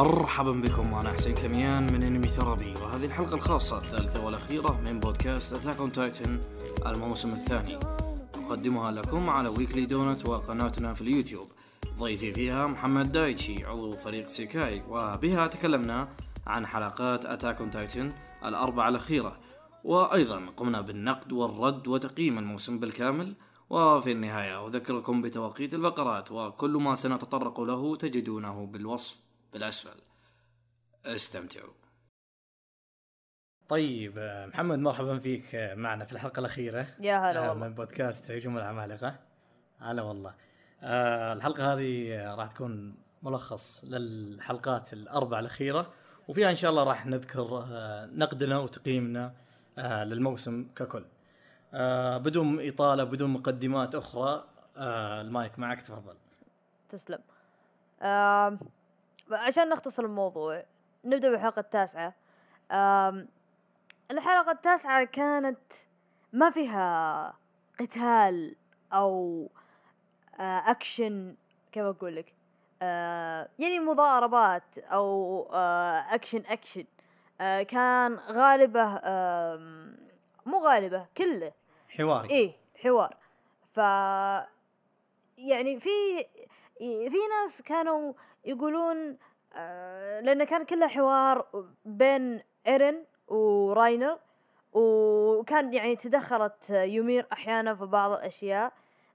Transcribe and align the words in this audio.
مرحبا 0.00 0.52
بكم 0.52 0.94
أنا 0.94 1.08
حسين 1.08 1.34
كميان 1.34 1.92
من 1.92 2.02
AnimeTherapy 2.02 2.74
وهذه 2.82 3.04
الحلقة 3.04 3.34
الخاصة 3.34 3.78
الثالثة 3.78 4.24
والأخيرة 4.24 4.80
من 4.84 5.00
بودكاست 5.00 5.52
Attack 5.52 5.76
on 5.76 5.92
Titan 5.92 6.40
الموسم 6.86 7.28
الثاني. 7.28 7.76
أقدمها 8.34 8.90
لكم 8.90 9.30
على 9.30 9.48
ويكلي 9.48 9.86
دونت 9.86 10.28
وقناتنا 10.28 10.94
في 10.94 11.02
اليوتيوب. 11.02 11.46
ضيفي 11.98 12.32
فيها 12.32 12.66
محمد 12.66 13.12
دايتشي 13.12 13.64
عضو 13.64 13.92
فريق 13.92 14.28
سيكاي 14.28 14.82
وبها 14.88 15.46
تكلمنا 15.46 16.08
عن 16.46 16.66
حلقات 16.66 17.26
Attack 17.26 17.60
on 17.60 17.70
Titan 17.70 18.12
الأربعة 18.44 18.88
الأخيرة. 18.88 19.40
وأيضا 19.84 20.46
قمنا 20.56 20.80
بالنقد 20.80 21.32
والرد 21.32 21.88
وتقييم 21.88 22.38
الموسم 22.38 22.78
بالكامل. 22.78 23.34
وفي 23.70 24.12
النهاية 24.12 24.66
أذكركم 24.66 25.22
بتوقيت 25.22 25.74
الفقرات 25.74 26.32
وكل 26.32 26.70
ما 26.70 26.94
سنتطرق 26.94 27.60
له 27.60 27.96
تجدونه 27.96 28.66
بالوصف. 28.66 29.29
بالأسفل. 29.52 30.00
استمتعوا. 31.06 31.72
طيب 33.68 34.18
آه، 34.18 34.46
محمد 34.46 34.78
مرحبا 34.78 35.18
فيك 35.18 35.54
آه، 35.54 35.74
معنا 35.74 36.04
في 36.04 36.12
الحلقة 36.12 36.40
الأخيرة. 36.40 36.86
يا 37.00 37.30
هلا 37.30 37.46
آه، 37.46 37.48
والله. 37.48 37.66
من 37.68 37.74
بودكاست 37.74 38.30
هجوم 38.30 38.58
العمالقة 38.58 39.18
هلا 39.78 40.02
والله. 40.02 40.34
الحلقة 41.32 41.72
هذه 41.74 42.20
راح 42.34 42.48
تكون 42.48 42.94
ملخص 43.22 43.84
للحلقات 43.84 44.92
الأربع 44.92 45.38
الأخيرة 45.38 45.92
وفيها 46.28 46.50
إن 46.50 46.54
شاء 46.54 46.70
الله 46.70 46.84
راح 46.84 47.06
نذكر 47.06 47.64
نقدنا 48.06 48.58
وتقييمنا 48.58 49.34
للموسم 49.78 50.68
ككل. 50.76 51.04
بدون 52.18 52.68
إطالة 52.68 53.04
بدون 53.04 53.30
مقدمات 53.30 53.94
أخرى 53.94 54.44
المايك 54.76 55.58
معك 55.58 55.82
تفضل. 55.82 56.16
تسلم. 56.88 57.20
عشان 59.32 59.68
نختصر 59.68 60.04
الموضوع 60.04 60.62
نبدأ 61.04 61.30
بالحلقة 61.30 61.60
التاسعة. 61.60 62.14
الحلقة 64.10 64.50
التاسعة 64.50 65.04
كانت 65.04 65.72
ما 66.32 66.50
فيها 66.50 67.34
قتال 67.80 68.56
أو 68.92 69.46
آه، 70.40 70.70
أكشن 70.70 71.34
كيف 71.72 71.84
أقول 71.84 72.16
لك؟ 72.16 72.34
آه، 72.82 73.48
يعني 73.58 73.80
مضاربات 73.80 74.78
أو 74.78 75.42
آه، 75.52 76.14
أكشن 76.14 76.42
أكشن. 76.46 76.84
كان 77.68 78.14
غالبه 78.16 78.84
مو 80.46 80.58
غالبه 80.58 81.06
كله. 81.16 81.52
حواري. 81.88 82.30
إيه 82.30 82.52
حوار. 82.82 83.16
ف 83.74 83.76
يعني 85.38 85.80
في 85.80 85.90
في 86.80 87.18
ناس 87.40 87.62
كانوا 87.62 88.12
يقولون 88.44 89.18
آه 89.56 90.20
لأنه 90.20 90.44
كان 90.44 90.64
كله 90.64 90.86
حوار 90.86 91.46
بين 91.84 92.42
إيرن 92.66 93.04
وراينر 93.28 94.18
وكان 94.72 95.74
يعني 95.74 95.96
تدخلت 95.96 96.70
يومير 96.70 97.26
أحيانا 97.32 97.74
في 97.74 97.86
بعض 97.86 98.12
الأشياء 98.12 98.72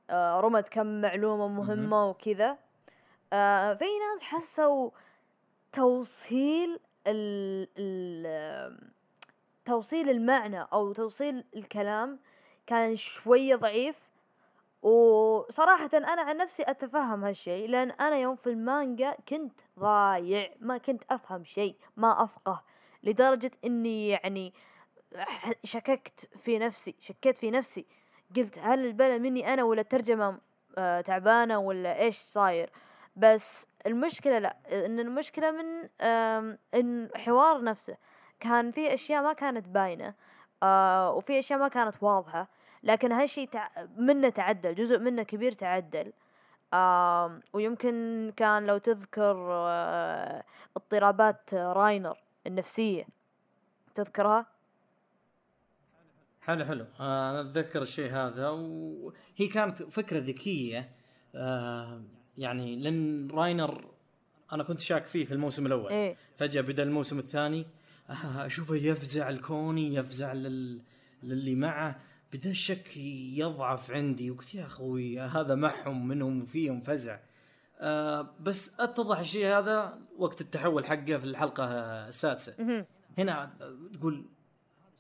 آه 0.10 0.40
رمت 0.40 0.70
كم 0.70 1.02
معلومة 1.02 1.48
مهمة 1.48 2.10
وكذا. 2.10 2.58
آه 3.34 3.74
في 3.74 3.86
ناس 3.86 4.22
حسوا 4.22 4.90
توصيل 5.74 6.80
ال 7.08 7.68
ال 7.78 8.92
توصيل 9.66 10.10
المعنى 10.10 10.62
أو 10.74 10.94
توصيل 10.94 11.44
الكلام 11.56 12.20
كان 12.68 12.96
شوية 12.96 13.56
ضعيف. 13.56 14.05
وصراحة 14.86 15.90
أنا 15.94 16.22
عن 16.22 16.38
نفسي 16.38 16.64
أتفهم 16.64 17.24
هالشيء 17.26 17.70
لأن 17.70 17.92
أنا 17.92 18.18
يوم 18.18 18.36
في 18.36 18.48
المانجا 18.50 19.16
كنت 19.30 19.60
ضايع 19.80 20.54
ما 20.60 20.78
كنت 20.78 21.04
أفهم 21.10 21.44
شيء 21.44 21.76
ما 21.98 22.24
أفقه 22.24 22.64
لدرجة 23.04 23.52
إني 23.66 24.10
يعني 24.10 24.54
شككت 25.64 26.38
في 26.38 26.60
نفسي 26.60 26.96
شكيت 27.00 27.38
في 27.38 27.52
نفسي 27.52 27.86
قلت 28.36 28.60
هل 28.60 28.86
البلا 28.86 29.18
مني 29.18 29.54
أنا 29.54 29.64
ولا 29.64 29.82
الترجمة 29.82 30.40
آه 30.78 31.02
تعبانة 31.02 31.60
ولا 31.60 32.00
إيش 32.00 32.18
صاير؟ 32.18 32.70
بس 33.16 33.68
المشكلة 33.86 34.40
لا 34.40 34.58
إن 34.86 35.00
المشكلة 35.00 35.52
من 35.52 35.90
إن 36.74 37.10
الحوار 37.16 37.64
نفسه 37.64 37.98
كان 38.40 38.72
في 38.72 38.94
أشياء 38.94 39.24
ما 39.24 39.34
كانت 39.34 39.68
باينة 39.68 40.14
آه 40.64 41.12
وفي 41.12 41.40
أشياء 41.40 41.60
ما 41.60 41.68
كانت 41.68 42.04
واضحة. 42.04 42.48
لكن 42.86 43.12
هالشي 43.12 43.46
تع... 43.46 43.70
منه 43.98 44.30
تعدل 44.30 44.76
جزء 44.76 45.00
منه 45.00 45.24
كبير 45.24 45.52
تعدل. 45.52 46.14
آم 46.74 47.42
ويمكن 47.54 48.32
كان 48.38 48.66
لو 48.66 48.78
تذكر 48.78 49.48
آه 49.52 50.44
اضطرابات 50.78 51.54
راينر 51.54 52.18
النفسية. 52.48 53.06
تذكرها؟ 53.96 54.46
حلو 56.42 56.66
حلو. 56.66 56.86
آه، 57.00 57.32
أنا 57.32 57.42
أتذكر 57.42 57.82
الشيء 57.82 58.12
هذا 58.12 58.50
وهي 58.50 59.48
كانت 59.54 59.84
فكرة 59.84 60.20
ذكية. 60.20 60.92
آه، 61.36 62.02
يعني 62.38 62.76
لأن 62.76 63.28
راينر 63.32 63.86
أنا 64.54 64.64
كنت 64.64 64.80
شاك 64.80 65.06
فيه 65.06 65.26
في 65.26 65.34
الموسم 65.34 65.66
الأول. 65.66 65.92
إيه. 65.92 66.16
فجأة 66.38 66.62
بدأ 66.62 66.84
الموسم 66.84 67.20
الثاني 67.20 67.66
آه، 68.10 68.46
أشوفه 68.46 68.76
يفزع 68.76 69.30
الكوني 69.30 69.96
يفزع 69.96 70.34
لل... 70.34 70.82
للي 71.24 71.56
معه. 71.56 72.00
بدا 72.36 72.50
الشك 72.50 72.98
يضعف 73.38 73.92
عندي 73.92 74.32
وقلت 74.32 74.56
يا 74.56 74.66
أخوي 74.66 75.20
هذا 75.20 75.56
معهم 75.56 76.08
منهم 76.08 76.42
وفيهم 76.42 76.82
فزع 76.82 77.20
آه 77.80 78.36
بس 78.40 78.80
أتضح 78.80 79.20
الشيء 79.20 79.46
هذا 79.48 80.00
وقت 80.18 80.42
التحول 80.42 80.86
حقه 80.86 81.18
في 81.18 81.26
الحلقة 81.26 81.64
السادسة. 82.08 82.86
هنا 83.18 83.54
تقول 83.94 84.26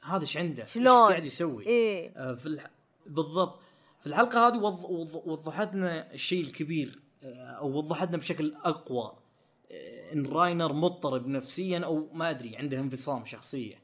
هذا 0.03 0.21
إيش 0.21 0.37
عنده؟ 0.37 0.63
إيش 0.63 0.73
شلون؟ 0.73 1.09
قاعد 1.09 1.25
يسوي؟ 1.25 1.65
إيه 1.65 2.13
آه، 2.17 2.33
في 2.33 2.45
الح... 2.45 2.69
بالضبط 3.05 3.59
في 4.01 4.07
الحلقة 4.07 4.47
هذه 4.47 4.57
وض... 4.57 4.85
وض... 4.85 5.21
وضحت 5.25 5.75
لنا 5.75 6.13
الشيء 6.13 6.41
الكبير 6.41 6.99
آه، 7.23 7.45
أو 7.45 7.77
وضحت 7.77 8.07
لنا 8.07 8.17
بشكل 8.17 8.55
أقوى 8.63 9.17
آه، 9.71 10.13
إن 10.13 10.25
راينر 10.25 10.73
مضطرب 10.73 11.27
نفسيا 11.27 11.79
أو 11.79 12.09
ما 12.13 12.29
أدري 12.29 12.57
عنده 12.57 12.79
انفصام 12.79 13.25
شخصية 13.25 13.75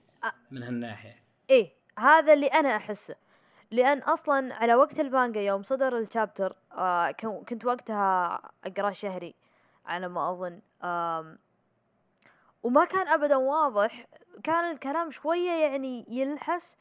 من 0.52 0.64
هالناحية 0.64 1.24
إيه 1.50 1.74
هذا 2.00 2.34
اللي 2.34 2.48
أنا 2.48 2.76
أحسه 2.76 3.16
لأن 3.72 4.00
أصلا 4.00 4.54
على 4.56 4.76
وقت 4.76 5.00
المانجا 5.00 5.42
يوم 5.42 5.64
صدر 5.64 5.98
الشابتر 5.98 6.56
آه 6.78 7.12
كن- 7.12 7.44
كنت 7.44 7.66
وقتها 7.66 8.40
اقراه 8.66 8.92
شهري 8.92 9.36
على 9.86 10.08
ما 10.08 10.32
أظن 10.32 10.59
آم 10.84 11.38
وما 12.64 12.86
كان 12.86 13.08
ابدا 13.08 13.36
واضح. 13.36 14.06
كان 14.44 14.72
الكلام 14.72 15.12
شوية 15.12 15.52
يعني 15.52 16.06
يلحس 16.09 16.78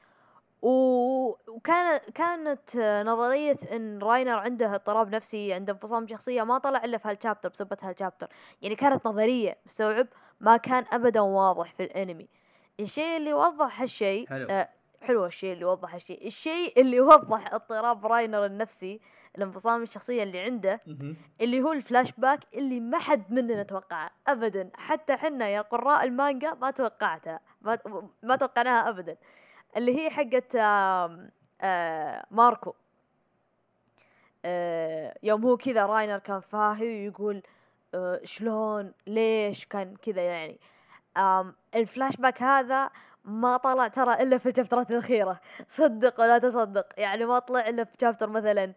و- 0.63 1.35
وكان 1.49 1.99
كانت 2.15 2.77
نظرية 3.07 3.57
إن 3.73 3.99
راينر 3.99 4.39
عنده 4.39 4.75
اضطراب 4.75 5.15
نفسي 5.15 5.53
عنده 5.53 5.73
انفصام 5.73 6.07
شخصية 6.07 6.43
ما 6.43 6.59
طلع 6.59 6.85
إلا 6.85 6.99
في 6.99 7.09
هال 7.09 7.18
chapter 7.18 7.49
بسبة 7.49 7.77
هال 7.83 7.92
chapter. 7.92 8.29
يعني 8.63 8.75
كانت 8.75 9.07
نظرية 9.07 9.59
مستوعب 9.67 10.07
ما 10.41 10.57
كان 10.57 10.85
ابدا 10.93 11.21
واضح 11.21 11.75
في 11.75 11.83
الأنمي. 11.83 12.29
الشيء 12.81 13.17
اللي 13.17 13.33
وضح 13.35 13.81
هالشيء. 13.81 14.27
آه 14.51 14.69
حلو 15.03 15.27
الشيء 15.27 15.53
اللي 15.53 15.65
وضح 15.65 15.95
هالشيء. 15.95 16.27
الشيء 16.27 16.81
اللي 16.81 17.01
وضح 17.01 17.55
اضطراب 17.55 18.07
راينر 18.07 18.45
النفسي 18.47 19.01
الانفصام 19.39 19.83
الشخصية 19.83 20.23
اللي 20.23 20.41
عنده 20.41 20.81
اللي 21.41 21.63
هو 21.63 21.73
الفلاش 21.73 22.13
باك 22.13 22.41
اللي 22.55 22.81
ما 22.81 22.99
حد 22.99 23.33
مننا 23.33 23.63
توقعه 23.63 24.11
ابدا. 24.29 24.71
حتى 24.77 25.17
حنا 25.17 25.49
يا 25.49 25.61
قراء 25.61 26.05
المانجا 26.05 26.55
ما 26.55 26.71
توقعتها 26.71 27.41
ما, 27.63 27.79
ما 28.23 28.37
توقعناها 28.37 28.89
ابدا. 28.89 29.17
اللي 29.77 29.99
هي 29.99 30.11
حقت 30.11 30.57
آه 30.57 32.25
ماركو. 32.31 32.75
آه 34.45 35.15
يوم 35.23 35.45
هو 35.47 35.57
كذا 35.57 35.87
راينر 35.87 36.19
كان 36.19 36.41
فاهي 36.41 36.89
ويقول 36.89 37.43
آه 37.95 38.21
شلون 38.25 38.93
ليش 39.07 39.67
كان 39.67 39.97
كذا 39.97 40.23
يعني. 40.23 40.59
الفلاش 41.75 42.17
باك 42.17 42.43
هذا 42.43 42.91
ما 43.31 43.57
طلع 43.57 43.89
ترى 43.89 44.15
إلا 44.15 44.39
في 44.39 44.49
الشابترات 44.49 44.91
الأخيرة. 44.91 45.41
صدق 45.67 46.21
ولا 46.21 46.39
تصدق. 46.39 46.87
يعني 46.97 47.25
ما 47.25 47.39
طلع 47.39 47.69
إلا 47.69 47.85
في 47.85 47.97
chapter 48.01 48.31
مثلا 48.31 48.73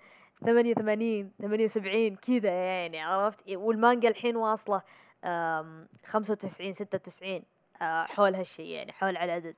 88 0.46 1.32
78 1.42 2.16
كذا 2.16 2.50
يعني 2.50 3.02
عرفت؟ 3.02 3.40
والمانجا 3.56 4.10
الحين 4.10 4.36
واصلة 4.36 4.82
آم، 5.26 5.88
95 6.06 6.74
96 6.74 7.44
آه، 7.82 8.04
حول 8.04 8.36
هالشيء 8.36 8.66
يعني 8.66 8.92
حول 8.92 9.18
على 9.18 9.26
العدد. 9.38 9.56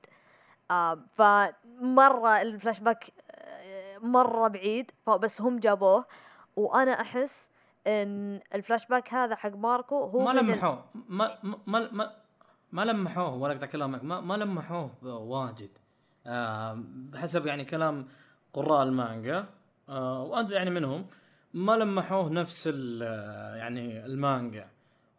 آم، 0.70 1.06
فمرة 1.12 2.40
الفلاش 2.42 2.80
باك 2.80 3.04
آه، 3.30 3.98
مرة 3.98 4.48
بعيد 4.48 4.90
فبس 5.06 5.40
هم 5.40 5.58
جابوه. 5.58 6.04
وأنا 6.56 7.00
أحس 7.00 7.50
إن 7.86 8.40
الفلاش 8.54 8.86
باك 8.86 9.14
هذا 9.14 9.34
حق 9.34 9.50
ماركو 9.56 10.04
هو 10.04 10.24
ما 10.24 10.30
لمحوه. 10.40 10.84
ما 11.08 11.38
ما 11.66 11.88
ما, 11.92 12.14
ما 12.76 12.84
لمحوه 12.84 13.34
ولا 13.34 13.52
اقطع 13.52 13.66
كلامك 13.66 14.04
ما, 14.04 14.20
ما 14.20 14.34
لمحوه 14.34 14.90
واجد. 15.04 15.70
آه 16.26 16.78
بحسب 17.12 17.46
يعني 17.46 17.64
كلام 17.64 18.08
قراء 18.52 18.82
المانجا. 18.82 19.46
آه 19.88 20.22
وأنت 20.22 20.50
يعني 20.50 20.70
منهم 20.70 21.06
ما 21.54 21.72
لمحوه 21.72 22.28
نفس 22.30 22.68
ال- 22.72 23.02
يعني 23.58 24.04
المانجا. 24.06 24.68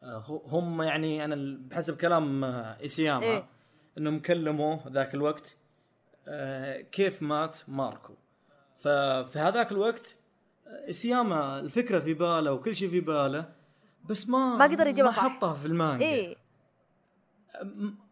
آه، 0.03 0.41
هم 0.47 0.81
يعني 0.81 1.25
أنا 1.25 1.57
بحسب 1.69 1.97
كلام 1.97 2.43
آه، 2.43 2.77
إسياما 2.85 3.23
إيه. 3.25 3.45
إنهم 3.97 4.19
كلموه 4.19 4.79
ذاك 4.87 5.13
الوقت 5.15 5.55
آه، 6.27 6.81
كيف 6.81 7.23
مات 7.23 7.57
ماركو. 7.67 8.13
ففي 8.77 9.39
هذاك 9.39 9.71
الوقت 9.71 10.15
آه، 10.67 10.89
إسياما 10.89 11.59
الفكرة 11.59 11.99
في 11.99 12.13
باله 12.13 12.53
وكل 12.53 12.75
شيء 12.75 12.89
في 12.89 12.99
باله 12.99 13.45
بس 14.09 14.29
ما 14.29 14.55
ما 14.57 14.63
قدر 14.63 14.87
يجيبها 14.87 15.11
ما. 15.11 15.29
حطها 15.29 15.53
في 15.53 15.65
المانجا. 15.65 16.05
م- 16.31 16.35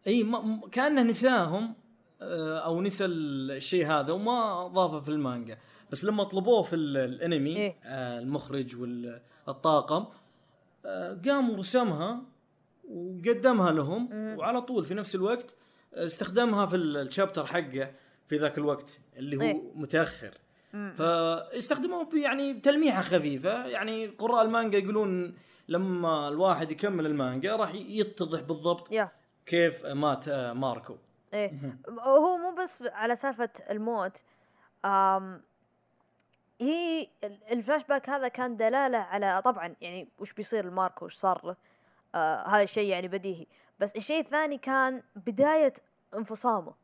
إي 0.06 0.22
ما 0.22 0.60
كأنه 0.72 1.02
نساهم 1.02 1.74
آه، 2.22 2.58
أو 2.58 2.80
نسى 2.82 3.04
الشيء 3.04 3.86
هذا 3.86 4.12
وما 4.12 4.66
ضافه 4.66 5.00
في 5.00 5.08
المانجا 5.08 5.58
بس 5.90 6.04
لما 6.04 6.24
طلبوه 6.24 6.62
في 6.62 6.76
ال- 6.76 6.96
الأنمي 6.96 7.56
إيه. 7.56 7.76
آه، 7.84 8.18
المخرج 8.18 8.76
والطاقم 9.46 10.04
آه، 10.86 11.20
قام 11.26 11.50
ورسمها 11.50 12.22
وقدمها 12.90 13.72
لهم. 13.72 14.08
وعلى 14.12 14.62
طول 14.62 14.84
في 14.84 14.94
نفس 14.94 15.14
الوقت 15.14 15.54
استخدمها 15.94 16.66
في 16.66 16.76
ال- 16.76 16.96
الشابتر 16.96 17.46
حقه 17.46 17.90
في 18.26 18.36
ذاك 18.36 18.58
الوقت 18.58 18.98
اللي 19.16 19.36
هو 19.36 19.40
إيه. 19.40 19.62
متأخر. 19.74 20.30
فاستخدموه 20.96 22.08
يعني 22.14 22.54
تلميحة 22.54 23.02
خفيفة 23.02 23.66
يعني 23.66 24.06
قراء 24.06 24.44
المانجا 24.44 24.78
يقولون 24.78 25.34
لما 25.68 26.28
الواحد 26.28 26.70
يكمل 26.70 27.06
المانجا 27.06 27.56
راح 27.56 27.74
يتضح 27.74 28.40
بالضبط 28.40 28.92
يا 28.92 29.10
كيف 29.46 29.86
مات 29.86 30.28
آه، 30.28 30.52
ماركو. 30.52 30.96
إيه. 31.34 31.78
هو 31.88 32.36
مو 32.36 32.54
بس 32.54 32.82
على 32.82 33.16
سالفة 33.16 33.48
الموت 33.70 34.22
آم 34.84 35.42
هي 36.60 37.08
ال- 37.24 37.38
الفلاش 37.52 37.84
باك 37.84 38.10
هذا 38.10 38.28
كان 38.28 38.56
دلالة 38.56 38.98
على 38.98 39.42
طبعا 39.44 39.74
يعني 39.80 40.08
وش 40.18 40.32
بيصير 40.32 40.66
لماركو 40.66 41.04
وش 41.04 41.14
صار 41.14 41.46
له؟ 41.46 41.56
آه 42.14 42.48
هذا 42.48 42.62
الشيء 42.62 42.90
يعني 42.90 43.08
بديهي. 43.08 43.46
بس 43.80 43.96
الشيء 43.96 44.20
الثاني 44.20 44.58
كان 44.58 45.02
بداية 45.16 45.72
انفصامه. 46.14 46.74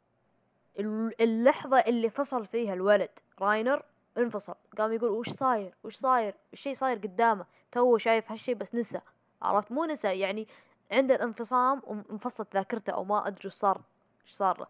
ال- 0.78 1.22
اللحظة 1.22 1.78
اللي 1.78 2.10
فصل 2.10 2.46
فيها 2.46 2.74
الولد 2.74 3.10
راينر 3.40 3.82
انفصل. 4.18 4.54
قام 4.78 4.92
يقول 4.92 5.10
وش 5.10 5.28
صاير؟ 5.28 5.74
وش 5.84 5.94
صاير؟ 5.96 6.34
الشيء 6.52 6.74
صاير 6.74 6.96
قدامه. 6.98 7.46
تو 7.72 7.98
شايف 7.98 8.30
هالشيء 8.30 8.54
بس 8.54 8.74
نسى. 8.74 9.00
عرفت؟ 9.42 9.72
مو 9.72 9.84
نسى. 9.84 10.18
يعني 10.20 10.48
عنده 10.92 11.14
الانفصام 11.14 11.82
وانفصلت 11.86 12.54
ذاكرته 12.54 12.90
أو 12.90 13.04
ما 13.04 13.26
أدري 13.26 13.46
وش 13.46 13.52
صار 13.52 13.80
إيش 14.26 14.32
صار 14.32 14.60
له. 14.60 14.66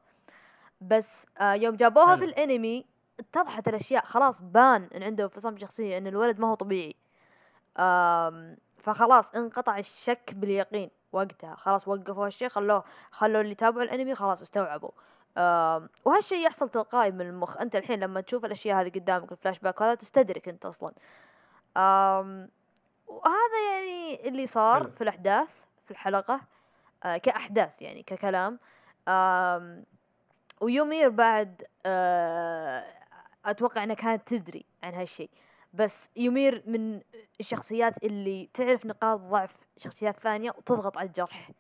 بس 0.81 1.27
آه 1.39 1.53
يوم 1.53 1.77
جابوها 1.77 2.17
في. 2.17 2.25
الانمي 2.25 2.85
اتضحت 3.21 3.69
الأشياء 3.69 4.05
خلاص 4.05 4.43
بان 4.43 4.89
إن 4.97 5.03
عنده 5.03 5.25
انفصام 5.25 5.59
شخصية 5.59 5.99
إن 5.99 6.07
الولد 6.07 6.39
ما 6.39 6.49
هو 6.51 6.55
طبيعي. 6.55 6.97
فخلاص 8.79 9.35
انقطع 9.35 9.79
الشك 9.79 10.35
باليقين 10.35 10.91
وقتها. 11.13 11.55
خلاص 11.55 11.89
وقفوا 11.89 12.27
هالشيء 12.27 12.49
خلوه 12.49 12.85
خلوا 13.11 13.41
اللي 13.41 13.55
تابعوا 13.55 13.83
الانمي 13.83 14.15
خلاص 14.15 14.43
استوعبوا. 14.43 14.91
وهالشيء 16.05 16.47
يحصل 16.47 16.69
تلقائي 16.69 17.11
من 17.11 17.21
المخ. 17.21 17.57
أنت 17.57 17.77
الحين 17.77 18.01
لما 18.01 18.21
تشوف 18.21 18.45
الأشياء 18.45 18.81
هذه 18.81 18.89
قدامك 18.89 19.33
الفلاش 19.33 19.59
باك 19.59 19.83
هذا 19.83 19.95
تستدرك 19.95 20.49
أنت 20.49 20.67
أصلا. 20.67 20.93
وهذا 23.07 23.73
يعني 23.73 24.29
اللي 24.29 24.47
صار. 24.47 24.91
في 24.91 25.05
الأحداث. 25.05 25.63
في 25.85 25.91
الحلقة 25.91 26.41
آه 27.05 27.17
كأحداث 27.17 27.83
يعني 27.83 28.03
ككلام. 28.03 28.59
ويومير 30.61 31.09
بعد 31.09 31.63
آه 31.87 32.85
أتوقع 33.45 33.85
إنها 33.85 33.95
كانت 33.95 34.29
تدري 34.35 34.65
عن 34.83 34.95
هالشيء. 34.95 35.31
بس 35.75 36.11
يومير 36.17 36.63
من 36.67 37.01
الشخصيات 37.41 38.05
اللي 38.05 38.49
تعرف 38.55 38.87
نقاط 38.87 39.21
ضعف 39.21 39.57
شخصيات 39.77 40.17
ثانية 40.17 40.51
وتضغط 40.51 40.99
على 40.99 41.07
الجرح. 41.07 41.51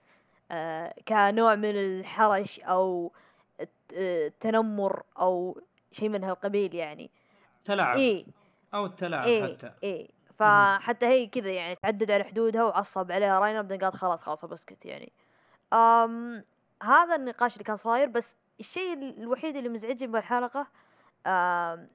آه 0.50 0.94
كنوع 1.08 1.54
من 1.54 1.70
الحرش 1.76 2.60
آه، 2.60 3.10
التنمر 3.92 5.02
أو 5.18 5.60
شيء 5.92 6.08
من 6.08 6.24
هالقبيل 6.24 6.74
يعني. 6.74 7.10
تلعب 7.64 7.96
إيه. 7.96 8.24
أو 8.74 8.86
التلاعب 8.86 9.24
إيه 9.24 9.56
حتى. 9.56 9.72
إيه. 9.82 10.08
فحتى 10.42 11.06
هي 11.06 11.26
كذا 11.26 11.50
يعني 11.50 11.74
تعدد 11.82 12.10
على 12.10 12.24
حدودها 12.24 12.64
وعصب 12.64 13.12
عليها 13.12 13.38
راينر 13.38 13.62
بعدين 13.62 13.78
قالت 13.78 13.96
خلاص 13.96 14.22
خلاص 14.22 14.44
بسكت 14.44 14.86
يعني 14.86 15.12
أم 15.72 16.44
هذا 16.82 17.16
النقاش 17.16 17.52
اللي 17.52 17.64
كان 17.64 17.76
صاير 17.76 18.08
بس 18.08 18.36
الشيء 18.60 18.92
الوحيد 18.92 19.56
اللي 19.56 19.68
مزعجني 19.68 20.12
بالحلقة 20.12 20.66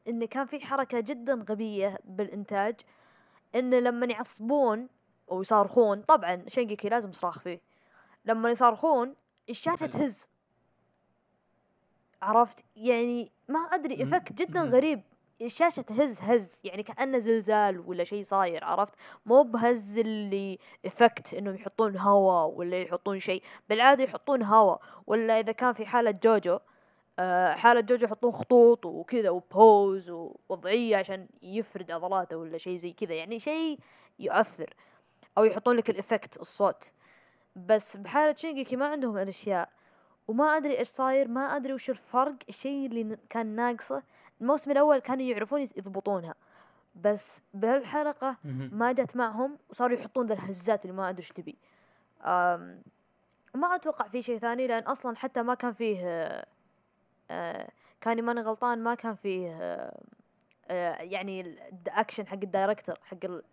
انه 0.07 0.25
كان 0.25 0.45
في 0.45 0.65
حركة 0.65 0.99
جدا 0.99 1.45
غبية 1.49 1.99
بالإنتاج 2.03 2.75
إن 3.55 3.73
لما 3.73 4.05
يعصبون 4.05 4.87
أو 5.31 5.41
يصارخون 5.41 6.01
طبعا 6.01 6.43
شنجيكي 6.47 6.89
لازم 6.89 7.11
صراخ 7.11 7.39
فيه 7.39 7.61
لما 8.25 8.49
يصارخون 8.49 9.15
الشاشة. 9.49 9.85
تهز 9.85 10.27
عرفت 12.21 12.65
يعني 12.75 13.31
ما 13.47 13.59
أدري 13.59 13.95
مم. 13.95 14.01
effect 14.01 14.33
جدا. 14.33 14.63
غريب 14.63 15.01
الشاشة 15.41 15.81
تهز 15.81 16.21
هز 16.21 16.61
يعني 16.63 16.83
كأنه 16.83 17.17
زلزال 17.19 17.79
ولا 17.79 18.03
شيء 18.03 18.23
صاير 18.23 18.63
عرفت؟ 18.63 18.93
مو 19.25 19.43
بهز 19.43 19.97
اللي 19.99 20.59
effect 20.85 21.33
إنهم 21.33 21.55
يحطون 21.55 21.97
هوا 21.97 22.43
ولا 22.43 22.81
يحطون 22.81 23.19
شيء 23.19 23.43
بالعادة 23.69 24.03
يحطون 24.03 24.43
هوا. 24.43 24.77
ولا 25.07 25.39
إذا 25.39 25.51
كان 25.51 25.73
في 25.73 25.85
حالة 25.85 26.11
جوجو 26.11 26.59
آه، 27.19 27.53
حالة 27.53 27.81
جوجو 27.81 28.05
يحطون 28.05 28.31
خطوط 28.31 28.85
وكذا 28.85 29.29
و 29.29 29.45
pose 29.45 30.09
ووضعية 30.09 30.97
عشان 30.97 31.27
يفرد 31.41 31.91
عضلاته 31.91 32.37
ولا 32.37 32.57
شيء 32.57 32.77
زي 32.77 32.91
كذا 32.93 33.13
يعني 33.13 33.39
شيء 33.39 33.79
يؤثر. 34.19 34.73
أو 35.37 35.43
يحطون 35.43 35.75
لك 35.75 35.89
ال 35.89 35.97
effect 35.97 36.41
الصوت. 36.41 36.91
بس 37.55 37.97
بحالة 37.97 38.35
شينجيكي 38.35 38.75
ما 38.75 38.87
عندهم 38.87 39.17
الأشياء. 39.17 39.69
وما 40.27 40.57
أدري 40.57 40.79
إيش 40.79 40.87
صاير 40.87 41.27
ما 41.27 41.55
أدري 41.55 41.73
وش 41.73 41.89
الفرق 41.89 42.35
الشيء 42.49 42.85
اللي 42.85 43.17
كان 43.29 43.47
ناقصه 43.47 44.03
الموسم 44.41 44.71
الأول 44.71 44.99
كانوا 44.99 45.23
يعرفون 45.25 45.61
يضبطونها 45.61 46.35
بس 46.95 47.41
بهالحلقة. 47.53 48.35
ما 48.73 48.91
جت 48.91 49.15
معهم 49.15 49.57
وصاروا 49.69 49.97
يحطون 49.97 50.25
ذا 50.27 50.33
الهزات 50.33 50.85
اللي 50.85 50.95
ما 50.97 51.09
أدري 51.09 51.19
إيش 51.19 51.29
تبي 51.29 51.55
ما 53.55 53.75
أتوقع 53.75 54.07
في 54.07 54.21
شيء 54.21 54.37
ثاني 54.37 54.67
لأن 54.67 54.83
أصلا 54.83 55.15
حتى 55.15 55.43
ما 55.43 55.53
كان 55.53 55.73
فيه 55.73 55.99
آه، 56.07 56.45
آه، 57.31 57.69
كان 58.01 58.21
ماني 58.23 58.41
غلطان 58.41 58.83
ما 58.83 58.95
كان 58.95 59.15
فيه 59.15 59.51
آه، 59.61 59.99
آه، 60.67 61.01
يعني 61.01 61.41
الاكشن 61.41 62.27
حق 62.27 62.33
ال 62.43 62.49
director 62.49 62.95
حق 63.03 63.17
ال- 63.23 63.43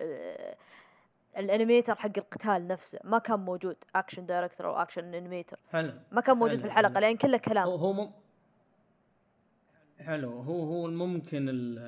ال 1.38 1.45
animator 1.45 1.94
حق 1.94 2.10
القتال 2.16 2.68
نفسه 2.68 2.98
ما 3.04 3.18
كان 3.18 3.40
موجود 3.40 3.76
action 3.96 4.26
director 4.26 4.66
أو 4.66 4.76
action 4.82 5.14
animator 5.14 5.58
حلو 5.72 5.92
ما 6.12 6.20
كان 6.20 6.36
موجود 6.36 6.56
في 6.58 6.62
حلو، 6.62 6.70
الحلقة 6.70 6.94
حلو. 6.94 7.00
لأن 7.00 7.16
كله 7.16 7.36
كلام 7.38 7.68
هو. 7.68 8.08
حلو. 10.00 10.40
هو 10.40 10.62
هو 10.64 10.86
ممكن 10.90 11.48
ال- 11.48 11.78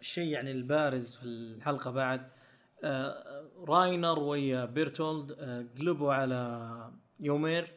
الشيء 0.00 0.28
يعني 0.28 0.50
البارز 0.50 1.12
في 1.14 1.24
الحلقة 1.24 1.90
بعد 1.90 2.28
آه، 2.84 3.44
راينر 3.68 4.18
ويا 4.18 4.64
بيرتولد 4.64 5.32
آه، 5.38 5.66
قلبوا 5.78 6.12
على 6.14 6.90
يومير 7.20 7.72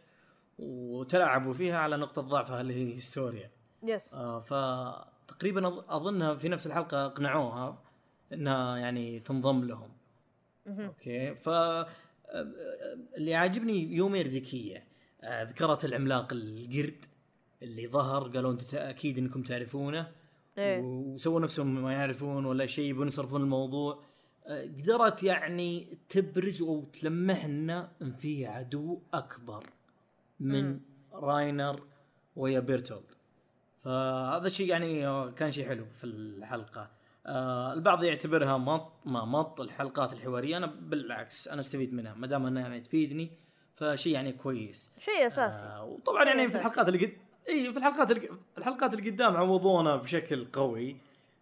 وتلاعبوا 0.59 1.53
فيها 1.53 1.77
على 1.77 1.97
نقطة 1.97 2.21
ضعفها 2.21 2.61
اللي 2.61 2.73
هي 2.73 2.93
هيستوريا. 2.95 3.51
yes 3.83 4.13
آه، 4.13 4.39
فتقريبا 4.39 5.83
أظنها 5.95 6.35
في 6.35 6.49
نفس 6.49 6.67
الحلقة 6.67 7.05
اقنعوها 7.05 7.81
إنها 8.33 8.77
يعني 8.77 9.19
تنضم 9.19 9.63
لهم. 9.65 9.89
أوكي. 10.67 11.35
ف 11.35 11.49
اللي 13.17 13.35
عاجبني 13.35 13.93
يومير 13.95 14.27
ذكية 14.27 14.83
ذكرت 15.43 15.85
العملاق 15.85 16.33
القرد. 16.33 17.05
اللي 17.65 17.87
ظهر 17.87 18.27
قالوا 18.27 18.51
أنتم 18.51 18.77
أكيد 18.77 19.17
إنكم 19.17 19.41
تعرفونه. 19.41 20.11
إيه. 20.57 20.81
وسووا 20.81 21.39
نفسهم 21.39 21.83
ما 21.83 21.93
يعرفون 21.93 22.45
ولا 22.45 22.65
شيء 22.65 22.89
يبون 22.89 23.07
يصرفون 23.07 23.41
الموضوع. 23.41 24.03
آه، 24.47 24.63
قدرت 24.63 25.23
يعني 25.23 25.97
تبرز 26.09 26.61
أو 26.61 26.83
تلمح 26.83 27.45
لنا 27.45 27.91
إن 28.01 28.11
في 28.11 28.45
عدو 28.45 29.01
أكبر 29.13 29.69
من 30.39 30.65
مم. 30.65 30.81
راينر 31.13 31.83
ويا 32.35 32.59
بيرتولد. 32.59 33.03
فهذا 33.83 34.49
شيء 34.49 34.67
يعني 34.69 35.31
كان 35.31 35.51
شيء 35.51 35.67
حلو 35.67 35.85
في 35.85 36.03
الحلقة. 36.03 36.91
آه 37.25 37.73
البعض 37.73 38.03
يعتبرها 38.03 38.57
مط 38.57 38.91
ما 39.05 39.25
مط 39.25 39.61
الحلقات 39.61 40.13
الحوارية. 40.13 40.57
أنا 40.57 40.65
بالعكس 40.65 41.47
أنا 41.47 41.59
استفيد 41.59 41.93
منها. 41.93 42.13
ما 42.13 42.27
دام 42.27 42.45
أنها 42.45 42.61
يعني 42.61 42.79
تفيدني 42.79 43.31
فشيء 43.75 44.13
يعني 44.13 44.31
كويس. 44.31 44.91
شيء 44.97 45.27
أساسي. 45.27 45.65
آه 45.65 45.83
وطبعا 45.83 46.23
يعني 46.23 46.39
في 46.39 46.45
أساسي. 46.45 46.57
الحلقات 46.57 46.87
اللي 46.87 47.05
قد 47.05 47.13
اي 47.49 47.71
في 47.73 47.77
الحلقات 47.79 48.11
الحلقات 48.57 48.93
اللي 48.93 49.09
قدام 49.09 49.37
عوضونا 49.37 49.95
بشكل 49.95 50.45
قوي 50.53 50.97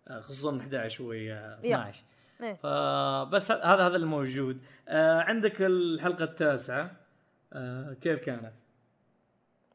آه 0.08 0.20
خصوصا 0.20 0.58
11 0.60 1.04
و 1.04 1.14
12 1.14 2.04
إيه. 2.42 2.54
فبس 2.54 3.52
هذا 3.52 3.88
هذا 3.88 3.96
الموجود. 3.96 4.62
آه 4.88 5.22
عندك 5.22 5.62
الحلقة 5.62 6.24
التاسعة. 6.24 6.92
آه 7.54 7.94
كيف 8.02 8.20
كانت؟ 8.20 8.54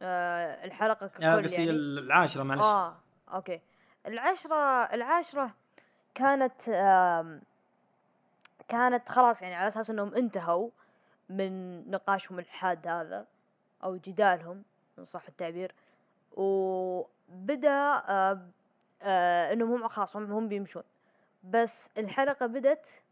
آه 0.03 0.65
الحلقة 0.65 1.07
ككل 1.07 1.25
آه 1.25 1.37
قصدي 1.37 1.57
يعني؟ 1.57 1.71
العاشرة 1.71 2.43
معلش. 2.43 2.63
آه 2.63 2.97
أوكي. 3.33 3.61
العشرة 4.07 4.57
العاشرة 4.95 5.51
كانت 6.15 6.69
آم، 6.69 7.41
كانت 8.69 9.09
خلاص 9.09 9.43
يعني 9.43 9.55
على 9.55 9.69
أساس 9.69 9.91
إنهم 9.91 10.15
انتهوا 10.15 10.71
من 11.29 11.83
نقاشهم 11.91 12.39
الحاد 12.39 12.87
هذا 12.87 13.27
أو 13.85 13.97
جدالهم 13.97 14.63
إن 14.99 15.05
صح 15.05 15.23
التعبير. 15.29 15.73
وبدأ 16.39 18.03
آه 18.09 18.41
آه 19.03 19.53
إنهم 19.53 19.73
هم 19.73 19.89
خلاص 19.89 20.17
هم, 20.17 20.33
هم 20.33 20.49
بيمشون. 20.49 20.83
بس 21.45 21.91
الحلقة 21.99 22.47
بدت 22.47 23.03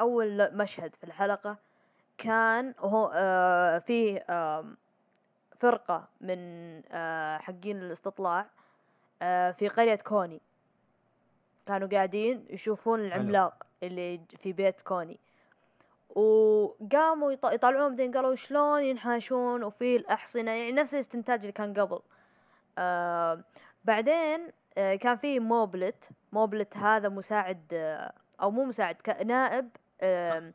أول 0.00 0.56
مشهد 0.56 0.94
في 0.96 1.04
الحلقة 1.04 1.56
كان 2.18 2.74
هو 2.78 3.12
آه 3.14 3.78
فيه 3.78 4.24
فرقة 5.56 6.08
من 6.20 6.82
حقين 7.40 7.78
الاستطلاع 7.78 8.46
في 9.52 9.70
قرية 9.76 9.94
كوني. 9.94 10.40
كانوا 11.66 11.88
قاعدين 11.88 12.44
يشوفون 12.50 13.00
العملاق 13.00 13.66
اللي 13.82 14.20
في 14.38 14.52
بيت 14.52 14.80
كوني. 14.80 15.18
وقاموا 16.08 17.32
يطالعون 17.32 17.88
بعدين 17.88 18.12
قالوا 18.12 18.34
شلون 18.34 18.82
ينحاشون 18.82 19.62
وفي 19.62 19.96
الأحصنة 19.96 20.50
يعني 20.50 20.72
نفس 20.72 20.94
الاستنتاج 20.94 21.40
اللي 21.40 21.52
كان 21.52 21.74
قبل. 21.74 22.00
آه 22.78 23.44
بعدين 23.84 24.52
آه 24.78 24.94
كان 24.94 25.16
في 25.16 25.40
موبلت 25.40 26.10
موبلت 26.32 26.76
هذا 26.76 27.08
مساعد 27.08 27.62
آه 27.72 28.12
أو 28.42 28.50
مو 28.50 28.64
مساعد 28.64 28.96
نائب 29.24 29.68
آه 30.00 30.52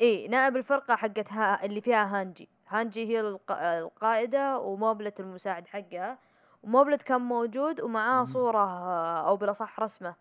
إي 0.00 0.28
نائب 0.28 0.56
الفرقة 0.56 0.96
حقتها 0.96 1.64
اللي 1.64 1.80
فيها 1.80 2.20
هانجي. 2.20 2.48
هانجي 2.68 3.06
هي 3.08 3.20
القائدة 3.80 4.58
وموبلت 4.58 5.20
المساعد 5.20 5.66
حقها. 5.66 6.18
وموبلت 6.62 7.02
كان 7.02 7.20
موجود 7.20 7.80
ومعاه 7.80 8.24
صورة 8.24 8.58
آه، 8.58 9.28
أو 9.28 9.36
بالأصح 9.36 9.80
رسمة 9.80 10.14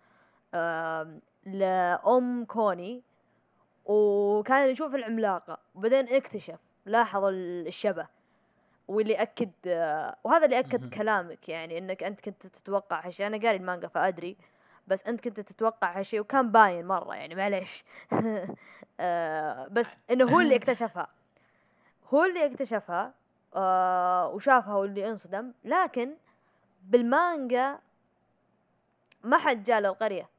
لأم 1.46 2.46
كوني. 2.46 3.04
وكان 3.86 4.70
يشوف 4.70 4.96
العملاقة 4.96 5.58
وبعدين 5.76 6.10
اكتشف 6.10 6.60
لاحظ 6.86 7.24
الشبه. 7.26 8.08
واللي 8.88 9.14
أكد 9.16 9.52
آه، 9.68 10.16
وهذا 10.24 10.46
اللي 10.46 10.60
أكد 10.60 10.94
كلامك 10.94 11.50
يعني 11.50 11.78
إنك 11.78 12.04
أنت 12.04 12.22
كنت 12.22 12.48
تتوقع 12.48 13.06
هالشيء 13.06 13.28
أنا 13.28 13.38
قاري 13.38 13.58
المانجا 13.58 13.88
فأدري 13.88 14.38
بس 14.88 15.04
أنت 15.04 15.22
كنت 15.22 15.40
تتوقع 15.40 16.00
هالشيء 16.00 16.20
وكان 16.20 16.52
باين 16.52 16.88
مرة 16.88 17.16
يعني 17.16 17.36
معليش. 17.36 17.84
آه، 19.00 19.68
بس 19.68 19.98
إنه 20.12 20.26
هو 20.26 20.40
اللي 20.40 20.56
اكتشفها. 20.56 21.08
هو 22.14 22.24
اللي 22.24 22.46
اكتشفها 22.46 23.14
آه 23.56 24.30
وشافها 24.30 24.76
واللي 24.76 25.10
انصدم. 25.10 25.52
لكن 25.64 26.14
بالمانجا 26.84 27.80
ما 29.24 29.38
حد 29.38 29.64
جاء 29.64 29.80
للقرية. 29.80 30.30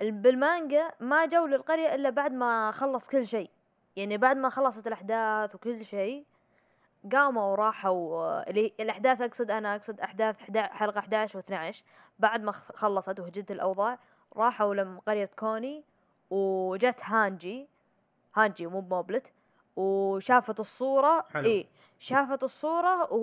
بالمانجا 0.00 0.90
ما 1.00 1.26
جو 1.26 1.46
للقرية 1.46 1.94
إلا 1.94 2.10
بعد 2.10 2.32
ما 2.32 2.70
خلص 2.70 3.08
كل 3.08 3.26
شيء. 3.26 3.50
يعني 3.96 4.18
بعد 4.18 4.36
ما 4.36 4.48
خلصت 4.48 4.86
الأحداث 4.86 5.54
وكل 5.54 5.84
شيء 5.84 6.24
قاموا 7.12 7.42
وراحوا 7.42 8.50
اللي 8.50 8.72
الأحداث 8.80 9.20
أقصد 9.20 9.50
أنا 9.50 9.74
أقصد 9.76 10.00
أحداث 10.00 10.36
حلقة 10.56 10.98
11 10.98 11.38
و 11.38 11.40
12 11.40 11.84
بعد 12.18 12.42
ما 12.42 12.52
خلصت 12.52 13.20
وهجدت 13.20 13.50
الأوضاع 13.50 13.98
راحوا 14.36 14.74
لم 14.74 14.98
قرية 15.06 15.30
كوني 15.38 15.84
وجت 16.30 17.00
هانجي 17.04 17.68
هانجي 18.34 18.66
مو 18.66 18.80
بموبلت 18.80 19.32
وشافت 19.76 20.60
الصورة 20.60 21.24
حلو. 21.34 21.44
إي 21.44 21.66
شافت 21.98 22.42
الصورة 22.42 23.12
و... 23.12 23.20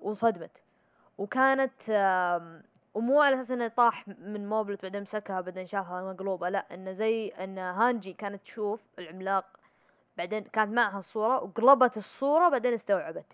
وانصدمت 0.00 0.62
وكانت 1.18 1.82
ومو 2.94 3.20
على 3.20 3.34
أساس 3.34 3.50
إنه 3.50 3.68
طاح 3.68 4.08
من 4.08 4.48
موبلت 4.48 4.82
بعدين 4.82 5.02
مسكها 5.02 5.40
بعدين 5.40 5.66
شافها 5.66 6.12
مقلوبة 6.12 6.48
لا 6.48 6.74
إنه 6.74 6.92
زي 6.92 7.28
إن 7.28 7.58
هانجي 7.58 8.12
كانت 8.12 8.42
تشوف 8.42 8.82
العملاق 8.98 9.44
بعدين 10.16 10.42
كانت 10.44 10.72
معها 10.72 10.98
الصورة 10.98 11.42
وقلبت 11.42 11.96
الصورة 11.96 12.48
بعدين 12.48 12.72
استوعبت. 12.72 13.32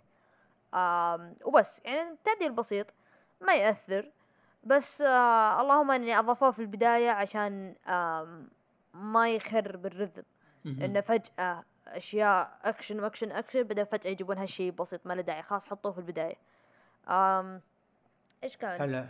وبس 1.45 1.81
يعني 1.85 2.17
تعديل 2.25 2.53
بسيط 2.53 2.95
ما 3.41 3.55
يأثر. 3.55 4.11
بس 4.65 5.01
آه 5.03 5.61
اللهم 5.61 5.91
إني 5.91 6.19
اضافوه 6.19 6.51
في 6.51 6.59
البداية 6.59 7.11
عشان 7.11 7.75
ما 8.95 9.31
يخر 9.31 9.77
بالرذم. 9.77 10.23
إنه 10.67 11.01
فجأة 11.01 11.65
أشياء 11.89 12.59
أكشن 12.63 13.01
وأكشن 13.01 13.33
أكشن 13.33 13.63
بعدين 13.63 13.85
فجأة 13.85 14.11
يجيبون 14.11 14.39
هالشيء 14.39 14.73
بسيط 14.73 15.07
ما 15.07 15.13
له 15.13 15.23
داعي 15.23 15.43
خلاص 15.43 15.67
حطوه 15.67 15.93
في 15.93 15.99
البداية. 15.99 16.37
إيش 18.45 18.57
كان؟ 18.57 18.83
هلا. 18.83 19.07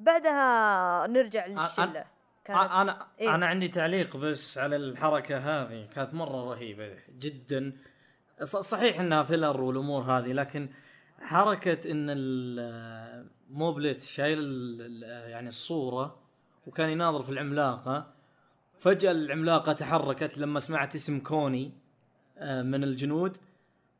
بعدها 0.00 1.06
نرجع 1.06 1.46
للشلة. 1.46 2.04
كانت 2.44 2.70
أنا 2.70 3.06
إيه؟ 3.20 3.34
أنا 3.34 3.46
عندي 3.46 3.68
تعليق 3.68 4.16
بس 4.16 4.58
على 4.58 4.76
الحركة 4.76 5.38
هذه 5.38 5.86
كانت 5.94 6.14
مرة 6.14 6.54
رهيبة 6.54 6.96
جدا. 7.18 7.72
صحيح 8.44 9.00
إنها 9.00 9.22
filler 9.22 9.60
والأمور 9.60 10.02
هذه 10.02 10.32
لكن 10.32 10.68
حركة 11.20 11.90
إن 11.90 12.06
الموبلت 12.10 14.02
شايل 14.02 14.40
يعني 15.02 15.48
الصورة 15.48 16.22
وكان 16.66 16.90
يناظر 16.90 17.22
في 17.22 17.30
العملاقة 17.30 18.12
فجأة 18.78 19.10
العملاقة 19.10 19.72
تحركت 19.72 20.38
لما 20.38 20.60
سمعت 20.60 20.94
اسم 20.94 21.20
كوني 21.20 21.72
آه، 22.38 22.62
من 22.62 22.84
الجنود 22.84 23.36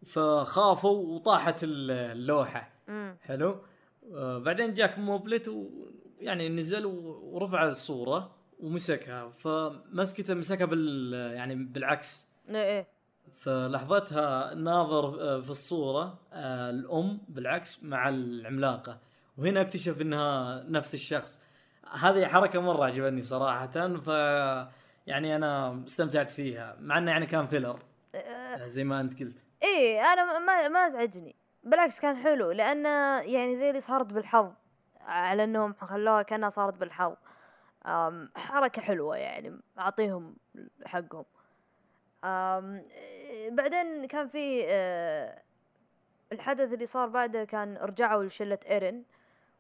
فخافوا 0.06 1.14
وطاحت 1.14 1.60
اللوحة. 1.62 2.72
حلو؟ 3.22 3.62
آه، 4.14 4.38
بعدين 4.38 4.74
جاك 4.74 4.98
موبلت 4.98 5.50
ويعني 6.22 6.48
نزل 6.48 6.86
ورفع 7.22 7.68
الصورة 7.68 8.30
ومسكها. 8.60 9.28
فمسكته 9.28 10.34
مسكها 10.34 10.64
بال 10.64 11.12
يعني 11.34 11.54
بالعكس. 11.54 12.26
إيه, 12.48 12.56
إيه. 12.56 12.86
فلحظتها 13.34 14.54
ناظر 14.54 15.20
آه، 15.20 15.40
في 15.40 15.50
الصورة 15.50 16.18
الأم 16.70 17.20
بالعكس 17.28 17.82
مع 17.82 18.08
العملاقة. 18.08 18.98
وهنا 19.38 19.60
اكتشف 19.60 20.00
إنها 20.00 20.64
نفس 20.68 20.94
الشخص. 20.94 21.38
هذه 21.92 22.26
حركة 22.26 22.60
مرة 22.60 22.84
عجبتني 22.84 23.22
صراحة. 23.22 23.66
ف 23.96 24.06
يعني 25.06 25.36
أنا 25.36 25.82
استمتعت 25.86 26.30
فيها 26.30 26.76
مع 26.80 26.98
إنه 26.98 27.10
يعني 27.10 27.26
كان 27.26 27.46
فيلر 27.46 27.78
آه، 28.14 28.66
زي 28.66 28.84
ما 28.84 29.00
أنت 29.00 29.20
قلت. 29.20 29.44
إيه 29.62 30.00
أنا 30.12 30.38
ما 30.38 30.68
ما 30.68 30.86
أزعجني. 30.86 31.36
بالعكس 31.64 32.00
كان 32.00 32.16
حلو 32.16 32.50
لأنه 32.50 32.88
يعني 33.20 33.56
زي 33.56 33.68
اللي 33.68 33.80
صارت 33.80 34.12
بالحظ. 34.12 34.52
على 35.06 35.44
إنهم 35.44 35.74
خلوها 35.74 36.22
كأنها 36.22 36.48
صارت 36.48 36.74
بالحظ. 36.74 37.14
حركة 38.36 38.82
حلوة 38.82 39.16
يعني 39.16 39.60
أعطيهم 39.78 40.36
حقهم. 40.86 41.24
بعدين 43.48 44.04
كان 44.04 44.28
في 44.28 44.64
آه، 44.68 45.42
الحدث 46.32 46.72
اللي 46.72 46.86
صار 46.86 47.08
بعده 47.08 47.44
كان 47.44 47.76
رجعوا 47.76 48.24
لشلة 48.24 48.58
ايرن 48.70 49.02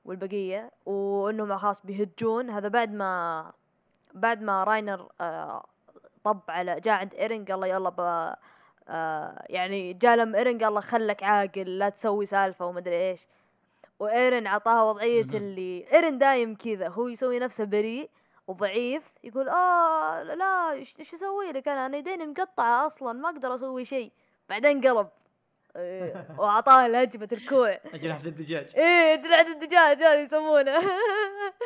والبقية 0.04 0.70
وإنهم 0.86 1.56
خلاص 1.56 1.86
بيهجون. 1.86 2.50
هذا 2.50 2.68
بعد 2.68 2.92
ما 2.92 3.52
بعد 4.14 4.42
ما 4.42 4.64
راينر 4.64 5.08
آه، 5.20 5.66
طب 6.24 6.40
على 6.48 6.80
جاء 6.80 6.94
عند 6.94 7.14
إيرين 7.14 7.44
قال 7.44 7.60
له 7.60 7.66
يلا 7.66 7.90
ب 7.90 8.00
آه 8.88 9.44
يعني 9.48 9.92
جاء 9.92 10.16
لما 10.16 10.38
إيرين 10.38 10.58
قال 10.64 10.74
له 10.74 10.80
خلك 10.80 11.22
عاقل 11.22 11.78
لا 11.78 11.88
تسوي 11.88 12.26
سالفة 12.26 12.66
ومدري 12.66 13.10
إيش. 13.10 13.28
وايرين 14.02 14.46
عطاها 14.46 14.82
وضعية 14.82 15.26
اللي 15.34 15.86
ايرين 15.92 16.18
دايم 16.18 16.54
كذا 16.54 16.88
هو 16.88 17.08
يسوي 17.08 17.38
نفسه 17.38 17.64
بريء 17.64 18.10
وضعيف 18.46 19.02
يقول 19.24 19.48
آه 19.48 20.22
لا 20.22 20.72
إيش 20.72 21.14
أسوي 21.14 21.52
لك 21.52 21.68
أنا؟ 21.68 21.86
أنا 21.86 21.96
يديني 21.96 22.26
مقطعة 22.26 22.86
أصلا 22.86 23.12
ما 23.12 23.28
أقدر 23.28 23.54
أسوي 23.54 23.84
شيء. 23.84 24.12
بعدين 24.48 24.80
قلب. 24.80 25.08
إيه، 25.76 26.26
واعطاه 26.38 26.86
الهجمة 26.86 27.28
الكوع. 27.32 27.78
أجنحة 27.94 28.24
الدجاج. 28.24 28.76
إيه 28.76 29.14
أجنحة 29.14 29.46
الدجاج 29.46 29.96
هذا 29.96 30.14
يسمونه 30.14 30.78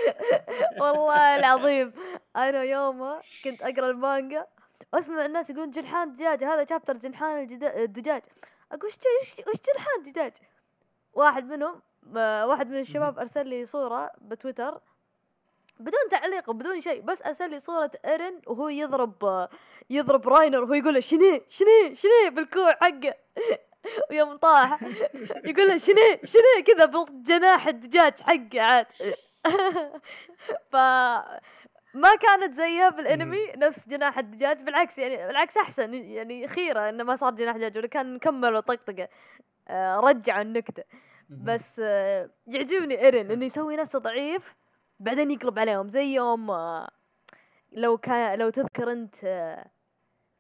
والله 0.81 1.37
العظيم. 1.37 1.93
أنا 2.37 2.63
يومه 2.63 3.21
كنت 3.45 3.63
أقرأ 3.63 3.91
المانجا 3.91 4.47
أسمع 4.95 5.27
الناس 5.27 5.51
يقولون 5.51 5.71
جنحان 5.71 6.13
دجاج 6.13 6.45
هذا 6.45 6.65
شابتر 6.65 6.97
جنحان 6.97 7.49
الدجاج. 7.63 8.23
أقول 8.73 8.91
إيش 9.23 9.41
إيش 9.49 9.61
جنحان 9.75 10.03
دجاج؟ 10.13 10.33
واحد 11.15 11.45
منهم 11.45 11.83
واحد 12.15 12.71
من 12.71 12.79
الشباب 12.79 13.19
أرسل 13.19 13.49
لي 13.49 13.65
صورة 13.65 14.11
بتويتر 14.21 14.81
بدون 15.81 16.09
تعليق 16.11 16.51
بدون 16.51 16.81
شيء 16.81 17.03
بس 17.03 17.23
أرسل 17.23 17.51
لي 17.51 17.61
صورة 17.61 17.91
إيرن 18.07 18.41
وهو 18.47 18.69
يضرب 18.69 19.49
يضرب 19.91 20.29
راينر 20.29 20.63
وهو 20.63 20.75
يقول 20.75 20.95
له 20.95 21.01
شنو؟ 21.01 21.41
شنو؟ 21.49 21.95
شنو؟ 21.95 22.31
بالكوع 22.31 22.73
حقه. 22.73 23.15
ويوم 24.11 24.37
طاح. 24.37 24.83
يقول 25.51 25.69
له 25.69 25.79
شنو؟ 25.79 26.19
شنو؟ 26.25 26.65
كذا 26.67 26.85
بالجناح 26.85 27.67
الدجاج 27.67 28.21
حقه 28.21 28.61
عاد. 28.61 28.87
ف 30.73 30.77
ما 31.95 32.15
كانت 32.21 32.55
زيها 32.55 32.89
بالانمي 32.89 33.53
نفس 33.57 33.89
جناح 33.89 34.19
الدجاج 34.19 34.63
بالعكس 34.63 34.99
يعني 34.99 35.27
بالعكس 35.27 35.57
أحسن. 35.57 35.95
يعني 35.95 36.49
خيرة 36.49 36.89
إنه 36.89 37.05
ما 37.05 37.17
صار 37.17 37.35
جناح 37.35 37.57
دجاج 37.57 37.79
ولا 37.79 37.87
كان 37.87 38.19
كمل 38.19 38.63
طقطقه 38.63 39.09
آه 39.69 40.01
رجعوا 40.01 40.43
النكتة. 40.43 40.83
بس 41.31 41.81
آه 41.85 42.31
يعجبني 42.47 43.01
إيرين 43.01 43.31
إنه 43.31 43.45
يسوي 43.45 43.77
نفسه 43.77 43.99
ضعيف 43.99 44.57
بعدين 45.01 45.31
يقلب 45.31 45.59
عليهم 45.59 45.91
زي 45.91 46.15
يوم 46.15 46.51
آه 46.51 46.89
لو 47.73 47.99
كان 47.99 48.39
لو 48.39 48.51
تذكر 48.51 48.93
أنت 48.93 49.25
آه 49.25 49.67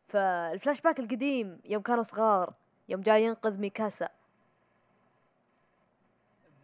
فالفلاش 0.08 0.80
باك 0.80 1.00
القديم 1.00 1.60
يوم 1.64 1.82
كانوا 1.82 2.02
صغار 2.02 2.54
يوم 2.88 3.00
جاي 3.00 3.24
ينقذ 3.24 3.58
ميكاسا. 3.58 4.08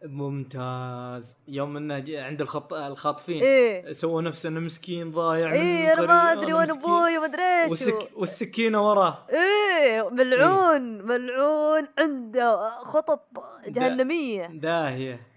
ممتاز. 0.03 1.37
يوم 1.47 1.77
إنه 1.77 2.03
عند 2.09 2.41
الخط 2.41 2.73
الخاطفين. 2.73 3.43
إيه. 3.43 3.91
سووا 3.91 4.21
نفسه 4.21 4.49
إنه 4.49 4.59
مسكين 4.59 5.11
ضايع 5.11 5.53
إيه 5.53 5.93
أنا 5.93 6.05
ما 6.05 6.31
أدري 6.31 6.53
وين. 6.53 6.69
أبوي 6.71 7.17
وما 7.17 7.25
ادري 7.25 7.43
إيش 7.43 7.71
والسك... 7.71 8.09
والسكينة 8.15 8.89
وراه. 8.89 9.27
إيه 9.29 10.09
ملعون 10.09 11.01
ملعون 11.01 11.87
عنده 11.99 12.69
خطط 12.69 13.27
جهنمية. 13.67 14.45
داهية. 14.45 15.27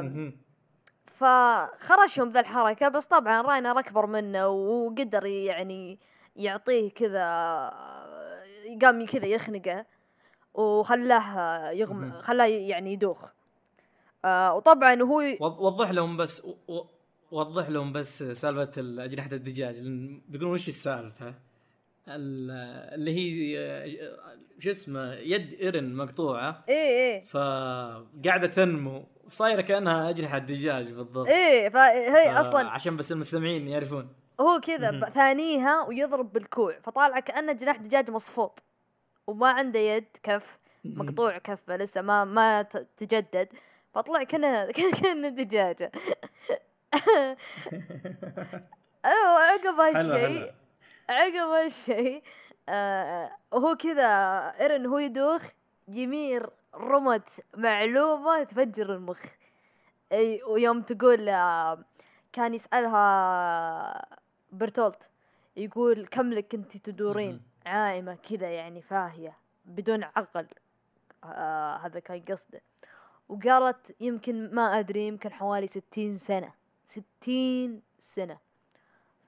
مهم. 0.00 0.36
فخرشهم 1.06 2.30
ذا 2.30 2.40
الحركة 2.40 2.88
بس 2.88 3.06
طبعا 3.06 3.42
راينر 3.42 3.78
أكبر 3.78 4.06
منه 4.06 4.48
وقدر 4.48 5.26
يعني 5.26 5.98
يعطيه 6.36 6.90
كذا 6.90 7.24
قام 8.82 9.06
كذا 9.06 9.26
يخنقه 9.26 9.86
وخلاه 10.54 11.70
يغم. 11.70 12.12
خلاه 12.20 12.44
يعني 12.44 12.92
يدوخ. 12.92 13.37
آه 14.24 14.56
وطبعا 14.56 15.02
هو 15.02 15.22
وضح 15.40 15.90
لهم 15.90 16.16
بس 16.16 16.44
و... 16.68 16.80
وضح 17.30 17.68
لهم 17.68 17.92
بس 17.92 18.22
سالفة 18.22 18.70
ال- 18.80 19.00
أجنحة 19.00 19.30
الدجاج 19.32 19.76
بيقولون 20.28 20.52
وش 20.54 20.68
السالفة؟ 20.68 21.28
ال- 22.08 22.50
اللي 22.94 23.10
هي 23.16 23.58
آه، 23.58 24.36
شو 24.58 24.70
اسمه 24.70 25.14
يد 25.14 25.52
إيرن 25.52 25.94
مقطوعة. 25.94 26.64
إيه 26.68 26.74
إيه. 26.74 27.24
فقاعدة 27.24 28.46
تنمو 28.46 29.04
صايرة 29.30 29.60
كأنها 29.60 30.10
أجنحة 30.10 30.38
دجاج 30.38 30.92
بالضبط. 30.92 31.28
إيه 31.28 31.68
فهي 31.68 32.34
ف- 32.34 32.38
أصلا 32.38 32.68
عشان 32.70 32.96
بس 32.96 33.12
المستمعين 33.12 33.68
يعرفون. 33.68 34.08
هو 34.40 34.60
كذا 34.60 35.00
ثانيها 35.00 35.82
ويضرب 35.88 36.32
بالكوع 36.32 36.78
فطالع 36.80 37.20
كأنه 37.20 37.52
جناح 37.52 37.76
دجاج 37.76 38.10
مصفوط 38.10 38.62
وما 39.26 39.48
عنده 39.50 39.78
يد 39.78 40.04
كف 40.22 40.58
مقطوع 40.84 41.38
كفه 41.38 41.76
لسه 41.76 42.02
ما 42.02 42.24
ما 42.24 42.62
تجدد. 42.96 43.48
فطلع 43.98 44.22
كأنه 44.22 45.28
دجاجة. 45.42 45.92
أيوة 49.04 49.38
عقب 49.38 49.80
هالشيء 49.80 50.54
عقب 51.10 51.50
هالشيء 51.50 52.22
آه 52.68 53.30
وهو 53.52 53.74
كذا 53.76 54.06
إيرن 54.60 54.86
هو 54.86 54.98
يدوخ 54.98 55.42
يمير 55.88 56.50
رمت 56.74 57.28
معلومة 57.56 58.42
تفجر 58.42 58.94
المخ. 58.94 59.20
أي 60.12 60.42
ويوم 60.42 60.82
تقول 60.82 61.28
آه 61.28 61.84
كان 62.32 62.54
يسألها 62.54 64.06
برتولت 64.52 65.08
يقول 65.56 66.06
كم 66.06 66.32
لك 66.32 66.54
أنت 66.54 66.76
تدورين. 66.76 67.42
عائمة 67.66 68.14
كذا 68.14 68.50
يعني 68.50 68.82
فاهية 68.82 69.36
بدون 69.64 70.04
عقل. 70.04 70.46
آه 71.24 71.76
هذا 71.76 72.00
كان 72.00 72.22
قصده. 72.28 72.60
وقالت 73.28 73.96
يمكن 74.00 74.54
ما 74.54 74.78
أدري 74.78 75.06
يمكن 75.06 75.32
حوالي 75.32 75.66
ستين 75.66 76.16
سنة. 76.16 76.52
ستين 76.86 77.82
سنة. 77.98 78.38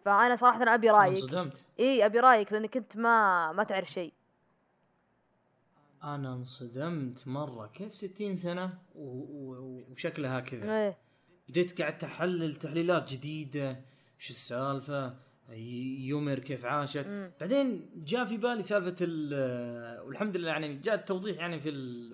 فأنا 0.05 0.37
صراحة 0.37 0.63
أنا 0.63 0.75
أنا 0.75 0.93
رأيك. 0.93 1.23
انصدمت. 1.23 1.65
إي 1.81 2.07
أبي 2.07 2.21
رأيك 2.21 2.53
لانك 2.53 2.77
انت 2.77 2.97
ما 2.97 3.53
ما 3.53 3.63
تعرف 3.65 3.91
شيء. 3.91 4.13
أنا 6.05 6.33
انصدمت 6.35 7.29
مرة. 7.29 7.67
كيف 7.67 7.95
60 7.95 8.37
سنة؟ 8.37 8.79
و... 8.95 9.03
و... 9.05 9.83
وشكلها 9.91 10.41
كذا. 10.41 10.73
إيه. 10.73 10.99
بديت 11.49 11.81
قاعد 11.81 11.99
تحلل 11.99 12.57
تحليلات 12.57 13.13
جديدة. 13.13 13.71
إيش 14.21 14.31
السالفة؟ 14.31 15.07
ي- 15.09 15.13
يومر 15.51 16.39
كيف 16.39 16.65
عاشت. 16.65 17.07
مم. 17.07 17.33
بعدين 17.41 17.91
جاء 17.97 18.25
في 18.25 18.37
بالي 18.37 18.63
سالفة 18.63 18.97
ال 19.01 20.01
والحمد 20.07 20.37
لله 20.37 20.49
يعني 20.49 20.75
جاء 20.75 20.95
التوضيح 20.95 21.37
يعني 21.39 21.61
في. 21.61 21.71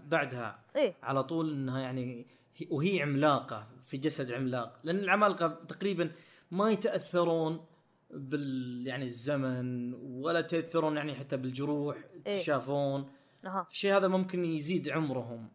بعدها. 0.09 0.59
إيه. 0.77 0.95
على 1.03 1.25
طول 1.25 1.53
إنها 1.53 1.81
يعني 1.81 2.27
هي- 2.57 2.67
وهي 2.71 3.03
عملاقة 3.03 3.67
في 3.87 3.97
جسد 3.97 4.33
عملاق. 4.33 4.79
لأن 4.85 4.99
العمالقة 4.99 5.49
تقريبا 5.49 6.11
ما 6.51 6.71
يتأثرون 6.71 7.65
بال 8.11 8.85
يعني 8.87 9.05
الزمن 9.05 9.95
ولا 9.95 10.39
يتاثرون 10.39 10.97
يعني 10.97 11.15
حتى 11.15 11.37
بالجروح 11.37 11.97
إيه. 12.27 12.35
يتشافون 12.35 13.11
أها. 13.45 13.67
الشيء 13.71 13.97
هذا 13.97 14.09
ممكن 14.09 14.45
يزيد 14.45 14.89
عمرهم. 14.89 15.49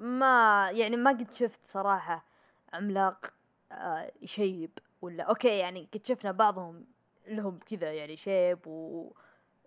ما 0.00 0.68
يعني 0.72 0.96
ما 0.96 1.10
قد 1.10 1.32
شفت 1.32 1.60
صراحة 1.64 2.24
عملاق 2.72 3.26
آه 3.72 4.12
يشيب. 4.22 4.70
ولا 5.02 5.24
أوكي 5.24 5.58
يعني 5.58 5.88
قد 5.94 6.06
شفنا 6.06 6.32
بعضهم 6.32 6.84
لهم 7.28 7.58
كذا 7.58 7.92
يعني 7.92 8.16
شيب 8.16 8.66
و 8.66 9.12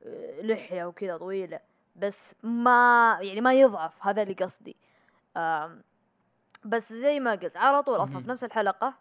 آه، 0.03 0.85
وكذا 0.85 1.17
طويلة 1.17 1.59
بس 1.95 2.35
ما 2.43 3.17
يعني 3.21 3.41
ما 3.41 3.53
يضعف 3.53 4.07
هذا 4.07 4.21
اللي 4.21 4.33
قصدي 4.33 4.75
بس 6.65 6.93
زي 6.93 7.19
ما 7.19 7.31
قلت 7.31 7.57
على 7.57 7.83
طول 7.83 7.95
أصلا. 7.95 8.21
في 8.21 8.29
نفس 8.29 8.43
الحلقة 8.43 8.93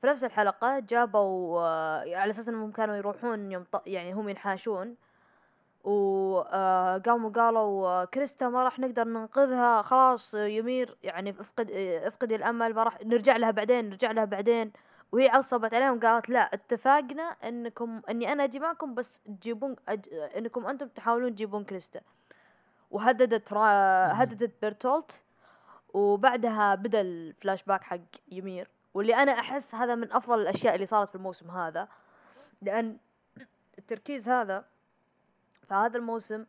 في 0.00 0.06
نفس 0.06 0.24
الحلقة 0.24 0.78
جابوا 0.78 1.60
آه، 1.60 2.16
على 2.16 2.30
أساس 2.30 2.48
إنهم 2.48 2.72
كانوا 2.72 2.96
يروحون 2.96 3.52
يوم 3.52 3.64
يعني 3.86 4.12
هم 4.12 4.28
ينحاشون 4.28 4.96
وقاموا 5.84 7.30
قالوا 7.30 7.88
آه، 7.88 8.04
كريستا 8.04 8.48
ما 8.48 8.64
راح 8.64 8.78
نقدر 8.78 9.04
ننقذها 9.04 9.82
خلاص 9.82 10.34
يمير 10.34 10.96
يعني 11.02 11.30
افقد 11.30 11.70
افقدي 12.04 12.36
الأمل 12.36 12.74
ما 12.74 12.82
راح 12.82 12.98
نرجع 13.04 13.36
لها 13.36 13.50
بعدين 13.50 13.88
نرجع 13.88 14.10
لها 14.10 14.24
بعدين 14.24 14.72
وهي 15.12 15.28
عصبت 15.28 15.74
عليهم 15.74 16.00
قالت 16.00 16.28
لا 16.28 16.40
اتفقنا 16.54 17.22
إنكم 17.22 18.02
إني 18.10 18.32
أنا 18.32 18.44
أجي 18.44 18.58
معكم 18.58 18.94
بس 18.94 19.20
تجيبون 19.20 19.76
أج... 19.88 20.08
إنكم 20.12 20.66
أنتم 20.66 20.88
تحاولون 20.88 21.34
تجيبون 21.34 21.64
كريستا. 21.64 22.00
وهددت 22.90 23.52
را... 23.52 23.62
هددت 24.12 24.52
بيرتولت 24.62 25.22
وبعدها 25.94 26.74
بدأ 26.74 27.00
الفلاش 27.00 27.62
باك 27.62 27.82
حق 27.82 27.98
يمير. 28.32 28.68
واللي 28.94 29.14
أنا 29.14 29.32
أحس 29.32 29.74
هذا 29.74 29.94
من 29.94 30.12
أفضل 30.12 30.40
الأشياء 30.40 30.74
اللي 30.74 30.86
صارت 30.86 31.08
في 31.08 31.14
الموسم 31.14 31.50
هذا 31.50 31.88
لأن 32.62 32.96
التركيز 33.78 34.28
هذا 34.28 34.64
في 35.68 35.74
هذا 35.74 35.98
الموسم. 35.98 36.44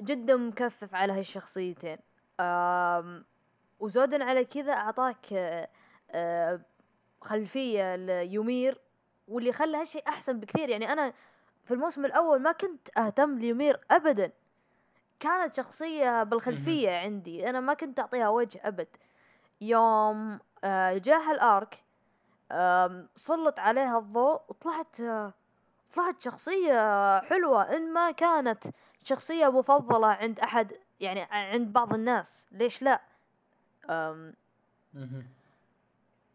جدا 0.00 0.36
مكثف 0.36 0.94
على 0.94 1.12
هالشخصيتين 1.12 1.98
وزودا 3.80 4.24
على 4.24 4.44
كذا 4.44 4.72
أعطاك 4.72 5.26
خلفية 7.20 7.96
ليومير 7.96 8.80
واللي 9.28 9.52
خلى 9.52 9.76
هالشيء 9.76 10.08
أحسن 10.08 10.40
بكثير. 10.40 10.68
يعني 10.68 10.92
أنا 10.92 11.12
في 11.64 11.74
الموسم 11.74 12.04
الأول 12.04 12.40
ما 12.42 12.52
كنت 12.52 12.98
أهتم 12.98 13.38
ليومير 13.38 13.80
ابدا. 13.90 14.32
كانت 15.20 15.54
شخصية 15.54 16.22
بالخلفية 16.22 16.90
عندي. 16.90 17.48
أنا 17.50 17.60
ما 17.60 17.74
كنت 17.74 18.00
أعطيها 18.00 18.28
وجه 18.28 18.60
أبد. 18.64 18.88
يوم 19.60 20.38
جاء 20.94 21.20
هالآرك 21.20 21.84
آم، 22.52 23.08
سلط 23.14 23.58
عليها 23.60 23.98
الضوء 23.98 24.40
وطلعت 24.48 25.00
آه، 25.00 25.32
طلعت 25.94 26.20
شخصية 26.20 27.20
حلوة. 27.20 27.62
إن 27.62 27.92
ما 27.92 28.10
كانت 28.10 28.64
شخصية 29.04 29.48
مفضلة 29.48 30.06
عند 30.06 30.40
أحد 30.40 30.72
يعني 31.00 31.20
عند 31.30 31.72
بعض 31.72 31.94
الناس 31.94 32.46
ليش 32.52 32.82
لا؟ 32.82 33.00
أم. 33.90 34.34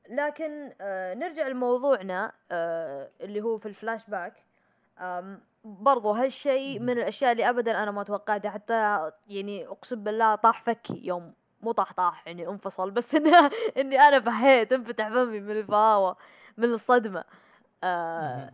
لكن 0.09 0.73
آه 0.81 1.13
نرجع 1.13 1.47
لموضوعنا 1.47 2.31
آه 2.51 3.09
اللي 3.21 3.41
هو 3.41 3.57
في 3.57 3.65
الفلاش 3.65 4.09
باك. 4.09 4.33
برضو 5.65 6.11
هالشيء 6.11 6.79
من 6.79 6.89
الأشياء 6.89 7.31
اللي 7.31 7.49
أبدا 7.49 7.83
أنا 7.83 7.91
ما 7.91 8.03
توقعتها 8.03 8.51
حتى 8.51 9.11
يعني 9.27 9.67
أقسم 9.67 10.03
بالله 10.03 10.35
طاح 10.35 10.61
فكي 10.63 11.01
يوم 11.07 11.33
مو 11.61 11.71
طاح 11.71 11.93
طاح 11.93 12.27
يعني 12.27 12.47
انفصل 12.47 12.91
بس 12.91 13.15
إني, 13.15 13.31
إني 13.79 13.99
أنا 14.01 14.19
فهيت 14.19 14.73
انفتح 14.73 15.09
فمي 15.09 15.39
من 15.39 15.51
الفهاوة 15.51 16.17
من 16.57 16.65
الصدمة. 16.73 17.23
آه. 17.83 18.51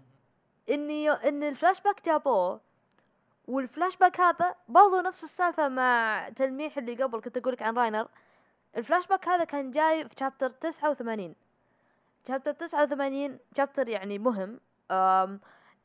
إني 0.69 1.11
إن 1.11 1.43
الفلاش 1.43 1.81
باك 1.81 2.05
جابوه 2.05 2.61
والفلاش 3.47 3.97
باك 3.97 4.19
هذا 4.21 4.55
برضو 4.67 4.99
نفس 5.01 5.23
السالفة 5.23 5.69
مع 5.69 6.29
تلميح 6.35 6.77
اللي 6.77 7.03
قبل 7.03 7.21
كنت 7.21 7.37
أقولك 7.37 7.61
عن 7.61 7.77
راينر. 7.77 8.07
الفلاش 8.77 9.07
باك 9.07 9.27
هذا 9.27 9.43
كان 9.43 9.71
جاي 9.71 10.09
في 10.09 10.15
chapter 10.19 10.49
تسعة 10.49 10.89
وثمانين. 10.89 11.35
chapter 12.27 12.51
تسعة 12.51 12.83
وثمانين 12.83 13.39
chapter 13.57 13.87
يعني 13.87 14.19
مهم. 14.19 14.59
أم 14.91 15.39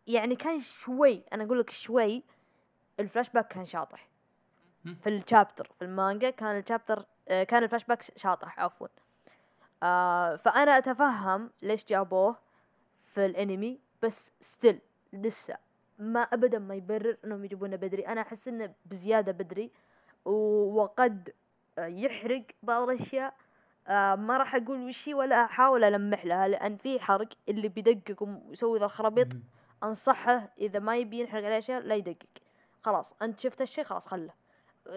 يعني 0.06 0.36
كان 0.36 0.58
شوي 0.58 1.22
أنا 1.32 1.44
أقول 1.44 1.60
لك 1.60 1.70
شوي 1.70 2.22
الفلاش 3.00 3.30
باك 3.30 3.48
كان 3.48 3.64
شاطح. 3.64 4.08
في 5.02 5.08
ال 5.08 5.16
chapter 5.16 5.70
في 5.78 5.84
المانجا 5.84 6.30
كان 6.30 6.58
ال 6.58 6.64
chapter 6.64 7.06
آه، 7.28 7.42
كان 7.44 7.62
الفلاش 7.62 7.84
باك 7.84 8.02
شاطح 8.02 8.60
عفوا. 8.60 8.88
آه 9.82 10.36
فأنا 10.36 10.78
أتفهم 10.78 11.50
ليش 11.62 11.84
جابوه 11.84 12.36
في 13.04 13.26
الانمي 13.26 13.80
بس 14.02 14.32
ستيل 14.40 14.80
لسه 15.12 15.56
ما 15.98 16.20
ابدا 16.20 16.58
ما 16.58 16.74
يبرر 16.74 17.16
إنهم 17.24 17.44
يجيبونه 17.44 17.76
بدري. 17.76 18.06
أنا 18.08 18.20
أحس 18.20 18.48
إنه 18.48 18.74
بزيادة 18.86 19.32
بدري 19.32 19.70
وقد 20.24 21.34
يحرق 21.78 22.42
بعض 22.62 22.88
الأشياء. 22.88 23.34
ما 23.88 24.36
راح 24.38 24.54
أقول 24.54 24.84
وشي 24.84 25.14
ولا 25.14 25.44
أحاول 25.44 25.84
ألمح 25.84 26.24
لها 26.24 26.48
لأن 26.48 26.76
في 26.76 27.00
حرق 27.00 27.28
اللي 27.48 27.68
بيدقق 27.68 28.22
ويسوي 28.22 28.78
ذا 28.78 28.84
الخرابيط. 28.84 29.28
أنصحه 29.84 30.52
إذا 30.58 30.78
ما 30.78 30.96
يبي 30.96 31.20
ينحرق 31.20 31.44
عليه 31.44 31.58
أشياء 31.58 31.80
لا 31.80 31.94
يدقق. 31.94 32.26
خلاص 32.82 33.14
أنت 33.22 33.40
شفت 33.40 33.62
الشيء 33.62 33.84
خلاص 33.84 34.06
خله. 34.06 34.32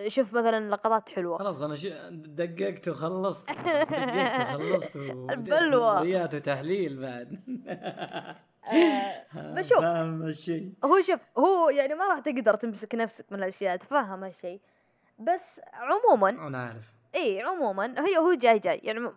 شوف 0.07 0.33
مثلا 0.33 0.69
لقطات 0.69 1.09
حلوة. 1.09 1.37
خلاص 1.37 1.61
أنا 1.61 1.75
شو 1.75 1.89
دققت 2.11 2.87
وخلصت. 2.87 3.49
دققت 3.51 4.55
وخلصت 4.55 4.95
البلوى. 4.95 6.23
وتحليل 6.23 7.01
بعد. 7.01 7.39
آه، 8.69 9.25
بشوف 9.35 9.79
فاهم 9.79 10.23
الشيء 10.23 10.73
هو 10.85 11.01
شوف 11.01 11.19
هو 11.37 11.69
يعني 11.69 11.95
ما 11.95 12.07
راح 12.07 12.19
تقدر 12.19 12.55
تمسك 12.55 12.95
نفسك 12.95 13.31
من 13.31 13.39
الأشياء 13.39 13.75
تفهم 13.75 14.23
هالشيء 14.23 14.61
بس 15.19 15.61
عموما 15.73 16.29
أنا 16.29 16.63
عارف 16.63 16.98
اي 17.15 17.41
عموما 17.41 18.05
هي 18.05 18.17
هو 18.17 18.33
جاي 18.33 18.59
جاي 18.59 18.77
يعني 18.83 18.99
م- 18.99 19.13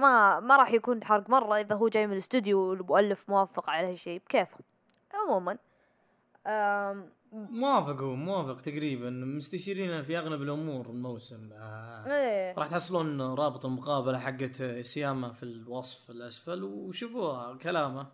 ما 0.00 0.40
ما 0.40 0.56
راح 0.56 0.72
يكون 0.72 1.04
حرق 1.04 1.30
مرة 1.30 1.56
إذا 1.60 1.74
هو 1.76 1.88
جاي 1.88 2.06
من 2.06 2.12
الاستوديو 2.12 2.60
والمؤلف 2.60 3.30
موافق 3.30 3.70
على 3.70 3.90
هالشيء 3.92 4.20
بكيفه 4.26 4.58
عموما 5.14 5.58
موافق 7.32 8.00
هو 8.02 8.14
موافق 8.14 8.60
تقريبا 8.60 9.10
مستشيرين 9.10 10.02
في 10.02 10.18
أغلب 10.18 10.42
الأمور 10.42 10.86
الموسم 10.86 11.50
آه. 11.52 12.04
إيه 12.06 12.54
راح 12.58 12.68
تحصلون 12.68 13.20
رابط 13.20 13.64
المقابلة 13.66 14.18
حقت 14.18 14.62
سياما 14.80 15.32
في 15.32 15.42
الوصف 15.42 16.10
الأسفل 16.10 16.64
وشوفوها 16.64 17.54
كلامه 17.54 18.06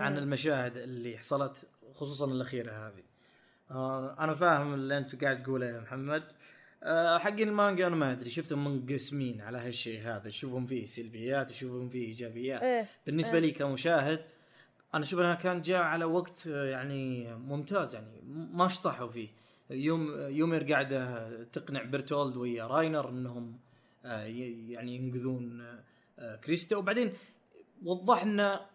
عن 0.00 0.12
مم. 0.12 0.18
المشاهد 0.18 0.76
اللي 0.76 1.18
حصلت 1.18 1.66
خصوصا 1.94 2.26
الأخيرة 2.26 2.70
هذه 2.72 3.02
آه 3.70 4.16
أنا 4.20 4.34
فاهم 4.34 4.74
اللي 4.74 4.98
أنت 4.98 5.24
قاعد 5.24 5.42
تقوله 5.42 5.66
يا 5.66 5.80
محمد 5.80 6.22
آه 6.82 7.18
حقين 7.18 7.48
المانجا 7.48 7.86
أنا 7.86 7.96
ما 7.96 8.12
أدري 8.12 8.30
شفتهم 8.30 8.64
منقسمين 8.64 9.40
على 9.40 9.58
هالشيء 9.58 10.00
هذا. 10.02 10.28
يشوفون 10.28 10.66
فيه 10.66 10.86
سلبيات 10.86 11.50
يشوفون 11.50 11.88
فيه 11.88 12.06
إيجابيات. 12.06 12.62
إيه 12.62 12.86
بالنسبة 13.06 13.38
لي 13.38 13.50
كمشاهد 13.50 14.24
أنا 14.94 15.04
أشوف 15.04 15.20
أنها 15.20 15.34
كان 15.34 15.62
جاء 15.62 15.82
على 15.82 16.04
وقت 16.04 16.46
آه، 16.46 16.64
يعني 16.64 17.34
ممتاز 17.34 17.94
يعني 17.94 18.20
ما 18.52 18.68
شطحوا 18.68 19.08
فيه. 19.08 19.28
يوم 19.70 20.20
يومير 20.20 20.72
قاعدة 20.72 21.28
تقنع 21.44 21.82
بيرتولد 21.82 22.36
ويا 22.36 22.66
راينر 22.66 23.08
إنهم 23.08 23.58
آه، 24.04 24.22
يعني 24.68 24.96
ينقذون 24.96 25.60
آه، 25.60 25.84
آه، 26.18 26.36
كريستا. 26.36 26.76
وبعدين 26.76 27.12
وضح 27.82 28.24
لنا 28.24 28.66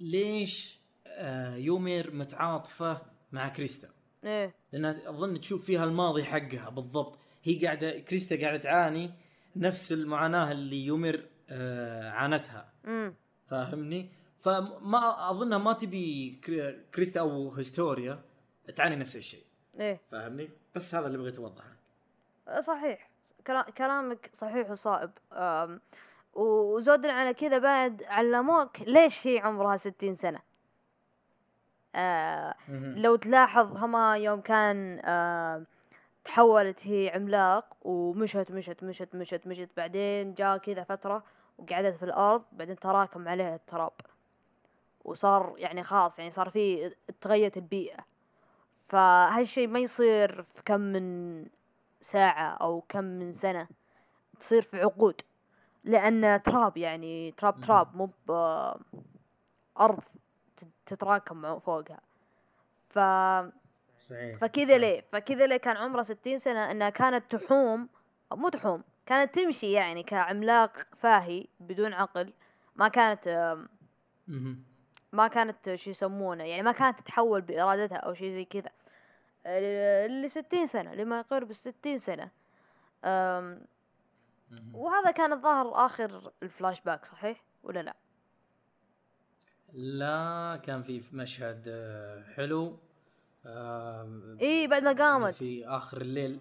ليش 0.00 0.78
آه، 1.06 1.56
يومير 1.56 2.14
متعاطفة 2.14 3.02
مع 3.32 3.48
كريستا. 3.48 3.88
إيه. 4.28 4.54
لأن 4.72 4.84
أظن 5.06 5.40
تشوف 5.40 5.64
فيها 5.64 5.84
الماضي 5.84 6.24
حقها 6.24 6.68
بالضبط. 6.70 7.18
هي 7.42 7.66
قاعدة 7.66 7.98
كريستا 7.98 8.40
قاعدة 8.40 8.56
تعاني 8.56 9.10
نفس 9.56 9.92
المعاناة 9.92 10.52
اللي 10.52 10.86
يومير 10.86 11.28
آه، 11.50 12.10
عانتها. 12.10 12.72
امم 12.86 13.14
فاهمني؟ 13.46 14.08
فما 14.40 15.30
أظنها 15.30 15.58
ما 15.58 15.72
تبي 15.72 16.40
كري- 16.44 16.80
كريستا 16.94 17.20
أو 17.20 17.52
هيستوريا 17.54 18.20
تعاني 18.76 18.96
نفس 18.96 19.16
الشيء. 19.16 19.42
إيه. 19.80 20.00
فاهمني؟ 20.10 20.50
بس 20.74 20.94
هذا 20.94 21.06
اللي 21.06 21.18
بغيت 21.18 21.38
أوضحه. 21.38 21.76
صحيح. 22.60 23.10
كلا- 23.46 23.70
كلامك 23.70 24.30
صحيح 24.32 24.70
وصائب. 24.70 25.10
آم، 25.32 25.80
وزودا 26.34 27.12
على 27.12 27.34
كذا 27.34 27.58
بعد 27.58 28.02
علموك 28.02 28.80
ليش 28.82 29.26
هي 29.26 29.38
عمرها 29.38 29.76
ستين 29.76 30.14
سنة. 30.14 30.40
آه 31.98 32.54
لو 32.96 33.16
تلاحظ 33.16 33.76
هما 33.84 34.16
يوم 34.16 34.40
كان 34.40 35.00
آه 35.04 35.62
تحولت 36.24 36.86
هي 36.86 37.10
عملاق 37.14 37.76
ومشت 37.82 38.50
مشت 38.50 38.84
مشت 38.84 39.14
مشت 39.14 39.46
مشت. 39.46 39.68
بعدين 39.76 40.34
جاء 40.34 40.56
كذا 40.58 40.84
فترة 40.84 41.22
وقعدت 41.58 41.94
في 41.96 42.02
الأرض 42.02 42.42
بعدين 42.52 42.76
تراكم 42.76 43.28
عليها 43.28 43.54
التراب. 43.54 43.92
وصار 45.04 45.54
يعني 45.58 45.82
خلاص 45.82 46.18
يعني 46.18 46.30
صار 46.30 46.50
في 46.50 46.94
تغيرت 47.20 47.56
البيئة. 47.56 47.96
فهالشي 48.84 49.66
ما 49.66 49.78
يصير 49.78 50.42
في 50.42 50.62
كم 50.64 50.80
من 50.80 51.46
ساعة 52.00 52.48
أو 52.56 52.80
كم 52.88 53.04
من 53.04 53.32
سنة 53.32 53.68
تصير 54.40 54.62
في 54.62 54.80
عقود. 54.80 55.20
لأن 55.84 56.42
تراب 56.42 56.76
يعني 56.76 57.32
تراب. 57.32 57.60
تراب. 57.60 57.96
مو 57.96 58.10
ب- 58.28 58.72
أرض. 59.80 60.00
تتراكم 60.88 61.58
فوقها. 61.58 62.00
ف 62.88 62.98
صحيح. 64.08 64.38
فكذا 64.40 64.78
ليه؟ 64.78 65.04
فكذا 65.12 65.46
ليه 65.46 65.56
كان 65.56 65.76
عمره 65.76 66.02
ستين 66.02 66.38
سنة 66.38 66.70
إنها 66.70 66.90
كانت 66.90 67.36
تحوم 67.36 67.88
مو 68.32 68.48
تحوم 68.48 68.82
كانت 69.06 69.34
تمشي 69.34 69.72
يعني 69.72 70.02
كعملاق 70.02 70.76
فاهي 70.96 71.46
بدون 71.60 71.92
عقل 71.92 72.32
ما 72.76 72.88
كانت. 72.88 73.56
ما 75.12 75.28
كانت 75.28 75.74
شو 75.74 75.90
يسمونه 75.90 76.44
يعني 76.44 76.62
ما 76.62 76.72
كانت 76.72 77.00
تتحول 77.00 77.40
بإرادتها 77.40 77.98
أو 77.98 78.14
شيء 78.14 78.30
زي 78.30 78.44
كذا. 78.44 78.70
لستين 80.06 80.66
سنة 80.66 80.94
لما 80.94 81.18
يقارب 81.18 81.50
الستين 81.50 81.98
سنة. 81.98 82.30
وهذا 84.74 85.10
كان 85.10 85.32
الظاهر 85.32 85.86
آخر 85.86 86.32
الفلاش 86.42 86.80
باك 86.80 87.04
صحيح؟ 87.04 87.44
ولا 87.62 87.80
لا؟ 87.82 87.94
لا 89.72 90.60
كان 90.64 90.82
في 90.82 91.02
مشهد 91.12 91.64
آه، 91.68 92.24
حلو. 92.36 92.78
آه، 93.46 94.36
إيه 94.40 94.68
بعد 94.68 94.82
ما 94.82 94.92
قامت. 94.92 95.34
في 95.34 95.66
آخر 95.68 96.00
الليل. 96.00 96.40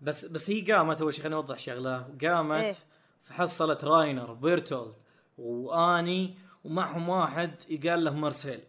بس 0.00 0.24
بس 0.24 0.50
هي 0.50 0.60
قامت 0.72 1.00
أول 1.00 1.14
شيء 1.14 1.22
خليني 1.22 1.36
أوضح 1.36 1.58
شغلة. 1.58 1.98
قامت 2.22 2.56
إيه. 2.60 2.74
فحصلت 3.22 3.84
راينر 3.84 4.32
بيرتولد 4.32 4.94
وآني 5.38 6.34
ومعهم 6.64 7.08
واحد 7.08 7.50
يقال 7.70 8.04
له 8.04 8.14
مارسيل 8.14 8.60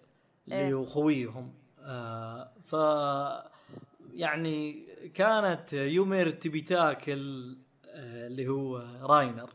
اللي 0.48 0.58
إيه. 0.68 0.74
هو 0.74 0.86
خويهم. 0.86 1.54
آه 1.80 2.52
ف 2.66 2.74
يعني 4.14 4.88
كانت 5.14 5.74
يومير 5.74 6.30
تبي 6.30 6.62
تاكل 6.62 7.58
آه 7.86 8.28
اللي 8.28 8.48
هو 8.48 8.78
راينر. 9.02 9.50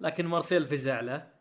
لكن 0.00 0.26
مارسيل 0.26 0.66
فزع 0.66 1.00
له 1.00 1.16
و- 1.16 1.39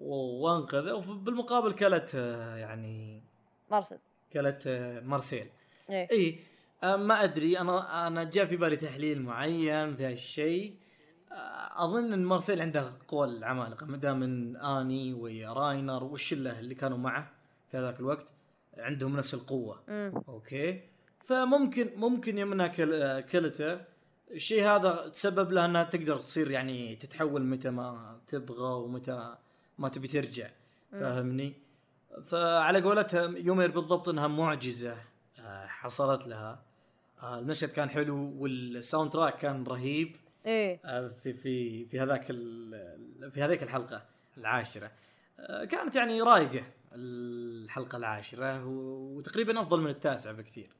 وانقذه 0.00 0.92
وبالمقابل 0.92 1.72
كلت 1.72 2.12
آه 2.14 2.56
يعني 2.56 3.22
مرسل 3.70 3.98
كلت 4.32 4.66
آه 4.66 5.00
مارسيل. 5.00 5.46
إيه. 5.90 6.08
اي 6.10 6.40
آه، 6.82 6.96
ما 6.96 7.24
أدري 7.24 7.58
أنا 7.58 8.06
أنا 8.06 8.24
جاء 8.24 8.46
في 8.46 8.56
بالي 8.56 8.76
تحليل 8.76 9.22
معين 9.22 9.96
في 9.96 10.06
هالشيء. 10.06 10.76
أظن 11.76 12.12
إن 12.12 12.24
مارسيل 12.24 12.60
عنده 12.60 12.92
قوى 13.08 13.26
العمالقه 13.26 13.86
ما 13.86 13.96
دام 13.96 14.22
إن 14.22 14.56
آني 14.56 15.14
ويا 15.14 15.52
راينر 15.52 16.04
والشله 16.04 16.58
اللي 16.58 16.74
كانوا 16.74 16.98
معه 16.98 17.30
في 17.70 17.76
هذاك 17.76 18.00
الوقت 18.00 18.32
عندهم 18.78 19.16
نفس 19.16 19.34
القوة. 19.34 19.82
أمم 19.88 20.22
أوكي؟ 20.28 20.80
فممكن 21.20 21.90
ممكن 21.96 22.60
آه، 22.60 23.20
كلته. 23.20 23.80
الشيء 24.30 24.64
هذا 24.64 25.08
تسبب 25.08 25.52
لها 25.52 25.66
إنها 25.66 25.84
تقدر 25.84 26.18
تصير 26.18 26.50
يعني 26.50 26.96
تتحول 26.96 27.42
متى 27.46 27.70
ما 27.70 28.20
تبغى 28.26 28.72
ومتى 28.72 29.36
ما 29.80 29.88
تبي 29.88 30.08
ترجع 30.08 30.48
فاهمني؟ 30.92 31.52
فعلى 32.24 32.80
قولتها 32.80 33.38
يومير 33.38 33.70
بالضبط 33.70 34.08
إنها 34.08 34.28
معجزة 34.28 34.96
آه، 35.38 35.66
حصلت 35.66 36.26
لها. 36.26 36.62
آه، 37.22 37.38
المشهد 37.38 37.68
كان 37.68 37.90
حلو 37.90 38.34
والساوند 38.38 39.10
تراك 39.10 39.36
كان 39.36 39.64
رهيب 39.64 40.16
إيه. 40.46 40.80
آه، 40.84 41.08
في 41.08 41.32
في 41.32 41.84
في 41.84 42.00
هذاك 42.00 42.26
في 43.30 43.42
هذيك 43.42 43.62
الحلقة 43.62 44.02
العاشرة. 44.38 44.90
كانت 45.70 45.96
يعني 45.96 46.22
رايقة 46.22 46.62
الحلقة 46.92 47.96
العاشرة 47.96 48.66
وتقريبا 48.66 49.60
أفضل 49.60 49.80
من 49.80 49.90
التاسعة 49.90 50.32
بكثير 50.32 50.70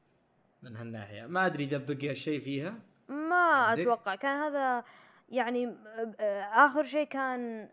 من 0.63 0.75
هالناحية. 0.75 1.25
ما 1.25 1.45
أدري 1.45 1.63
إذا 1.63 1.77
بقي 1.77 2.15
شيء 2.15 2.41
فيها. 2.41 2.75
ما؟ 3.09 3.73
أتوقع. 3.73 4.15
كان 4.15 4.37
هذا 4.37 4.83
يعني 5.29 5.75
آخر 6.53 6.83
شيء 6.83 7.07
كان 7.07 7.69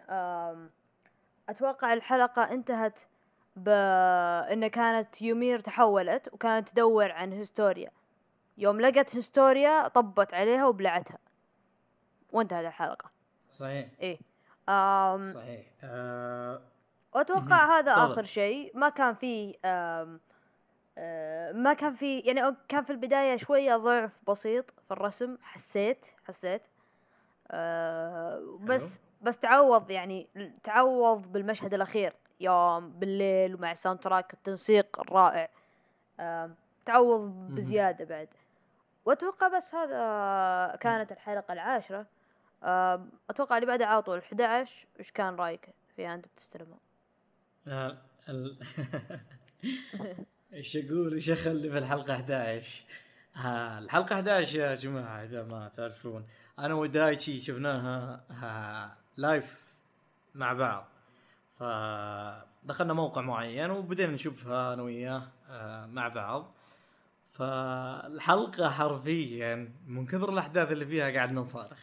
آم، 1.49 1.55
أتوقع 1.55 1.93
الحلقة 1.93 2.43
انتهت 2.43 3.01
بان 3.57 4.67
كانت 4.67 5.23
يومير 5.23 5.59
تحولت 5.59 6.29
وكانت 6.33 6.69
تدور 6.69 7.13
عن 7.13 7.33
هيستوريا 7.33 7.91
يوم 8.59 8.81
لقت 8.81 9.17
هيستوريا 9.17 9.89
طبت 9.89 10.35
عليها 10.35 10.67
وبلعتها. 10.67 11.19
وانتهت 12.33 12.65
الحلقة. 12.67 13.11
صحيح. 13.53 13.89
إيه. 14.01 14.19
آم 14.69 15.33
صحيح. 15.35 15.67
آه 15.85 16.61
وأتوقع 17.15 17.65
مهم. 17.67 17.71
هذا 17.73 17.93
تفضل. 17.93 18.13
آخر 18.13 18.23
شيء. 18.23 18.71
ما 18.79 18.89
كان 18.89 19.15
فيه 19.15 19.55
آم 19.65 20.21
آه، 21.01 21.53
ما 21.53 21.73
كان 21.73 21.95
في 21.95 22.19
يعني 22.21 22.57
كان 22.69 22.85
في 22.85 22.91
البداية 22.91 23.37
شوية 23.37 23.77
ضعف 23.77 24.31
بسيط 24.31 24.71
في 24.71 24.91
الرسم. 24.91 25.37
حسيت 25.43 26.07
حسيت. 26.27 26.67
آه، 27.51 28.59
بس 28.61 29.01
بس 29.23 29.39
تعوض 29.39 29.91
يعني 29.91 30.27
تعوض 30.63 31.33
بالمشهد 31.33 31.75
الأخير 31.75 32.13
يوم 32.41 32.91
بالليل 32.91 33.55
ومع 33.55 33.71
الساوند 33.71 33.99
تراك 33.99 34.35
التنسيق 34.35 35.01
الرائع. 35.01 35.51
تعوض 36.87 37.31
بزيادة 37.55 38.05
بعد. 38.05 38.29
وأتوقع 39.05 39.49
بس 39.49 39.75
هذا 39.75 40.77
كانت 40.77 41.13
الحلقة 41.13 41.53
العاشرة. 41.53 42.07
آم، 42.65 43.11
أتوقع 43.31 43.57
اللي 43.57 43.67
بعدها 43.67 43.87
على 43.87 44.03
طول 44.03 44.19
11 44.19 44.87
وش 45.01 45.11
كان 45.11 45.35
رأيك 45.35 45.69
فيها 45.97 46.15
أنت 46.15 46.27
بتستلمها 46.27 46.79
آه، 47.69 47.97
إيش 50.53 50.77
أقول؟ 50.77 51.15
إيش 51.15 51.31
أخلي 51.31 51.71
في 51.71 51.79
الحلقة 51.79 52.15
11 52.15 52.85
ها 53.35 53.79
الحلقة 53.79 54.15
11 54.15 54.59
يا 54.59 54.75
جماعة 54.75 55.25
إذا 55.25 55.43
ما 55.43 55.71
تعرفون. 55.77 56.27
أنا 56.59 56.75
ودايتشي 56.75 57.41
شفناها 57.41 58.25
ها. 58.31 58.97
لايف 59.19 59.61
مع 60.35 60.53
بعض. 60.53 60.87
فدخلنا 61.59 62.95
موقع 62.95 63.21
معين 63.21 63.71
وبدينا 63.71 64.13
نشوفها 64.13 64.75
أنا 64.75 64.83
وياه 64.83 65.23
آه، 65.51 65.87
مع 65.87 66.09
بعض. 66.09 66.55
فالحلقة 67.39 68.71
حرفيا 68.71 69.73
من 69.87 70.07
كثر 70.07 70.33
الأحداث 70.33 70.73
اللي 70.73 70.87
فيها 70.87 71.11
قاعد 71.11 71.33
نصارخ 71.33 71.79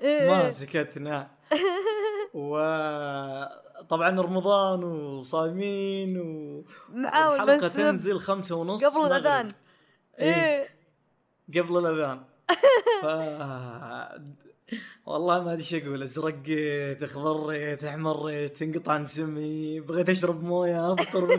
إيه، 0.00 0.30
ما 0.30 0.44
إيه. 0.44 0.50
سكتنا 0.50 1.30
وطبعا 2.34 4.20
رمضان 4.20 4.84
وصايمين 4.84 6.18
و 6.18 6.64
معاون 6.88 7.34
الحلقة 7.34 7.68
تنزل 7.68 8.18
خمسة 8.18 8.56
ونص 8.56 8.84
قبل. 8.84 9.06
الأذان. 9.06 9.52
إيه. 10.18 10.34
إيه. 10.34 10.68
قبل 11.48 11.78
الأذان. 11.78 12.24
ف... 13.02 13.06
والله 15.06 15.44
ما 15.44 15.52
أدري 15.52 15.62
إيش 15.62 15.74
أقول 15.74 16.02
أزرقيت 16.02 17.02
أخضريت 17.02 17.84
أحمريت 17.84 18.62
انقطع 18.62 18.98
نسمي 18.98 19.80
بغيت 19.80 20.10
أشرب 20.10 20.42
موية 20.42 20.94
بكره 20.94 21.38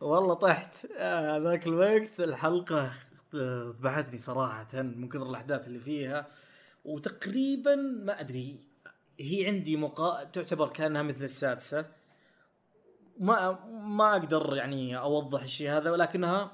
والله 0.00 0.34
طحت. 0.34 0.86
آه، 0.98 1.38
ذاك 1.38 1.66
الوقت 1.66 2.20
الحلقة 2.20 2.92
آه، 3.34 3.74
ذبحتني 3.78 4.18
صراحة 4.18 4.82
من 4.82 5.08
كثر 5.08 5.30
الأحداث 5.30 5.66
اللي 5.66 5.78
فيها 5.78 6.26
وتقريبا 6.84 7.76
ما 7.76 8.20
أدري 8.20 8.58
هي 9.20 9.46
عندي 9.46 9.76
مقا... 9.76 10.24
تعتبر 10.24 10.68
كأنها 10.68 11.02
مثل 11.02 11.24
السادسة. 11.24 11.86
ما 13.18 13.58
ما 13.70 14.12
أقدر 14.16 14.56
يعني 14.56 14.98
أوضح 14.98 15.42
الشيء 15.42 15.70
هذا 15.70 15.90
ولكنها 15.90 16.52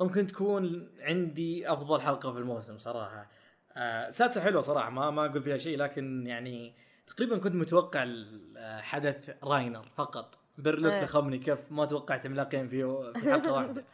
ممكن 0.00 0.26
تكون 0.26 0.88
عندي 1.00 1.72
أفضل 1.72 2.00
حلقة 2.00 2.32
في 2.32 2.38
الموسم 2.38 2.78
صراحة. 2.78 3.30
آه 3.76 4.10
سادسة 4.10 4.40
حلوة 4.40 4.60
صراحة 4.60 4.90
ما 4.90 5.10
ما 5.10 5.26
أقول 5.26 5.42
فيها 5.42 5.58
شيء 5.58 5.78
لكن 5.78 6.26
يعني 6.26 6.74
تقريبا 7.06 7.38
كنت 7.38 7.54
متوقع 7.54 8.02
ال- 8.02 8.82
حدث 8.82 9.30
راينر 9.44 9.88
فقط. 9.96 10.38
برلوت 10.58 10.92
إيه. 10.92 11.04
لخمني 11.04 11.38
كيف 11.38 11.72
ما 11.72 11.84
توقعت 11.86 12.26
عملاقين 12.26 12.68
في 12.68 13.12
في 13.20 13.30
حلقة 13.32 13.52
واحدة. 13.52 13.84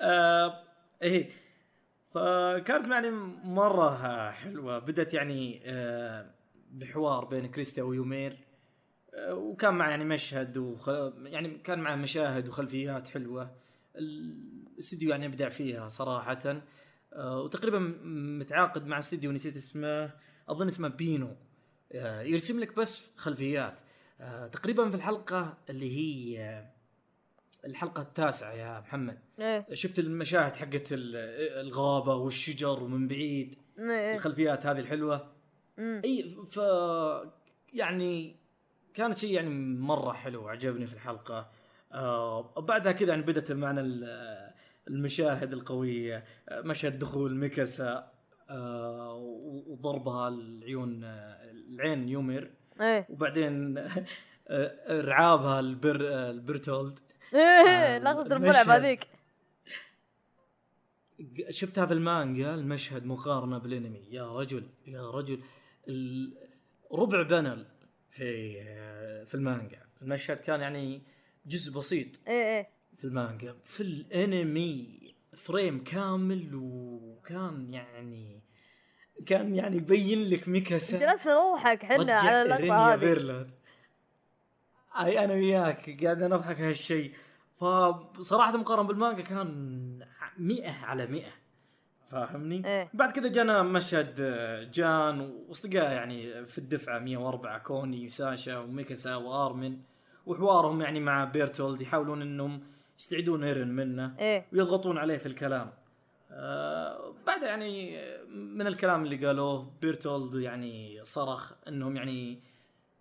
آه 0.00 0.62
إيه. 1.02 1.30
فكانت 2.14 2.88
يعني 2.92 3.10
مرة 3.44 4.30
حلوة. 4.30 4.78
بدت 4.78 5.14
يعني 5.14 5.62
آه 5.64 6.30
بحوار 6.70 7.24
بين 7.24 7.46
كريستا 7.48 7.82
ويومير. 7.82 8.36
آه، 9.14 9.34
وكان 9.34 9.74
معه 9.74 9.90
يعني 9.90 10.04
مشهد 10.04 10.56
وخ... 10.58 10.88
يعني 11.24 11.48
كان 11.58 11.78
معه 11.80 11.94
مشاهد 11.96 12.48
وخلفيات 12.48 13.08
حلوة. 13.08 13.50
الاستديو 14.80 15.10
يعني 15.10 15.26
أبدع 15.26 15.48
فيها 15.48 15.88
صراحة. 15.88 16.62
آه، 17.12 17.40
وتقريبا 17.42 17.78
متعاقد 18.38 18.86
مع 18.86 18.98
استديو 18.98 19.32
نسيت 19.32 19.56
اسمه 19.56 20.10
أظن 20.48 20.68
اسمه 20.68 20.88
بينو. 20.88 21.36
آه، 21.92 22.22
يرسم 22.22 22.60
لك 22.60 22.76
بس 22.76 23.02
خلفيات. 23.16 23.80
آه، 24.20 24.46
تقريبا 24.46 24.90
في 24.90 24.96
الحلقة 24.96 25.58
اللي 25.70 25.96
هي 25.96 26.64
الحلقة 27.64 28.02
التاسعة 28.02 28.52
يا 28.52 28.80
محمد. 28.80 29.18
إيه. 29.40 29.74
شفت 29.74 29.98
المشاهد 29.98 30.56
حقت 30.56 30.92
ال- 30.92 31.16
الغابة 31.66 32.14
والشجر 32.14 32.82
ومن 32.82 33.08
بعيد؟ 33.08 33.58
إيه. 33.78 34.14
الخلفيات 34.14 34.66
هذه 34.66 34.78
الحلوة؟ 34.78 35.32
أمم. 35.78 36.02
إي 36.04 36.36
ف 36.50 36.60
يعني 37.72 38.36
كانت 38.94 39.18
شيء 39.18 39.32
يعني 39.34 39.48
مرة 39.78 40.12
حلو 40.12 40.48
عجبني 40.48 40.86
في 40.86 40.92
الحلقة. 40.94 41.50
آه 41.92 42.52
وبعدها 42.56 42.92
كذا 42.92 43.08
يعني 43.08 43.22
بدت 43.22 43.52
معنا 43.52 43.80
المشاهد 44.90 45.52
القوية 45.52 46.24
مشهد 46.52 46.98
دخول 46.98 47.36
ميكاسا 47.36 48.12
آه 48.50 49.14
وضربها 49.66 50.28
العيون 50.28 51.04
العين 51.04 52.08
يومير. 52.08 52.50
إيه. 52.80 53.06
وبعدين 53.10 53.78
آه، 54.48 55.00
رعابها 55.00 55.60
البر 55.60 56.08
آه، 56.08 56.30
البرتولد. 56.30 56.98
إيه 57.34 57.98
لقطة 57.98 58.36
الملعب. 58.36 58.68
هذيك 58.68 59.06
شفتها 61.50 61.86
في 61.86 61.94
المانجا 61.94 62.54
المشهد 62.54 63.04
مقارنة 63.04 63.58
بالأنمي. 63.58 64.08
يا 64.10 64.38
رجل 64.38 64.68
يا 64.86 65.10
رجل. 65.10 65.42
ربع 66.92 67.22
panel 67.22 67.66
في 68.10 68.52
في 69.24 69.34
المانجا. 69.34 69.82
المشهد 70.02 70.36
كان 70.36 70.60
يعني 70.60 71.02
جزء 71.46 71.78
بسيط. 71.78 72.28
إيه 72.28 72.58
إيه. 72.58 72.79
في 73.00 73.06
المانجا 73.06 73.56
في 73.64 73.80
الانمي 73.80 75.00
frame 75.36 75.84
كامل 75.84 76.50
وكان 76.54 77.74
يعني 77.74 78.42
كان 79.26 79.54
يعني 79.54 79.76
يبين 79.76 80.30
لك 80.30 80.48
ميكاسا. 80.48 80.98
جلسنا 80.98 81.50
نضحك 81.50 81.84
حنا 81.84 82.12
على 82.12 82.42
اللقطة 82.42 82.94
هذه. 82.94 83.46
أي 85.00 85.24
أنا 85.24 85.32
وياك 85.32 86.04
قاعدين 86.04 86.28
نضحك 86.28 86.60
هالشيء 86.60 87.12
فصراحه 87.56 88.56
مقارنة 88.56 88.88
بالمانجا 88.88 89.22
كان 89.22 90.06
مئة 90.38 90.72
على 90.72 91.06
مئة. 91.06 91.32
فاهمني؟ 92.06 92.66
إيه. 92.66 92.90
بعد 92.94 93.10
كذا 93.10 93.28
جانا 93.28 93.62
مشهد 93.62 94.14
جان 94.70 95.20
وأصدقاء 95.20 95.92
يعني 95.92 96.46
في 96.46 96.58
الدفعة 96.58 96.98
104 96.98 97.58
كوني 97.58 98.06
وساشا 98.06 98.58
وميكاسا 98.58 99.14
وآرمن. 99.14 99.78
وحوارهم 100.26 100.82
يعني 100.82 101.00
مع 101.00 101.24
بيرتولد 101.24 101.80
يحاولون 101.80 102.22
إنهم 102.22 102.60
يستعيدون 103.00 103.44
ايرن 103.44 103.68
منه 103.68 104.14
إيه. 104.18 104.46
ويضغطون 104.52 104.98
عليه 104.98 105.16
في 105.16 105.26
الكلام. 105.26 105.70
آه 106.30 107.14
بعد 107.26 107.42
يعني 107.42 107.98
من 108.28 108.66
الكلام 108.66 109.04
اللي 109.04 109.26
قالوه 109.26 109.72
بيرتولد 109.82 110.34
يعني 110.34 111.00
صرخ 111.04 111.52
إنهم 111.68 111.96
يعني 111.96 112.40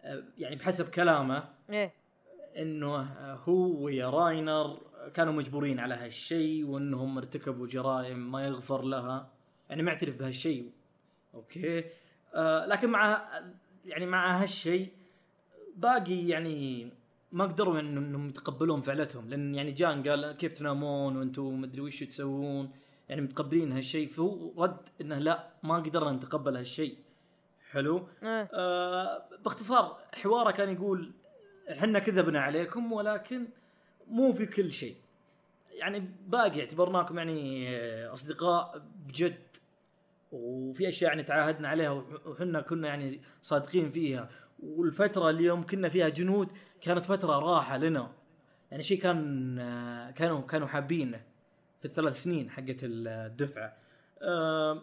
آه 0.03 0.23
يعني 0.37 0.55
بحسب 0.55 0.89
كلامه 0.89 1.43
إيه. 1.69 1.93
إنه 2.57 2.95
هو 3.33 3.83
ويا 3.83 4.09
راينر 4.09 4.81
كانوا 5.13 5.33
مجبورين 5.33 5.79
على 5.79 5.95
هالشيء 5.95 6.65
وإنهم 6.65 7.17
ارتكبوا 7.17 7.67
جرائم 7.67 8.31
ما 8.31 8.45
يغفر 8.45 8.81
لها. 8.81 9.29
يعني 9.69 9.83
معترف 9.83 10.19
بهالشيء. 10.19 10.71
أوكي؟ 11.33 11.85
آه 12.33 12.65
لكن 12.65 12.89
مع 12.89 13.29
يعني 13.85 14.05
مع 14.05 14.41
هالشيء 14.41 14.91
باقي 15.75 16.27
يعني 16.27 16.89
ما 17.31 17.43
قدروا 17.43 17.75
يعني 17.75 17.89
إنهم 17.89 18.29
يتقبلون 18.29 18.81
فعلتهم 18.81 19.29
لأن 19.29 19.55
يعني 19.55 19.71
جان 19.71 20.03
قال 20.03 20.31
كيف 20.31 20.53
تنامون 20.53 21.17
وأنتم 21.17 21.61
مدري 21.61 21.81
وش 21.81 22.03
تسوون؟ 22.03 22.71
يعني 23.09 23.21
متقبلين 23.21 23.71
هالشيء 23.71 24.07
فهو 24.07 24.63
رد 24.63 24.89
إنه 25.01 25.17
لا 25.17 25.49
ما 25.63 25.75
قدرنا 25.75 26.11
نتقبل 26.11 26.57
هالشيء. 26.57 26.97
حلو؟ 27.71 28.07
إيه. 28.23 28.49
آه 28.53 29.23
باختصار 29.45 29.97
حواره 30.13 30.51
كان 30.51 30.69
يقول 30.69 31.11
إحنا 31.71 31.99
كذبنا 31.99 32.39
عليكم 32.41 32.91
ولكن 32.91 33.47
مو 34.07 34.33
في 34.33 34.45
كل 34.45 34.69
شيء. 34.69 34.95
يعني 35.71 36.11
باقي 36.27 36.59
اعتبرناكم 36.59 37.17
يعني 37.17 37.69
آه، 37.77 38.13
أصدقاء 38.13 38.85
بجد 39.07 39.47
وفي 40.31 40.89
أشياء 40.89 41.09
يعني 41.11 41.23
تعاهدنا 41.23 41.67
عليها 41.67 41.89
وح- 41.89 42.27
وحنا 42.27 42.61
كنا 42.61 42.87
يعني 42.87 43.21
صادقين 43.41 43.91
فيها. 43.91 44.29
والفترة 44.63 45.29
اللي 45.29 45.43
يوم 45.43 45.65
كنا 45.65 45.89
فيها 45.89 46.09
جنود 46.09 46.47
كانت 46.81 47.05
فترة 47.05 47.39
راحة 47.39 47.77
لنا. 47.77 48.11
يعني 48.71 48.83
شيء 48.83 48.99
كان 49.01 49.59
آه، 49.59 50.11
كانوا 50.11 50.41
كانوا 50.41 50.67
حابينه 50.67 51.21
في 51.79 51.85
الثلاث 51.85 52.23
سنين 52.23 52.49
حقت 52.49 52.77
الدفعة. 52.83 53.77
آه 54.21 54.81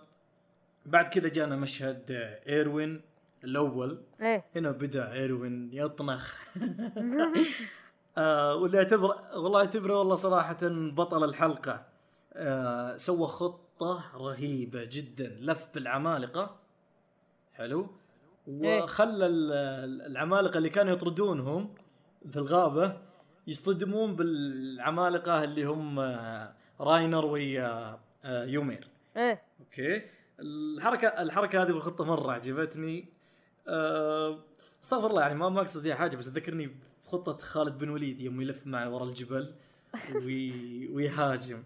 بعد 0.87 1.09
كذا 1.09 1.29
جانا 1.29 1.57
مشهد 1.57 2.05
إيروين 2.49 3.01
الأول. 3.45 4.03
إيه. 4.21 4.45
هنا 4.57 4.71
بدأ 4.71 5.13
إيروين 5.13 5.71
يطنخ. 5.73 6.35
آه 8.19 8.55
واللي 8.55 8.79
أعتبر 8.79 9.17
والله 9.35 9.61
أعتبره 9.61 9.99
والله 9.99 10.15
صراحة 10.15 10.59
بطل 10.71 11.25
الحلقة. 11.25 11.87
آه 12.33 12.97
سوى 12.97 13.27
خطة 13.27 14.05
رهيبة 14.15 14.85
جدا 14.85 15.37
لف 15.41 15.69
بالعمالقة. 15.75 16.57
حلو. 17.53 17.81
إيه. 17.81 18.06
وخلى 18.47 19.27
ال- 19.27 20.03
العمالقة 20.11 20.59
اللي 20.59 20.69
كانوا 20.69 20.93
يطردونهم 20.93 21.75
في 22.31 22.37
الغابة 22.37 22.97
يصطدمون 23.47 24.17
بالعمالقة 24.17 25.45
اللي 25.45 25.65
هم 25.65 25.99
آه، 25.99 26.53
راينر 26.81 27.25
ويا 27.27 27.99
آه، 28.25 28.45
يومير. 28.45 28.89
إيه. 29.17 29.43
أوكي. 29.61 30.03
الحركة 30.41 31.09
الحركة 31.09 31.63
هذه 31.63 31.73
والخطه 31.73 32.05
مرة 32.05 32.33
عجبتني. 32.33 33.09
أه... 33.69 34.39
أستغفر 34.85 35.07
الله 35.11 35.23
يعني 35.23 35.35
ما 35.35 35.49
ما 35.49 35.61
أقصد 35.61 35.81
فيها 35.81 35.95
حاجة 35.95 36.17
بس 36.17 36.27
تذكرني 36.27 36.71
بخطة 37.07 37.37
خالد 37.47 37.79
بن 37.79 37.89
وليد 37.89 38.21
يوم 38.21 38.41
يلف 38.41 38.67
مع 38.67 38.87
ورا 38.87 39.05
الجبل 39.05 39.53
وي... 40.15 40.53
ويهاجم. 40.95 41.63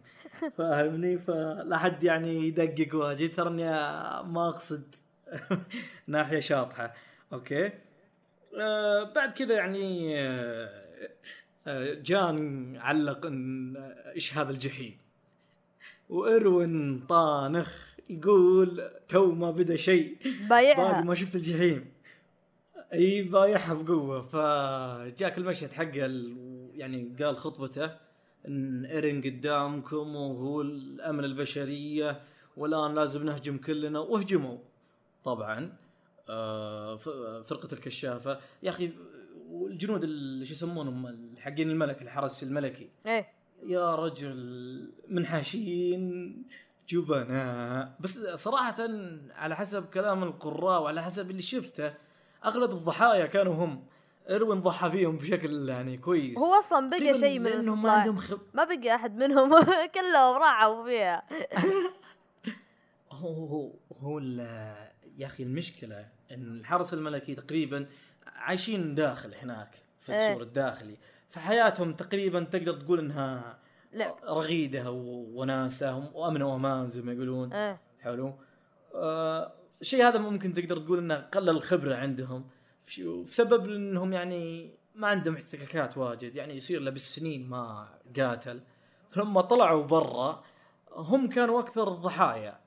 فاهمني؟ 0.59 1.19
فلا 1.19 1.77
حد 1.79 2.05
يعني 2.05 2.49
يدقق 2.49 2.95
واجد 2.95 3.35
ترى 3.35 3.49
إني 3.49 3.64
ما 4.33 4.49
أقصد 4.49 4.95
ناحية 6.07 6.40
شاطحة. 6.40 6.95
أوكي. 7.33 7.71
أه 8.61 9.12
بعد 9.14 9.33
كذا 9.33 9.55
يعني 9.55 10.19
أه 10.21 10.90
آه، 11.66 11.95
جان 11.95 12.77
علق 12.77 13.27
إن 13.27 13.77
آه، 13.77 14.12
إيش 14.14 14.38
هذا 14.38 14.51
الجحيم؟ 14.51 14.99
وإروين 16.09 17.07
طانخ 17.09 17.77
يقول 18.11 18.90
تو 19.09 19.33
ما 19.33 19.51
بدا 19.51 19.77
شيء. 19.77 20.16
باقي 20.25 20.49
بايعها 20.49 21.03
ما 21.03 21.14
شفت 21.14 21.35
الجحيم. 21.35 21.93
أي 22.93 23.23
بايعها 23.23 23.75
بقوة. 23.75 24.23
فجاك 24.27 25.38
المشهد 25.38 25.73
حقه 25.73 26.07
ال- 26.07 26.71
يعني 26.75 27.16
قال 27.23 27.37
خطبته 27.37 27.90
إن 28.49 28.85
ايرين 28.85 29.23
قدامكم 29.23 30.16
وهو 30.16 30.61
أمل 30.61 31.25
البشرية 31.25 32.21
والآن 32.57 32.95
لازم 32.95 33.25
نهجم 33.25 33.57
كلنا. 33.57 33.99
وهجموا 33.99 34.59
طبعا 35.25 35.73
آه، 36.29 36.97
فرقة 37.43 37.69
الكشافة. 37.73 38.39
يا 38.63 38.71
أخي 38.71 38.93
والجنود 39.51 40.03
اللي 40.05 40.47
شو 40.47 40.53
يسمونهم 40.53 41.25
حقين 41.39 41.71
الملك 41.71 42.03
الحرس 42.03 42.43
الملكي. 42.43 42.91
إيه. 43.07 43.27
يا 43.67 43.95
رجل 43.95 44.93
منحاشين 45.09 46.35
جبناء. 46.89 47.97
بس 48.01 48.19
صراحة 48.19 48.77
على 49.35 49.57
حسب 49.57 49.85
كلام 49.85 50.23
القراء 50.23 50.83
وعلى 50.83 51.03
حسب 51.03 51.31
اللي 51.31 51.43
شفته 51.43 51.95
أغلب 52.45 52.71
الضحايا 52.71 53.27
كانوا 53.27 53.55
هم. 53.55 53.85
إروين 54.31 54.61
ضحى 54.61 54.91
فيهم 54.91 55.17
بشكل 55.19 55.69
يعني 55.69 55.97
كويس. 55.99 56.39
هو 56.39 56.55
أصلا 56.55 56.91
بقى 56.91 57.15
شيء 57.15 57.39
من 57.39 57.69
ما 57.71 57.91
عندهم 57.91 58.19
خب 58.19 58.41
ما 58.55 58.65
بقى 58.65 58.95
أحد 58.95 59.17
منهم. 59.17 59.51
كلهم 59.95 60.37
راحوا 60.37 60.85
فيها. 60.85 61.23
هو 63.13 63.47
هو 63.47 63.73
هو 64.03 64.19
يا 65.21 65.27
أخي 65.27 65.43
المشكلة 65.43 66.09
إن 66.31 66.57
الحرس 66.57 66.95
الملكي 66.95 67.35
تقريبا 67.35 67.87
عايشين 68.27 68.95
داخل 68.95 69.35
هناك 69.35 69.75
في 70.01 70.13
إيه. 70.13 70.29
السور 70.29 70.43
الداخلي. 70.43 70.97
فحياتهم 71.29 71.93
تقريبا 71.93 72.45
تقدر 72.45 72.81
تقول 72.81 72.99
إنها 72.99 73.59
لعب 73.93 74.17
رغيدة 74.25 74.91
وناسة 74.91 76.11
وأمن 76.15 76.43
وأمان 76.43 76.87
زي 76.87 77.03
ما 77.03 77.13
يقولون. 77.13 77.53
إيه. 77.53 77.81
حلو. 78.01 78.35
آه 78.95 79.53
الشيء 79.81 80.09
هذا 80.09 80.19
ممكن 80.19 80.55
تقدر 80.55 80.77
تقول 80.77 80.99
إنه 80.99 81.15
قلل 81.15 81.49
الخبرة 81.49 81.95
عندهم 81.95 82.45
بسبب 83.27 83.65
إنهم 83.65 84.13
يعني 84.13 84.75
ما 84.95 85.07
عندهم 85.07 85.35
احتكاكات 85.35 85.99
واجد 85.99 86.37
يعني 86.37 86.55
يصير 86.55 86.81
له 86.81 86.91
بالسنين 86.91 87.49
ما 87.49 87.89
قاتل. 88.17 88.61
فلما 89.11 89.41
طلعوا 89.41 89.85
برا 89.85 90.45
هم 90.93 91.29
كانوا 91.29 91.61
أكثر 91.61 91.93
الضحايا 91.93 92.61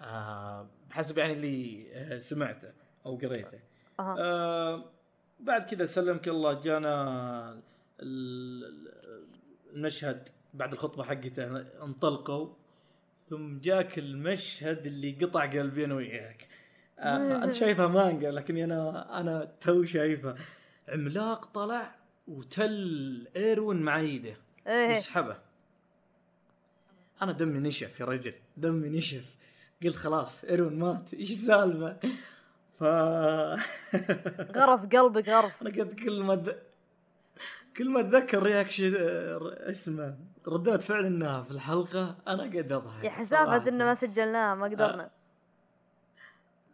آه 0.00 0.66
بحسب 0.94 1.18
يعني 1.18 1.32
اللي 1.32 1.86
آه، 1.92 2.18
سمعته 2.18 2.72
أو 3.06 3.16
قريته. 3.16 3.58
أها. 4.00 4.16
آه 4.18 4.84
بعد 5.40 5.62
كذا 5.64 5.84
سلمك 5.84 6.28
الله 6.28 6.60
جانا 6.60 7.50
ال- 8.00 8.64
ال- 8.64 9.26
المشهد 9.76 10.28
بعد 10.54 10.72
الخطبة 10.72 11.04
حقته 11.04 11.60
انطلقوا 11.82 12.54
ثم 13.30 13.58
جاك 13.58 13.98
المشهد 13.98 14.86
اللي 14.86 15.12
قطع 15.22 15.46
قلبي 15.46 15.84
أنا 15.84 15.94
وياك. 15.94 16.48
آه 16.98 17.44
أنت 17.44 17.54
شايفها 17.54 17.86
مانجا 17.86 18.30
لكني 18.30 18.64
أنا 18.64 19.20
أنا 19.20 19.52
تو 19.60 19.84
شايفها. 19.84 20.34
عملاق 20.88 21.44
طلع 21.46 21.94
وتل 22.28 23.28
إيروين 23.36 23.82
مع 23.82 23.98
إيده. 23.98 24.36
إيه. 24.66 24.88
يسحبه 24.90 25.36
أنا 27.22 27.32
دمي 27.32 27.60
نشف 27.60 28.00
يا 28.00 28.04
رجل 28.04 28.32
دمي 28.56 28.88
نشف. 28.88 29.34
قلت 29.82 29.96
خلاص 29.96 30.44
ايروين 30.44 30.78
مات. 30.78 31.14
إيش 31.14 31.32
السالفة؟ 31.32 31.96
ف 32.78 32.84
غرف 34.56 34.80
قلبك 34.80 35.28
غرف. 35.28 35.62
أنا 35.62 35.70
قد 35.70 36.00
كل 36.00 36.22
ما 36.22 36.32
أد... 36.32 36.58
كل 37.76 37.90
ما 37.90 38.00
أتذكر 38.00 38.42
reaction 38.42 38.92
اسمه 39.70 40.16
ردات 40.48 40.82
فعل 40.82 41.06
إنها 41.06 41.42
في 41.42 41.50
الحلقة 41.50 42.16
أنا 42.28 42.42
قد 42.42 42.72
أضحك. 42.72 43.04
يا 43.04 43.22
صراحة. 43.22 43.68
إنه 43.68 43.84
ما 43.84 43.94
سجلناها 43.94 44.54
ما 44.54 44.64
قدرنا. 44.64 45.10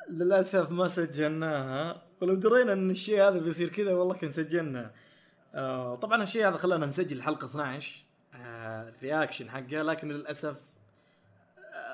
للأسف 0.08 0.70
ما 0.70 0.88
سجلناها. 0.88 2.02
ولو 2.20 2.34
درينا 2.34 2.72
إن 2.72 2.90
الشيء 2.90 3.22
هذا 3.22 3.38
بيصير 3.38 3.68
كذا 3.68 3.94
والله 3.94 4.14
كان 4.14 4.32
سجلنا. 4.32 4.92
آه 5.54 5.94
طبعا 5.94 6.22
الشيء 6.22 6.48
هذا 6.48 6.56
خلانا 6.56 6.86
نسجل 6.86 7.16
الحلقة 7.16 7.46
12 7.46 8.04
آه 8.34 8.88
الرياكشن 8.88 9.50
حقه 9.50 9.82
لكن 9.82 10.08
للأسف 10.08 10.56
آه 10.56 10.69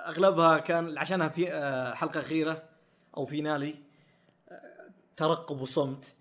أغلبها 0.07 0.59
كان 0.59 0.99
عشانها 0.99 1.29
في 1.29 1.53
آه 1.53 1.95
حلقة 1.95 2.21
أخيرة 2.21 2.63
أو 3.17 3.25
فينالي 3.25 3.75
آه 4.49 4.61
ترقب 5.17 5.61
وصمت. 5.61 6.15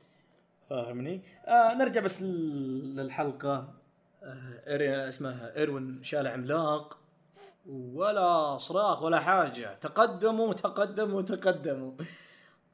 فاهمني؟ 0.70 1.22
آه 1.46 1.74
نرجع 1.74 2.02
بس 2.02 2.22
لل- 2.22 2.96
للحلقة. 2.96 3.74
آه 4.24 5.10
اسمها 5.10 5.58
إيروين 5.58 6.04
شال 6.04 6.28
عملاق 6.28 6.98
ولا 7.70 8.58
صراخ 8.58 9.04
ولا 9.04 9.20
حاجة. 9.20 9.74
تقدموا 9.82 10.54
تقدموا 10.54 11.22
تقدموا. 11.22 11.92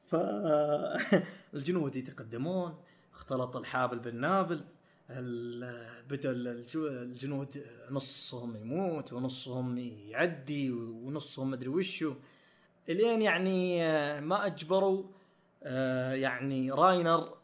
ف 0.06 0.16
الجنود 1.54 1.96
يتقدمون 1.96 2.74
اختلط 3.14 3.56
الحابل 3.56 3.98
بالنابل. 3.98 4.54
ال- 4.54 4.64
بدأ 5.10 6.30
الجنود 6.76 7.64
نصهم 7.90 8.56
يموت 8.56 9.12
ونصهم 9.12 9.78
يعدي 10.08 10.72
ونصهم 10.72 11.50
مدري 11.50 11.68
وشو. 11.68 12.14
الين 12.88 13.22
يعني 13.22 13.84
آه، 13.86 14.20
ما 14.20 14.46
أجبروا 14.46 15.04
آه، 15.62 16.14
يعني 16.14 16.70
راينر 16.70 17.34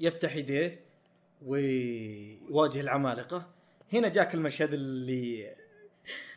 يفتح 0.00 0.36
يديه 0.36 0.80
ويواجه 1.46 2.80
العمالقة. 2.80 3.46
هنا 3.92 4.08
جاك 4.08 4.34
المشهد 4.34 4.72
اللي 4.72 5.54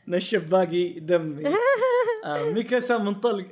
نشف 0.07 0.49
باقي 0.49 0.99
دمي 0.99 1.47
آه 2.25 2.43
ميكاسا 2.51 2.97
منطلق 2.97 3.47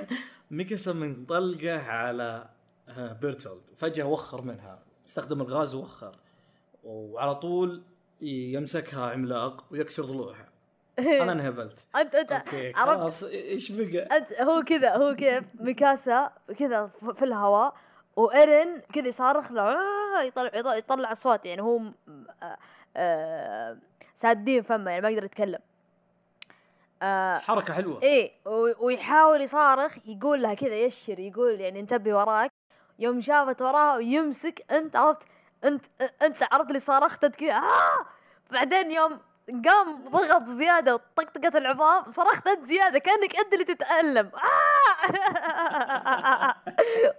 ميكاسا 0.50 0.92
منطلقه 0.92 1.78
على 1.78 2.48
بيرتولد. 3.22 3.62
فجأة 3.76 4.04
وخر 4.04 4.42
منها. 4.42 4.82
استخدم 5.06 5.40
الغاز 5.40 5.74
ووخر 5.74 6.16
وعلى 6.84 7.34
طول 7.34 7.82
يمسكها 8.20 9.10
عملاق 9.10 9.64
ويكسر 9.70 10.04
ضلوعها. 10.04 10.48
أنا 11.22 11.32
انهبلت. 11.32 11.86
انت 11.96 12.14
انت 12.14 12.42
خلاص 12.76 13.22
إيش 13.22 13.72
بقى؟ 13.72 14.16
انت 14.16 14.32
هو 14.40 14.62
كذا 14.62 14.96
هو 14.96 15.14
كيف؟ 15.14 15.44
ميكاسا 15.60 16.32
كذا 16.58 16.90
في 17.14 17.24
الهواء 17.24 17.74
وإيرن 18.16 18.80
كذا 18.92 19.08
يصارخ 19.08 19.52
له 19.52 19.62
آه، 19.62 20.22
يطلع 20.22 20.50
يطلع, 20.54 20.76
يطلع 20.76 21.12
أصوات 21.12 21.46
يعني 21.46 21.62
هو 21.62 21.80
آه، 22.42 22.56
آه، 22.96 23.78
سادين 24.14 24.62
فمه 24.62 24.90
يعني 24.90 25.02
ما 25.02 25.08
يقدر 25.10 25.24
يتكلم. 25.24 25.58
آه، 27.02 27.38
حركة 27.38 27.74
حلوة. 27.74 28.02
إيه 28.02 28.32
ويحاول 28.80 29.40
يصارخ 29.40 29.96
يقول 30.06 30.42
لها 30.42 30.54
كذا 30.54 30.80
يشر 30.80 31.18
يقول 31.18 31.60
يعني 31.60 31.80
انتبهي 31.80 32.12
وراك. 32.12 32.50
يوم 32.98 33.20
شافت 33.20 33.62
وراها 33.62 33.96
ويمسك 33.96 34.72
أنت 34.72 34.96
عرفت 34.96 35.22
انت 35.64 35.84
انت 36.22 36.42
عرفت 36.52 36.68
اللي 36.68 36.80
صارخت 36.80 37.24
انت 37.24 37.36
كذا. 37.36 37.52
آه! 37.56 38.06
بعدين 38.52 38.90
يوم 38.90 39.18
قام 39.48 40.08
ضغط 40.12 40.48
زيادة 40.48 40.94
وطقطقت 40.94 41.56
العظام 41.56 42.08
صرخت 42.08 42.46
انت 42.46 42.66
زيادة 42.68 42.98
كأنك 42.98 43.36
انت 43.36 43.52
اللي 43.52 43.64
تتألم. 43.64 44.26
آه! 44.34 44.42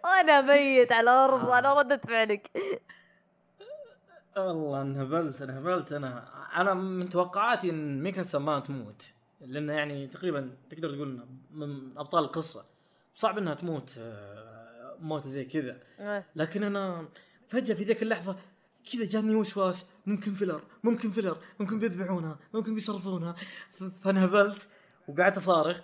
وأنا 0.05 0.41
ميت 0.41 0.91
على 0.91 1.01
الأرض 1.01 1.49
على 1.49 1.73
ردة 1.79 1.97
فعلك. 1.97 2.51
والله 4.37 4.81
انهبلت 4.81 5.41
انهبلت 5.41 5.91
أنا. 5.91 6.27
أنا 6.55 6.73
من 6.73 7.09
توقعاتي 7.09 7.69
إن 7.69 8.03
ميكاسا 8.03 8.39
ما 8.39 8.59
تموت 8.59 9.13
لأنه 9.41 9.73
يعني 9.73 10.07
تقريبا 10.07 10.55
تقدر 10.69 10.95
تقول 10.95 11.27
من 11.51 11.97
أبطال 11.97 12.23
القصة. 12.23 12.65
صعب 13.13 13.37
إنها 13.37 13.53
تموت 13.53 13.95
آه، 13.99 14.97
موت 14.99 15.27
زي 15.27 15.45
كذا. 15.45 15.77
لكن 16.35 16.63
أنا 16.63 17.07
فجأة 17.47 17.75
في 17.75 17.83
ذيك 17.83 18.03
اللحظة 18.03 18.37
كذا 18.93 19.05
جاني 19.05 19.35
وسواس. 19.35 19.85
ممكن 20.05 20.33
filler 20.33 20.61
ممكن 20.83 21.09
filler 21.09 21.37
ممكن 21.59 21.79
بيذبحونها 21.79 22.39
ممكن 22.53 22.75
بيصرفونها. 22.75 23.35
ف- 23.71 23.83
فانهبلت 23.83 24.67
وقعدت 25.07 25.37
أصارخ. 25.37 25.81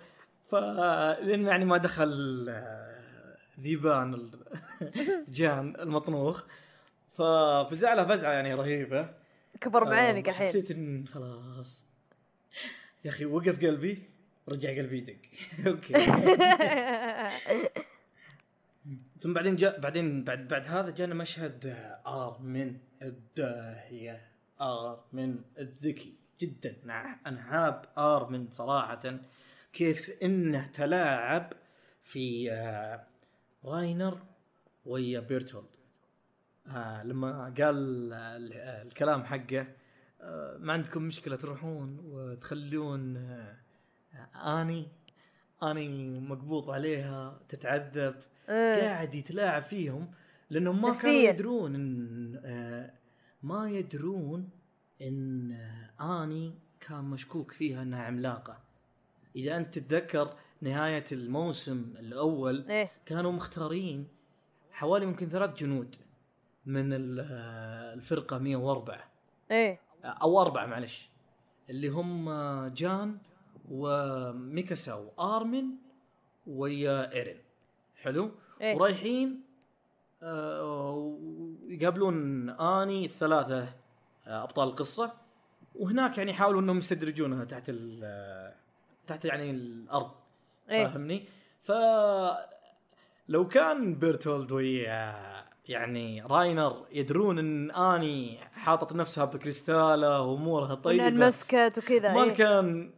ف 0.50 0.54
لأن 0.54 1.46
يعني 1.46 1.64
ما 1.64 1.76
دخل 1.76 2.46
آه، 2.48 3.36
ذيبان 3.60 4.30
جان 5.28 5.76
المطنوخ. 5.80 6.42
ففزع 7.18 7.94
له 7.94 8.04
فزعة 8.08 8.32
يعني 8.32 8.54
رهيبة. 8.54 9.10
كبر 9.60 9.84
بعينك 9.84 10.28
آه، 10.28 10.30
الحين. 10.32 10.48
حسيت 10.48 10.70
إن 10.70 11.04
خلاص. 11.08 11.84
يا 13.04 13.10
أخي 13.10 13.24
وقف 13.24 13.64
قلبي 13.64 14.02
رجع 14.48 14.70
قلبي 14.70 14.98
يدق. 14.98 15.16
okay. 15.66 15.92
ثم 19.20 19.32
بعدين 19.34 19.56
جاء 19.56 19.80
بعدين 19.80 20.24
بعد 20.24 20.48
بعد 20.48 20.66
هذا 20.66 20.90
جانا 20.90 21.14
مشهد 21.14 21.66
آرمن 22.06 22.76
الداهية. 23.02 24.28
آرمن 24.60 25.42
الذكي. 25.58 26.14
جدا. 26.40 26.76
أنا 27.26 27.42
حاب 27.42 27.84
آرمن 27.98 28.50
صراحة. 28.50 29.20
كيف 29.72 30.10
إنه 30.22 30.66
تلاعب 30.66 31.52
في 32.02 32.52
آه، 32.52 33.06
راينر 33.64 34.18
ويا 34.84 35.20
بيرتولد. 35.20 35.76
آه 36.66 37.02
لما 37.02 37.44
قال 37.44 37.76
ال- 38.12 38.52
آه، 38.52 38.82
الكلام 38.82 39.24
حقه 39.24 39.66
آه 40.20 40.56
ما 40.60 40.72
عندكم 40.72 41.02
مشكلة 41.02 41.36
تروحون 41.36 41.98
وتخلون 42.04 43.16
آه 43.16 43.56
آني. 44.62 44.88
آني 45.62 46.20
مقبوض 46.20 46.70
عليها 46.70 47.40
تتعذب. 47.48 48.14
إيه. 48.50 48.80
قاعد 48.82 49.14
يتلاعب 49.14 49.62
فيهم 49.62 50.10
لأنهم 50.50 50.82
ما 50.82 50.94
كانوا. 50.94 51.16
يدرون 51.16 51.74
إن 51.74 52.40
آه 52.44 52.92
ما 53.42 53.70
يدرون 53.70 54.50
إن 55.02 55.52
آه 55.52 56.22
آني 56.24 56.54
كان 56.80 57.04
مشكوك 57.04 57.52
فيها 57.52 57.82
إنها 57.82 58.02
عملاقة. 58.02 58.58
إذا 59.36 59.56
أنت 59.56 59.78
تتذكر 59.78 60.34
نهاية 60.60 61.04
الموسم 61.12 61.94
الأول 61.98 62.64
إيه. 62.68 62.90
كانوا 63.06 63.32
مختارين 63.32 64.08
حوالي 64.72 65.04
يمكن 65.04 65.28
ثلاث 65.28 65.54
جنود 65.54 65.96
من 66.66 66.92
آه، 67.20 67.94
الفرقة 67.94 68.38
104 68.38 69.10
إيه. 69.50 69.80
أو 70.04 70.40
أربعة 70.40 70.66
معلش. 70.66 71.10
اللي 71.70 71.88
هم 71.88 72.30
جان 72.68 73.18
وميكاسا 73.70 74.94
وارمن 74.94 75.64
ويا 76.46 77.12
إيرين. 77.12 77.38
حلو 78.02 78.30
إيه. 78.60 78.76
ورايحين 78.76 79.40
آه، 80.22 81.18
يقابلون 81.68 82.50
آني 82.50 83.04
الثلاثة 83.04 83.68
آه، 84.26 84.42
أبطال 84.42 84.68
القصة 84.68 85.12
وهناك 85.74 86.18
يعني 86.18 86.30
يحاولوا 86.30 86.60
إنهم 86.60 86.78
يستدرجونها 86.78 87.44
تحت 87.44 87.72
آه، 88.02 88.54
تحت 89.06 89.24
يعني 89.24 89.50
الأرض 89.50 90.10
إيه 90.70 90.86
فاهمني؟ 90.86 91.24
ف 91.62 91.72
لو 93.28 93.48
كان 93.48 93.94
بيرتولد 93.94 94.52
ويا 94.52 95.14
يعني 95.68 96.22
راينر 96.22 96.86
يدرون 96.92 97.38
إن 97.38 97.70
آني 97.70 98.38
حاطط 98.38 98.92
نفسها 98.92 99.24
بكريستاله 99.24 100.20
وأمورها 100.20 100.74
طيبة 100.74 101.06
انمسكت 101.06 101.78
وكذا 101.78 102.14
ما 102.14 102.24
إيه. 102.24 102.34
كان 102.34 102.90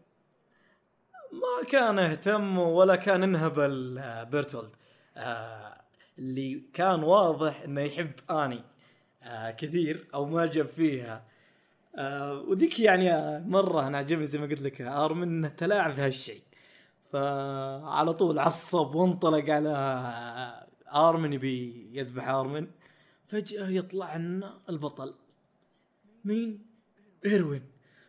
ما 1.33 1.69
كان 1.69 1.99
اهتم 1.99 2.59
ولا 2.59 2.97
كان 2.97 3.23
انهبل 3.23 3.99
آه، 3.99 4.23
بيرتولد 4.23 4.71
آه، 5.17 5.81
اللي 6.19 6.63
كان 6.75 7.03
واضح 7.03 7.61
إنه 7.61 7.81
يحب 7.81 8.13
آني 8.31 8.65
آه، 9.23 9.51
كثير 9.51 10.07
أو 10.15 10.27
معجب 10.27 10.67
فيها. 10.67 11.25
آه، 11.99 12.41
وذيك 12.41 12.81
يعني 12.81 13.39
مرة 13.49 13.87
أنا 13.87 13.99
عجبني 13.99 14.27
زي 14.27 14.39
ما 14.39 14.47
قلت 14.47 14.63
لك 14.63 14.81
ارمن 14.81 15.23
إنه 15.23 15.49
تلاعب 15.49 15.93
في 15.93 16.01
هالشيء. 16.01 16.43
فعلى 17.13 18.13
طول 18.13 18.39
عصب 18.39 18.95
وانطلق 18.95 19.51
على 19.51 19.69
آه، 19.69 20.67
آرمن 21.09 21.33
يبي 21.33 21.89
يذبح 21.93 22.29
آرمن. 22.29 22.67
فجأة 23.27 23.69
يطلع 23.69 24.17
لنا 24.17 24.61
البطل. 24.69 25.15
مين؟ 26.25 26.67
إيروين. 27.25 27.63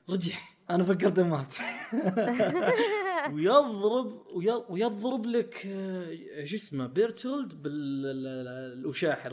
رجع. 0.10 0.36
أنا 0.70 0.84
فكرته 0.84 1.28
مات 1.28 1.54
ويضرب 3.34 4.22
وي- 4.34 4.64
ويضرب 4.70 5.26
لك 5.26 5.64
آه، 5.68 6.44
شو 6.44 6.56
اسمه 6.56 6.88
بيرتولد 6.88 7.54
بالوشاح. 7.64 9.26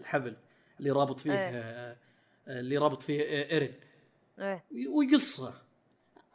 الحبل 0.00 0.36
اللي 0.80 0.90
رابط 0.90 1.20
فيه 1.20 1.32
إيه. 1.32 1.38
آه، 1.38 1.96
آه، 2.48 2.60
اللي 2.60 2.76
رابط 2.76 3.02
فيه 3.02 3.20
إيرين. 3.22 3.74
إيه. 4.38 4.64
ويقصه. 4.88 5.54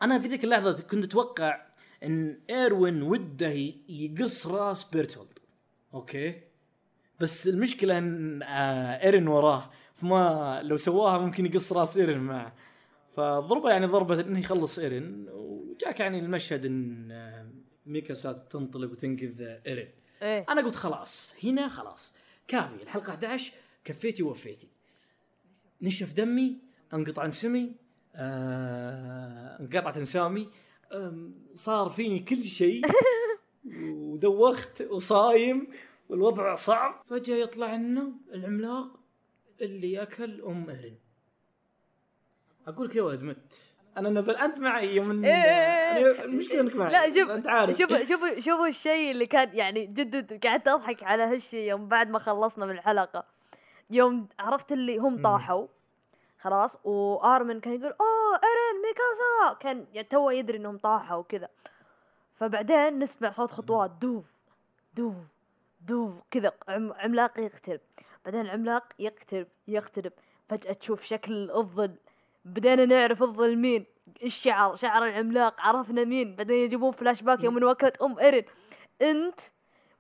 أنا 0.02 0.20
في 0.20 0.28
ذيك 0.28 0.44
اللحظة 0.44 0.72
كنت 0.84 1.04
أتوقع 1.04 1.66
إن 2.04 2.40
إيروين 2.50 3.02
وده 3.02 3.48
يقص 3.90 4.48
راس 4.48 4.84
بيرتولد. 4.84 5.40
okay؟ 5.94 6.42
بس 7.20 7.48
المشكلة 7.48 7.98
إن 7.98 8.44
إيرين 8.44 9.28
وراه 9.28 9.70
فما 9.94 10.60
لو 10.64 10.78
سواها 10.78 11.18
ممكن 11.18 11.46
يقص 11.46 11.74
راس 11.74 11.98
إيرين 11.98 12.20
معه. 12.20 12.54
فضربه 13.16 13.70
يعني 13.70 13.86
ضربه 13.86 14.20
إنه 14.20 14.40
يخلص 14.40 14.80
إيرين 14.80 15.30
وجاك 15.30 16.00
يعني 16.00 16.20
المشهد 16.20 16.66
إن 16.66 17.12
آه، 17.12 17.50
ميكاسا 17.86 18.34
تنطلق 18.34 18.92
وتنقذ 18.92 19.42
إيرين. 19.68 19.90
إيه. 20.22 20.46
أنا 20.50 20.62
قلت 20.62 20.76
خلاص 20.76 21.36
هنا 21.44 21.68
خلاص. 21.70 22.14
كافي 22.48 22.84
الحلقة 22.84 23.10
11 23.10 23.54
كفيتي 23.84 24.24
ووفيتي 24.24 24.68
نشف 25.82 26.14
دمي 26.14 26.58
انقطع 26.94 27.26
انسمي 27.26 27.76
آه 28.16 29.60
انقطعت 29.60 29.98
انسامي 29.98 30.50
آم، 30.94 31.36
صار 31.56 31.90
فيني 31.90 32.20
كل 32.20 32.44
شيء. 32.44 32.82
ودوخت 33.94 34.82
وصايم 34.82 35.68
والوضع 36.10 36.56
صعب. 36.56 37.02
فجأة 37.06 37.36
يطلع 37.36 37.76
لنا 37.76 38.12
العملاق 38.34 39.00
اللي 39.62 40.02
أكل 40.02 40.42
أم 40.42 40.70
إيرين. 40.70 40.98
أقول 42.68 42.88
لك 42.88 42.96
يا 42.96 43.02
ولد 43.02 43.22
مت 43.24 43.38
أنا 43.98 44.10
نبل 44.10 44.36
أنت 44.36 44.60
معي 44.60 44.96
يوم 44.96 45.26
إيه. 45.26 46.14
أنا- 46.18 46.20
المشكلة 46.24 46.62
إنك 46.62 46.76
معي. 46.76 46.92
لا 46.92 47.10
شوف 47.10 47.30
أنت 47.32 47.48
عارف. 47.48 47.78
شوف 47.78 47.92
شوف 48.10 48.22
شوف 48.40 48.62
الشيء 48.62 49.12
اللي 49.12 49.26
كان 49.26 49.50
يعني 49.58 49.86
جد 49.86 50.46
قعدت 50.48 50.68
أضحك 50.68 51.04
على 51.04 51.24
هالشيء 51.24 51.70
يوم 51.70 51.88
بعد 51.88 52.10
ما 52.10 52.20
خلصنا 52.20 52.66
من 52.66 52.72
الحلقة. 52.72 53.24
يوم 53.90 54.28
عرفت 54.40 54.72
اللي 54.72 54.98
هم. 54.98 55.22
طاحوا. 55.22 55.68
خلاص؟ 56.42 56.78
وآرمن 56.84 57.60
كان 57.60 57.74
يقول 57.74 57.86
أوه 58.02 58.40
ايرين 58.44 58.82
ميكاسا. 58.88 59.60
كان 59.60 59.86
يعني 59.94 60.08
تو 60.08 60.30
يدري 60.30 60.58
إنهم 60.58 60.78
طاحوا 60.78 61.18
وكذا. 61.18 61.48
فبعدين 62.36 63.00
نسمع 63.00 63.30
صوت 63.30 63.52
خطوات 63.52 63.92
دوف 63.92 64.26
دوف 64.94 65.14
دوف 65.88 66.14
كذا 66.32 66.52
عم 66.68 66.94
عملاق 66.94 67.40
يقترب. 67.40 67.80
بعدين 68.26 68.42
العملاق 68.42 68.84
يقترب 69.00 69.48
يقترب. 69.68 70.12
فجأة 70.50 70.74
تشوف 70.74 71.04
شكل 71.04 71.52
الظل 71.52 71.96
بدينا 72.46 72.86
نعرف 72.86 73.24
الظل 73.24 73.56
مين 73.56 73.86
الشعر 74.24 74.76
شعر 74.76 75.06
العملاق 75.06 75.62
عرفنا 75.62 76.04
مين. 76.04 76.36
بعدين 76.36 76.60
يجيبون 76.60 76.92
فلاش 76.92 77.22
باك 77.22 77.44
يوم 77.44 77.64
وكلت 77.64 78.02
أم 78.02 78.20
إيرين. 78.20 78.46
أنت 79.02 79.40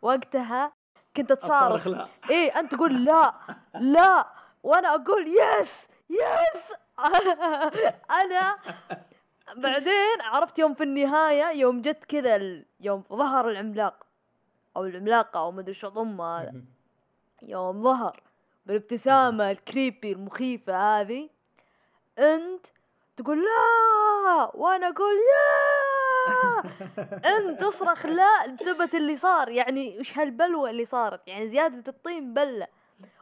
وقتها 0.01 0.73
كنت 1.17 1.33
تصارخ. 1.33 1.87
لا. 1.87 2.07
إيه 2.29 2.59
أنت 2.59 2.75
تقول 2.75 3.05
لا 3.05 3.33
لا. 3.79 4.27
وأنا 4.63 4.95
أقول 4.95 5.27
yes 5.27 5.87
yes. 6.09 6.73
أنا 8.21 8.55
بعدين 9.55 10.21
عرفت 10.21 10.59
يوم 10.59 10.73
في 10.73 10.83
النهاية 10.83 11.59
يوم 11.59 11.81
جت 11.81 12.03
كذا 12.05 12.35
ال- 12.35 12.65
يوم 12.79 13.03
ظهر 13.13 13.49
العملاق. 13.49 14.05
أو 14.77 14.85
العملاقة 14.85 15.39
أو 15.39 15.51
مدري 15.51 15.73
وش 15.73 15.87
اسمه 15.87 16.37
هذا. 16.41 16.53
يوم 17.41 17.83
ظهر 17.83 18.23
بالابتسامة 18.65 19.51
ال 19.51 19.60
creepy 19.60 20.11
المخيفة 20.11 21.01
هذه. 21.01 21.29
أنت 22.19 22.65
تقول 23.17 23.37
لا 23.43 24.51
وأنا 24.55 24.87
أقول 24.89 25.15
يا! 25.33 26.63
أنت 27.37 27.61
تصرخ 27.61 28.05
لا 28.05 28.55
بسبب 28.59 28.95
اللي 28.95 29.15
صار 29.15 29.49
يعني 29.49 29.99
وش 29.99 30.17
هالبلوة 30.17 30.69
اللي 30.69 30.85
صارت؟ 30.85 31.27
يعني 31.27 31.49
زيادة 31.49 31.83
الطين 31.87 32.33
بلة. 32.33 32.67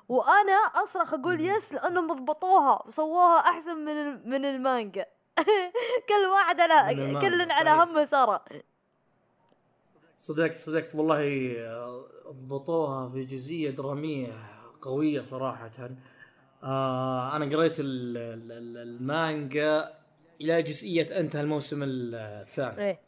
وأنا 0.10 0.54
أصرخ 0.54 1.14
أقول 1.14 1.42
يس 1.42 1.74
لأنهم 1.74 2.08
ضبطوها 2.14 2.84
وسووها 2.88 3.38
أحسن 3.40 3.78
من 3.78 3.96
من 4.32 4.46
المانجا. 4.46 5.06
كل 6.10 6.26
واحد 6.34 6.60
على 6.62 6.96
كل 7.22 7.52
على. 7.52 7.70
همه 7.70 8.04
سرى 8.06 8.40
صدقت 10.18 10.54
صدقت 10.54 10.96
والله 10.96 11.56
آه، 11.60 12.06
ضبطوها 12.32 13.10
في 13.10 13.24
جزئية 13.24 13.70
درامية 13.70 14.34
قوية 14.82 15.22
صراحة. 15.22 15.72
آه 16.64 17.36
أنا 17.36 17.46
قريت 17.58 17.80
ال- 17.80 18.18
ال- 18.18 18.52
ال- 18.52 18.78
المانجا 18.78 19.94
إلى 20.42 20.62
جزئية 20.62 21.20
أنتهى 21.20 21.42
الموسم 21.42 21.84
ال- 21.84 22.16
الثاني. 22.16 22.82
إيه. 22.88 23.00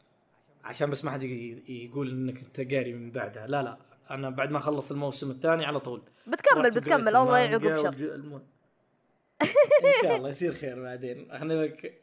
عشان 0.64 0.90
بس 0.90 1.04
ما 1.04 1.10
حد 1.10 1.22
يقول 1.22 2.10
إنك 2.10 2.38
أنت 2.38 2.72
قاري 2.74 2.92
من 2.92 3.10
بعدها 3.10 3.46
لا 3.46 3.62
لا 3.62 3.76
أنا 4.10 4.30
بعد 4.30 4.50
ما 4.50 4.58
أخلص 4.58 4.90
الموسم 4.90 5.30
الثاني 5.30 5.64
على 5.64 5.80
طول. 5.80 6.02
بتكمل 6.26 6.70
بتكمل 6.70 7.16
الله 7.16 7.38
يعقب 7.38 7.74
شر 7.74 8.14
الم- 8.14 8.42
إن 9.42 10.02
شاء 10.02 10.16
الله 10.16 10.28
يصير 10.28 10.54
خير 10.54 10.82
بعدين. 10.82 11.30
إحنا 11.30 11.52
لك. 11.54 12.00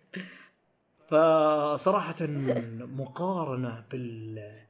فصراحة 1.07 2.15
مقارنة 2.79 3.83
بال 3.91 4.61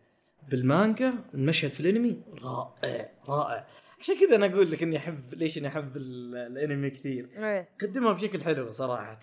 بالمانجا 0.50 1.14
المشهد 1.34 1.72
في 1.72 1.80
الأنمي 1.80 2.22
رائع 2.44 3.10
رائع. 3.28 3.68
عشان 4.02 4.16
كذا 4.20 4.36
أنا 4.36 4.46
أقول 4.46 4.72
لك 4.72 4.84
إني 4.84 4.98
أحب 4.98 5.34
ليش 5.34 5.58
إني 5.58 5.68
أحب 5.68 5.98
ال- 5.98 6.36
الأنمي 6.36 6.90
كثير؟ 6.90 7.30
إيه. 7.38 7.70
قدمها 7.82 8.14
بشكل 8.14 8.42
حلو 8.44 8.72
صراحة. 8.72 9.20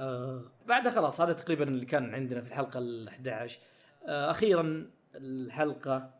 آه 0.00 0.42
بعدها 0.66 0.92
خلاص 0.92 1.20
هذا 1.20 1.32
تقريبا 1.32 1.64
اللي 1.64 1.86
كان 1.86 2.14
عندنا 2.14 2.40
في 2.40 2.48
الحلقة 2.48 2.78
ال 2.78 3.08
11 3.08 3.58
آه 4.06 4.30
أخيرا 4.30 4.90
الحلقة 5.14 6.10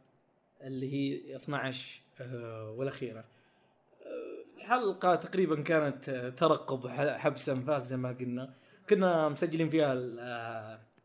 اللي 0.62 0.92
هي 0.92 1.36
12 1.36 2.00
آه 2.20 2.70
والأخيرة. 2.70 3.18
آه 3.20 4.56
الحلقة 4.56 5.14
تقريبا 5.14 5.62
كانت 5.62 6.08
آه، 6.08 6.28
ترقب 6.28 6.88
حبس 7.18 7.48
انفاس 7.48 7.82
زي 7.88 7.96
ما 7.96 8.12
قلنا. 8.12 8.54
كنا 8.90 9.28
مسجلين 9.28 9.70
فيها 9.70 9.94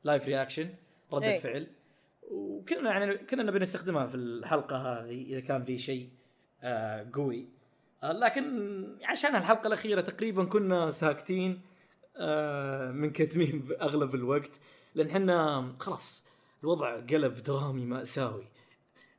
live 0.03 0.25
reaction 0.25 0.69
ردة 1.13 1.27
إيه. 1.27 1.39
فعل. 1.39 1.67
وكنا 2.31 2.89
يعني 2.91 3.17
كنا 3.17 3.43
نبي 3.43 3.59
نستخدمها 3.59 4.07
في 4.07 4.15
الحلقة 4.15 4.77
هذه 4.77 5.23
إذا 5.23 5.39
كان 5.39 5.63
في 5.63 5.77
شيء. 5.77 6.09
آه 6.09 6.20
قوي. 7.13 7.47
آه، 8.03 8.11
لكن 8.11 8.97
عشان 9.03 9.35
الحلقة 9.35 9.67
الأخيرة 9.67 10.01
تقريبا 10.01 10.45
كنا 10.45 10.91
ساكتين 10.91 11.61
آه، 12.17 12.91
منكتمين 12.91 13.67
أغلب 13.81 14.15
الوقت 14.15 14.59
لأن 14.95 15.07
إحنا 15.07 15.67
خلاص 15.79 16.25
الوضع 16.63 16.99
قلب 16.99 17.35
درامي 17.37 17.85
مأساوي. 17.85 18.47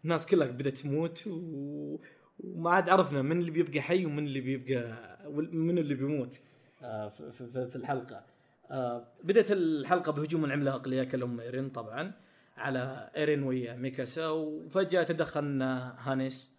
الناس 0.05 0.27
كلها 0.27 0.47
بدأت 0.47 0.79
تموت 0.79 1.27
و... 1.27 1.99
وما 2.41 2.71
عاد 2.71 2.89
عرفنا 2.89 3.23
من 3.23 3.41
اللي 3.41 3.51
بيبقى 3.51 3.81
حي 3.81 4.07
ومن 4.07 4.27
اللي 4.27 4.41
بيبقى 4.41 5.19
من 5.53 5.79
اللي 5.79 5.95
بيموت. 5.95 6.41
آه، 6.83 7.09
في, 7.09 7.77
الحلقة. 7.77 8.25
آه، 8.71 9.09
بدأت 9.25 9.53
الحلقة 9.53 10.13
بهجوم 10.13 10.45
العملاق 10.45 10.85
اللي 10.85 10.97
ياكل 10.97 11.23
ام 11.23 11.41
إيرين 11.41 11.71
طبعا 11.71 12.13
على 12.57 13.11
إيرين 13.17 13.43
ويا 13.43 13.75
ميكاسا 13.75 14.29
وفجأة 14.29 15.03
تدخل 15.03 15.63
هانيس. 15.99 16.53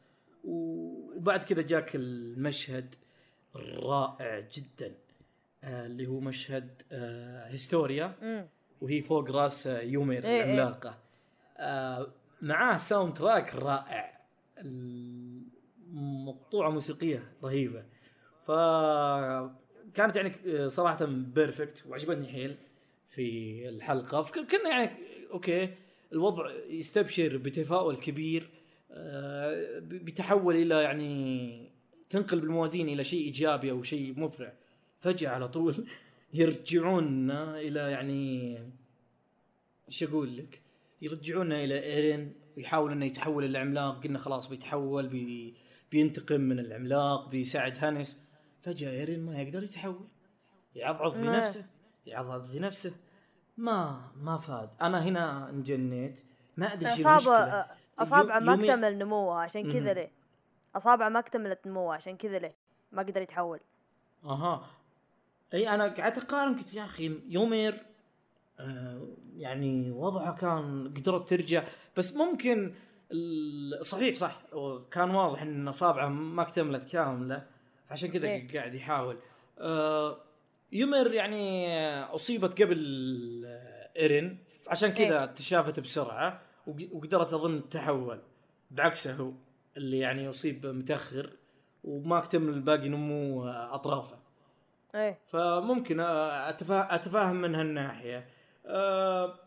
وبعد 0.44 1.44
كذا 1.44 1.62
جاك 1.62 1.96
المشهد 1.96 2.96
الرائع 3.56 4.40
جدا 4.40 4.96
آه، 5.64 5.86
اللي 5.86 6.08
هو 6.08 6.20
مشهد 6.20 6.82
هيستوريا. 7.48 8.16
وهي 8.82 9.02
فوق 9.02 9.32
راس 9.32 9.66
يومير 9.66 10.24
إيه، 10.24 10.30
إيه. 10.30 10.44
العملاقة. 10.44 10.98
معاه 12.42 12.78
soundtrack 12.78 13.56
رائع. 13.56 14.20
مقطوعه 16.26 16.70
موسيقية 16.70 17.32
رهيبة. 17.44 17.84
ف 18.48 18.52
كانت 19.94 20.16
يعني 20.16 20.70
صراحة 20.70 21.06
perfect 21.06 21.86
وعجبتني 21.88 22.28
حيل 22.28 22.58
في 23.10 23.70
الحلقة. 23.70 24.24
كنا 24.24 24.70
يعني 24.70 24.92
okay 25.32 25.70
الوضع 26.14 26.52
يستبشر 26.70 27.38
بتفاؤل 27.38 27.98
كبير. 27.98 28.50
آه، 28.94 29.80
بتحول 29.80 30.56
إلى 30.56 30.84
يعني 30.84 31.72
تنقل 32.10 32.40
بالموازين 32.40 32.90
إلى 32.90 33.04
شيء 33.04 33.22
إيجابي 33.22 33.72
أو 33.72 33.84
شيء 33.84 34.20
مفرح 34.20 34.54
فجأة 35.00 35.30
على 35.30 35.48
طول 35.48 35.88
يرجعون 36.34 37.32
إلى 37.32 37.80
يعني 37.80 38.58
إيش 39.88 40.04
أقول 40.04 40.38
لك؟ 40.38 40.62
يرجعونا 41.02 41.64
إلى 41.64 41.84
إيرين 41.84 42.34
ويحاول 42.58 42.92
إنه 42.92 43.06
يتحول 43.06 43.46
إلى 43.46 43.58
عملاق 43.58 44.04
قلنا 44.04 44.20
خلاص 44.20 44.48
بيتحول 44.48 45.08
بي 45.08 45.54
بينتقم 45.92 46.42
من 46.42 46.60
العملاق 46.60 47.30
بيساعد 47.30 47.78
هانس 47.78 48.20
فجأة 48.62 48.92
إيرين 48.92 49.26
ما 49.26 49.42
يقدر 49.42 49.64
يتحول. 49.64 50.08
يعضعض 50.76 51.12
في 51.12 51.22
نفسه 51.22 51.66
يعضعض 52.06 52.44
في 52.44 52.60
نفسه 52.60 52.94
ما 53.58 54.12
ما 54.16 54.38
فاد. 54.38 54.70
أنا 54.82 55.04
هنا 55.04 55.50
انجنيت 55.50 56.20
ما 56.58 56.74
أدري 56.74 56.92
إيش 56.92 57.06
اصابع 57.06 57.66
اصابعه 58.00 58.40
ما 58.40 58.54
اكتمل 58.54 58.98
نموها 58.98 59.42
عشان 59.42 59.72
كذا 59.72 59.94
ليه؟ 59.94 60.12
اصابعه 60.76 61.10
ما 61.10 61.20
اكتملت 61.20 61.68
نموها 61.68 61.96
عشان 61.96 62.18
كذا 62.18 62.40
ليه؟ 62.40 62.56
ما 62.92 63.02
قدر 63.02 63.22
يتحول. 63.22 63.60
أها. 64.26 64.70
إي 65.54 65.70
أنا 65.70 65.84
قعدت 65.84 66.18
أقارن 66.18 66.56
قلت 66.56 66.74
يا 66.74 66.86
أخي 66.86 67.20
يومير 67.28 67.86
آه 68.60 69.08
يعني 69.38 69.92
وضعه 69.92 70.36
كان 70.36 70.94
قدرت 70.98 71.30
ترجع. 71.30 71.64
بس 71.98 72.16
ممكن 72.16 72.74
صحيح 73.82 74.16
صح. 74.16 74.42
كان 74.92 75.10
واضح 75.10 75.42
إن 75.42 75.68
أصابعه 75.68 76.08
ما 76.08 76.42
اكتملت 76.42 76.92
كاملة 76.92 77.48
عشان 77.90 78.10
كذا 78.12 78.28
إيه؟ 78.28 78.48
قاعد 78.54 78.74
يحاول. 78.74 79.18
آه 79.60 80.18
يمر 80.72 81.14
يعني 81.14 81.70
أصيبت 82.04 82.62
قبل 82.62 82.80
إيرين 83.98 84.38
عشان 84.68 84.90
كذا 84.90 85.20
إيه؟ 85.20 85.26
تشافت 85.26 85.80
بسرعة. 85.80 86.42
وقدرت 86.68 87.34
أظن 87.34 87.70
تحول 87.70 88.22
بعكسه 88.72 89.14
هو 89.14 89.32
اللي 89.78 90.00
يعني 90.00 90.30
اصيب 90.30 90.66
متأخر 90.66 91.34
وما 91.84 92.18
أكتمل 92.18 92.60
باقي 92.60 92.90
نمو 92.90 93.48
أطرافه. 93.50 94.20
إيه. 94.96 95.20
فممكن 95.28 96.00
أتفاهم 96.00 97.36
من 97.36 97.56
هالناحية. 97.56 98.28
أه 98.66 99.40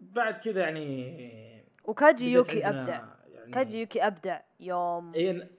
بعد 0.00 0.34
كذا 0.34 0.60
يعني 0.60 1.64
وكاجي 1.84 2.32
يوكي 2.32 2.68
أبدع. 2.68 3.04
يعني 3.32 3.52
كاجي 3.52 3.80
يوكي 3.80 4.06
أبدع 4.06 4.40
يوم 4.60 5.14
إيه 5.14 5.50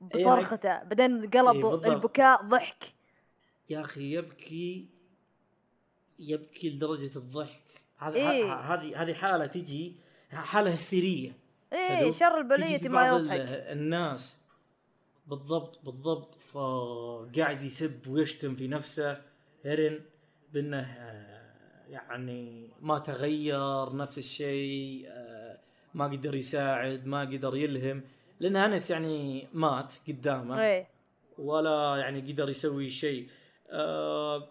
بصرخته. 0.00 0.72
إيه 0.72 0.84
بعدين 0.84 1.30
قلب 1.30 1.66
إيه 1.66 1.92
البكاء 1.92 2.42
ضحك. 2.42 2.84
يا 3.70 3.80
أخي 3.80 4.14
يبكي 4.14 4.88
يبكي 6.18 6.70
لدرجة 6.70 7.18
الضحك. 7.18 7.62
هذه 7.98 8.30
إيه؟ 8.30 8.54
هذه 8.54 9.02
هذه 9.02 9.14
حالة 9.14 9.46
تجي 9.46 9.96
حالة 10.30 10.70
هستيرية. 10.70 11.32
إيه 11.72 12.12
شر 12.12 12.38
البلية 12.38 12.88
ما 12.88 13.08
يضحك 13.08 13.40
الناس 13.48 14.36
بالضبط 15.26 15.84
بالضبط 15.84 16.34
فقاعد 16.34 17.62
يسب 17.62 18.08
ويشتم 18.08 18.56
في 18.56 18.68
نفسه. 18.68 19.22
إيرين 19.64 20.00
بأنه 20.52 20.80
آه، 20.80 21.86
يعني 21.88 22.70
ما 22.80 22.98
تغير 22.98 23.96
نفس 23.96 24.18
الشيء 24.18 25.04
آه، 25.08 25.58
ما 25.94 26.04
قدر 26.04 26.34
يساعد 26.34 27.06
ما 27.06 27.20
قدر 27.20 27.56
يلهم. 27.56 28.02
لأن 28.40 28.56
هانس 28.56 28.90
يعني 28.90 29.48
مات 29.52 29.92
قدامه. 30.08 30.60
إيه. 30.62 30.86
ولا 31.38 31.96
يعني 31.96 32.32
قدر 32.32 32.48
يسوي 32.48 32.90
شيء. 32.90 33.28
آه 33.70 34.48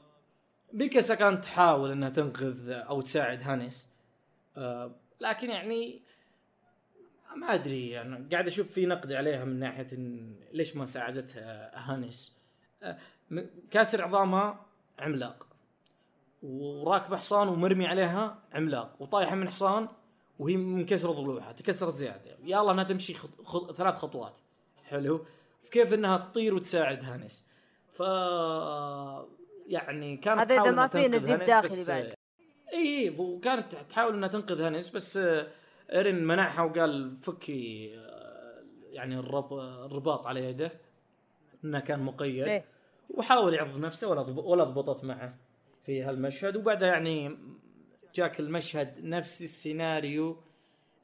ميكاسا 0.73 1.15
كانت 1.15 1.43
تحاول 1.43 1.91
إنها 1.91 2.09
تنقذ 2.09 2.69
أو 2.69 3.01
تساعد 3.01 3.43
هانس 3.43 3.89
لكن 5.19 5.49
يعني 5.49 6.01
ما 7.35 7.53
أدري 7.53 7.89
يعني 7.89 8.27
قاعد 8.31 8.45
أشوف 8.45 8.71
في 8.71 8.85
نقد 8.85 9.11
عليها 9.11 9.45
من 9.45 9.59
ناحية 9.59 9.87
إن 9.93 10.35
ليش 10.53 10.75
ما 10.75 10.85
ساعدتها 10.85 11.71
هانس 11.73 12.37
آه 12.83 12.97
كاسر 13.71 14.01
عظامها 14.01 14.65
عملاق 14.99 15.47
وراكبه 16.43 17.17
حصان 17.17 17.47
ومرمي 17.47 17.87
عليها 17.87 18.39
عملاق 18.53 18.95
وطايحة 18.99 19.35
من 19.35 19.47
حصان 19.47 19.87
وهي 20.39 20.57
منكسرة 20.57 21.11
ضلوعها 21.11 21.51
تكسرت 21.51 21.93
زيادة. 21.93 22.37
يا 22.43 22.61
الله 22.61 22.71
إنها 22.71 22.83
تمشي 22.83 23.13
خط... 23.13 23.41
خط... 23.41 23.71
ثلاث 23.71 23.95
خطوات. 23.95 24.39
حلو. 24.83 25.25
كيف 25.71 25.93
إنها 25.93 26.17
تطير 26.17 26.53
وتساعد 26.53 27.03
هانس 27.03 27.45
ف 27.93 27.99
يعني 29.67 30.17
كانت 30.17 30.39
هذا 30.39 30.61
إذا 30.61 30.71
ما 30.71 30.87
في 30.87 31.07
نزيف 31.07 31.43
داخلي 31.43 31.85
بعد. 31.87 32.13
إي 32.73 32.99
إي 32.99 33.09
وكانت 33.19 33.75
تحاول 33.75 34.13
إنها 34.13 34.27
تنقذ 34.27 34.61
هانس 34.61 34.89
بس 34.89 35.19
ايرين 35.91 36.23
منعها 36.23 36.61
وقال 36.61 37.17
فكي 37.17 37.91
يعني 38.89 39.19
الرب 39.19 39.53
الرباط 39.53 40.25
على 40.25 40.45
يده. 40.45 40.71
إنه 41.65 41.79
كان 41.79 41.99
مقيد. 41.99 42.47
إيه؟ 42.47 42.65
وحاول 43.09 43.53
يعض 43.53 43.77
نفسه 43.77 44.07
ولا 44.07 44.21
ولا 44.21 44.63
ضبطت 44.63 45.03
معه 45.03 45.37
في 45.83 46.03
هالمشهد. 46.03 46.55
وبعدها 46.55 46.87
يعني 46.87 47.37
جاك 48.15 48.39
المشهد 48.39 49.05
نفس 49.05 49.41
السيناريو 49.41 50.37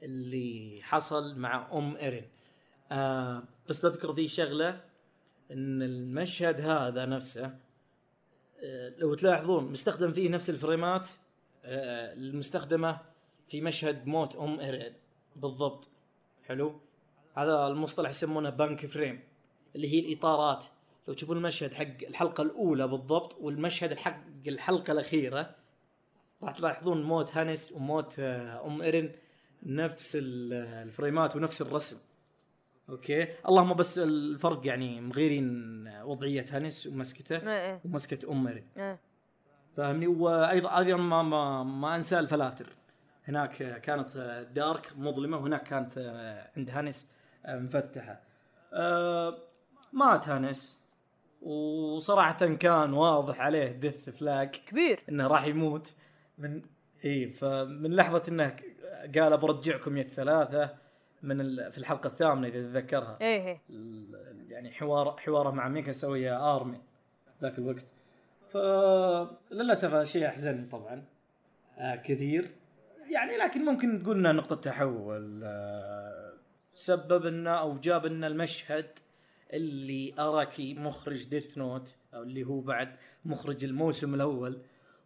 اللي 0.02 0.80
حصل 0.82 1.38
مع 1.38 1.70
أم 1.72 1.96
ايرين 1.96 2.28
آه 2.92 3.42
بس 3.68 3.86
بذكر 3.86 4.14
فيه 4.14 4.28
شغلة 4.28 4.80
إن 5.50 5.82
المشهد 5.82 6.60
هذا 6.60 7.06
نفسه 7.06 7.58
آه 8.60 8.94
لو 8.98 9.14
تلاحظون 9.14 9.72
مستخدم 9.72 10.12
فيه 10.12 10.28
نفس 10.28 10.50
الفريمات 10.50 11.08
آه 11.08 11.21
المستخدمة 11.64 13.00
في 13.48 13.60
مشهد 13.60 14.06
موت 14.06 14.36
أم 14.36 14.60
ايرين 14.60 14.92
بالضبط. 15.36 15.88
حلو؟ 16.48 16.80
هذا 17.36 17.66
المصطلح 17.66 18.10
يسمونه 18.10 18.50
bank 18.50 18.86
frame 18.86 19.20
اللي 19.76 19.92
هي 19.92 20.00
الإطارات. 20.00 20.64
لو 21.08 21.14
تشوفون 21.14 21.36
المشهد 21.36 21.74
حق 21.74 22.06
الحلقة 22.08 22.42
الأولى 22.42 22.88
بالضبط 22.88 23.36
والمشهد 23.40 23.94
حق 23.94 24.24
الحلقة 24.46 24.92
الأخيرة 24.92 25.54
راح 26.42 26.52
تلاحظون 26.52 27.02
موت 27.02 27.36
هانس 27.36 27.72
وموت 27.72 28.18
آه، 28.18 28.66
أم 28.66 28.82
ايرين 28.82 29.12
نفس 29.62 30.18
الفريمات 30.20 31.36
ونفس 31.36 31.62
الرسم. 31.62 31.98
okay؟ 32.88 33.28
اللهم 33.48 33.74
بس 33.74 33.98
الفرق 33.98 34.66
يعني 34.66 35.00
مغيرين 35.00 35.88
وضعية 36.04 36.46
هانس 36.50 36.86
ومسكته 36.86 37.36
إيه، 37.36 37.72
إيه. 37.72 37.80
ومسكة 37.84 38.32
أم 38.32 38.46
ايرين 38.46 38.66
إيه. 38.76 39.00
فاهمني؟ 39.76 40.06
وأيضا 40.06 40.78
أيضا 40.78 40.96
ما, 40.96 41.22
ما 41.22 41.62
ما 41.62 41.96
أنسى 41.96 42.18
الفلاتر. 42.18 42.66
هناك 43.28 43.80
كانت 43.80 44.16
dark 44.54 44.92
مظلمة 44.96 45.36
وهناك 45.36 45.62
كانت 45.62 45.98
عند 46.56 46.70
هانس 46.70 47.08
مفتحة. 47.48 48.20
مات 49.92 50.28
هانس 50.28 50.80
وصراحة 51.42 52.54
كان 52.54 52.92
واضح 52.92 53.40
عليه 53.40 53.72
death 53.72 54.10
flag 54.10 54.50
كبير. 54.50 55.00
إنه 55.08 55.26
راح 55.26 55.46
يموت. 55.46 55.94
من 56.38 56.62
إي 57.04 57.30
فمن 57.30 57.96
لحظة 57.96 58.22
إنه 58.28 58.56
قال 59.18 59.36
برجعكم 59.38 59.96
يا 59.96 60.02
الثلاثة 60.02 60.74
من 61.22 61.40
ال... 61.40 61.72
في 61.72 61.78
الحلقة 61.78 62.06
الثامنة 62.06 62.48
إذا 62.48 62.62
تتذكرها 62.62 63.18
إيه, 63.20 63.46
إيه. 63.46 63.60
يعني 64.48 64.72
حوار 64.72 65.16
حواره 65.18 65.50
مع 65.50 65.68
ميكاسا 65.68 66.30
وآرمن 66.30 66.80
ذاك 67.42 67.58
الوقت. 67.58 67.94
فللاسف 68.52 70.02
شيء 70.02 70.26
احزنني 70.26 70.66
طبعا 70.66 71.04
آه 71.78 71.96
كثير. 71.96 72.50
يعني 73.10 73.36
لكن 73.36 73.64
ممكن 73.64 73.98
تقول 73.98 74.18
إنها 74.18 74.32
نقطة 74.32 74.56
تحول 74.56 75.40
آه 75.44 76.32
سبب 76.74 77.26
لنا 77.26 77.60
أو 77.60 77.78
جاب 77.78 78.06
لنا 78.06 78.26
المشهد 78.26 78.98
اللي 79.52 80.14
اراكي 80.18 80.74
مخرج 80.74 81.24
Death 81.24 81.58
Note 81.58 81.96
أو 82.14 82.22
اللي 82.22 82.44
هو 82.44 82.60
بعد 82.60 82.96
مخرج 83.24 83.64
الموسم 83.64 84.14
الأول 84.14 84.62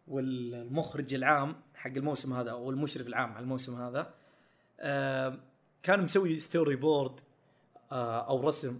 والمخرج 0.07 1.13
العام 1.13 1.55
حق 1.75 1.91
الموسم 1.91 2.33
هذا 2.33 2.51
أو 2.51 2.69
المشرف 2.69 3.07
العام 3.07 3.31
على 3.31 3.43
الموسم 3.43 3.81
هذا 3.81 4.13
آه 4.79 5.39
كان 5.83 6.01
مسوي 6.03 6.33
storyboard 6.33 7.19
أو 7.91 8.47
رسم 8.47 8.79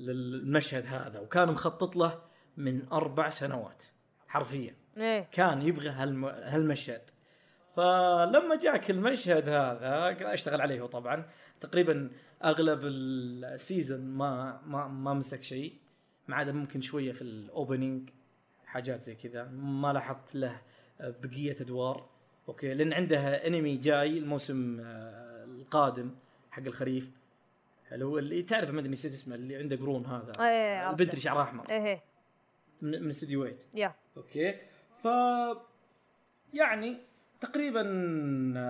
للمشهد 0.00 0.86
هذا 0.86 1.20
وكان 1.20 1.48
مخطط 1.48 1.96
له 1.96 2.20
من 2.56 2.88
أربع 2.92 3.30
سنوات. 3.30 3.82
حرفيا. 4.28 4.74
إيه. 4.96 5.28
كان 5.32 5.62
يبغى 5.62 5.88
هالم... 5.88 6.24
هالمشهد. 6.24 7.02
فلما 7.76 8.56
جاك 8.62 8.90
المشهد 8.90 9.48
هذا 9.48 10.16
اشتغل 10.34 10.60
عليه 10.60 10.82
طبعا. 10.86 11.26
تقريبا 11.60 12.10
أغلب 12.44 12.80
ال 12.84 13.01
season 13.01 14.00
ما 14.00 14.60
ما 14.66 14.88
ما 14.88 15.14
مسك 15.14 15.42
شيء 15.42 15.74
ما 16.28 16.36
عدا 16.36 16.52
ممكن 16.52 16.80
شوية 16.80 17.12
في 17.12 17.22
ال 17.22 17.33
opening 17.33 18.10
حاجات 18.66 19.02
زي 19.02 19.14
كذا. 19.14 19.44
ما 19.44 19.92
لاحظت 19.92 20.34
له 20.34 20.60
بقية 21.00 21.56
أدوار. 21.60 22.08
okay 22.48 22.74
لأن 22.74 22.92
عنده 22.92 23.18
أنمي 23.18 23.76
جاي 23.76 24.18
الموسم 24.18 24.80
آه، 24.80 25.44
القادم 25.44 26.14
حق 26.50 26.62
الخريف. 26.62 27.10
حلو 27.88 28.18
اللي 28.18 28.42
تعرف 28.42 28.70
ما 28.70 28.80
أدري 28.80 28.92
نسيت 28.92 29.12
اسمه 29.12 29.34
اللي 29.34 29.56
عنده 29.56 29.76
قرون 29.76 30.06
هذا. 30.06 30.32
إيه 30.40 30.78
عرفته. 30.78 31.02
البدري 31.02 31.20
شعره 31.20 31.42
احمر 31.42 31.70
إيه 31.70 31.84
إيه. 31.84 32.07
من 32.82 33.02
من 33.02 33.10
استديو 33.10 33.42
Wit. 33.42 33.58
yeah. 33.74 33.94
Okay. 34.16 34.54
ف 35.02 35.08
يعني 36.54 36.98
تقريبا 37.40 37.80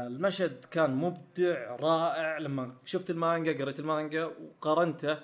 المشهد 0.07 0.65
كان 0.71 0.95
مبدع 0.95 1.77
رائع. 1.77 2.39
لما 2.39 2.75
شفت 2.85 3.11
المانجا 3.11 3.53
قريت 3.53 3.81
المانجا 3.81 4.25
وقارنته 4.25 5.19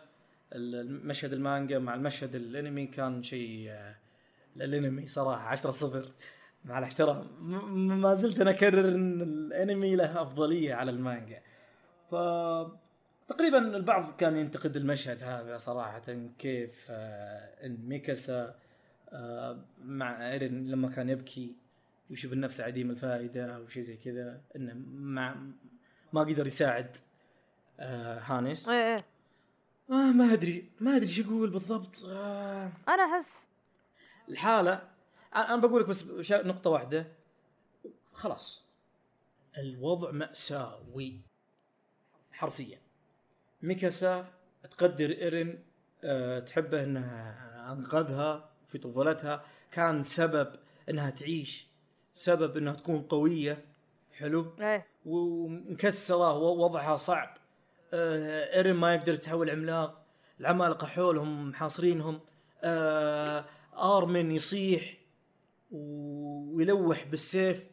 المشهد 0.52 1.32
المانجا 1.32 1.78
مع 1.78 1.94
المشهد 1.94 2.34
الأنمي 2.34 2.86
كان 2.86 3.22
شيء 3.22 3.66
آه، 3.70 3.94
الأنمي 4.56 5.06
صراحة 5.06 5.48
10 5.48 5.72
صفر 5.72 6.08
مع 6.64 6.78
الاحترام. 6.78 7.26
ما 8.00 8.14
زلت 8.14 8.40
أنا 8.40 8.50
أكرر 8.50 8.88
إن 8.88 9.22
الأنمي 9.22 9.96
له 9.96 10.22
أفضلية 10.22 10.74
على 10.74 10.90
المانجا. 10.90 11.40
ف 12.10 12.14
تقريبا 13.28 13.58
البعض 13.58 14.16
كان 14.16 14.36
ينتقد 14.36 14.76
المشهد 14.76 15.22
هذا 15.22 15.58
صراحة 15.58 16.02
كيف 16.38 16.86
آه، 16.90 17.66
إن 17.66 17.78
ميكاسا 17.88 18.54
مع 19.84 20.32
إيرين 20.32 20.70
لما 20.70 20.88
كان 20.88 21.08
يبكي 21.08 21.56
ويشوف 22.10 22.32
النفس 22.32 22.60
عديم 22.60 22.90
الفائدة 22.90 23.56
أو 23.56 23.68
شيء 23.68 23.82
زي 23.82 23.96
كذا 23.96 24.40
إنه 24.56 24.74
مع 24.94 25.36
ما 26.12 26.20
قدر 26.20 26.46
يساعد 26.46 26.96
آه، 27.80 28.18
هانس 28.18 28.68
إيه 28.68 28.94
إيه. 28.94 29.04
آه 29.90 30.12
ما 30.12 30.32
أدري 30.32 30.70
ما 30.80 30.90
أدري 30.90 31.06
إيش 31.06 31.20
أقول 31.20 31.50
بالضبط. 31.50 32.04
آه 32.04 32.72
أنا 32.88 33.04
أحس 33.04 33.50
الحالة 34.28 34.88
أنا 35.34 35.56
بقول 35.56 35.80
لك 35.80 35.88
بس 35.88 36.30
نقطة 36.30 36.70
واحدة. 36.70 37.06
خلاص. 38.12 38.64
الوضع 39.58 40.10
مأساوي. 40.10 41.20
حرفيا. 42.32 42.78
ميكاسا 43.62 44.32
تقدر 44.70 45.10
إيرين 45.10 45.64
أه 46.04 46.38
تحبه 46.38 46.82
إنها 46.82 47.72
أنقذها. 47.72 48.53
في 48.66 48.78
طفولتها 48.78 49.44
كان 49.72 50.02
سبب 50.02 50.48
إنها 50.90 51.10
تعيش 51.10 51.68
سبب 52.14 52.56
إنها 52.56 52.72
تكون 52.72 53.02
قوية. 53.02 53.64
حلو؟ 54.12 54.52
إيه. 54.60 54.86
ومكسرة 55.06 56.38
ووضعها 56.38 56.96
صعب. 56.96 57.36
آه، 57.92 58.56
ايرين 58.56 58.74
ما 58.74 58.94
يقدر 58.94 59.14
يتحول 59.14 59.50
عملاق 59.50 60.06
العمالقة 60.40 60.86
حولهم 60.86 61.48
محاصرينهم. 61.48 62.20
آه، 62.62 63.44
آرمن 63.76 64.32
يصيح 64.32 64.96
ويلوح 65.70 67.04
بالسيف 67.04 67.64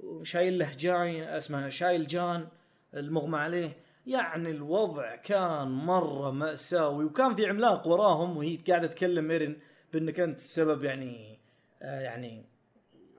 وشايل 0.00 0.58
له 0.58 0.72
جاين 0.78 1.22
اسمه 1.22 1.68
شايل 1.68 2.06
جان 2.06 2.48
المغمى 2.94 3.38
عليه. 3.38 3.76
يعني 4.06 4.50
الوضع 4.50 5.16
كان 5.16 5.68
مرة 5.68 6.30
مأساوي 6.30 7.04
وكان 7.04 7.34
في 7.34 7.46
عملاق 7.46 7.88
وراهم 7.88 8.36
وهي 8.36 8.56
قاعدة 8.56 8.86
تكلم 8.86 9.30
ايرين 9.30 9.60
بانك 9.96 10.20
انت 10.20 10.38
السبب 10.38 10.84
يعني 10.84 11.38
آه 11.82 12.00
يعني 12.00 12.44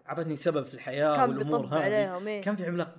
أعطتني 0.09 0.36
سبب 0.36 0.65
في 0.65 0.73
الحياة 0.73 1.15
كان 1.15 1.30
والأمور 1.30 1.65
هذه. 1.65 2.28
إيه. 2.28 2.41
كان 2.41 2.55
في 2.55 2.65
عملاق. 2.65 2.97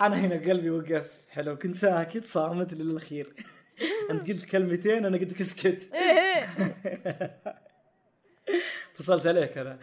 أنا 0.00 0.16
هنا 0.16 0.34
قلبي 0.34 0.70
وقف 0.70 1.10
حلو 1.28 1.58
كنت 1.58 1.76
ساكت 1.76 2.24
صامت 2.24 2.74
للاخير 2.74 3.34
أنت 4.10 4.30
قلت 4.30 4.44
كلمتين 4.44 5.06
أنا 5.06 5.18
قلت 5.18 5.40
اسكت 5.40 5.94
إيه 5.94 6.00
إيه. 6.00 7.40
فصلت 8.94 9.26
عليك 9.26 9.58
أنا. 9.58 9.78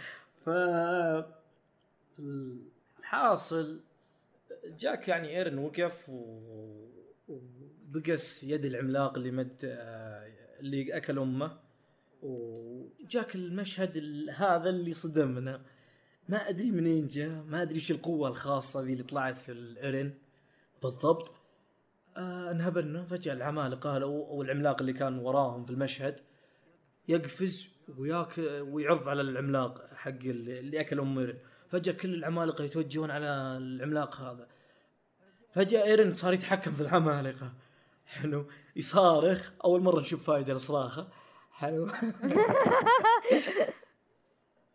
ف 0.45 0.49
الحاصل 2.99 3.81
جاك 4.65 5.07
يعني 5.07 5.37
إيرن 5.37 5.57
وقف 5.57 6.09
و... 6.09 6.39
وبقس 7.27 8.43
يد 8.43 8.65
العملاق 8.65 9.17
اللي 9.17 9.31
مد 9.31 9.57
آه، 9.63 10.31
اللي 10.59 10.97
أكل 10.97 11.19
أمه. 11.19 11.66
وجاك 12.21 13.35
المشهد 13.35 13.97
ال- 13.97 14.29
هذا 14.29 14.69
اللي 14.69 14.93
صدمنا. 14.93 15.61
ما 16.29 16.49
أدري 16.49 16.71
منين 16.71 17.07
جاء 17.07 17.29
ما 17.29 17.61
أدري 17.61 17.75
إيش 17.75 17.91
القوة 17.91 18.29
الخاصة 18.29 18.81
ذي 18.81 18.91
اللي 18.93 19.03
طلعت 19.03 19.35
في 19.35 19.51
الايرن 19.51 20.13
بالضبط. 20.83 21.33
آه 22.17 22.51
انهبلنا 22.51 23.05
فجأة 23.05 23.33
العمالقة 23.33 24.03
أو 24.03 24.41
العملاق 24.41 24.81
اللي 24.81 24.93
كان 24.93 25.19
وراهم 25.19 25.65
في 25.65 25.71
المشهد 25.71 26.19
يقفز 27.07 27.69
وياكل 27.97 28.33
ويعض 28.61 29.07
على 29.07 29.21
العملاق 29.21 29.89
حق 29.95 30.09
اللي 30.09 30.59
اللي 30.59 30.79
أكل 30.79 30.99
أم 30.99 31.19
ايرن 31.19 31.37
فجأة 31.69 31.93
كل 31.93 32.13
العمالقة 32.13 32.63
يتوجهون 32.63 33.11
على 33.11 33.25
العملاق 33.57 34.21
هذا. 34.21 34.47
فجأة 35.51 35.83
ايرن 35.83 36.13
صار 36.13 36.33
يتحكم 36.33 36.71
في 36.71 36.81
العمالقة. 36.81 37.53
حلو. 38.05 38.45
يصارخ. 38.75 39.51
أول 39.63 39.81
مرة 39.81 39.99
نشوف 39.99 40.23
فايدة 40.23 40.53
لصراخه. 40.53 41.07
حلو. 41.57 41.87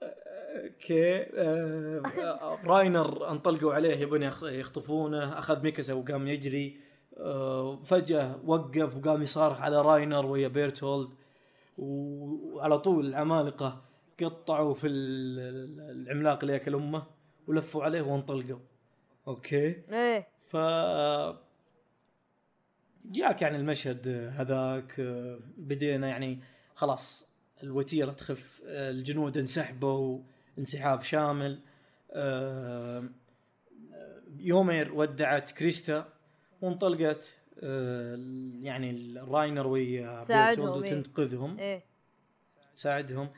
okay 0.02 1.22
آه، 1.22 2.02
آه، 2.22 2.58
راينر 2.64 3.30
انطلقوا 3.30 3.74
عليه 3.74 3.96
يبون 3.96 4.22
يخ- 4.22 4.42
يخطفونه 4.44 5.38
أخذ 5.38 5.62
ميكاسا 5.62 5.94
وقام 5.94 6.26
يجري 6.26 6.80
آه، 7.16 7.82
فجأة 7.84 8.40
وقف 8.44 8.96
وقام 8.96 9.22
يصارخ 9.22 9.60
على 9.60 9.82
راينر 9.82 10.26
ويا 10.26 10.48
بيرتولد 10.48 11.08
وعلى 11.78 12.78
طول 12.78 13.06
العمالقة 13.06 13.82
قطعوا 14.22 14.74
في 14.74 14.86
ال- 14.86 15.80
العملاق 15.90 16.38
اللي 16.40 16.52
ياكل 16.52 16.74
أمه 16.74 17.02
ولفوا 17.46 17.84
عليه 17.84 18.02
وانطلقوا. 18.02 18.58
okay؟ 19.28 19.82
إيه. 19.92 20.26
ف 20.48 20.56
جاك 23.04 23.42
يعني 23.42 23.56
المشهد 23.56 24.08
هذاك 24.36 25.00
بدينا 25.56 26.08
يعني 26.08 26.40
خلاص 26.82 27.26
الوتيرة 27.62 28.12
تخف 28.12 28.60
الجنود 28.64 29.38
انسحبوا 29.38 30.20
انسحاب 30.58 31.02
شامل. 31.02 31.60
آه، 32.10 33.08
يومير 34.38 34.94
ودعت 34.94 35.50
كريستا 35.50 36.12
وانطلقت 36.62 37.34
آه، 37.62 38.16
يعني 38.62 38.90
الراينر 38.90 39.66
ويا 39.66 40.18
ساعدهم، 40.18 40.64
بيرتولد 40.64 40.84
إيه. 40.84 40.98
وتنقذهم 40.98 41.58
إيه. 41.58 41.82
تساعدهم 42.74 43.28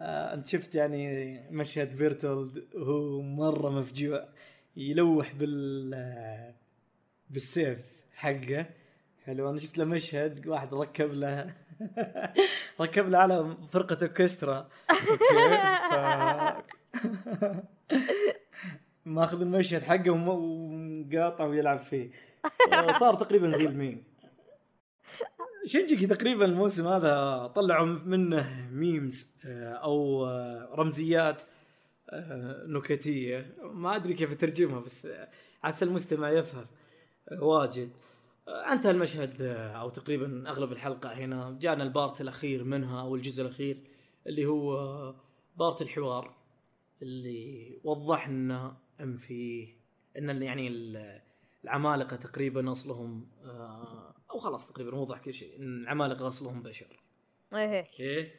آه 0.00 0.34
انت 0.34 0.46
شفت 0.46 0.74
يعني 0.74 1.40
مشهد 1.50 1.96
بيرتولد 1.96 2.64
وهو 2.74 3.22
مرة 3.22 3.70
مفجوع 3.70 4.28
يلوح 4.76 5.34
بال 5.34 5.94
آه، 5.94 6.54
بالسيف 7.30 7.78
حقه. 8.14 8.66
حلو 9.28 9.50
أنا 9.50 9.58
شفت 9.58 9.78
له 9.78 9.84
مشهد 9.84 10.46
واحد 10.46 10.74
ركب 10.74 11.12
له 11.12 11.54
ركب 12.80 13.08
له 13.08 13.18
على 13.18 13.56
فرقة 13.72 13.98
أوركسترا. 14.02 14.68
ماخذ 19.06 19.40
المشهد 19.40 19.82
حقه 19.84 20.10
وم- 20.10 20.28
ومقاطع 20.28 21.44
ويلعب 21.44 21.78
فيه. 21.78 22.10
صار 23.00 23.14
تقريبا 23.14 23.50
زي 23.58 23.66
الميم. 23.66 24.04
شنجيكي 25.66 26.06
تقريبا 26.06 26.44
الموسم 26.44 26.86
هذا 26.86 27.46
طلعوا 27.56 27.86
منه 27.86 28.68
memes 28.72 29.32
آه، 29.46 29.72
أو 29.72 30.26
آه، 30.26 30.68
رمزيات 30.74 31.42
آه، 32.10 32.64
نكتية. 32.66 33.54
ما 33.62 33.96
أدري 33.96 34.14
كيف 34.14 34.32
أترجمها 34.32 34.80
بس 34.80 35.08
عسى 35.64 35.84
المستمع 35.84 36.30
يفهم 36.30 36.66
واجد. 37.42 37.90
انتهى 38.48 38.90
المشهد 38.90 39.42
آه، 39.42 39.68
أو 39.72 39.90
تقريبا 39.90 40.50
أغلب 40.50 40.72
الحلقة 40.72 41.12
هنا. 41.12 41.58
جانا 41.60 41.82
ال 41.84 41.91
part 41.91 42.20
الأخير 42.20 42.64
منها 42.64 43.00
أو 43.00 43.14
الجزء 43.16 43.42
الأخير 43.42 43.84
اللي 44.26 44.46
هو 44.46 45.14
part 45.56 45.82
الحوار 45.82 46.34
اللي 47.02 47.78
وضح 47.84 48.28
لنا 48.28 48.76
أن 49.00 49.16
في 49.16 49.68
أن 50.18 50.42
يعني 50.42 50.68
ال- 50.68 51.20
العمالقة 51.64 52.16
تقريبا 52.16 52.72
أصلهم 52.72 53.28
آه، 53.44 54.14
أو 54.30 54.38
خلاص 54.38 54.72
تقريبا 54.72 54.96
وضح 54.96 55.18
كل 55.18 55.34
شيء 55.34 55.56
إن 55.56 55.82
العمالقة 55.82 56.28
أصلهم 56.28 56.62
بشر. 56.62 57.00
إيه. 57.54 57.80
Okay. 57.80 58.30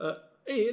آه 0.00 0.30
إي 0.48 0.70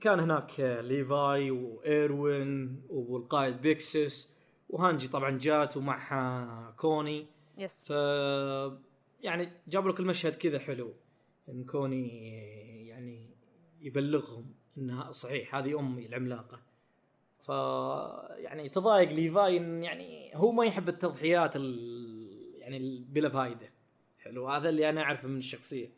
كان 0.00 0.20
هناك 0.20 0.60
ليفاي 0.60 1.50
وإيروين 1.50 2.82
والقائد 2.88 3.60
بيكسس 3.60 4.34
وهانجي 4.68 5.08
طبعا 5.08 5.38
جات 5.38 5.76
ومعها 5.76 6.70
كوني. 6.70 7.26
Yes 7.60 7.84
ف 7.84 7.90
يعني 9.22 9.52
جابوا 9.68 9.90
لك 9.90 10.00
المشهد 10.00 10.36
كذا 10.36 10.58
حلو 10.58 10.92
إن 11.48 11.64
كوني 11.64 12.38
يعني 12.88 13.30
يبلغهم 13.80 14.54
إنها 14.78 15.12
صحيح 15.12 15.54
هذه 15.54 15.80
أمي 15.80 16.06
العملاقة. 16.06 16.60
ف 17.38 17.48
يعني 18.38 18.68
تضايق 18.68 19.12
ليفاي 19.12 19.56
ان 19.56 19.84
يعني 19.84 20.30
هو 20.34 20.52
ما 20.52 20.64
يحب 20.64 20.88
التضحيات 20.88 21.56
ال... 21.56 22.54
يعني 22.58 23.04
بلا 23.08 23.28
فائده 23.28 23.70
حلو 24.18 24.48
هذا 24.48 24.68
اللي 24.68 24.88
أنا 24.88 25.02
أعرفه 25.02 25.28
من 25.28 25.38
الشخصية. 25.38 25.90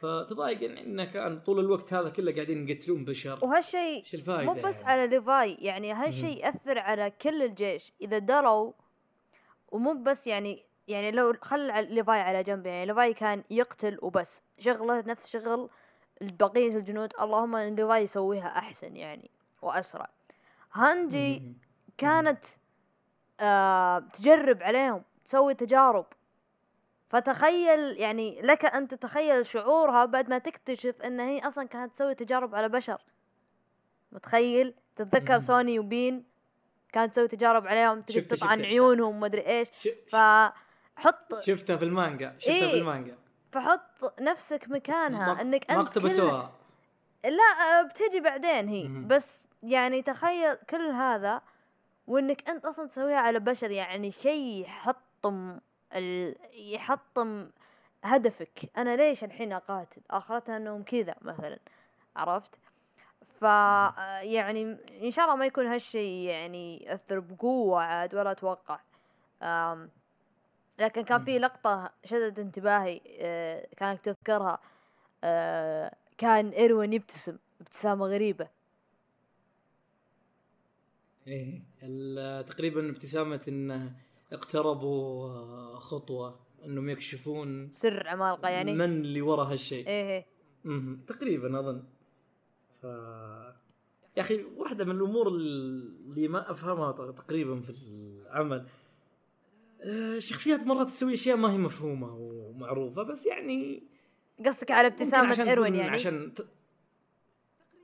فتضايق 0.00 0.58
إن- 0.60 0.78
إنه 0.78 1.04
كان 1.04 1.40
طول 1.40 1.58
الوقت 1.60 1.92
هذا 1.92 2.08
كله 2.08 2.32
قاعدين 2.34 2.68
يقتلون 2.68 3.04
بشر. 3.04 3.44
وهالشيء 3.44 4.04
مو 4.26 4.54
بس 4.54 4.80
يعني؟ 4.80 4.92
على 4.92 5.06
ليفاي 5.06 5.54
يعني 5.54 5.92
هالشيء 5.92 6.38
يأثر 6.38 6.78
على 6.78 7.10
كل 7.10 7.42
الجيش. 7.42 7.92
إذا 8.00 8.18
دروا 8.18 8.72
ومو 9.70 9.94
بس 9.94 10.26
يعني 10.26 10.66
يعني 10.88 11.10
لو 11.10 11.34
خل 11.42 11.84
ليفاي 11.94 12.20
على 12.20 12.42
جنب 12.42 12.66
يعني 12.66 12.86
ليفاي 12.86 13.14
كان 13.14 13.44
يقتل 13.50 13.98
وبس. 14.02 14.42
شغلة 14.58 15.00
نفس 15.06 15.26
شغل 15.26 15.70
بقية 16.20 16.76
الجنود 16.76 17.12
اللهم 17.20 17.56
إن 17.56 17.74
ليفاي 17.74 18.02
يسويها 18.02 18.58
أحسن 18.58 18.96
يعني 18.96 19.30
وأسرع. 19.62 20.08
هانجي. 20.72 21.42
كانت 21.98 22.44
آه 23.40 23.98
تجرب 23.98 24.62
عليهم 24.62 25.02
تسوي 25.24 25.54
تجارب. 25.54 26.06
فتخيل 27.08 27.96
يعني 28.00 28.42
لك 28.42 28.64
أن 28.64 28.88
تتخيل 28.88 29.46
شعورها 29.46 30.04
بعد 30.04 30.30
ما 30.30 30.38
تكتشف 30.38 31.02
أن 31.02 31.20
هي 31.20 31.38
أصلا 31.40 31.64
كانت 31.68 31.92
تسوي 31.94 32.14
تجارب 32.14 32.54
على 32.54 32.68
بشر. 32.68 33.02
متخيل؟ 34.12 34.74
تتذكر. 34.96 35.38
سوني 35.38 35.78
وبين؟ 35.78 36.29
كانت 36.92 37.12
تسوي 37.12 37.28
تجارب 37.28 37.66
عليهم 37.66 38.04
شفت- 38.10 38.34
تطعن. 38.34 38.60
عيونهم 38.64 39.16
ومدري 39.16 39.46
إيش. 39.46 39.68
فحط 40.08 41.34
شفتها 41.40 41.76
في 41.76 41.84
المانجا 41.84 42.34
شفتها 42.38 42.54
إيه. 42.54 42.70
في 42.70 42.78
المانجا 42.78 43.16
فحط 43.52 44.20
نفسك 44.20 44.68
مكانها 44.68 45.34
ما- 45.34 45.40
إنك 45.40 45.70
ما 45.70 45.80
انت 45.80 45.88
اقتبسوها 45.88 46.52
لا 47.24 47.78
آه، 47.80 47.82
بتجي 47.82 48.20
بعدين 48.20 48.68
هي 48.68 48.88
مهم. 48.88 49.06
بس 49.08 49.44
يعني 49.62 50.02
تخيل 50.02 50.54
كل 50.54 50.86
هذا 50.90 51.42
وإنك 52.06 52.48
أنت 52.50 52.64
أصلا 52.64 52.88
تسويها 52.88 53.16
على 53.16 53.40
بشر 53.40 53.70
يعني 53.70 54.10
شيء 54.10 54.62
يحطم 54.62 55.58
ال... 55.94 56.36
يحطم 56.52 57.50
هدفك 58.04 58.58
أنا 58.76 58.96
ليش 58.96 59.24
الحين 59.24 59.52
أقاتل 59.52 60.00
آخرتها 60.10 60.56
إنهم 60.56 60.82
كذا 60.82 61.14
مثلا 61.22 61.58
عرفت 62.16 62.54
ف 63.40 63.42
يعني 64.22 64.76
إن 65.02 65.10
شاء 65.10 65.24
الله 65.24 65.36
ما 65.36 65.46
يكون 65.46 65.66
هالشيء 65.66 66.28
يعني 66.28 66.76
يأثر 66.84 67.20
بقوة 67.20 67.82
عاد 67.82 68.14
ولا 68.14 68.30
أتوقع. 68.30 68.80
لكن 70.78 71.02
كان 71.02 71.24
في. 71.24 71.38
لقطة 71.38 71.90
شدت 72.04 72.38
انتباهي 72.38 73.00
آه، 73.20 73.66
كانك 73.76 74.00
تذكرها. 74.00 74.58
آه، 75.24 75.94
كان 76.18 76.48
إيروين 76.48 76.92
يبتسم 76.92 77.36
ابتسامة 77.60 78.06
غريبة. 78.06 78.48
إيه 81.26 81.62
تقريبا 82.42 82.90
ابتسامة 82.90 83.40
إنه 83.48 83.92
اقتربوا 84.32 85.28
آه، 85.28 85.78
خطوة 85.78 86.38
إنهم 86.64 86.88
يكشفون 86.88 87.70
سر 87.72 88.08
عمالقة 88.08 88.48
يعني. 88.48 88.74
من 88.74 88.80
اللي 88.80 89.22
ورا 89.22 89.44
هالشيء. 89.44 89.86
إيه 89.86 90.10
إيه. 90.10 90.26
تقريبا 91.06 91.60
أظن. 91.60 91.82
ف 92.82 92.84
يا 94.16 94.22
أخي 94.22 94.44
واحدة 94.56 94.84
من 94.84 94.90
الأمور 94.96 95.28
اللي 95.28 96.28
ما 96.28 96.50
أفهمها 96.50 96.92
تقريبا 96.92 97.60
في 97.60 97.70
العمل 97.70 98.66
آه، 99.82 100.18
شخصيات 100.18 100.62
مرات 100.62 100.86
تسوي 100.86 101.14
أشياء 101.14 101.36
ما 101.36 101.52
هي 101.52 101.58
مفهومة 101.58 102.14
ومعروفة 102.14 103.02
بس 103.02 103.26
يعني 103.26 103.82
قصدك 104.46 104.70
على 104.70 104.86
ابتسامة 104.86 105.34
تكون- 105.34 105.74
يعني 105.74 105.90
عشان 105.90 106.34
ت... 106.34 106.46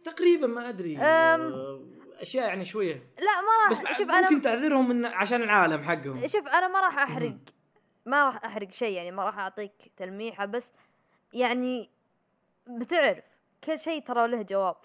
تقريبا 0.05 0.47
ما 0.47 0.69
أدري 0.69 0.97
أم. 0.99 1.03
آه، 1.03 1.81
أشياء 2.21 2.47
يعني 2.49 2.65
شوية 2.65 2.95
لا 3.19 3.41
ما 3.41 3.49
راح 3.65 3.71
بس 3.71 3.99
شوف 3.99 4.11
أنا 4.11 4.21
ممكن 4.31 4.41
تعذرهم 4.43 4.89
من 4.89 5.05
عشان 5.05 5.43
العالم 5.43 5.83
حقهم 5.83 6.27
شوف 6.27 6.49
أنا 6.49 6.69
ما 6.69 6.81
راح 6.81 6.99
أحرق. 6.99 7.37
ما 8.07 8.25
راح 8.25 8.45
أحرق 8.45 8.71
شيء 8.71 8.93
يعني 8.97 9.11
ما 9.11 9.25
راح 9.25 9.39
أعطيك 9.39 9.73
تلميحة 9.97 10.47
بس 10.47 10.73
يعني 11.33 11.91
بتعرف 12.69 13.19
كل 13.65 13.79
شيء 13.79 14.03
ترى 14.03 14.29
له 14.29 14.43
جواب 14.43 14.77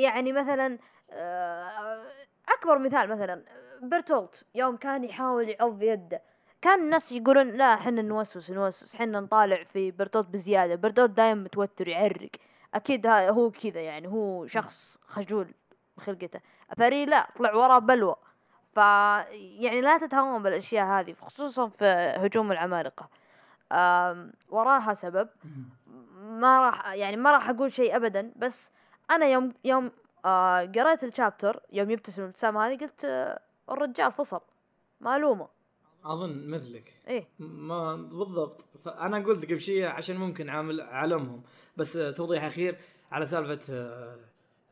يعني 0.00 0.32
مثلا 0.32 0.78
آه، 1.10 2.04
أكبر 2.48 2.78
مثال 2.78 3.08
مثلا 3.08 3.42
برتولت 3.82 4.44
يوم 4.54 4.76
كان 4.76 5.04
يحاول 5.04 5.48
يعض 5.48 5.82
يده 5.82 6.22
كان 6.62 6.80
الناس 6.80 7.12
يقولون 7.12 7.48
لا 7.50 7.74
إحنا 7.74 8.02
نوسوس 8.02 8.50
نوسوس 8.50 8.94
إحنا 8.94 9.20
نطالع 9.20 9.62
في 9.64 9.90
برتولت 9.90 10.26
بزيادة 10.28 10.74
برتولت 10.74 11.10
دايم 11.10 11.44
متوتر 11.44 11.88
يعرق. 11.88 12.30
أكيد 12.74 13.06
ها- 13.06 13.30
هو 13.30 13.50
كذا 13.50 13.80
يعني 13.80 14.08
هو 14.08 14.46
شخص 14.46 14.98
خجول 15.06 15.54
بخلقته 15.96 16.40
أثري 16.72 17.04
لا 17.06 17.28
طلع 17.36 17.54
وراه 17.54 17.78
بلوى. 17.78 18.16
ف 18.72 18.76
يعني 18.76 19.80
لا 19.80 19.98
تتهاون 19.98 20.42
بالأشياء 20.42 20.86
هذه 20.86 21.12
خصوصا 21.12 21.68
في 21.68 21.84
هجوم 22.18 22.52
العمالقة. 22.52 23.08
آم، 23.72 24.32
وراها 24.48 24.94
سبب. 24.94 25.28
ما 26.20 26.60
راح 26.60 26.94
يعني 26.94 27.16
ما 27.16 27.32
راح 27.32 27.50
أقول 27.50 27.70
شيء 27.72 27.96
ابدا 27.96 28.32
بس 28.36 28.70
أنا 29.10 29.26
يوم 29.26 29.52
يوم 29.64 29.90
آه 30.24 30.60
قريت 30.64 31.04
الشابتر 31.04 31.60
يوم 31.72 31.90
يبتسم 31.90 32.22
الابتسامة 32.22 32.66
هذه 32.66 32.78
قلت 32.78 33.04
آه 33.04 33.40
الرجال 33.70 34.12
فصل 34.12 34.40
ما 35.00 35.16
الومه 35.16 35.48
أظن 36.04 36.46
مثلك. 36.48 36.92
إيه. 37.08 37.28
ما 37.38 37.96
بالضبط. 37.96 38.66
فأنا 38.84 39.18
قلت 39.18 39.44
قبل 39.44 39.60
شيء 39.60 39.84
عشان 39.86 40.16
ممكن 40.16 40.48
عامل 40.48 40.80
عالمهم 40.80 41.42
بس 41.76 41.96
آه، 41.96 42.10
توضيح 42.10 42.44
أخير 42.44 42.78
على 43.12 43.26
سالفة 43.26 43.74
آه، 43.74 44.18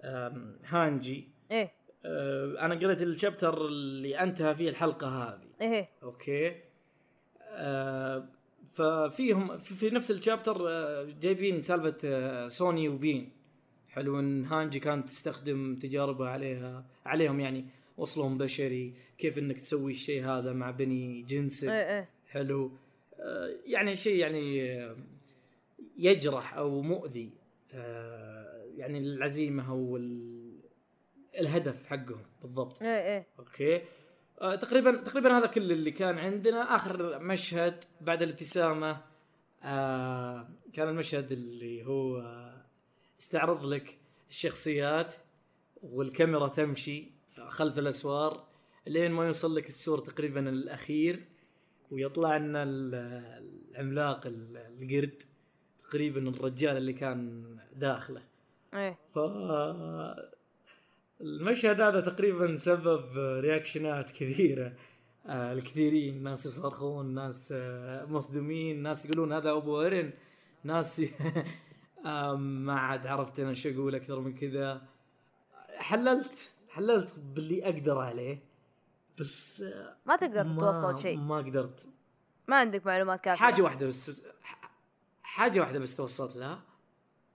آم، 0.05 0.57
هانجي. 0.66 1.28
إيه. 1.51 1.72
آه، 2.05 2.57
أنا 2.61 2.74
قريت 2.74 3.03
ال 3.03 3.11
chapter 3.11 3.66
اللي 3.66 4.18
أنتهى 4.20 4.55
فيه 4.55 4.68
الحلقة 4.70 5.09
هذه. 5.09 5.49
إيه. 5.61 5.89
Okay. 6.03 6.61
آه 7.53 8.24
ففيهم 8.72 9.59
في 9.59 9.74
في 9.74 9.91
نفس 9.91 10.11
ال 10.11 10.16
chapter 10.16 10.57
آه 10.68 11.05
جايبين 11.20 11.62
سالفة 11.62 11.97
آه 12.05 12.49
سوني 12.49 12.89
وبين. 12.89 13.33
حلو 13.91 14.18
إن 14.20 14.45
هانجي 14.45 14.80
كانت 14.80 15.09
تستخدم 15.09 15.76
تجاربها 15.76 16.28
عليها 16.30 16.84
عليهم 17.07 17.41
يعني 17.41 17.64
وصلهم 17.97 18.38
بشري 18.38 18.95
كيف 19.18 19.38
إنك 19.38 19.61
تسوي 19.61 19.93
الشيء 19.93 20.24
هذا 20.24 20.53
مع 20.53 20.70
بني 20.70 21.22
جنسك. 21.22 21.68
إيه 21.68 21.99
إيه. 21.99 22.09
حلو. 22.28 22.72
آه 23.20 23.51
يعني 23.66 23.97
شيء 23.97 24.16
يعني 24.20 24.72
آه 24.72 24.97
يجرح 25.99 26.55
أو 26.55 26.80
مؤذي. 26.82 27.30
آه 27.74 28.64
يعني 28.76 28.99
العزيمة 28.99 29.70
أو 29.70 29.97
ال- 29.97 30.61
الهدف 31.41 31.86
حقهم 31.86 32.22
بالضبط. 32.43 32.82
إيه 32.82 32.88
إيه. 32.88 33.26
أوكي. 33.38 33.82
آه 34.41 34.55
تقريبا 34.55 34.97
تقريبا 34.97 35.38
هذا 35.38 35.47
كل 35.47 35.72
اللي 35.72 35.91
كان 35.91 36.18
عندنا. 36.18 36.76
آخر 36.76 37.18
مشهد 37.18 37.84
بعد 38.01 38.22
الابتسامة 38.22 39.01
آه 39.62 40.49
كان 40.72 40.88
المشهد 40.88 41.32
اللي 41.32 41.86
هو 41.86 42.18
آه 42.20 42.49
استعرض 43.21 43.66
لك 43.66 43.99
الشخصيات 44.31 45.14
والكاميرا 45.83 46.49
تمشي 46.49 47.05
خلف 47.49 47.79
الأسوار 47.79 48.45
لين 48.87 49.12
ما 49.12 49.27
يوصل 49.27 49.57
لك 49.57 49.68
السور 49.68 49.99
تقريبا 49.99 50.49
الأخير 50.49 51.25
ويطلع 51.91 52.37
لنا 52.37 52.62
ال- 52.62 52.95
العملاق 53.71 54.27
ال- 54.27 54.57
القرد 54.57 55.23
تقريبا 55.79 56.29
الرجال 56.29 56.77
اللي 56.77 56.93
كان 56.93 57.45
داخله. 57.77 58.23
إيه. 58.75 58.99
ف 59.14 59.18
المشهد 61.21 61.81
هذا 61.81 62.01
تقريبا 62.01 62.57
سبب 62.57 63.18
reactions 63.18 64.01
ات 64.01 64.11
كثيرة. 64.11 64.73
آه 65.27 65.53
الكثيرين 65.53 66.23
ناس 66.23 66.47
يصرخون 66.47 67.14
ناس 67.14 67.53
آه 67.57 68.05
مصدومين 68.05 68.83
ناس 68.83 69.05
يقولون 69.07 69.33
هذا 69.33 69.51
أبو 69.53 69.83
ايرن 69.83 70.12
ناس 70.64 71.03
ما 72.36 72.72
عاد 72.78 73.07
عرفت 73.07 73.40
أنا 73.40 73.55
شو 73.55 73.68
أقول 73.68 73.94
أكثر 73.94 74.20
من 74.20 74.34
كذا. 74.34 74.82
حللت 75.76 76.51
حللت 76.68 77.14
باللي 77.18 77.64
أقدر 77.64 77.98
عليه 77.98 78.42
بس 79.20 79.62
آه 79.62 79.96
ما 80.07 80.16
تقدر 80.16 80.44
ما- 80.44 80.57
تتوصل 80.57 81.03
شيء. 81.03 81.18
ما 81.18 81.36
قدرت. 81.38 81.88
ما 82.48 82.57
عندك 82.57 82.86
معلومات 82.86 83.20
كافية. 83.20 83.40
حاجة 83.40 83.62
واحدة 83.62 83.86
بس 83.86 84.22
حاجة 85.22 85.61
واحدة 85.61 85.78
بس 85.78 85.96
توصلت 85.96 86.36
لها. 86.36 86.62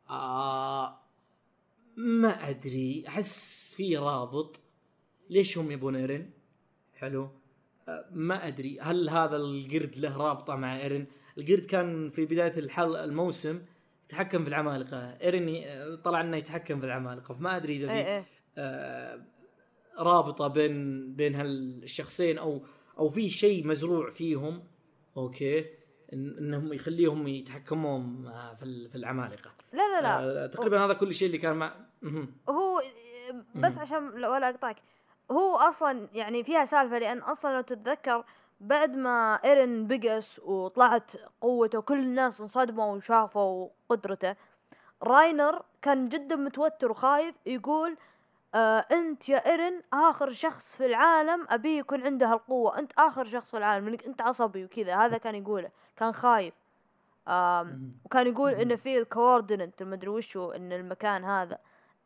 آه 0.09 0.99
ما 1.97 2.49
أدري 2.49 3.03
أحس 3.07 3.73
في 3.75 3.97
رابط. 3.97 4.59
ليش 5.29 5.57
هم 5.57 5.71
يبون 5.71 5.95
ايرن 5.95 6.29
حلو. 6.95 7.29
آه، 7.87 8.05
ما 8.11 8.47
أدري 8.47 8.79
هل 8.79 9.09
هذا 9.09 9.35
القرد 9.37 9.95
له 9.97 10.17
رابطة 10.17 10.55
مع 10.55 10.77
ايرن 10.77 11.07
القرد 11.37 11.65
كان 11.65 12.09
في 12.09 12.25
بداية 12.25 12.57
الحل 12.57 12.95
الموسم 12.95 13.61
يتحكم 14.05 14.43
في 14.43 14.49
العمالقة. 14.49 14.97
ايرن 15.21 15.49
ي- 15.49 15.97
طلع 15.97 16.21
إنه 16.21 16.37
يتحكم 16.37 16.79
في 16.79 16.85
العمالقة. 16.85 17.33
فما 17.33 17.55
أدري 17.55 17.75
إذا 17.77 17.87
في 17.87 17.93
إيه 17.93 18.05
إيه. 18.17 18.25
آه، 18.57 19.21
رابطة 19.99 20.47
بين 20.47 21.13
بين 21.15 21.35
هالشخصين 21.35 22.37
أو 22.37 22.65
أو 22.99 23.09
في 23.09 23.29
شيء 23.29 23.67
مزروع 23.67 24.09
فيهم 24.09 24.63
okay 25.17 25.65
إنهم 26.13 26.73
يخليهم 26.73 27.27
يتحكمون 27.27 28.27
آه، 28.27 28.53
في 28.53 28.63
ال- 28.63 28.89
في 28.89 28.95
العمالقة. 28.95 29.51
لا 29.73 29.77
لا 29.95 30.01
لا. 30.01 30.43
آه، 30.43 30.47
تقريبا 30.47 30.85
هذا 30.85 30.93
كل 30.93 31.13
شيء 31.15 31.27
اللي 31.27 31.37
كان 31.37 31.55
مع. 31.55 31.75
هو 32.49 32.81
بس. 33.55 33.77
عشان 33.77 34.19
لا- 34.21 34.29
ولا 34.29 34.49
أقطعك. 34.49 34.75
هو 35.31 35.55
أصلا 35.55 36.09
يعني 36.13 36.43
فيها 36.43 36.65
سالفة 36.65 36.97
لأن 36.97 37.17
أصلا 37.17 37.55
لو 37.55 37.61
تتذكر 37.61 38.23
بعد 38.59 38.95
ما 38.95 39.39
ايرن 39.45 39.87
بقس 39.87 40.39
وطلعت 40.39 41.11
قوته 41.41 41.81
كل 41.81 41.99
الناس 41.99 42.41
انصدموا 42.41 42.95
وشافوا 42.95 43.69
قدرته. 43.89 44.35
راينر 45.03 45.61
كان 45.81 46.05
جدا 46.05 46.35
متوتر 46.35 46.91
وخايف 46.91 47.35
يقول 47.45 47.97
آه 48.55 48.85
أنت 48.91 49.29
يا 49.29 49.45
ايرن 49.51 49.81
آخر 49.93 50.31
شخص 50.31 50.75
في 50.75 50.85
العالم 50.85 51.47
ابي 51.49 51.77
يكون 51.77 52.03
عنده 52.03 52.27
هالقوة. 52.27 52.79
أنت 52.79 52.91
آخر 52.97 53.23
شخص 53.23 53.51
في 53.51 53.57
العالم 53.57 53.85
لانك 53.85 54.05
أنت 54.05 54.21
عصبي 54.21 54.65
وكذا. 54.65 54.95
هذا 54.95 55.17
كان 55.17 55.35
يقوله. 55.35 55.69
كان 55.95 56.11
خايف. 56.11 56.53
وكان 58.05 58.27
يقول. 58.27 58.51
إنه 58.51 58.75
في 58.75 58.97
ال 58.97 59.05
coordinate 59.05 59.81
المدري 59.81 60.09
وشو 60.09 60.51
إن 60.51 60.73
المكان 60.73 61.23
هذا. 61.23 61.57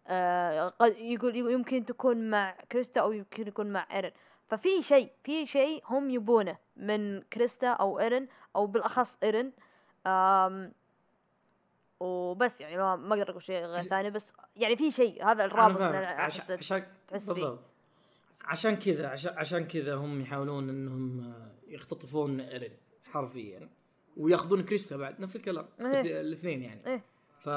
آه 0.07 0.69
قد 0.69 0.97
يقول 0.97 1.35
يقول 1.35 1.51
يمكن 1.51 1.85
تكون 1.85 2.29
مع 2.29 2.55
كريستا 2.71 3.01
أو 3.01 3.11
يمكن 3.11 3.47
يكون 3.47 3.71
مع 3.71 3.87
ايرن 3.91 4.11
ففي 4.49 4.81
شيء 4.81 5.11
في 5.23 5.45
شيء 5.45 5.83
هم 5.85 6.09
يبونه 6.09 6.57
من 6.77 7.21
كريستا 7.21 7.67
أو 7.67 7.99
إيرن 7.99 8.27
أو 8.55 8.67
بالأخص 8.67 9.17
إيرن 9.23 9.51
آم 10.07 10.71
وبس 11.99 12.61
يعني 12.61 12.77
ما 12.77 12.95
ما 12.95 13.13
أقدر 13.15 13.29
أقول 13.29 13.41
شيء 13.41 13.65
غير 13.65 13.81
ثاني 13.83 14.09
بس 14.11 14.33
يعني 14.55 14.75
في 14.75 14.91
شيء 14.91 15.25
هذا 15.25 15.43
الرابط 15.45 15.81
عشان 15.81 16.47
عشان 16.57 16.83
تحس 17.07 17.31
فيه. 17.31 17.59
عشان 18.41 18.75
كذا 18.75 19.07
عشان 19.07 19.33
عشان 19.37 19.65
كذا 19.67 19.95
هم 19.95 20.21
يحاولون 20.21 20.69
إنهم 20.69 21.19
آه، 21.19 21.51
يختطفون 21.67 22.39
ايرين 22.41 22.77
حرفيا 23.11 23.69
ويأخذون 24.17 24.61
كريستا 24.63 24.97
بعد 24.97 25.21
نفس 25.21 25.35
الكلام 25.35 25.65
إيه. 25.79 25.85
الاث- 26.01 26.05
الاثنين 26.05 26.63
يعني 26.63 26.87
إيه 26.87 27.01
ف 27.43 27.49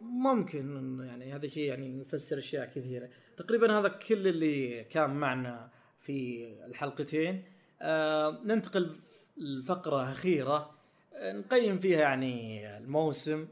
ممكن 0.00 0.98
يعني 1.00 1.32
هذا 1.34 1.46
شيء 1.46 1.68
يعني 1.68 1.98
يفسر 1.98 2.38
أشياء 2.38 2.66
كثيرة. 2.66 3.08
تقريبا 3.36 3.78
هذا 3.78 3.88
كل 3.88 4.28
اللي 4.28 4.84
كان 4.84 5.10
معنا 5.10 5.70
في 6.00 6.48
الحلقتين. 6.66 7.44
آه 7.82 8.40
ننتقل 8.44 8.96
لفقرة 9.36 10.12
أخيرة. 10.12 10.74
آه، 11.14 11.32
نقيم 11.32 11.78
فيها 11.78 12.00
يعني 12.00 12.76
الموسم 12.78 13.48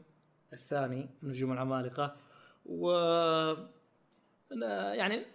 الثاني 0.53 1.09
من 1.21 1.29
نجوم 1.29 1.51
العمالقة. 1.51 2.15
و 2.65 2.91
يعني 4.93 5.25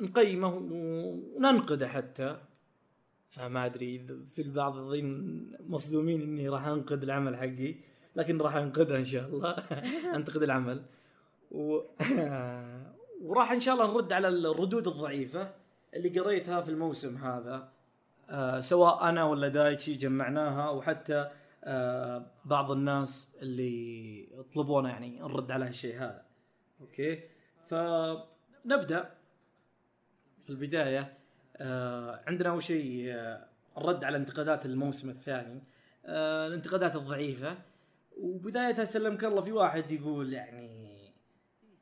نقيمه 0.00 0.54
وننقده 1.36 1.88
حتى. 1.88 2.40
آه، 3.38 3.48
ما 3.48 3.66
أدري 3.66 4.06
في 4.34 4.42
البعض 4.42 4.76
مصدومين 5.60 6.20
إني 6.20 6.48
راح 6.48 6.66
أنقد 6.66 7.02
العمل 7.02 7.36
حقي. 7.36 7.74
لكن 8.16 8.40
راح 8.40 8.56
انقدها 8.56 8.98
إن 8.98 9.04
شاء 9.04 9.28
الله. 9.28 9.50
أنتقد 10.16 10.42
العمل. 10.42 10.82
و... 11.50 11.80
وراح 13.26 13.52
إن 13.52 13.60
شاء 13.60 13.74
الله 13.74 13.86
نرد 13.86 14.12
على 14.12 14.28
الردود 14.28 14.88
الضعيفة 14.88 15.54
اللي 15.94 16.20
قريتها 16.20 16.60
في 16.60 16.70
الموسم 16.70 17.16
هذا. 17.16 17.68
آه 18.30 18.60
سواء 18.60 19.08
أنا 19.08 19.24
ولا 19.24 19.48
دايتشي 19.48 19.94
جمعناها 19.94 20.68
أو 20.68 20.82
حتى 20.82 21.30
آه 21.64 22.26
بعض 22.44 22.70
الناس 22.70 23.28
اللي 23.42 24.28
طلبونا 24.54 24.90
يعني 24.90 25.20
نرد 25.20 25.50
على 25.50 25.64
هالشيء 25.64 25.96
هذا. 25.96 26.22
أوكي؟ 26.80 27.20
فنبدأ. 27.68 29.10
في 30.42 30.50
البداية 30.50 31.18
آه 31.56 32.20
عندنا 32.26 32.48
أول 32.48 32.62
شيء 32.62 33.06
آه 33.14 33.46
الرد 33.78 34.04
على 34.04 34.16
انتقادات 34.16 34.66
الموسم 34.66 35.10
الثاني. 35.10 35.62
آه 36.06 36.46
الانتقادات 36.46 36.96
الضعيفة. 36.96 37.56
وبداية 38.18 38.84
سلمك 38.84 39.24
الله 39.24 39.42
في 39.42 39.52
واحد 39.52 39.92
يقول 39.92 40.32
يعني 40.32 40.92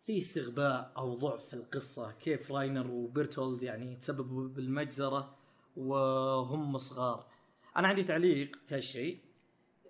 في 0.07 0.17
استغباء 0.17 0.93
أو 0.97 1.15
ضعف 1.15 1.45
في 1.45 1.55
القصة 1.55 2.13
كيف 2.13 2.53
راينر 2.53 2.91
وبرتولد 2.91 3.63
يعني 3.63 3.97
تسببوا 3.97 4.49
بالمجزرة 4.49 5.37
وهم 5.77 6.79
صغار. 6.79 7.27
أنا 7.77 7.89
عندي 7.89 8.05
تعليق 8.05 8.57
في 8.69 8.75
هالشيء 8.75 9.19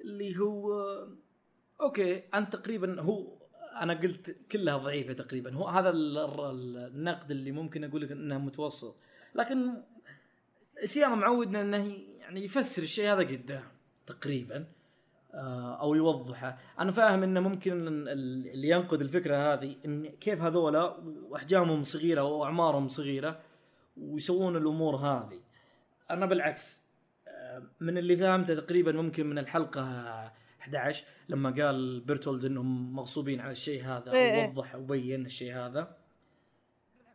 اللي 0.01 0.39
هو 0.39 0.73
أوكي 1.81 2.17
أنت 2.35 2.57
تقريبا 2.57 3.01
هو 3.01 3.39
أنا 3.81 4.01
قلت 4.01 4.37
كلها 4.53 4.77
ضعيفة 4.77 5.13
تقريبا 5.13 5.55
هو 5.55 5.69
هذا 5.69 5.91
ال- 5.91 6.19
ال- 6.19 6.77
النقد 6.77 7.31
اللي 7.31 7.53
ممكن 7.53 7.85
أقول 7.85 8.03
لك 8.03 8.13
إنه 8.13 8.39
متوسط. 8.39 8.97
لكن 9.35 9.83
سياما 10.85 11.15
معودنا 11.15 11.61
إنه 11.61 11.87
يعني 12.19 12.45
يفسر 12.45 12.83
الشيء 12.83 13.13
هذا 13.13 13.23
قدام 13.23 13.65
تقريبا. 14.07 14.67
أو 15.35 15.95
يوضحه. 15.95 16.59
أنا 16.79 16.93
فاهم 16.93 17.23
إنه 17.23 17.41
ممكن 17.41 17.89
ال- 17.89 18.09
ال- 18.09 18.49
اللي 18.55 18.69
ينقد 18.69 19.01
الفكرة 19.01 19.37
هذه 19.55 19.77
إن 19.85 20.07
كيف 20.07 20.43
هذولا 20.43 20.97
واحجامهم 21.29 21.85
صغيرة 21.85 22.23
واعمارهم 22.23 22.89
صغيرة 22.89 23.41
ويسوون 23.97 24.57
الأمور 24.57 24.97
هذه. 24.97 25.41
أنا 26.11 26.27
بالعكس 26.27 26.81
آه، 27.29 27.63
من 27.81 27.99
اللي 27.99 28.17
فهمته 28.17 28.55
تقريبا 28.55 28.93
ممكن 28.93 29.27
من 29.27 29.39
الحلقة 29.39 29.83
11 30.61 31.05
لما 31.29 31.51
قال 31.51 32.01
بيرتولد 32.01 32.45
إنهم 32.45 32.97
مغصوبين 32.97 33.41
على 33.41 33.51
الشيء 33.51 33.85
هذا 33.85 34.13
إيه 34.13 34.33
إيه. 34.33 34.47
ووضح 34.49 34.75
وبين 34.75 35.25
الشيء 35.27 35.55
هذا. 35.57 35.97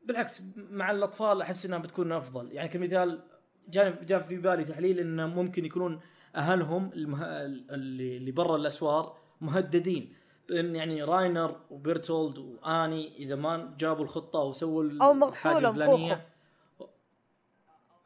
بالعكس 0.06 0.42
مع 0.72 0.92
الأطفال 0.92 1.42
أحس 1.42 1.66
إنها 1.66 1.78
بتكون 1.78 2.12
أفضل. 2.12 2.52
يعني 2.52 2.70
كمثال 2.70 3.22
جاء 3.70 4.04
جاء 4.04 4.22
في 4.22 4.38
بالي 4.38 4.64
تحليل 4.64 5.00
إنه 5.00 5.28
ممكن 5.28 5.66
يكونون 5.66 6.00
أهلهم 6.36 6.92
المه... 6.94 7.26
اللي 7.26 8.18
اللي 8.18 8.32
برا 8.32 8.56
الأسوار 8.56 9.18
مهددين 9.42 10.14
بأن 10.50 10.76
يعني 10.76 11.04
راينر 11.04 11.62
وبرتولد 11.70 12.38
وآني 12.38 13.18
إذا 13.18 13.36
ما 13.36 13.76
جابوا 13.80 14.04
الخطة 14.04 14.40
وسووا 14.40 14.84
ال- 14.84 15.02
أو 15.02 15.12
الحاجة 15.12 15.54
مغسولة 15.54 15.70
الفلانية 15.70 16.28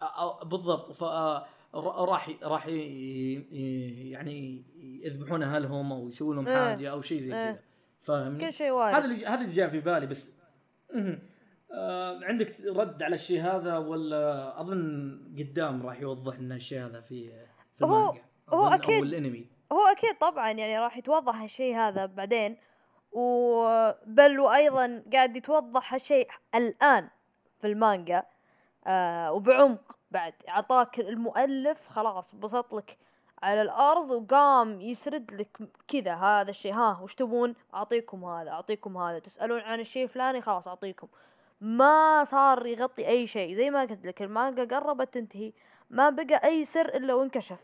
أو 0.01 0.45
بالضبط 0.45 0.91
ف 0.91 1.03
راح 1.73 2.29
راح 2.43 2.67
يعني 2.67 4.63
يذبحون 5.03 5.43
أهلهم 5.43 5.91
أو 5.91 6.07
يسوون 6.07 6.35
لهم 6.35 6.47
إيه. 6.47 6.55
حاجة 6.55 6.91
أو 6.91 7.01
شيء 7.01 7.17
زي 7.17 7.35
إيه. 7.35 7.51
كذا 7.51 7.59
فاهمني؟ 8.01 8.39
كل 8.39 8.53
شيء 8.53 8.67
هذا 8.67 8.73
وارد 8.73 9.03
اللي 9.03 9.25
هذا 9.25 9.41
اللي 9.41 9.51
جاء 9.51 9.69
في 9.69 9.79
بالي 9.79 10.05
بس. 10.07 10.39
آه 11.71 12.19
عندك 12.23 12.61
رد 12.61 13.03
على 13.03 13.13
الشيء 13.13 13.41
هذا 13.41 13.77
ولا 13.77 14.61
أظن 14.61 15.19
قدام 15.39 15.85
راح 15.85 16.01
يوضح 16.01 16.39
لنا 16.39 16.55
الشيء 16.55 16.85
هذا 16.85 17.01
في 17.01 17.45
في 17.79 17.85
هو- 17.85 18.15
هو. 18.49 18.67
أو 18.67 18.73
الأنمي. 19.03 19.47
هو 19.71 19.81
أكيد 19.87 20.17
طبعا 20.17 20.51
يعني 20.51 20.79
راح 20.79 20.97
يتوضح 20.97 21.41
هالشيء 21.41 21.75
هذا 21.75 22.05
بعدين. 22.05 22.57
وبل 23.11 24.39
وأيضا 24.39 25.03
قاعد 25.13 25.35
يتوضح 25.37 25.93
هالشيء 25.93 26.27
الآن 26.55 27.09
في 27.61 27.67
المانجا. 27.67 28.23
آه 28.87 29.31
وبعمق 29.31 29.97
بعد. 30.11 30.33
اعطاك 30.49 30.99
المؤلف 30.99 31.87
خلاص 31.87 32.35
بسط 32.35 32.73
لك 32.73 32.97
على 33.43 33.61
الأرض 33.61 34.11
وقام 34.11 34.81
يسرد 34.81 35.31
لك 35.33 35.57
كذا 35.87 36.13
هذا 36.15 36.49
الشيء. 36.49 36.73
ها 36.73 36.99
وش 37.01 37.15
تبون؟ 37.15 37.55
أعطيكم 37.73 38.25
هذا 38.25 38.49
أعطيكم 38.49 38.97
هذا. 38.97 39.19
تسألون 39.19 39.59
عن 39.59 39.79
الشيء 39.79 40.03
الفلاني 40.03 40.41
خلاص 40.41 40.67
أعطيكم. 40.67 41.07
ما 41.61 42.23
صار 42.23 42.65
يغطي 42.65 43.07
أي 43.07 43.27
شيء. 43.27 43.55
زي 43.55 43.69
ما 43.69 43.81
قلت 43.81 44.05
لك 44.05 44.21
المانجا 44.21 44.63
قربت 44.63 45.13
تنتهي. 45.13 45.53
ما 45.89 46.09
بقى 46.09 46.41
أي 46.43 46.65
سر 46.65 46.85
إلا 46.95 47.13
وانكشف. 47.13 47.59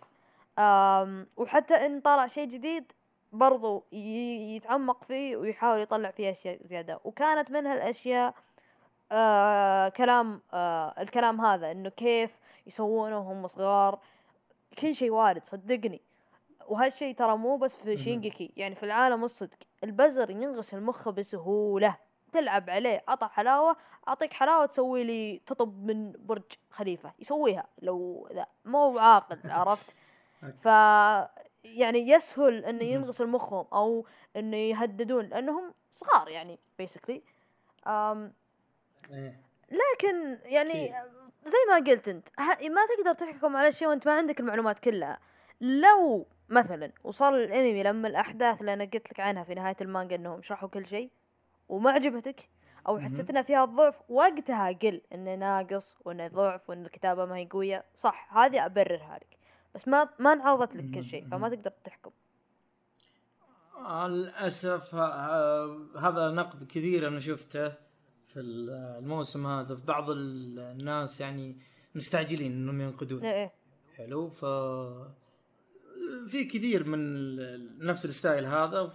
وحتى 1.37 1.73
إن 1.73 1.99
طلع 2.01 2.27
شيء 2.27 2.47
جديد 2.47 2.91
برضو 3.33 3.83
يتعمق 3.91 5.03
فيه 5.03 5.37
ويحاول 5.37 5.79
يطلع 5.79 6.11
فيه 6.11 6.31
أشياء 6.31 6.59
زيادة. 6.63 6.99
وكانت 7.03 7.51
من 7.51 7.67
هالأشياء 7.67 8.33
آه 9.11 9.89
كلام 9.89 10.41
آه 10.53 10.93
الكلام 11.01 11.41
هذا 11.41 11.71
إنه 11.71 11.89
كيف 11.89 12.39
يسوونه 12.67 13.17
وهم 13.17 13.47
صغار. 13.47 13.99
كل 14.79 14.95
شيء 14.95 15.09
وارد 15.11 15.43
صدقني. 15.43 16.01
وهالشيء 16.67 17.15
ترى 17.15 17.37
مو 17.37 17.57
بس 17.57 17.75
في. 17.77 17.97
شينجيكي 17.97 18.51
يعني 18.57 18.75
في 18.75 18.83
العالم 18.83 19.23
الصدق. 19.23 19.57
البزر 19.83 20.29
ينغش 20.29 20.73
المخ 20.73 21.09
بسهولة. 21.09 21.97
تلعب 22.35 22.69
عليه 22.69 23.03
عطى 23.07 23.27
حلاوة 23.27 23.75
أعطيك 24.07 24.33
حلاوة 24.33 24.65
تسوي 24.65 25.03
لي 25.03 25.41
تطب 25.45 25.85
من 25.85 26.11
برج 26.11 26.43
خليفة 26.69 27.13
يسويها 27.19 27.67
لو 27.81 28.29
ذا 28.33 28.45
مو 28.65 28.99
عاقل 28.99 29.39
عرفت 29.51 29.95
ف 30.63 30.65
يعني 31.63 32.09
يسهل 32.09 32.65
انه. 32.65 32.83
ينغص 32.83 33.21
مخهم 33.21 33.65
أو 33.73 34.05
انه 34.35 34.57
يهددون 34.57 35.25
لأنهم 35.25 35.73
صغار 35.91 36.29
يعني 36.29 36.59
بيسكلي 36.77 37.21
إيه. 39.11 39.41
لكن 39.71 40.39
يعني. 40.43 40.93
زي 41.43 41.57
ما 41.69 41.75
قلت 41.75 42.07
أنت 42.07 42.29
ما 42.69 42.81
تقدر 42.97 43.13
تحكم 43.13 43.57
على 43.57 43.71
شيء 43.71 43.87
وأنت 43.87 44.07
ما 44.07 44.13
عندك 44.13 44.39
المعلومات 44.39 44.79
كلها 44.79 45.19
لو 45.61 46.25
مثلا 46.49 46.91
وصل 47.03 47.35
الأنمي 47.35 47.83
لما 47.83 48.07
الأحداث 48.07 48.61
اللي 48.61 48.73
أنا 48.73 48.83
قلت 48.83 49.11
لك 49.11 49.19
عنها 49.19 49.43
في 49.43 49.53
نهاية 49.53 49.75
المانجا 49.81 50.15
إنهم 50.15 50.41
شرحوا 50.41 50.69
كل 50.69 50.85
شيء 50.85 51.09
وما 51.69 51.91
عجبتك 51.91 52.49
أو. 52.87 52.99
حسيت 52.99 53.29
انها 53.29 53.41
فيها 53.41 53.65
ضعف 53.65 53.95
وقتها 54.09 54.71
قل 54.71 55.01
إنه 55.13 55.35
ناقص 55.35 55.97
وإنه 56.05 56.27
ضعف 56.27 56.69
وإن 56.69 56.85
الكتابة 56.85 57.25
ما 57.25 57.37
هي 57.37 57.45
قوية. 57.45 57.85
صح 57.95 58.37
هذه 58.37 58.65
أبررها 58.65 59.19
لك. 59.21 59.37
بس 59.75 59.87
ما 59.87 60.09
ما 60.19 60.33
انعرضت 60.33 60.75
لك 60.75 60.91
كل 60.95 61.03
شيء 61.03 61.27
فما 61.27 61.49
تقدر 61.49 61.71
تحكم. 61.83 62.11
للأسف 64.07 64.95
هذا 65.95 66.31
نقد 66.31 66.63
كثير 66.63 67.07
أنا 67.07 67.19
شفته 67.19 67.69
في 68.27 68.39
الموسم 68.39 69.47
هذا. 69.47 69.75
في 69.75 69.85
بعض 69.85 70.09
الناس 70.09 71.21
يعني 71.21 71.57
مستعجلين 71.95 72.51
إنهم 72.51 72.81
ينقدون. 72.81 73.23
إيه 73.23 73.33
إيه. 73.33 73.51
حلو 73.97 74.29
ف 74.29 74.45
في 76.27 76.45
كثير 76.45 76.83
من 76.87 77.35
نفس 77.85 78.05
الستايل 78.05 78.45
هذا 78.45 78.91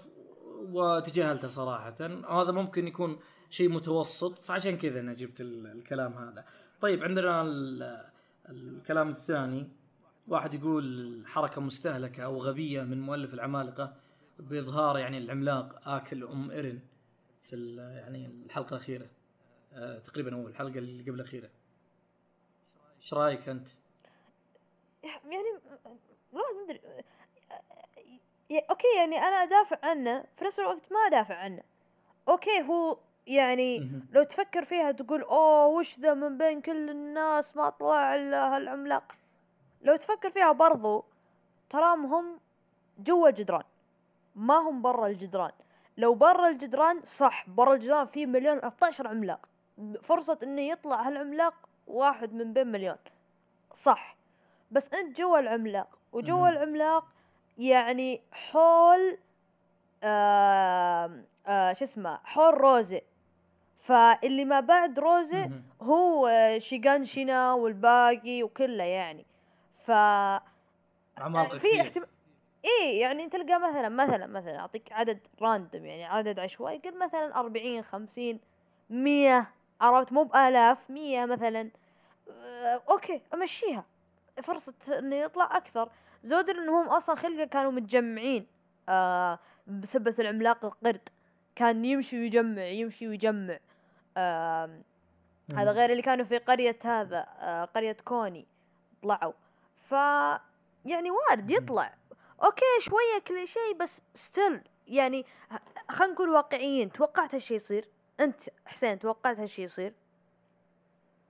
وتجاهلته 0.73 1.49
صراحة. 1.49 1.95
هذا 2.31 2.51
ممكن 2.53 2.89
يكون 2.89 3.19
شيء 3.51 3.69
متوسط 3.69 4.39
فعشان 4.39 4.77
كذا 4.77 5.01
أنا 5.01 5.15
جبت 5.15 5.41
ال- 5.41 5.67
الكلام 5.67 6.13
هذا. 6.13 6.45
طيب 6.81 7.05
عندنا 7.05 7.43
ال- 7.43 8.05
الكلام 8.49 9.09
الثاني. 9.09 9.69
واحد 10.29 10.55
يقول 10.55 11.23
حركة 11.27 11.61
مستهلكة 11.61 12.25
أو 12.25 12.39
غبية 12.43 12.83
من 12.83 13.01
مؤلف 13.01 13.35
العمالقة 13.35 13.95
بإظهار 14.39 14.99
يعني 14.99 15.19
العملاق 15.19 15.89
آكل 15.89 16.25
أم 16.25 16.51
ايرن 16.51 16.81
في 17.43 17.77
يعني 17.77 18.27
الحلقة 18.27 18.71
الأخيرة. 18.77 19.07
آه 19.73 19.99
تقريبا 19.99 20.35
هو 20.35 20.49
الحلقة 20.49 20.79
اللي 20.79 21.03
قبل 21.03 21.15
الأخيرة. 21.15 21.51
إيش 23.03 23.15
رأيك 23.15 23.49
أنت؟ 23.49 23.69
يعني 25.03 25.45
ما 26.33 26.41
ادري 26.65 26.81
okay 28.71 28.87
يعني 28.97 29.19
أنا 29.19 29.43
أدافع 29.43 29.77
عنه 29.83 30.25
في 30.37 30.45
نفس 30.45 30.61
الوقت 30.61 30.93
ما 30.93 30.99
أدافع 30.99 31.35
عنه. 31.35 31.63
okay 32.29 32.63
هو 32.63 32.97
يعني. 33.27 33.91
لو 34.13 34.23
تفكر 34.23 34.65
فيها 34.65 34.93
تقول 34.93 35.23
أوه 35.23 35.67
وش 35.67 35.99
ذا 35.99 36.15
من 36.15 36.39
بين 36.39 36.61
كل 36.61 36.91
الناس 36.91 37.57
ما 37.57 37.71
طلع 37.71 38.15
إلا 38.15 38.57
هالعملاق. 38.57 39.13
لو 39.83 39.97
تفكر 39.97 40.31
فيها 40.31 40.53
برضو 40.53 41.05
تراهم 41.71 42.15
هم 42.15 42.41
جوا 42.99 43.29
الجدران 43.29 43.63
ما 44.37 44.59
هم 44.59 44.83
برا 44.83 45.07
الجدران. 45.07 45.53
لو 45.97 46.15
برا 46.15 46.49
الجدران 46.49 47.01
صح 47.05 47.49
برا 47.49 47.75
الجدران 47.75 48.07
في 48.07 48.27
مليون 48.27 48.65
12 48.65 49.09
عملاق. 49.09 49.49
فرصة 50.03 50.39
انه 50.43 50.63
يطلع 50.63 51.03
هالعملاق 51.03 51.55
واحد 51.87 52.35
من 52.35 52.53
بين 52.53 52.67
مليون. 52.67 52.97
صح. 53.75 54.17
بس 54.71 54.95
أنت 54.95 55.19
جوا 55.19 55.39
العملاق 55.39 55.99
وجوا. 56.13 56.49
العملاق 56.49 57.05
يعني 57.61 58.23
حول 58.33 59.19
آه 60.05 61.11
آه 61.47 61.73
شو 61.73 61.85
اسمه 61.85 62.19
حول 62.25 62.55
روزي. 62.55 63.01
فاللي 63.77 64.45
ما 64.45 64.61
بعد 64.61 64.99
روزي. 64.99 65.51
هو 65.83 66.27
آه، 66.27 66.59
شيغانشينا 66.59 67.53
والباقي 67.53 68.43
وكله 68.43 68.85
يعني. 68.85 69.27
ف 69.81 69.91
عمالقة 69.91 71.59
في 71.59 71.69
كثير. 71.69 71.81
احتمال 71.81 72.07
إيه 72.65 73.01
يعني 73.01 73.29
تلقى 73.29 73.59
مثلا 73.61 73.89
مثلا 73.89 74.27
مثلا 74.27 74.59
أعطيك 74.59 74.93
عدد 74.93 75.19
random 75.43 75.85
يعني 75.87 76.05
عدد 76.05 76.39
عشوائي. 76.39 76.79
قل 76.79 76.99
مثلا 76.99 77.39
أربعين 77.41 77.83
خمسين 77.83 78.41
مية 78.91 79.51
عرفت؟ 79.81 80.13
مو 80.13 80.23
بآلاف 80.25 80.91
مية 80.91 81.25
مثلا. 81.25 81.71
آه، 82.31 82.83
okay 82.91 83.23
أمشيها. 83.35 83.85
فرصة 84.43 84.99
إنه 84.99 85.17
يطلع 85.17 85.57
أكثر. 85.57 85.89
زود 86.25 86.51
إنهم 86.51 86.89
أصلا 86.89 87.15
خلقه 87.15 87.45
كانوا 87.45 87.71
متجمعين 87.71 88.47
آه 88.89 89.39
بسبة 89.67 90.15
العملاق 90.19 90.65
القرد. 90.65 91.09
كان 91.57 91.85
يمشي 91.85 92.19
ويجمع 92.21 92.63
يمشي 92.65 93.09
ويجمع. 93.09 93.59
آه 94.17 94.81
هذا. 95.55 95.73
غير 95.73 95.91
اللي 95.91 96.03
كانوا 96.03 96.25
في 96.25 96.39
قرية 96.39 96.79
هذا 96.85 97.27
آه 97.39 97.65
قرية 97.65 97.97
كوني. 98.05 98.47
طلعوا. 99.03 99.33
ف 99.77 99.93
يعني 100.85 101.11
وارد. 101.11 101.51
يطلع. 101.51 101.95
okay 102.45 102.65
شوية 102.81 103.19
كليشيه 103.27 103.75
بس 103.81 104.03
still 104.15 104.61
يعني 104.89 105.25
خلينا 105.89 106.13
نكون 106.15 106.29
واقعيين. 106.29 106.93
توقعت 106.93 107.35
هالشي 107.35 107.55
يصير؟ 107.55 107.89
أنت 108.21 108.41
حسين 108.67 108.99
توقعت 108.99 109.41
هالشي 109.41 109.63
يصير؟ 109.63 109.93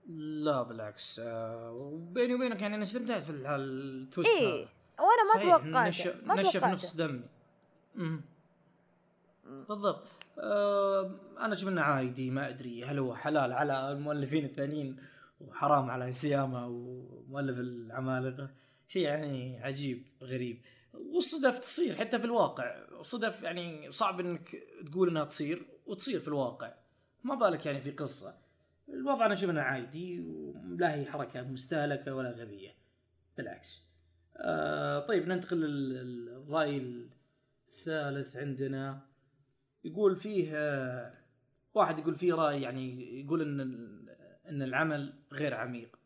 لا 0.08 0.62
بالعكس. 0.62 1.20
آه 1.24 1.72
وبيني 1.72 2.34
وبينك 2.34 2.62
يعني 2.62 2.74
أنا 2.74 2.82
استمتعت 2.82 3.22
في 3.22 3.30
ال- 3.30 3.46
ال 3.46 3.60
twist 3.60 4.30
هذا. 4.42 4.68
وأنا 5.00 5.34
ما 5.34 5.42
توقعت 5.42 5.88
نشف, 5.88 6.24
ما 6.24 6.34
نشف. 6.34 6.64
نفس 6.64 6.94
دمي. 6.94 7.22
مم. 7.94 8.20
بالضبط. 9.68 10.06
آه 10.38 11.10
أنا 11.38 11.56
إنه 11.62 11.80
عادي 11.80 12.30
ما 12.30 12.48
أدري 12.48 12.84
هل 12.84 12.98
هو 12.98 13.14
حلال 13.14 13.52
على 13.52 13.92
المؤلفين 13.92 14.44
الثانيين 14.44 14.96
وحرام 15.40 15.90
على 15.90 16.12
سياما 16.12 16.66
ومؤلف 16.66 17.58
العمالقة. 17.58 18.50
شيء 18.88 19.02
يعني 19.02 19.62
عجيب 19.62 20.06
غريب. 20.22 20.62
والصدف 20.94 21.58
تصير 21.58 21.94
حتى 21.94 22.18
في 22.18 22.24
الواقع. 22.24 22.76
صدف 23.02 23.42
يعني 23.42 23.92
صعب 23.92 24.20
إنك 24.20 24.56
تقول 24.90 25.08
إنها 25.08 25.24
تصير 25.24 25.66
وتصير 25.86 26.20
في 26.20 26.28
الواقع. 26.28 26.74
ما 27.24 27.34
بالك 27.34 27.66
يعني 27.66 27.80
في 27.80 27.90
قصة. 27.90 28.34
الوضع 28.88 29.26
أنا 29.26 29.34
إنه 29.50 29.60
عادي 29.60 30.20
ولا 30.20 30.94
هي 30.94 31.06
حركة 31.06 31.42
مستهلكة 31.42 32.14
ولا 32.14 32.30
غبية. 32.30 32.74
بالعكس. 33.36 33.89
آه 34.42 34.98
طيب 35.06 35.28
ننتقل 35.28 35.56
للرأي 35.60 37.06
الثالث 37.68 38.36
عندنا. 38.36 39.00
يقول 39.84 40.16
فيه 40.16 40.52
واحد 41.74 41.98
يقول 41.98 42.14
فيه 42.16 42.34
رأي 42.34 42.62
يعني 42.62 43.20
يقول 43.20 43.42
إن 43.42 43.60
إن 44.48 44.62
العمل 44.62 45.12
غير 45.32 45.54
عميق. 45.54 45.96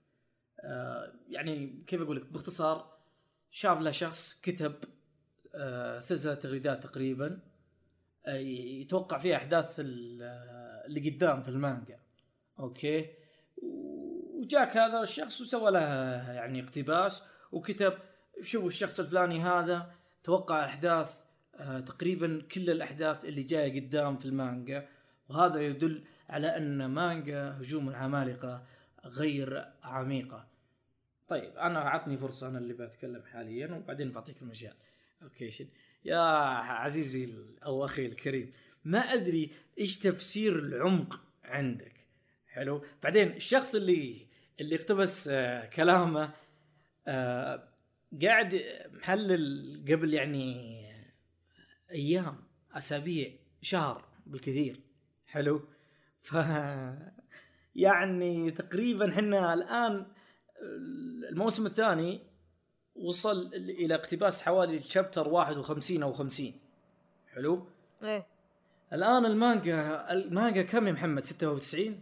آه، 0.61 1.13
يعني 1.29 1.85
كيف 1.87 2.01
أقول 2.03 2.17
لك؟ 2.17 2.27
باختصار 2.33 2.99
شاف 3.51 3.81
له 3.81 3.91
شخص 3.91 4.41
كتب 4.43 4.75
آه، 5.55 5.99
سلسلة 5.99 6.35
تغريدات 6.35 6.83
تقريبا 6.83 7.39
يتوقع 8.29 9.19
فيها 9.19 9.37
أحداث 9.37 9.81
ال- 9.81 10.23
اللي 10.87 11.11
قدام 11.11 11.43
في 11.43 11.49
المانجا. 11.49 11.99
okay؟ 12.59 13.11
وجاك 13.63 14.77
هذا 14.77 15.03
الشخص 15.03 15.41
وسوى 15.41 15.71
له 15.71 15.81
يعني 16.33 16.65
اقتباس 16.65 17.23
وكتب 17.53 17.93
شوفوا 18.43 18.69
الشخص 18.69 19.01
الفلاني 19.01 19.41
هذا 19.41 19.93
توقع 20.25 20.65
احداث 20.65 21.25
آه، 21.55 21.81
تقريبا 21.81 22.43
كل 22.55 22.71
الأحداث 22.71 23.25
اللي 23.25 23.43
جاية 23.43 23.81
قدام 23.81 24.17
في 24.17 24.25
المانجا 24.25 24.89
وهذا 25.29 25.61
يدل 25.61 26.05
على 26.29 26.57
أن 26.57 26.87
مانجا 26.87 27.51
هجوم 27.61 27.89
العمالقه 27.89 28.67
غير 29.05 29.67
عميقة. 29.83 30.47
طيب 31.29 31.57
أنا 31.57 31.81
عطني 31.81 32.19
فرصة 32.19 32.49
أنا 32.49 32.59
اللي 32.59 32.75
بتكلم 32.75 33.23
حاليا 33.23 33.75
وبعدين 33.75 34.13
بعطيك 34.13 34.43
المجال. 34.43 34.75
okay 35.23 35.51
شن. 35.51 35.67
يا 36.05 36.19
عزيزي 36.19 37.35
أو 37.65 37.85
أخي 37.85 38.07
الكريم 38.07 38.53
ما 38.85 38.99
أدري 38.99 39.51
إيش 39.79 39.99
تفسير 39.99 40.59
العمق 40.59 41.21
عندك. 41.45 41.95
حلو 42.47 42.85
بعدين 43.03 43.33
الشخص 43.33 43.75
اللي 43.75 44.27
اللي 44.61 44.77
اقتبس 44.77 45.29
آه، 45.33 45.67
كلامه 45.67 46.33
آه، 47.07 47.69
قاعد 48.23 48.63
محلل 48.93 49.85
قبل 49.89 50.15
يعني 50.15 50.75
أيام 51.91 52.37
أسابيع 52.73 53.33
شهر 53.63 54.05
بالكثير. 54.27 54.81
حلو؟ 55.27 55.69
ف 56.23 56.35
يعني 57.75 58.51
تقريبا 58.51 59.13
إحنا 59.13 59.55
الآن 59.55 60.07
الموسم 61.31 61.67
الثاني 61.67 62.21
وصل 62.95 63.51
إلى 63.55 63.95
اقتباس 63.95 64.43
حوالي 64.43 64.77
الشابتر 64.77 65.29
51 65.29 66.03
أو 66.03 66.13
50 66.13 66.53
حلو؟ 67.35 67.67
إيه. 68.03 68.27
الآن 68.93 69.27
المانجا 69.27 70.13
المانجا 70.13 70.63
كم 70.63 70.87
يا 70.87 70.93
محمد؟ 70.93 71.23
96 71.23 72.01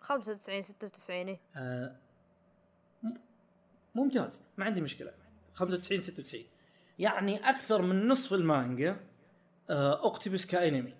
خمسة 0.00 0.32
وتسعين 0.32 0.62
ستة 0.62 0.86
وتسعين 0.86 1.28
إيه. 1.28 1.40
آه، 1.56 1.96
ممتاز 3.98 4.42
ما 4.56 4.64
عندي 4.64 4.80
مشكلة. 4.80 5.12
95 5.54 6.00
96 6.00 6.44
يعني 6.98 7.50
أكثر 7.50 7.82
من 7.82 8.08
نصف 8.08 8.34
المانجا 8.34 9.00
آه، 9.70 9.92
اقتبس 9.92 10.46
كأنمي. 10.46 10.94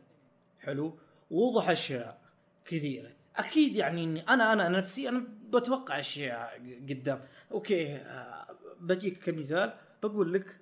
حلو؟ 0.60 0.98
ووضح 1.30 1.70
أشياء 1.70 2.20
كثيرة. 2.64 3.10
أكيد 3.36 3.76
يعني 3.76 4.04
إني 4.04 4.20
أنا 4.20 4.52
أنا 4.52 4.68
نفسي 4.68 5.08
أنا 5.08 5.24
بتوقع 5.52 5.98
أشياء 5.98 6.60
قدام. 6.88 7.24
okay 7.52 7.96
آه، 7.96 8.46
بجيك 8.80 9.24
كمثال. 9.24 9.74
بقول 10.02 10.32
لك 10.32 10.56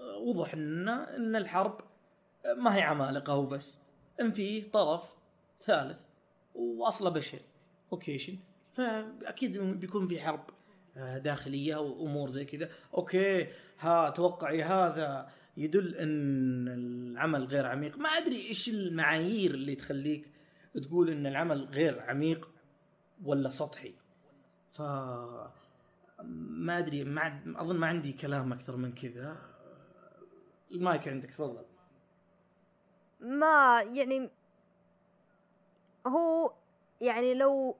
آه، 0.00 0.16
وضح 0.16 0.54
ان 0.54 0.88
إن 0.88 1.36
الحرب 1.36 1.80
آه، 2.46 2.54
ما 2.54 2.76
هي 2.76 2.82
عمالقة 2.82 3.36
وبس 3.36 3.78
إن 4.20 4.32
في 4.32 4.60
طرف 4.60 5.02
ثالث 5.64 5.98
وأصله 6.54 7.10
بشر. 7.10 7.38
okay 7.92 8.18
شن 8.18 8.38
فأكيد 8.72 9.58
بيكون 9.58 10.08
في 10.08 10.20
حرب. 10.20 10.40
آه، 10.40 10.54
داخلية 10.96 11.76
وأمور 11.76 12.30
زي 12.30 12.44
كذا. 12.44 12.68
okay 12.94 13.48
ها 13.78 14.10
توقعي 14.10 14.62
هذا 14.62 15.30
يدل 15.56 15.94
إن 15.94 16.68
العمل 16.68 17.44
غير 17.44 17.66
عميق. 17.66 17.98
ما 17.98 18.08
أدري 18.08 18.48
إيش 18.48 18.68
المعايير 18.68 19.50
اللي 19.50 19.74
تخليك 19.74 20.30
تقول 20.82 21.10
إن 21.10 21.26
العمل 21.26 21.64
غير 21.64 22.00
عميق 22.00 22.50
ولا 23.24 23.50
سطحي. 23.50 23.94
ف 24.72 24.82
ما 26.22 26.78
أدري 26.78 27.04
ما 27.04 27.40
أظن 27.56 27.76
ما 27.76 27.86
عندي 27.86 28.12
كلام 28.12 28.52
أكثر 28.52 28.76
من 28.76 28.92
كذا. 28.92 29.36
المايك 30.72 31.08
عندك 31.08 31.30
تفضل. 31.30 31.64
ما 33.20 33.82
يعني 33.92 34.30
هو 36.06 36.52
يعني 37.00 37.34
لو 37.34 37.76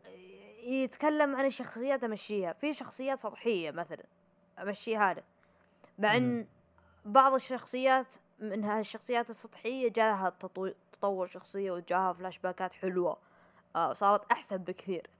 يتكلم 0.63 1.37
عن 1.37 1.45
الشخصيات 1.45 2.05
أمشيها. 2.05 2.53
في 2.53 2.73
شخصيات 2.73 3.19
سطحية 3.19 3.71
مثلا 3.71 4.05
امشيها 4.63 5.15
له 5.15 5.23
مع 5.99 6.17
إن 6.17 6.47
بعض 7.05 7.35
الشخصيات 7.35 8.15
من 8.39 8.65
هالشخصيات 8.65 9.31
السطحية 9.31 9.89
جاها 9.89 10.33
تطور 10.93 11.27
شخصية 11.27 11.71
وجاها 11.73 12.13
فلاش 12.13 12.39
باكات 12.39 12.73
حلوة. 12.73 13.17
آه 13.77 13.93
صارت 13.93 14.33
أحسن 14.33 14.57
بكثير. 14.57 15.11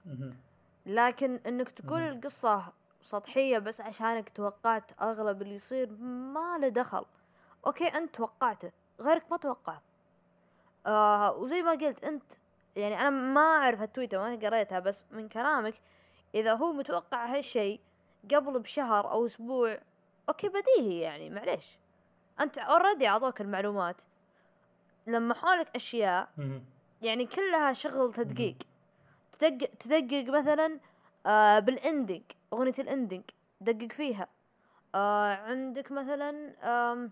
لكن 0.85 1.39
إنك 1.47 1.71
تقول 1.71 2.01
القصة 2.01 2.65
سطحية 3.01 3.59
بس 3.59 3.81
عشانك 3.81 4.29
توقعت 4.29 5.01
أغلب 5.01 5.41
اللي 5.41 5.53
يصير 5.53 5.91
ما 6.01 6.57
له 6.57 6.67
دخل. 6.67 7.05
okay 7.67 7.87
أنت 7.87 8.15
توقعته 8.15 8.71
غيرك 8.99 9.31
ما 9.31 9.37
توقع 9.37 9.79
آه 10.85 11.35
وزي 11.35 11.61
ما 11.61 11.71
قلت 11.71 12.03
أنت 12.03 12.33
يعني 12.75 13.01
أنا 13.01 13.09
ما 13.09 13.41
أعرف 13.41 13.81
التويتر 13.81 14.19
ما 14.19 14.35
قريتها 14.35 14.79
بس 14.79 15.05
من 15.11 15.29
كلامك 15.29 15.73
إذا 16.35 16.53
هو 16.53 16.73
متوقع 16.73 17.25
هالشيء 17.25 17.79
قبل 18.33 18.59
بشهر 18.59 19.11
أو 19.11 19.25
أسبوع 19.25 19.79
okay 20.29 20.49
بديهي 20.49 20.99
يعني 20.99 21.29
معليش. 21.29 21.77
أنت 22.41 22.57
already 22.57 23.07
أعطوك 23.07 23.41
المعلومات. 23.41 24.01
لمحوا 25.07 25.33
لك 25.33 25.67
أشياء 25.75 26.29
يعني 27.01 27.25
كلها 27.25 27.73
شغل 27.73 28.13
تدقيق. 28.13 28.55
تدقق 29.39 29.69
تدقق 29.79 30.25
مثلا 30.29 30.79
آه 31.25 31.59
بال 31.59 31.74
ending 31.74 32.21
أغنية 32.53 32.73
ال 32.79 32.85
ending 32.85 33.23
دقق 33.61 33.91
فيها. 33.91 34.27
آه 34.95 35.35
عندك 35.35 35.91
مثلا 35.91 36.53
آم 36.63 37.11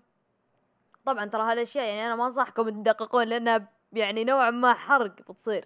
طبعا 1.06 1.26
ترى 1.26 1.52
هالأشياء 1.52 1.86
يعني 1.86 2.06
أنا 2.06 2.16
ما 2.16 2.26
انصحكم 2.26 2.70
تدققون 2.70 3.28
لأنها 3.28 3.68
يعني 3.94 4.24
نوعا 4.24 4.52
ما 4.52 4.74
حرق 4.74 5.32
بتصير. 5.32 5.66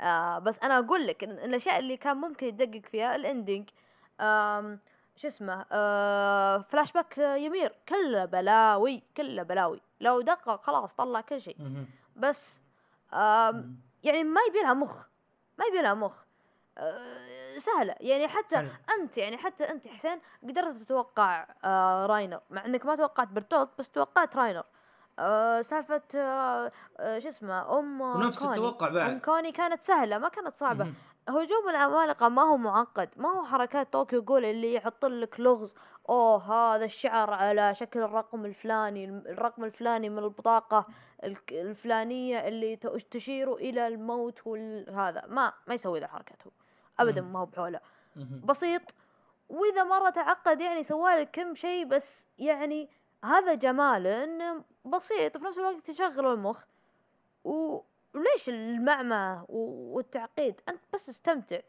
آه 0.00 0.38
بس 0.38 0.58
أنا 0.58 0.78
أقول 0.78 1.06
لك 1.06 1.24
إن 1.24 1.30
الأشياء 1.30 1.78
اللي 1.78 1.96
كان 1.96 2.16
ممكن 2.16 2.46
يدقق 2.46 2.86
فيها 2.86 3.16
ال 3.16 3.24
ending 3.24 3.70
شو 5.16 5.26
اسمه؟ 5.28 5.66
آه 5.72 6.58
فلاش 6.58 6.92
باك 6.92 7.18
يمير 7.18 7.74
كله 7.88 8.24
بلاوي 8.24 9.02
كله 9.16 9.42
بلاوي. 9.42 9.80
لو 10.00 10.20
دقق 10.20 10.64
خلاص 10.64 10.94
طلع 10.94 11.20
كل 11.20 11.40
شيء. 11.40 11.86
بس 12.16 12.60
يعني 14.02 14.24
ما 14.24 14.40
يبي 14.48 14.62
لها 14.62 14.74
مخ. 14.74 15.06
ما 15.58 15.64
يبي 15.64 15.82
لها 15.82 15.94
مخ. 15.94 16.24
آه 16.78 17.58
سهلة. 17.58 17.94
يعني 18.00 18.28
حتى 18.28 18.56
حلو. 18.56 18.68
أنت 19.00 19.18
يعني 19.18 19.36
حتى 19.36 19.64
أنت 19.64 19.88
حسين 19.88 20.20
قدرت 20.42 20.74
تتوقع 20.74 21.46
آه 21.64 22.06
راينر. 22.06 22.40
مع 22.50 22.64
إنك 22.64 22.86
ما 22.86 22.96
توقعت 22.96 23.28
برتولت 23.28 23.70
بس 23.78 23.90
توقعت 23.90 24.36
راينر. 24.36 24.64
آه 25.18 25.60
سالفة 25.60 26.02
آه 26.14 26.70
آه 27.00 27.18
شو 27.18 27.28
اسمه 27.28 27.78
أم 27.78 28.00
ونفس 28.00 28.38
كوني. 28.38 28.50
التوقع 28.52 28.88
بعد. 28.88 29.10
أم 29.10 29.18
كوني 29.18 29.52
كانت 29.52 29.82
سهلة 29.82 30.18
ما 30.18 30.28
كانت 30.28 30.56
صعبة. 30.56 30.84
م- 30.84 30.94
هجوم 31.28 31.68
العمالقة 31.68 32.28
ما 32.28 32.42
هو 32.42 32.56
معقد 32.56 33.08
ما 33.16 33.28
هو 33.28 33.44
حركات 33.44 33.92
طوكيو 33.92 34.22
جول 34.22 34.44
اللي 34.44 34.74
يحط 34.74 35.04
لك 35.04 35.40
لغز. 35.40 35.74
أوه 36.08 36.52
هذا 36.76 36.84
الشعر 36.84 37.32
على 37.32 37.74
شكل 37.74 38.00
الرقم 38.00 38.44
الفلاني 38.44 39.04
الرقم 39.04 39.64
الفلاني 39.64 40.08
من 40.08 40.18
البطاقة 40.18 40.86
الفلانية 41.52 42.48
اللي 42.48 42.76
تشير 43.10 43.54
إلى 43.54 43.86
الموت 43.86 44.40
وهذا 44.46 45.22
ما 45.28 45.52
ما 45.66 45.74
يسوي 45.74 46.00
ذا 46.00 46.04
الحركات 46.04 46.46
هو. 46.46 46.50
ابدا 47.00 47.20
ما 47.20 47.38
هو 47.40 47.46
بحوله. 47.46 47.80
بسيط. 48.44 48.82
وإذا 49.48 49.84
مرة 49.84 50.10
تعقد 50.10 50.60
يعني 50.60 50.82
سوالك 50.82 51.30
كم 51.32 51.54
شيء 51.54 51.84
بس 51.84 52.28
يعني 52.38 52.88
هذا 53.24 53.54
جماله 53.54 54.24
انه 54.24 54.64
بسيط 54.84 55.36
في 55.36 55.44
نفس 55.44 55.58
الوقت 55.58 55.90
تشغل 55.90 56.26
المخ. 56.26 56.64
وليش 57.44 58.48
المعمعة 58.48 59.44
والتعقيد؟ 59.48 60.60
أنت 60.68 60.80
بس 60.92 61.08
استمتع. 61.08 61.60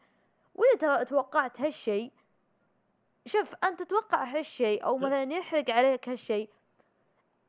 وإذا 0.54 1.02
توقعت 1.02 1.60
هالشيء 1.60 2.12
شوف 3.26 3.54
أنت 3.64 3.82
تتوقع 3.82 4.24
هالشيء 4.24 4.84
أو 4.84 4.98
مثلا 4.98 5.22
يحرق 5.22 5.70
عليك 5.70 6.08
هالشيء 6.08 6.50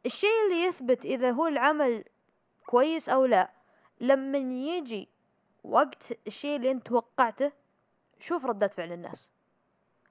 الشيء 0.06 0.43
اللي 0.45 0.64
يثبت 0.64 1.06
إذا 1.06 1.32
هو 1.32 1.47
العمل 1.47 2.03
كويس 2.66 3.10
أو 3.10 3.26
لا 3.26 3.51
لما 4.01 4.38
يجي 4.38 5.10
وقت 5.64 6.14
الشيء 6.28 6.56
اللي 6.56 6.72
أنت 6.72 6.88
توقعته 6.88 7.51
شوف 8.20 8.45
ردة 8.45 8.68
فعل 8.68 8.91
الناس. 8.91 9.32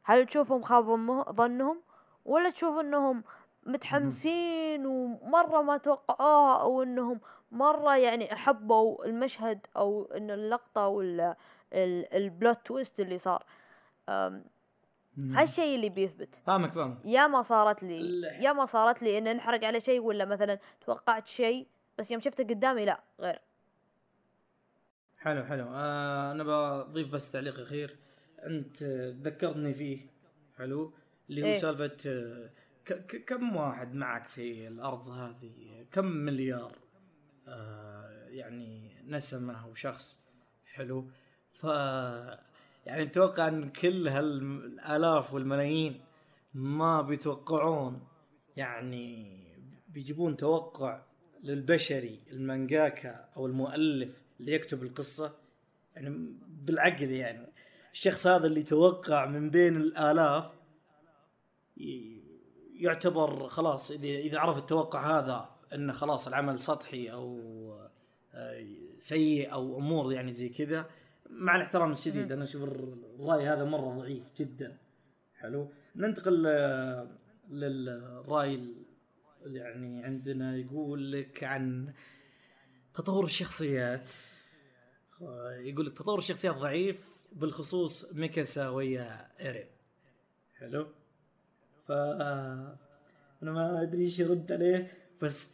هل 0.03 0.27
تشوفهم 0.27 0.63
خابوا 0.63 1.33
ظنهم 1.33 1.83
ولا 2.25 2.51
تشوف 2.51 2.79
إنهم 2.79 3.25
متحمسين 3.67 4.87
ومرة 4.87 5.63
ما 5.63 5.77
توقعوها 5.77 6.63
أو 6.63 6.83
إنهم 6.83 7.21
مرة 7.53 7.97
يعني 7.97 8.33
أحبوا 8.33 9.05
المشهد 9.05 9.67
أو 9.77 10.05
إن 10.05 10.31
اللقطة 10.31 10.89
ولا 10.89 11.37
البلوت 11.73 12.67
تويست 12.67 13.01
اللي 13.01 13.19
صار. 13.19 13.45
هالشيء 15.19 15.75
اللي 15.75 15.89
بيثبت. 15.89 16.35
فاهمك 16.35 16.73
فاهمك. 16.73 16.99
يا 17.05 17.27
ما 17.27 17.43
صارت 17.43 17.83
لي 17.83 18.21
يا 18.41 18.53
ما 18.53 18.65
صارت 18.65 19.03
لي 19.03 19.19
إن 19.19 19.27
أنحرق 19.27 19.65
على 19.65 19.81
شيء 19.81 20.01
ولا 20.01 20.25
مثلا 20.25 20.59
توقعت 20.81 21.27
شيء 21.27 21.67
بس 21.99 22.11
يوم 22.11 22.21
شفته 22.21 22.45
قدامي 22.45 22.85
لا 22.85 23.01
غير. 23.21 23.41
حلو 25.19 25.45
حلو. 25.45 25.67
آه 25.69 26.33
أنا 26.33 26.45
بضيف 26.45 27.13
بس 27.13 27.31
تعليق 27.31 27.61
أخير. 27.61 27.97
أنت 28.47 28.83
ذكرتني 29.23 29.75
فيه 29.75 29.99
حلو 30.59 30.93
اللي 31.31 31.43
هو 31.43 31.47
إيه؟ 31.47 31.59
سالفة 31.59 31.97
آه، 32.07 32.51
كم 33.27 33.57
واحد 33.57 33.95
معك 33.95 34.25
في 34.25 34.69
الأرض 34.69 35.09
هذه؟ 35.09 35.87
كم 35.93 36.05
مليار؟ 36.07 36.79
آه 37.49 38.29
يعني 38.29 38.97
نسمه 39.07 39.69
وشخص 39.69 40.25
حلو. 40.67 41.11
ف 41.53 41.65
يعني 42.87 43.03
أتوقع 43.03 43.49
إن 43.49 43.71
كل 43.71 44.09
هالآلاف 44.09 45.35
والملايين 45.35 46.01
ما 46.55 47.03
بيتوقعون 47.03 48.07
يعني 48.57 49.39
بيجيبون 49.89 50.37
توقع 50.37 51.03
للبشري 51.43 52.21
المانجاكا 52.33 53.29
أو 53.37 53.47
المؤلف 53.47 54.23
اللي 54.41 54.53
يكتب 54.53 54.83
القصة. 54.83 55.37
يعني 55.97 56.37
بالعقل 56.49 57.11
يعني 57.11 57.53
الشخص 57.93 58.27
هذا 58.27 58.47
اللي 58.47 58.63
توقع 58.63 59.27
من 59.27 59.51
بين 59.51 59.77
الآلاف 59.77 60.51
يعتبر 62.75 63.49
خلاص 63.49 63.91
اذا 63.91 64.09
إذا 64.09 64.39
عرف 64.39 64.59
التوقع 64.59 65.19
هذا 65.19 65.49
إنه 65.75 65.93
خلاص 65.93 66.29
العمل 66.29 66.59
سطحي 66.59 67.13
أو 67.13 67.41
آه، 68.35 68.67
سيء 68.99 69.53
أو 69.53 69.79
أمور 69.79 70.13
يعني 70.13 70.33
زي 70.33 70.49
كذا 70.49 70.87
مع 71.31 71.57
الاحترام 71.57 71.91
الشديد. 71.91 72.33
أنا 72.33 72.43
أشوف 72.43 72.63
الرأي 72.63 73.49
هذا 73.49 73.65
مرة 73.65 73.99
ضعيف 73.99 74.33
جدا. 74.37 74.79
حلو؟ 75.35 75.73
ننتقل 75.97 76.47
آه، 76.47 77.09
للرأي 77.51 78.75
يعني 79.47 80.05
عندنا 80.05 80.57
يقول 80.57 81.13
لك 81.13 81.45
عن 81.45 81.95
تطور 82.95 83.25
الشخصيات. 83.25 84.09
يقول 85.59 85.87
لك 85.87 85.99
تطور 85.99 86.19
الشخصيات 86.19 86.55
ضعيف 86.55 87.09
بالخصوص 87.33 88.13
ميكاسا 88.13 88.69
ويا 88.69 89.29
إيرين. 89.41 89.67
حلو؟ 90.59 90.87
ف 91.87 91.93
أنا 91.93 93.53
ما 93.53 93.83
أدري 93.83 94.05
إيش 94.05 94.19
يرد 94.19 94.53
عليه 94.53 94.99
بس 95.23 95.49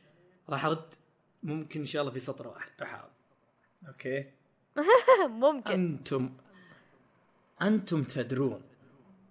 راح 0.48 0.64
أرد 0.64 0.94
ممكن 1.42 1.80
إن 1.80 1.86
شاء 1.86 2.02
الله 2.02 2.12
في 2.12 2.18
سطر 2.18 2.48
واحد 2.48 2.70
بحاول. 2.80 3.10
okay؟ 3.88 4.30
ممكن. 5.44 5.70
أنتم 5.70 6.30
أنتم 7.62 8.04
تدرون 8.04 8.62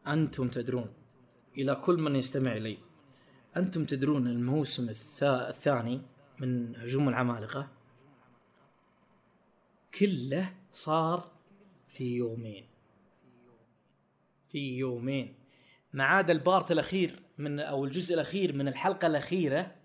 أنتم 0.07 0.47
تدرون 0.49 0.93
إلى 1.57 1.75
كل 1.75 1.97
من 1.97 2.15
يستمع 2.15 2.53
لي 2.53 2.77
أنتم 3.57 3.85
تدرون 3.85 4.27
الموسم 4.27 4.89
الثاني 5.21 6.01
من 6.39 6.75
هجوم 6.75 7.09
العمالقة؟ 7.09 7.67
كله 9.99 10.53
صار 10.73 11.31
في 11.87 12.15
يومين. 12.15 12.65
في 14.51 14.77
يومين. 14.77 15.38
ما 15.93 16.03
عدا 16.03 16.33
ال 16.33 16.41
part 16.41 16.71
الأخير 16.71 17.23
من 17.37 17.59
أو 17.59 17.85
الجزء 17.85 18.13
الأخير 18.13 18.55
من 18.55 18.67
الحلقة 18.67 19.07
الأخيرة. 19.07 19.75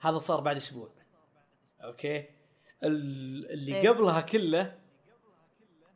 هذا 0.00 0.18
صار 0.18 0.40
بعد 0.40 0.56
أسبوع. 0.56 0.90
okay؟ 1.84 2.24
اللي 2.82 3.76
إيه؟ 3.76 3.88
قبلها 3.88 4.20
كله 4.20 4.78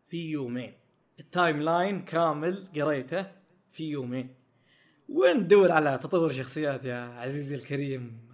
في 0.06 0.30
يومين. 0.30 0.74
ال 1.20 1.62
timeline 1.62 2.05
كامل 2.04 2.68
قريته 2.76 3.26
في 3.72 3.90
يومين. 3.90 4.34
وين 5.08 5.48
تدور 5.48 5.72
على 5.72 5.98
تطور 5.98 6.32
شخصيات 6.32 6.84
يا 6.84 6.96
عزيزي 6.96 7.54
الكريم؟ 7.54 8.28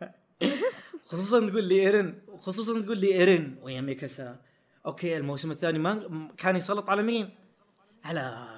خصوصا 1.10 1.48
تقول 1.48 1.68
لي 1.68 1.80
إيرن. 1.80 2.18
خصوصا 2.38 2.80
تقول 2.80 2.98
لي 2.98 3.14
إيرن 3.14 3.58
ويا 3.62 3.80
ميكاسا. 3.80 4.40
أوكي 4.86 5.16
الموسم 5.16 5.50
الثاني 5.50 5.78
ما 5.78 6.28
كان 6.36 6.56
يسلط 6.56 6.90
على 6.90 7.02
مين؟ 7.02 7.30
على 8.04 8.55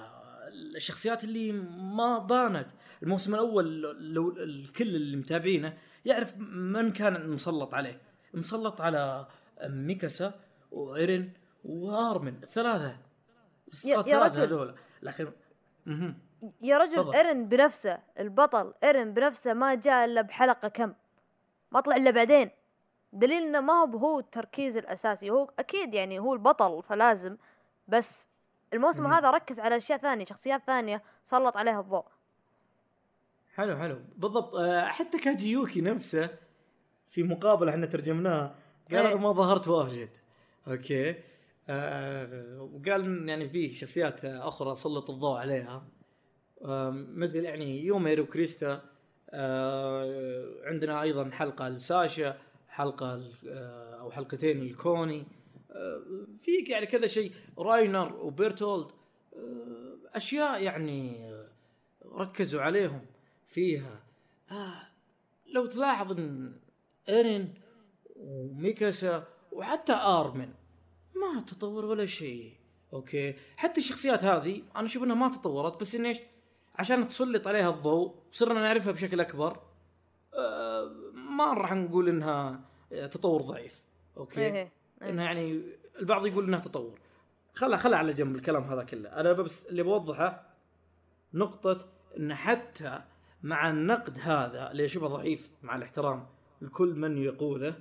الشخصيات 0.76 1.24
اللي 1.24 1.52
ما 1.52 2.18
بانت. 2.18 2.70
الموسم 3.02 3.34
الأول 3.34 3.82
لو 4.14 4.30
الكل 4.30 4.96
اللي 4.96 5.16
متابعينه 5.16 5.78
يعرف 6.04 6.38
من 6.38 6.92
كان 6.92 7.30
مسلط 7.30 7.74
عليه. 7.74 8.00
مسلط 8.34 8.80
على 8.80 9.26
ميكاسا 9.64 10.34
وإيرين 10.70 11.32
وآرمن 11.64 12.42
الثلاثة. 12.42 12.96
يا, 13.84 14.04
يا 14.06 14.18
رجل. 14.18 14.42
هذول. 14.42 14.74
لكن 15.02 15.32
يا 16.62 16.78
رجل 16.78 16.96
فضل. 16.96 17.14
ايرن 17.14 17.48
بنفسه 17.48 17.98
البطل 18.18 18.74
ايرن 18.84 19.14
بنفسه 19.14 19.54
ما 19.54 19.74
جاء 19.74 20.04
إلا 20.04 20.20
بحلقة 20.22 20.68
كم؟ 20.68 20.94
ما 21.72 21.80
طلع 21.80 21.96
إلا 21.96 22.10
بعدين. 22.10 22.50
دليل 23.12 23.42
إنه 23.42 23.60
ما 23.60 23.72
هو 23.72 23.98
هو 23.98 24.18
التركيز 24.18 24.76
الأساسي. 24.76 25.30
هو 25.30 25.50
أكيد 25.58 25.94
يعني 25.94 26.18
هو 26.18 26.34
البطل 26.34 26.82
فلازم 26.82 27.36
بس 27.88 28.28
الموسم 28.72 29.02
مم. 29.04 29.12
هذا 29.12 29.30
ركز 29.30 29.60
على 29.60 29.76
أشياء 29.76 29.98
ثانية 29.98 30.24
شخصيات 30.24 30.62
ثانية 30.66 31.02
سلط 31.22 31.56
عليها 31.56 31.80
الضوء. 31.80 32.04
حلو 33.54 33.78
حلو. 33.78 34.00
بالضبط. 34.16 34.54
آه، 34.54 34.84
حتى 34.84 35.18
كاجيوكي 35.18 35.80
نفسه 35.80 36.30
في 37.10 37.22
مقابلة 37.22 37.70
إحنا 37.70 37.86
ترجمناها 37.86 38.54
قال 38.90 38.98
أنا 38.98 39.08
إيه. 39.08 39.18
ما 39.18 39.32
ظهرت 39.32 39.68
واجد 39.68 40.08
أوكي. 40.68 41.14
آه 41.68 42.68
وقال 42.74 43.28
يعني 43.28 43.48
في 43.48 43.68
شخصيات 43.68 44.24
أخرى 44.24 44.76
سلط 44.76 45.10
الضوء 45.10 45.38
عليها. 45.38 45.84
آه 46.64 46.90
مثل 46.90 47.44
يعني 47.44 47.84
يوميرو 47.84 48.26
كريستا. 48.26 48.80
آه 49.30 50.44
عندنا 50.64 51.02
أيضا 51.02 51.30
حلقة 51.30 51.68
لساشا 51.68 52.38
حلقة 52.68 53.22
آه 53.48 54.00
أو 54.00 54.10
حلقتين 54.10 54.64
لكوني. 54.64 55.26
آه 55.78 56.26
في 56.36 56.50
يعني 56.68 56.86
كذا 56.86 57.06
شيء. 57.06 57.32
راينر 57.58 58.16
وبيرتولد 58.16 58.86
آه 59.36 59.98
أشياء 60.14 60.62
يعني 60.62 61.30
ركزوا 62.06 62.62
عليهم 62.62 63.06
فيها. 63.46 64.02
آه 64.50 64.82
لو 65.46 65.66
تلاحظ 65.66 66.12
إن 66.12 66.52
إيرين 67.08 67.54
وميكاسا 68.16 69.26
وحتى 69.52 69.92
آرمن 69.92 70.48
ما 71.14 71.40
تطور 71.46 71.84
ولا 71.84 72.06
شيء 72.06 72.52
أوكي؟ 72.92 73.34
حتى 73.56 73.80
الشخصيات 73.80 74.24
هذه 74.24 74.62
أنا 74.76 74.84
أشوف 74.84 75.02
إنها 75.02 75.14
ما 75.16 75.28
تطورت 75.28 75.80
بس 75.80 75.94
إن 75.94 76.06
إيش؟ 76.06 76.18
عشان 76.74 77.08
تسلط 77.08 77.46
عليها 77.46 77.70
الضوء 77.70 78.14
صرنا 78.30 78.60
نعرفها 78.62 78.92
بشكل 78.92 79.20
أكبر 79.20 79.60
آه 80.34 80.92
ما 81.14 81.54
راح 81.54 81.72
نقول 81.72 82.08
إنها 82.08 82.64
تطور 82.90 83.42
ضعيف 83.42 83.82
أوكي؟ 84.16 84.68
إيه،. 85.02 85.10
انها 85.10 85.24
يعني 85.24 85.62
البعض 85.98 86.26
يقول 86.26 86.44
انها 86.44 86.60
تطور. 86.60 86.98
خلها 87.54 87.78
خلها 87.78 87.98
على 87.98 88.12
جنب 88.12 88.36
الكلام 88.36 88.62
هذا 88.62 88.84
كله. 88.84 89.08
أنا 89.08 89.32
بس 89.32 89.66
اللي 89.66 89.82
بوضحه 89.82 90.54
نقطة 91.34 91.88
إن 92.16 92.34
حتى 92.34 93.02
مع 93.42 93.70
النقد 93.70 94.18
هذا 94.18 94.70
اللي 94.70 94.84
أشوفه 94.84 95.06
ضعيف 95.06 95.50
مع 95.62 95.76
الاحترام 95.76 96.26
لكل 96.62 96.94
من 96.94 97.18
يقوله 97.18 97.74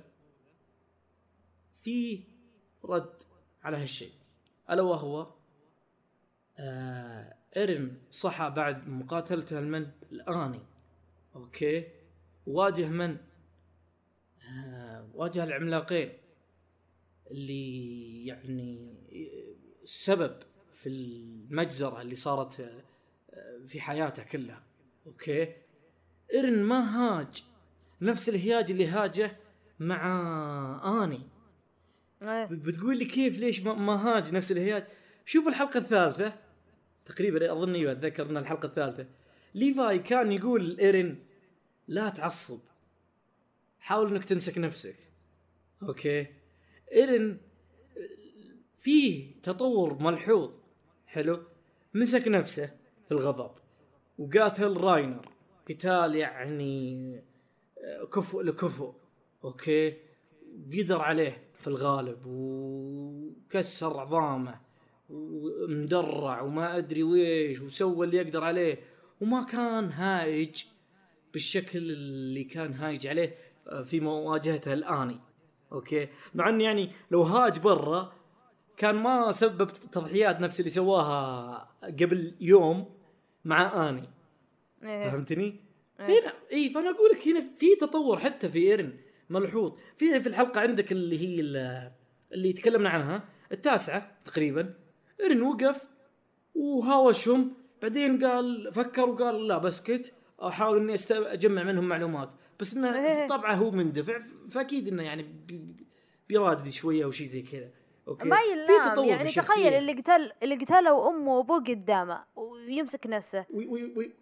في 1.82 2.24
رد 2.84 3.22
على 3.62 3.76
هالشيء. 3.76 4.12
ألا 4.70 4.82
وهو 4.82 5.34
آه 6.58 7.34
ايرن 7.56 7.98
صحى 8.10 8.50
بعد 8.50 8.88
مقاتلته 8.88 9.58
الآني 9.58 10.60
أوكي؟ 11.36 11.88
واجه 12.46 12.88
من؟ 12.88 13.16
آه 14.42 15.08
واجه 15.14 15.44
العملاقين. 15.44 16.12
اللي 17.30 18.26
يعني 18.26 18.94
السبب 19.82 20.36
في 20.72 20.88
المجزرة 20.88 22.00
اللي 22.00 22.14
صارت 22.14 22.70
في 23.66 23.80
حياته 23.80 24.22
كلها. 24.22 24.62
أوكي؟ 25.06 25.54
ايرن 26.34 26.62
ما 26.62 26.96
هاج. 26.96 27.44
نفس 28.00 28.28
الهياج 28.28 28.70
اللي 28.70 28.86
هاجه 28.86 29.36
مع 29.80 31.04
آني. 31.04 31.20
أيه. 32.22 32.44
بتقول 32.44 32.98
لي 32.98 33.04
كيف 33.04 33.38
ليش 33.38 33.60
ما 33.60 33.92
هاج 33.92 34.34
نفس 34.34 34.52
الهياج؟ 34.52 34.84
شوف 35.24 35.48
الحلقة 35.48 35.78
الثالثة. 35.78 36.32
تقريبا 37.06 37.52
اظن 37.52 37.74
أيوه 37.74 37.92
اتذكر 37.92 38.30
ان 38.30 38.36
الحلقة 38.36 38.66
الثالثة. 38.66 39.06
ليفاي 39.54 39.98
كان 39.98 40.32
يقول 40.32 40.78
ايرن 40.78 41.18
لا 41.88 42.08
تعصب. 42.08 42.60
حاول 43.80 44.10
إنك 44.10 44.24
تمسك 44.24 44.58
نفسك. 44.58 44.96
أوكي؟ 45.82 46.26
ايرن 46.92 47.38
فيه 48.78 49.40
تطور 49.42 50.02
ملحوظ. 50.02 50.50
حلو. 51.06 51.42
مسك 51.94 52.28
نفسه 52.28 52.66
في 53.08 53.12
الغضب. 53.12 53.50
وقاتل 54.18 54.76
راينر 54.76 55.28
قتال 55.68 56.16
يعني 56.16 57.14
آه، 57.78 58.04
كفؤ 58.04 58.40
لكفؤ 58.40 58.92
أوكي. 59.44 59.96
قدر 60.72 61.00
عليه 61.00 61.42
في 61.58 61.66
الغالب 61.68 62.18
وكسر 62.26 64.00
عظامه 64.00 64.60
ومدرع 65.10 66.40
وما 66.40 66.76
أدري 66.76 67.02
ويش 67.02 67.60
وسوى 67.60 68.06
اللي 68.06 68.16
يقدر 68.16 68.44
عليه. 68.44 68.78
وما 69.20 69.42
كان 69.42 69.84
هايج 69.84 70.64
بالشكل 71.32 71.78
اللي 71.78 72.44
كان 72.44 72.72
هايج 72.72 73.06
عليه 73.06 73.34
آه، 73.68 73.82
في 73.82 74.00
مواجهته 74.00 74.72
الآني. 74.72 75.20
أوكي 75.72 76.08
مع 76.34 76.48
إنه 76.48 76.64
يعني 76.64 76.90
لو 77.10 77.22
هاج 77.22 77.60
برا 77.60 78.12
كان 78.76 78.94
ما 78.94 79.32
سبب 79.32 79.68
تضحيات 79.68 80.40
نفس 80.40 80.60
اللي 80.60 80.70
سواها 80.70 81.68
قبل 81.82 82.34
يوم 82.40 82.94
مع 83.44 83.88
آني 83.88 84.08
إيه. 84.82 85.10
فهمتني؟ 85.10 85.60
إيه. 86.00 86.20
هنا 86.20 86.32
إي 86.52 86.70
فأنا 86.70 86.90
أقول 86.90 87.10
لك 87.10 87.28
هنا 87.28 87.44
في 87.58 87.76
تطور 87.80 88.18
حتى 88.18 88.48
في 88.48 88.58
إيرن 88.58 88.92
ملحوظ 89.30 89.76
في 89.96 90.20
في 90.20 90.28
الحلقة 90.28 90.60
عندك 90.60 90.92
اللي 90.92 91.18
هي 91.20 91.40
اللي 92.32 92.52
تكلمنا 92.52 92.90
عنها 92.90 93.24
التاسعة 93.52 94.18
تقريبا 94.24 94.74
إيرن 95.20 95.42
وقف 95.42 95.86
وهاوشهم 96.54 97.52
بعدين 97.82 98.24
قال 98.24 98.72
فكر 98.72 99.08
وقال 99.08 99.48
لا 99.48 99.58
بسكت 99.58 100.12
أحاول 100.42 100.78
إني 100.78 100.96
أجمع 101.10 101.62
منهم 101.62 101.84
معلومات 101.84 102.30
بس 102.60 102.76
إنه 102.76 103.06
إيه. 103.06 103.26
طبعه 103.26 103.54
هو 103.54 103.70
مندفع 103.70 104.18
فأكيد 104.50 104.88
إنه 104.88 105.02
يعني 105.02 105.26
بيرادد 106.28 106.68
شوية 106.68 107.04
أو 107.04 107.10
شيء 107.10 107.26
زي 107.26 107.42
كذا. 107.42 107.70
أوكي. 108.08 108.28
ما 108.28 108.36
يلام 108.40 109.04
يعني 109.04 109.30
تخيل 109.30 109.74
اللي 109.74 109.92
قتل 109.92 110.32
اللي 110.42 110.54
قتله 110.54 111.08
امه 111.08 111.32
وأبوه 111.32 111.58
قدامه 111.58 112.24
ويمسك 112.36 113.06
نفسه. 113.06 113.46
وي 113.50 113.66
وي 113.66 113.94
وي 113.96 114.12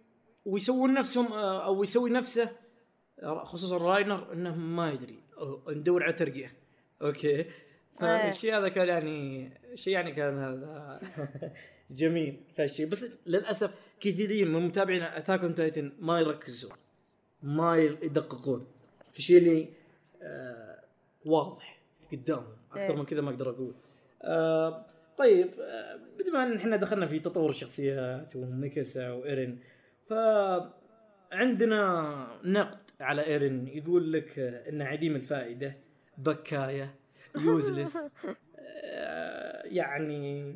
ويسوون 0.44 0.94
نفسهم 0.94 1.32
آه، 1.32 1.66
أو 1.66 1.82
يسوي 1.82 2.10
نفسه 2.10 2.50
خصوصا 3.24 3.76
راينر 3.76 4.32
إنه 4.32 4.56
ما 4.56 4.92
يدري. 4.92 5.18
ندور 5.68 6.02
على 6.02 6.12
ترقية. 6.12 6.52
أوكي. 7.02 7.46
فالشيء 8.00 8.50
إيه. 8.50 8.58
هذا 8.58 8.68
كان 8.68 8.88
يعني 8.88 9.50
شيء 9.74 9.92
يعني 9.92 10.12
كان 10.12 10.38
هذا 10.38 11.00
جميل 11.90 12.40
فالشيء. 12.56 12.86
بس 12.86 13.06
للأسف 13.26 13.70
كثيرين 14.00 14.52
من 14.52 14.66
متابعين 14.66 15.02
Attack 15.02 15.40
on 15.40 15.54
Titan 15.54 15.92
ما 15.98 16.20
يركزون. 16.20 16.72
ما 17.46 17.76
يدققون. 17.78 18.66
في 19.12 19.22
شيء 19.22 19.38
اللي 19.38 19.68
آه 20.22 20.80
واضح 21.24 21.82
قدامهم 22.12 22.56
أكثر 22.72 22.92
إيه. 22.92 22.96
من 22.96 23.04
كذا 23.04 23.20
ما 23.20 23.30
أقدر 23.30 23.50
أقول. 23.50 23.74
آه 24.22 24.86
طيب 25.18 25.50
آه 25.60 26.00
بما 26.18 26.42
إن 26.42 26.56
إحنا 26.56 26.76
دخلنا 26.76 27.06
في 27.06 27.18
تطور 27.18 27.50
الشخصيات 27.50 28.36
وميكاسا 28.36 29.10
وإيرين 29.10 29.60
ف 30.08 30.12
عندنا 31.32 32.40
نقد 32.44 32.78
على 33.00 33.26
ايرن 33.26 33.68
يقول 33.68 34.12
لك 34.12 34.38
انه 34.38 34.84
عديم 34.84 35.16
الفائدة 35.16 35.76
بكاية 36.18 36.94
useless 37.44 37.96
آه، 38.84 39.62
يعني 39.64 40.54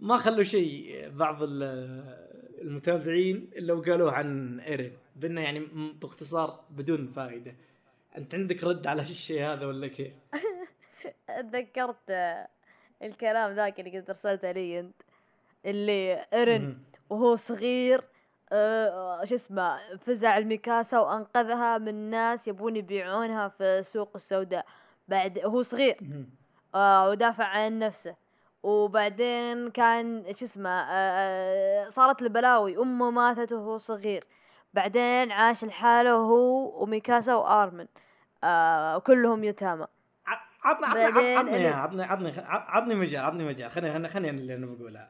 ما 0.00 0.16
خلوا 0.16 0.42
شيء 0.42 1.08
بعض 1.10 1.38
المتابعين 2.62 3.50
إلا 3.56 3.72
وقالوه 3.72 4.12
عن 4.12 4.60
ايرن 4.60 4.92
بأنه 5.22 5.40
يعني 5.40 5.60
باختصار 6.00 6.64
بدون 6.70 7.06
فائدة. 7.06 7.54
أنت 8.16 8.34
عندك 8.34 8.64
رد 8.64 8.86
على 8.86 9.02
الشيء 9.02 9.42
هذا 9.42 9.66
ولا 9.66 9.86
كيف؟ 9.86 10.12
تذكرت 11.52 12.10
الكلام 13.02 13.54
ذاك 13.54 13.80
اللي 13.80 13.98
قد 13.98 14.10
أرسلته 14.10 14.50
لي 14.50 14.80
أنت 14.80 15.02
اللي 15.66 16.26
ايرن 16.32 16.78
وهو 17.10 17.36
صغير 17.36 18.04
آه 18.52 19.24
شو 19.24 19.34
اسمه 19.34 19.96
فزع 19.96 20.38
الميكاسا 20.38 20.98
وأنقذها 20.98 21.78
من 21.78 22.10
ناس 22.10 22.48
يبون 22.48 22.76
يبيعونها 22.76 23.48
في 23.48 23.64
السوق 23.64 24.10
السوداء. 24.14 24.66
بعد 25.08 25.38
هو 25.38 25.62
صغير 25.62 25.96
آه 26.74 27.10
ودافع 27.10 27.44
عن 27.44 27.78
نفسه. 27.78 28.16
وبعدين 28.62 29.70
كان 29.70 30.24
شو 30.34 30.44
اسمه 30.44 30.70
آه، 30.70 31.88
صارت 31.88 32.22
له 32.22 32.28
بلاوي 32.28 32.78
أمه 32.78 33.10
ماتت 33.10 33.52
وهو 33.52 33.76
صغير. 33.76 34.24
بعدين 34.74 35.32
عاش 35.32 35.64
لحاله 35.64 36.12
هو 36.12 36.82
وميكاسا 36.82 37.34
وآرمن 37.34 37.86
آه 38.44 38.98
كلهم 38.98 39.44
يتامى 39.44 39.86
ع- 40.26 40.40
عطني 40.64 40.86
عطني 41.02 41.34
عطني 41.36 41.66
عطني 41.66 42.04
عطني 42.04 42.32
عطني 42.46 42.94
مجال 42.94 43.20
عطني 43.24 43.44
مجال. 43.44 43.70
خليني 43.70 44.08
خليني 44.08 44.30
اللي 44.30 44.54
أنا 44.54 44.66
بقولها. 44.66 45.08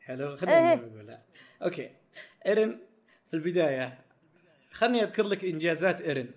حلو؟ 0.00 0.36
خليني 0.36 0.58
إيه. 0.58 0.74
اللي 0.74 0.90
بقولها. 0.90 1.22
أوكي. 1.62 1.90
إيرن 2.46 2.78
في 3.30 3.34
البداية 3.36 3.98
خلني 4.72 5.02
أذكر 5.02 5.22
لك 5.22 5.44
إنجازات 5.44 6.00
إيرن 6.00 6.28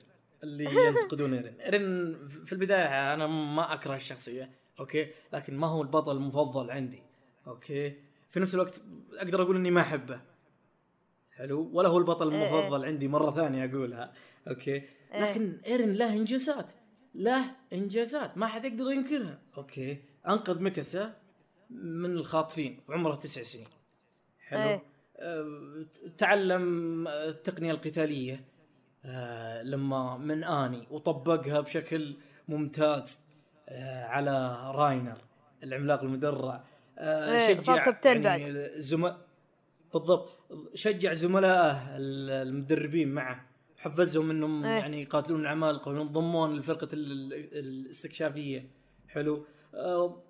اللي 0.43 0.64
ينتقدون 0.88 1.34
إيرن. 1.34 1.53
إيرن 1.60 2.18
في 2.45 2.53
البداية 2.53 3.14
أنا 3.14 3.27
ما 3.27 3.73
أكره 3.73 3.95
الشخصية 3.95 4.49
أوكي؟ 4.80 5.07
لكن 5.34 5.57
ما 5.57 5.68
هو 5.68 5.81
البطل 5.81 6.18
المفضل 6.18 6.72
عندي 6.72 7.03
أوكي؟ 7.47 7.93
في 8.31 8.39
نفس 8.39 8.56
الوقت 8.56 8.81
أقدر 9.18 9.41
أقول 9.41 9.56
إني 9.56 9.72
ما 9.72 9.81
أحبه. 9.81 10.19
حلو. 11.35 11.69
ولا 11.73 11.89
هو 11.89 11.97
البطل 11.97 12.31
إيه 12.31 12.41
إيه. 12.41 12.59
المفضل 12.59 12.85
عندي 12.85 13.07
مرة 13.07 13.31
ثانية 13.31 13.65
أقولها. 13.65 14.13
أوكي. 14.47 14.83
لكن 15.15 15.59
إيرن 15.65 15.93
له 15.93 16.13
إنجازات. 16.13 16.71
له 17.15 17.55
إنجازات. 17.73 18.37
ما 18.37 18.47
حد 18.47 18.65
يقدر 18.65 18.91
ينكرها. 18.91 19.39
أوكي. 19.57 19.97
أنقذ 20.27 20.59
ميكاسا 20.59 21.13
من 21.69 22.11
الخاطفين. 22.11 22.79
وعمره 22.89 23.15
تسع 23.15 23.43
سنين. 23.43 23.67
حلو. 24.47 24.59
إيه. 24.59 24.83
أه، 25.17 25.85
تعلم 26.17 27.07
التقنية 27.07 27.71
القتالية. 27.71 28.45
أه، 29.05 29.63
لما 29.63 30.17
من 30.17 30.43
آني 30.43 30.87
وطبقها 30.91 31.59
بشكل 31.61 32.15
ممتاز. 32.47 33.19
أه، 33.69 34.03
على 34.03 34.57
راينر 34.71 35.17
العملاق 35.63 36.03
المدرع. 36.03 36.63
أه، 36.97 37.47
إيه، 37.47 37.61
شجع 37.61 37.93
يعني 38.05 38.69
زم... 38.81 39.11
بالضبط. 39.93 40.44
شجع 40.73 41.14
زملائه 41.14 41.98
ال- 41.98 42.30
المدربين 42.48 43.14
معه. 43.14 43.45
حفزهم 43.77 44.30
إنهم 44.32 44.64
إيه. 44.65 44.72
يعني 44.80 45.02
يقاتلون 45.02 45.40
العمالقة 45.41 45.90
وينضمون 45.91 46.56
لفرقة 46.57 46.88
ال- 46.94 47.34
ال- 47.34 47.57
الاستكشافية. 47.57 48.69
حلو. 49.07 49.45
آه 49.73 50.23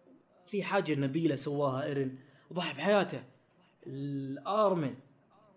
في 0.47 0.63
حاجة 0.63 0.95
نبيلة 0.99 1.35
سواها 1.35 1.83
إيرن. 1.83 2.15
وضحى 2.51 2.73
بحياته. 2.73 3.23
الأرمن. 3.87 4.95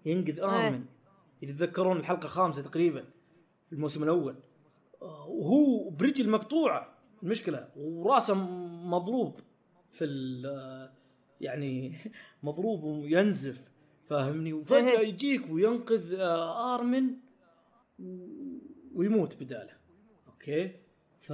ينقذ 0.07 0.41
أرمن. 0.41 0.85
اذا 1.43 1.53
تذكرون 1.53 1.97
الحلقة 1.97 2.25
الخامسة 2.25 2.63
تقريبا 2.63 3.05
في 3.69 3.73
الموسم 3.73 4.03
الأول. 4.03 4.37
آه، 5.03 5.27
وهو 5.29 5.91
برجل 5.91 6.31
مقطوعة. 6.31 6.95
المشكلة 7.23 7.69
وراسه 7.77 8.35
مضروب 8.85 9.41
في 9.93 10.05
آه، 10.47 10.91
يعني 11.41 11.95
مضروب 12.43 12.83
وينزف. 12.85 13.68
فاهمني؟ 14.11 14.53
وفجأة 14.53 15.01
إيه. 15.01 15.09
يجيك 15.09 15.51
وينقذ 15.51 16.15
آه، 16.21 16.75
آرمن 16.75 17.05
ويموت 18.95 19.37
بداله. 19.43 19.73
أوكي؟ 20.29 20.73
ف 21.21 21.31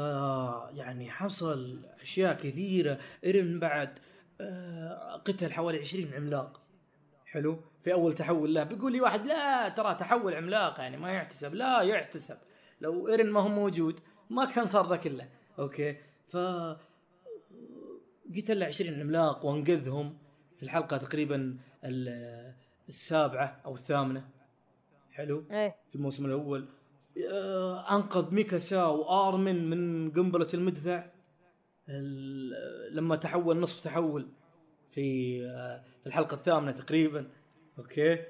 يعني 0.76 1.10
حصل 1.10 1.86
أشياء 2.01 2.34
كثيرة. 2.34 2.98
ايرن 3.24 3.60
بعد 3.60 3.98
آه، 4.40 5.16
قتل 5.16 5.52
حوالي 5.52 5.78
20 5.78 6.14
عملاق. 6.14 6.60
حلو؟ 7.26 7.60
في 7.82 7.92
أول 7.92 8.14
تحول 8.14 8.55
له. 8.55 8.62
بيقول 8.62 8.92
لي 8.92 9.01
واحد 9.01 9.26
لا 9.26 9.68
ترى 9.68 9.94
تحول 9.94 10.34
عملاق 10.34 10.80
يعني 10.80 10.96
ما 10.96 11.12
يحتسب. 11.12 11.55
لا 11.55 11.80
يحتسب. 11.80 12.36
لو 12.80 13.09
ايرن 13.09 13.30
ما 13.30 13.40
هو 13.40 13.48
موجود 13.48 14.01
ما 14.30 14.44
كان 14.44 14.66
صار 14.66 14.88
ذا 14.88 14.96
كله. 14.96 15.28
أوكي؟ 15.59 15.96
ف 16.28 16.36
قتل 18.36 18.60
له 18.60 18.66
20 18.66 19.01
عملاق 19.01 19.46
وانقذهم. 19.46 20.18
في 20.56 20.62
الحلقة 20.62 20.96
تقريبا 20.96 21.56
ال- 21.84 22.55
السابعة 22.89 23.61
أو 23.65 23.74
الثامنة. 23.74 24.28
حلو؟ 25.12 25.44
إيه. 25.51 25.77
في 25.90 25.97
الموسم 25.97 26.27
الأول. 26.27 26.69
آه، 27.32 27.97
أنقذ 27.97 28.35
ميكاسا 28.35 28.85
وآرمن 28.85 29.70
من 29.70 30.11
قنبلة 30.11 30.48
المدفع. 30.55 31.06
ال- 31.89 32.97
لما 32.97 33.16
تحول 33.16 33.61
نصف 33.61 33.85
تحول 33.85 34.28
في 34.90 35.40
آه، 35.47 35.85
الحلقة 36.06 36.35
الثامنة 36.35 36.73
تقريبا. 36.73 37.31
أوكي؟ 37.78 38.12
آه، 38.15 38.27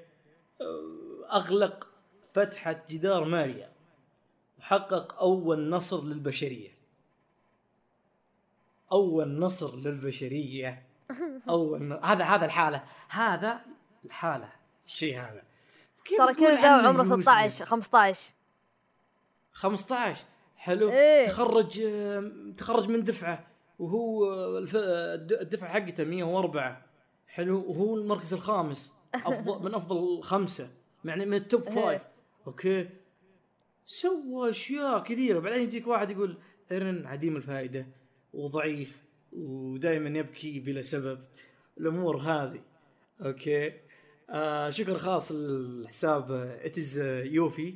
أغلق 1.33 1.87
فتحة 2.33 2.83
جدار 2.89 3.23
ماريا. 3.25 3.71
وحقق 4.59 5.19
أول 5.19 5.69
نصر 5.69 6.03
للبشرية. 6.05 6.69
أول 8.91 9.39
نصر 9.39 9.75
للبشرية. 9.75 10.85
أول. 11.49 11.93
هذا 12.03 12.23
هذا 12.23 12.45
الحالة. 12.45 12.83
هذا 13.09 13.61
الحالة. 14.05 14.49
الشيء 14.85 15.19
هذا. 15.19 15.43
كيف 16.05 16.17
ترى 16.17 16.33
كل 16.33 16.43
ذا 16.61 16.67
عمره 16.87 17.03
useless؟ 17.03 17.21
16 17.21 17.65
15 17.65 18.33
15 19.51 20.23
حلو. 20.57 20.91
إيه. 20.91 21.27
تخرج 21.27 21.81
تخرج 22.57 22.89
من 22.89 23.03
دفعة 23.03 23.47
وهو 23.79 24.25
الف- 24.57 24.75
الد- 24.75 25.31
الدفعة 25.41 25.69
حقته 25.69 26.03
104 26.03 26.85
حلو. 27.27 27.63
وهو 27.71 27.95
المركز 27.95 28.33
الخامس. 28.33 28.93
أفضل 29.15 29.65
من 29.65 29.75
أفضل 29.75 30.23
خمسة. 30.23 30.69
يعني 31.05 31.25
من 31.25 31.33
ال 31.37 31.43
top 31.43 31.63
إيه. 31.63 31.73
five 31.75 32.01
أوكي. 32.47 32.89
سوى 33.85 34.49
أشياء 34.49 35.03
كثيرة. 35.03 35.39
بعدين 35.39 35.61
يجيك 35.63 35.87
واحد 35.87 36.11
يقول 36.11 36.37
إيرن 36.71 37.05
عديم 37.05 37.35
الفائدة 37.35 37.87
وضعيف 38.33 38.97
ودائما 39.33 40.19
يبكي 40.19 40.59
بلا 40.59 40.81
سبب. 40.81 41.19
الأمور 41.77 42.17
هذه. 42.17 42.61
أوكي. 43.25 43.73
آه 44.29 44.69
شكر 44.69 44.97
خاص 44.97 45.31
للحساب 45.31 46.31
اتز 46.63 46.99
يوفي 47.25 47.75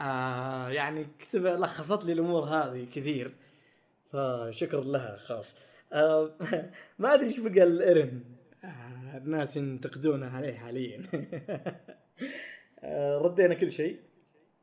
آه 0.00 0.68
يعني 0.68 1.06
كتب 1.18 1.46
لخصت 1.46 2.04
لي 2.04 2.12
الأمور 2.12 2.44
هذه 2.44 2.86
كثير 2.94 3.34
فشكر 4.12 4.80
لها 4.80 5.16
خاص. 5.16 5.54
آه 5.92 6.30
ما 6.98 7.14
أدري 7.14 7.26
إيش 7.26 7.40
بقى 7.40 7.62
الايرن 7.62 8.22
آه 8.64 9.16
الناس 9.16 9.56
ينتقدونه 9.56 10.36
عليه 10.36 10.54
حاليا. 10.54 11.02
آه 12.84 13.18
ردينا 13.18 13.54
كل 13.54 13.72
شيء. 13.72 14.00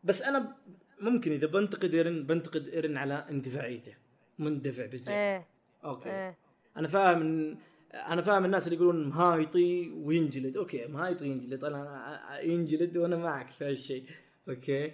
بس 0.03 0.21
أنا 0.21 0.55
ممكن 1.01 1.31
إذا 1.31 1.47
بنتقد 1.47 1.93
ايرن 1.93 2.23
بنتقد 2.23 2.67
ايرن 2.67 2.97
على 2.97 3.25
اندفاعيته 3.29 3.93
مندفع 4.39 4.85
بزياده 4.85 5.19
إيه. 5.19 5.45
أوكي. 5.85 6.09
إيه. 6.09 6.37
أنا 6.77 6.87
فاهم 6.87 7.57
أنا 7.93 8.21
فاهم 8.21 8.45
الناس 8.45 8.67
اللي 8.67 8.75
يقولون 8.75 9.09
مهايطي 9.09 9.89
وينجلد. 9.89 10.57
أوكي 10.57 10.87
مهايطي 10.87 11.25
ينجلد 11.25 11.63
أنا 11.63 12.39
ينجلد 12.41 12.97
وأنا 12.97 13.15
معك 13.15 13.47
في 13.49 13.65
هالشيء. 13.65 14.03
أوكي؟ 14.49 14.91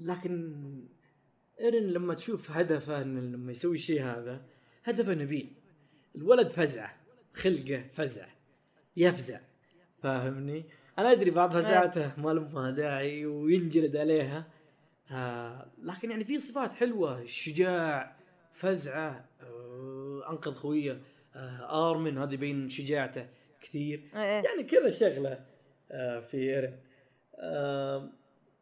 لكن 0.00 0.54
إيرن 1.60 1.82
لما 1.82 2.14
تشوف 2.14 2.50
هدفه 2.50 3.02
إن 3.02 3.32
لما 3.32 3.50
يسوي 3.50 3.74
الشيء 3.74 4.02
هذا 4.02 4.44
هدفه 4.84 5.14
نبيل 5.14 5.52
الولد 6.16 6.48
فزعه 6.48 6.96
خلقه 7.34 7.84
فزع 7.92 8.26
يفزع. 8.96 9.40
فاهمني؟ 10.02 10.64
أنا 10.98 11.12
أدري 11.12 11.30
بعض 11.30 11.52
فزعته 11.52 12.12
ما 12.18 12.30
لها 12.30 12.70
داعي 12.70 13.26
وينجلد 13.26 13.96
عليها. 13.96 14.46
آه 15.10 15.72
لكن 15.82 16.10
يعني 16.10 16.24
في 16.24 16.38
صفات 16.38 16.74
حلوة 16.74 17.24
شجاع 17.24 18.16
فزعة 18.52 19.28
آه 19.40 20.30
أنقذ 20.30 20.54
خويه. 20.54 21.00
آرمن 21.70 22.18
هذا 22.18 22.34
يبين 22.34 22.68
شجاعته 22.68 23.26
كثير. 23.60 24.10
إيه 24.14 24.20
إيه. 24.20 24.44
يعني 24.44 24.62
كذا 24.62 24.90
شغلة 24.90 25.44
آه 25.90 26.20
في 26.20 26.36
إيرن. 26.36 26.76
آه 27.36 28.08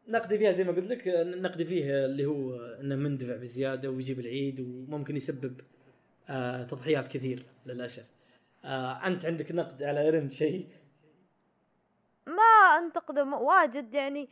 نقدي 0.07 0.37
فيها 0.37 0.51
زي 0.51 0.63
ما 0.63 0.71
قلت 0.71 0.87
لك 0.87 1.07
آه، 1.07 1.23
نقدي 1.23 1.65
فيه 1.65 2.05
اللي 2.05 2.25
هو 2.25 2.55
إنه 2.55 2.95
مندفع 2.95 3.35
بزيادة 3.35 3.89
ويجيب 3.89 4.19
العيد 4.19 4.59
وممكن 4.59 5.15
يسبب 5.15 5.61
آه 6.29 6.63
تضحيات 6.63 7.07
كثير 7.07 7.45
للأسف. 7.65 8.05
آه 8.65 9.07
أنت 9.07 9.25
عندك 9.25 9.51
نقد 9.51 9.83
على 9.83 10.01
إيرن 10.01 10.29
شيء؟ 10.29 10.67
ما 12.27 12.77
انتقده 12.77 13.23
واجد. 13.23 13.95
يعني 13.95 14.29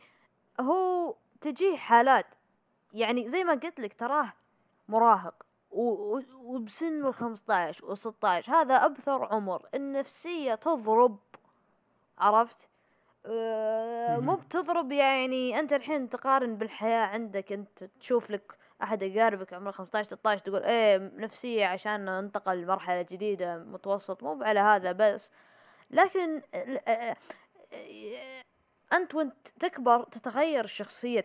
هو 0.60 1.16
تجيه 1.40 1.76
حالات. 1.76 2.34
يعني 2.94 3.28
زي 3.28 3.44
ما 3.44 3.54
قلت 3.54 3.80
لك 3.80 3.94
تراه 3.94 4.32
مراهق. 4.88 5.49
وبسن 5.70 7.06
ال 7.06 7.14
15 7.14 7.86
و 7.86 7.94
16 7.94 8.52
هذا 8.52 8.74
أبثر 8.74 9.24
عمر 9.24 9.66
النفسية 9.74 10.54
تضرب 10.54 11.18
عرفت؟ 12.18 12.68
آه، 13.26 14.18
مو. 14.18 14.36
بتضرب 14.36 14.92
يعني 14.92 15.58
أنت 15.58 15.72
الحين 15.72 16.08
تقارن 16.08 16.56
بالحياة 16.56 17.06
عندك 17.06 17.52
أنت 17.52 17.84
تشوف 17.84 18.30
لك 18.30 18.56
أحد 18.82 19.02
اقاربك 19.02 19.52
عمره 19.52 19.70
15 19.70 20.08
16 20.08 20.44
تقول 20.44 20.62
إيه 20.62 20.98
نفسية 20.98 21.66
عشان 21.66 22.08
انتقل 22.08 22.62
لمرحلة 22.62 23.02
جديدة 23.02 23.58
متوسط 23.58 24.22
مو 24.22 24.42
على 24.42 24.60
هذا 24.60 24.92
بس. 24.92 25.32
لكن 25.90 26.42
آه، 26.54 26.80
آه، 26.88 27.16
أنت 28.92 29.14
وأنت 29.14 29.48
تكبر 29.48 30.02
تتغير 30.02 30.64
الشخصية 30.64 31.20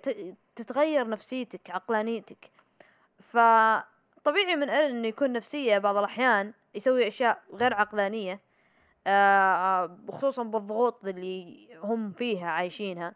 تتغير 0.56 1.10
نفسيتك 1.10 1.70
عقلانيتك. 1.70 2.52
فطبيعي 4.26 4.56
من 4.56 4.70
ايرن 4.70 4.96
إنه 4.96 5.08
يكون 5.08 5.32
نفسية 5.32 5.78
بعض 5.78 5.98
الأحيان 5.98 6.54
يسوي 6.76 7.08
أشياء 7.08 7.42
غير 7.54 7.74
عقلانية 7.74 8.42
آه 9.08 9.98
خصوصا 10.10 10.44
بالضغوط 10.44 11.06
اللي 11.06 11.68
هم 11.76 12.12
فيها 12.12 12.48
عايشينها. 12.50 13.16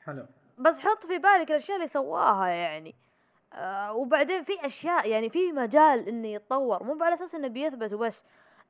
حلو. 0.00 0.26
بس 0.58 0.78
حط 0.80 1.06
في 1.06 1.18
بالك 1.18 1.50
الأشياء 1.50 1.76
اللي 1.76 1.88
سواها 1.88 2.48
يعني. 2.48 2.94
آه 3.52 3.92
وبعدين 3.92 4.42
في 4.42 4.66
أشياء 4.66 5.08
يعني 5.08 5.30
في 5.30 5.52
مجال 5.52 6.08
إنه 6.08 6.28
يتطور 6.28 6.82
مو 6.82 7.04
على 7.04 7.14
أساس 7.14 7.34
إنه 7.34 7.48
بيثبت 7.48 7.92
وبس. 7.92 8.24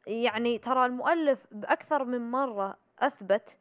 يعني 0.06 0.58
ترى 0.58 0.86
المؤلف 0.86 1.46
بأكثر 1.50 2.04
من 2.04 2.30
مرة 2.30 2.76
أثبت 2.98 3.58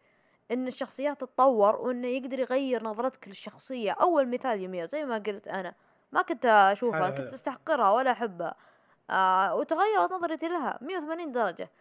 إن 0.51 0.67
الشخصيات 0.67 1.21
تتطور 1.21 1.75
وإنه 1.75 2.07
يقدر 2.07 2.39
يغير 2.39 2.83
نظرتك 2.83 3.27
للشخصية. 3.27 3.91
أول 3.91 4.29
مثال 4.29 4.61
يمير 4.61 4.89
زي 4.89 5.05
ما 5.05 5.17
قلت 5.17 5.47
أنا. 5.47 5.73
ما 6.13 6.21
كنت 6.21 6.45
أشوفها 6.45 6.99
حلو، 7.03 7.09
كنت 7.09 7.17
حلو. 7.17 7.27
أستحقرها 7.27 7.91
ولا 7.91 8.11
أحبها. 8.11 8.55
آه 9.09 9.55
وتغيرت 9.55 10.11
نظرتي 10.11 10.47
لها 10.47 10.77
180 10.81 11.31
درجة. 11.31 11.71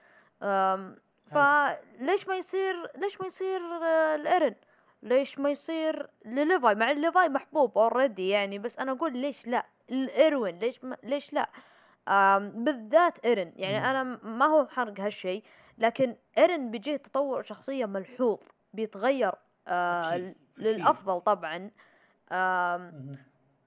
آم، 0.42 0.96
فليش 1.20 2.28
ما 2.28 2.36
يصير 2.36 2.90
ليش 2.96 3.20
ما 3.20 3.26
يصير 3.26 3.60
آه، 3.82 4.14
لإيرن؟ 4.14 4.54
ليش 5.02 5.38
ما 5.38 5.50
يصير 5.50 6.08
لليفاي؟ 6.24 6.74
مع 6.74 6.90
الليفاي 6.90 7.28
محبوب 7.28 7.78
already 7.78 8.28
يعني 8.28 8.58
بس 8.58 8.78
أنا 8.78 8.92
أقول 8.92 9.16
ليش 9.16 9.46
لا؟ 9.46 9.66
الايروين 9.90 10.58
ليش 10.58 10.84
ما 10.84 10.96
ليش 11.02 11.32
لا؟ 11.32 11.48
آم 12.08 12.64
بالذات 12.64 13.18
ايرن 13.24 13.52
يعني 13.56 13.78
مم. 13.78 13.84
أنا 13.84 14.02
م- 14.02 14.38
ما 14.38 14.44
هو 14.46 14.66
حرق 14.66 15.00
هالشيء 15.00 15.44
لكن 15.78 16.16
ايرن 16.38 16.70
بيجيه 16.70 16.96
تطور 16.96 17.42
شخصية 17.42 17.86
ملحوظ 17.86 18.38
بيتغير 18.74 19.32
آه 19.68 20.00
أكيد، 20.14 20.24
أكيد. 20.24 20.36
للأفضل 20.66 21.20
طبعا. 21.20 21.70
آم 22.32 22.80
مهم. 22.80 23.18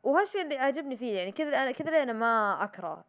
وهالشيء 0.05 0.41
اللي 0.41 0.57
عاجبني 0.57 0.97
فيه 0.97 1.17
يعني 1.17 1.31
كذا 1.31 1.63
أنا 1.63 1.71
كذا 1.71 2.03
أنا 2.03 2.13
ما 2.13 2.63
أكره. 2.63 3.03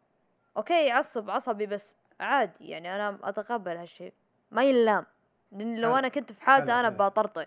أوكي 0.57 0.87
يعصب 0.87 1.29
عصبي 1.29 1.65
بس 1.65 1.95
عادي 2.19 2.67
يعني 2.69 2.95
أنا 2.95 3.19
أتقبل 3.23 3.77
هالشيء. 3.77 4.13
ما 4.51 4.63
ينلام 4.63 5.05
لأن 5.51 5.75
لو 5.81 5.87
حلو. 5.89 5.97
أنا 5.97 6.07
كنت 6.07 6.31
في 6.31 6.43
حالته 6.43 6.65
حلو، 6.71 6.79
أنا 6.79 6.87
حلو. 6.89 6.97
بطرطع 6.97 7.43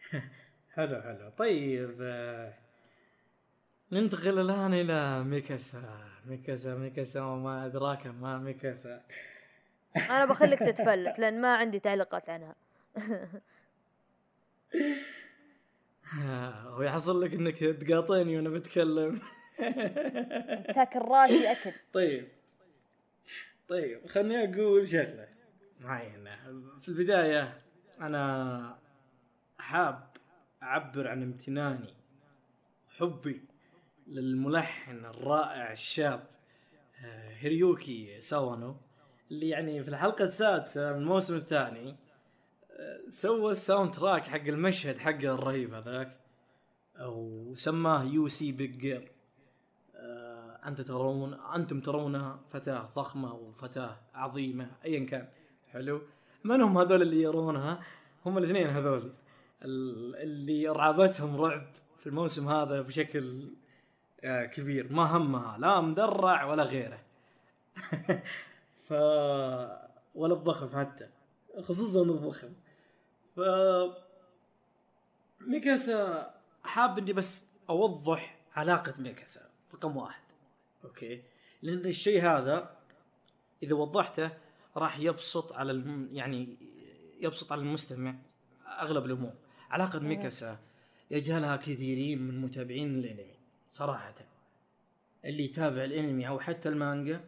حلو 0.76 1.02
حلو. 1.02 1.30
طيب 1.38 1.98
آه، 2.02 2.52
ننتقل 3.92 4.38
الآن 4.38 4.74
إلى 4.74 5.24
ميكاسا. 5.24 5.82
ميكاسا 6.26 6.74
ميكاسا 6.74 7.22
وما 7.22 7.66
أدراك 7.66 8.06
ما 8.06 8.38
ميكاسا. 8.38 9.02
أنا 9.96 10.24
بخليك 10.26 10.58
تتفلت 10.68 11.18
لأن 11.18 11.40
ما 11.40 11.56
عندي 11.56 11.78
تعليقات 11.78 12.30
عنها. 12.30 12.54
هو 16.66 16.82
يحصل 16.82 17.22
لك 17.22 17.34
إنك 17.34 17.58
تقاطعني 17.58 18.36
وأنا 18.36 18.48
بتكلم. 18.48 19.20
تاكل 20.74 20.98
راسي 20.98 21.52
اكل 21.52 21.72
طيب. 21.92 22.28
طيب 23.68 24.06
خليني 24.06 24.54
أقول 24.54 24.86
شغلة. 24.88 25.28
معينه 25.80 26.36
في 26.80 26.88
البداية 26.88 27.58
أنا 28.00 28.78
حاب 29.58 30.08
أعبر 30.62 31.08
عن 31.08 31.22
امتناني 31.22 31.94
حبي 32.98 33.40
للملحن 34.06 35.04
الرائع 35.04 35.72
الشاب 35.72 36.26
آه، 37.04 37.30
هيريوكي 37.38 38.20
ساوانو 38.20 38.76
اللي 39.30 39.48
يعني 39.48 39.82
في 39.82 39.88
الحلقة 39.90 40.24
السادسة 40.24 40.92
من 40.92 40.98
الموسم 40.98 41.34
الثاني 41.36 41.90
آه، 41.90 41.96
سوى 43.08 43.50
ال 43.50 43.90
soundtrack 43.94 44.26
حق 44.26 44.46
المشهد 44.46 44.98
حقه 44.98 45.34
الرهيب 45.34 45.74
هذاك. 45.74 46.16
أو 46.96 47.52
سماه 47.54 48.04
you 48.04 48.28
see 48.28 48.52
big 48.52 48.78
girl 48.78 49.10
آه، 49.96 50.60
أنت 50.66 50.80
ترون 50.80 51.34
أنتم 51.54 51.80
ترون 51.80 52.36
فتاة 52.50 52.88
ضخمة 52.96 53.34
وفتاة 53.34 53.96
عظيمة 54.14 54.70
ايا 54.84 55.06
كان. 55.06 55.28
حلو. 55.68 56.00
من 56.44 56.60
هم 56.62 56.78
هذول 56.78 57.02
اللي 57.02 57.22
يرونها 57.22 57.80
هم 58.26 58.38
الاثنين 58.38 58.66
هذول. 58.66 59.12
ال- 59.64 60.16
اللي 60.16 60.68
رعبتهم 60.68 61.40
رعب 61.40 61.66
في 61.98 62.06
الموسم 62.06 62.48
هذا 62.48 62.82
بشكل 62.82 63.48
آه، 64.24 64.44
كبير. 64.46 64.92
ما 64.92 65.16
همها 65.16 65.58
لا 65.58 65.80
مدرع 65.80 66.44
ولا 66.44 66.62
غيره. 66.62 67.00
ف 68.88 68.92
ولا 70.14 70.34
الضخم 70.34 70.80
حتى. 70.80 71.08
خصوصا 71.62 72.02
الضخم. 72.02 72.48
ف 73.38 73.40
ميكاسا 75.40 76.30
حاب 76.64 76.98
إني 76.98 77.12
بس 77.12 77.44
أوضح 77.70 78.38
علاقة 78.56 78.94
ميكاسا 78.98 79.40
رقم 79.74 79.96
واحد. 79.96 80.22
أوكي؟ 80.84 81.22
لأن 81.62 81.86
الشيء 81.86 82.22
هذا 82.22 82.76
إذا 83.62 83.74
وضحته 83.74 84.30
راح 84.76 84.98
يبسط 84.98 85.52
على 85.52 85.72
الم... 85.72 86.08
يعني 86.12 86.56
يبسط 87.20 87.52
على 87.52 87.60
المستمع 87.60 88.14
أغلب 88.66 89.04
الأمور. 89.04 89.34
علاقة 89.70 89.98
ميكاسا 89.98 90.58
يجهلها 91.10 91.56
كثيرين 91.56 92.22
من 92.22 92.40
متابعين 92.40 92.98
الانمي 92.98 93.34
صراحة. 93.70 94.14
اللي 95.24 95.44
يتابع 95.44 95.84
الأنمي 95.84 96.28
أو 96.28 96.40
حتى 96.40 96.68
المانجا 96.68 97.24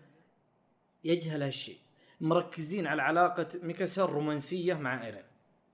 يجهل 1.05 1.43
هالشيء. 1.43 1.79
مركزين 2.21 2.87
على 2.87 3.03
علاقة 3.03 3.49
ميكاسا 3.63 4.05
الرومانسية 4.05 4.75
مع 4.75 5.07
أيرين. 5.07 5.30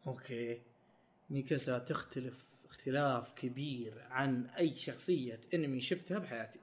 أوكي. 0.06 0.62
ميكاسا 1.30 1.78
تختلف 1.78 2.56
اختلاف 2.68 3.32
كبير 3.32 4.02
عن 4.10 4.46
أي 4.46 4.76
شخصية 4.76 5.40
أنمي 5.54 5.80
شفتها 5.80 6.18
بحياتي 6.18 6.60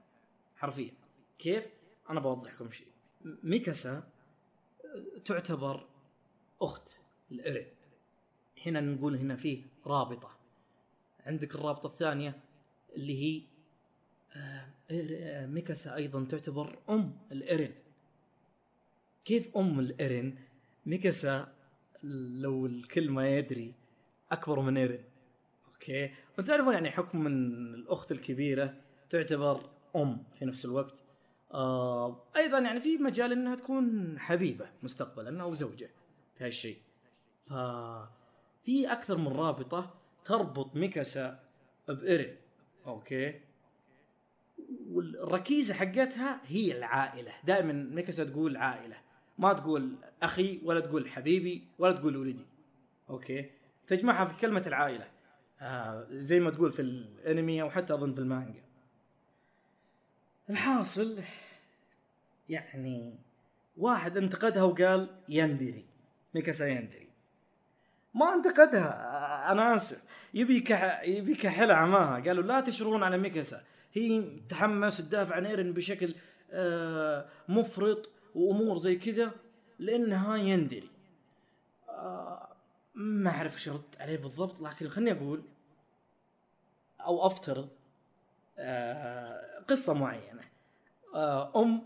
حرفيا. 0.56 0.92
كيف؟ 1.38 1.66
أنا 2.10 2.20
بوضح 2.20 2.54
لكم 2.54 2.70
شيء 2.70 2.86
ميكاسا 3.24 4.02
تعتبر 5.24 5.86
أخت 6.62 6.88
الايرين 7.32 7.66
هنا 8.66 8.80
نقول 8.80 9.16
هنا 9.16 9.36
فيه 9.36 9.62
رابطة. 9.86 10.30
عندك 11.26 11.54
الرابطة 11.54 11.86
الثانية 11.86 12.40
اللي 12.96 13.22
هي 13.22 13.42
آه، 14.36 14.66
إير- 14.90 15.12
آه، 15.12 15.46
ميكاسا 15.46 15.94
أيضا 15.94 16.24
تعتبر 16.24 16.78
أم 16.90 17.18
الايرين 17.32 17.74
كيف 19.24 19.56
أم 19.56 19.80
الايرين 19.80 20.38
ميكاسا 20.86 21.53
لو 22.42 22.66
الكل 22.66 23.10
ما 23.10 23.28
يدري 23.28 23.74
أكبر 24.32 24.60
من 24.60 24.76
إيرين. 24.76 25.04
أوكي؟ 25.68 26.02
وأنتم 26.04 26.44
تعرفون 26.44 26.74
يعني 26.74 26.90
حكم 26.90 27.20
من 27.24 27.34
الأخت 27.74 28.12
الكبيرة 28.12 28.74
تعتبر 29.10 29.70
أم 29.96 30.24
في 30.38 30.44
نفس 30.44 30.64
الوقت. 30.64 31.02
آه 31.54 32.22
أيضا 32.36 32.58
يعني 32.58 32.80
في 32.80 32.96
مجال 32.96 33.32
إنها 33.32 33.54
تكون 33.54 34.18
حبيبة 34.18 34.70
مستقبلا 34.82 35.42
أو 35.42 35.54
زوجة 35.54 35.90
في 36.38 36.44
هالشيء. 36.44 36.78
ف 37.46 37.52
في 38.64 38.92
أكثر 38.92 39.18
من 39.18 39.28
رابطة 39.28 39.94
تربط 40.24 40.76
ميكاسا 40.76 41.40
بإيرين. 41.88 42.36
أوكي؟ 42.86 43.40
والركيزة 44.88 45.74
حقتها 45.74 46.40
هي 46.46 46.78
العائلة. 46.78 47.32
دائما 47.44 47.72
ميكاسا 47.72 48.24
تقول 48.24 48.56
عائلة. 48.56 48.96
ما 49.38 49.52
تقول 49.52 49.96
أخي 50.22 50.60
ولا 50.64 50.80
تقول 50.80 51.10
حبيبي 51.10 51.68
ولا 51.78 51.92
تقول 51.92 52.16
ولدي. 52.16 52.46
أوكي؟ 53.10 53.50
تجمعها 53.86 54.24
في 54.24 54.40
كلمة 54.40 54.62
العائلة. 54.66 55.08
آه 55.60 56.06
زي 56.10 56.40
ما 56.40 56.50
تقول 56.50 56.72
في 56.72 56.82
الأنمي 56.82 57.62
أو 57.62 57.70
حتى 57.70 57.94
أظن 57.94 58.14
في 58.14 58.20
المانجا. 58.20 58.62
الحاصل 60.50 61.18
يعني 62.48 63.14
واحد 63.76 64.16
انتقدها 64.16 64.62
وقال 64.62 65.08
يندري. 65.28 65.84
ميكاسا 66.34 66.66
يندري. 66.66 67.08
ما 68.14 68.34
انتقدها 68.34 69.52
أنا 69.52 69.76
آسف. 69.76 70.02
يبي 70.34 70.60
كح... 70.60 71.02
يبي 71.04 71.34
كحل 71.34 71.70
عماها. 71.70 72.20
قالوا 72.20 72.42
لا 72.44 72.60
تشرون 72.60 73.02
على 73.02 73.18
ميكاسا. 73.18 73.64
هي 73.92 74.40
تحمس 74.48 75.08
تدافع 75.08 75.34
عن 75.34 75.46
ايرن 75.46 75.72
بشكل 75.72 76.14
آه 76.50 77.26
مفرط 77.48 78.10
وأمور 78.34 78.78
زي 78.78 78.96
كذا 78.96 79.32
لأنها 79.78 80.36
يندري. 80.36 80.88
آه 81.88 82.48
ما 82.94 83.30
أعرف 83.30 83.54
إيش 83.54 83.68
أرد 83.68 83.82
عليه 84.00 84.16
بالضبط 84.16 84.60
لكن 84.60 84.88
خليني 84.88 85.12
أقول 85.12 85.42
أو 87.00 87.26
أفترض 87.26 87.68
آه 88.58 89.60
قصة 89.68 89.94
معينة. 89.94 90.42
آه 91.14 91.62
أم 91.62 91.82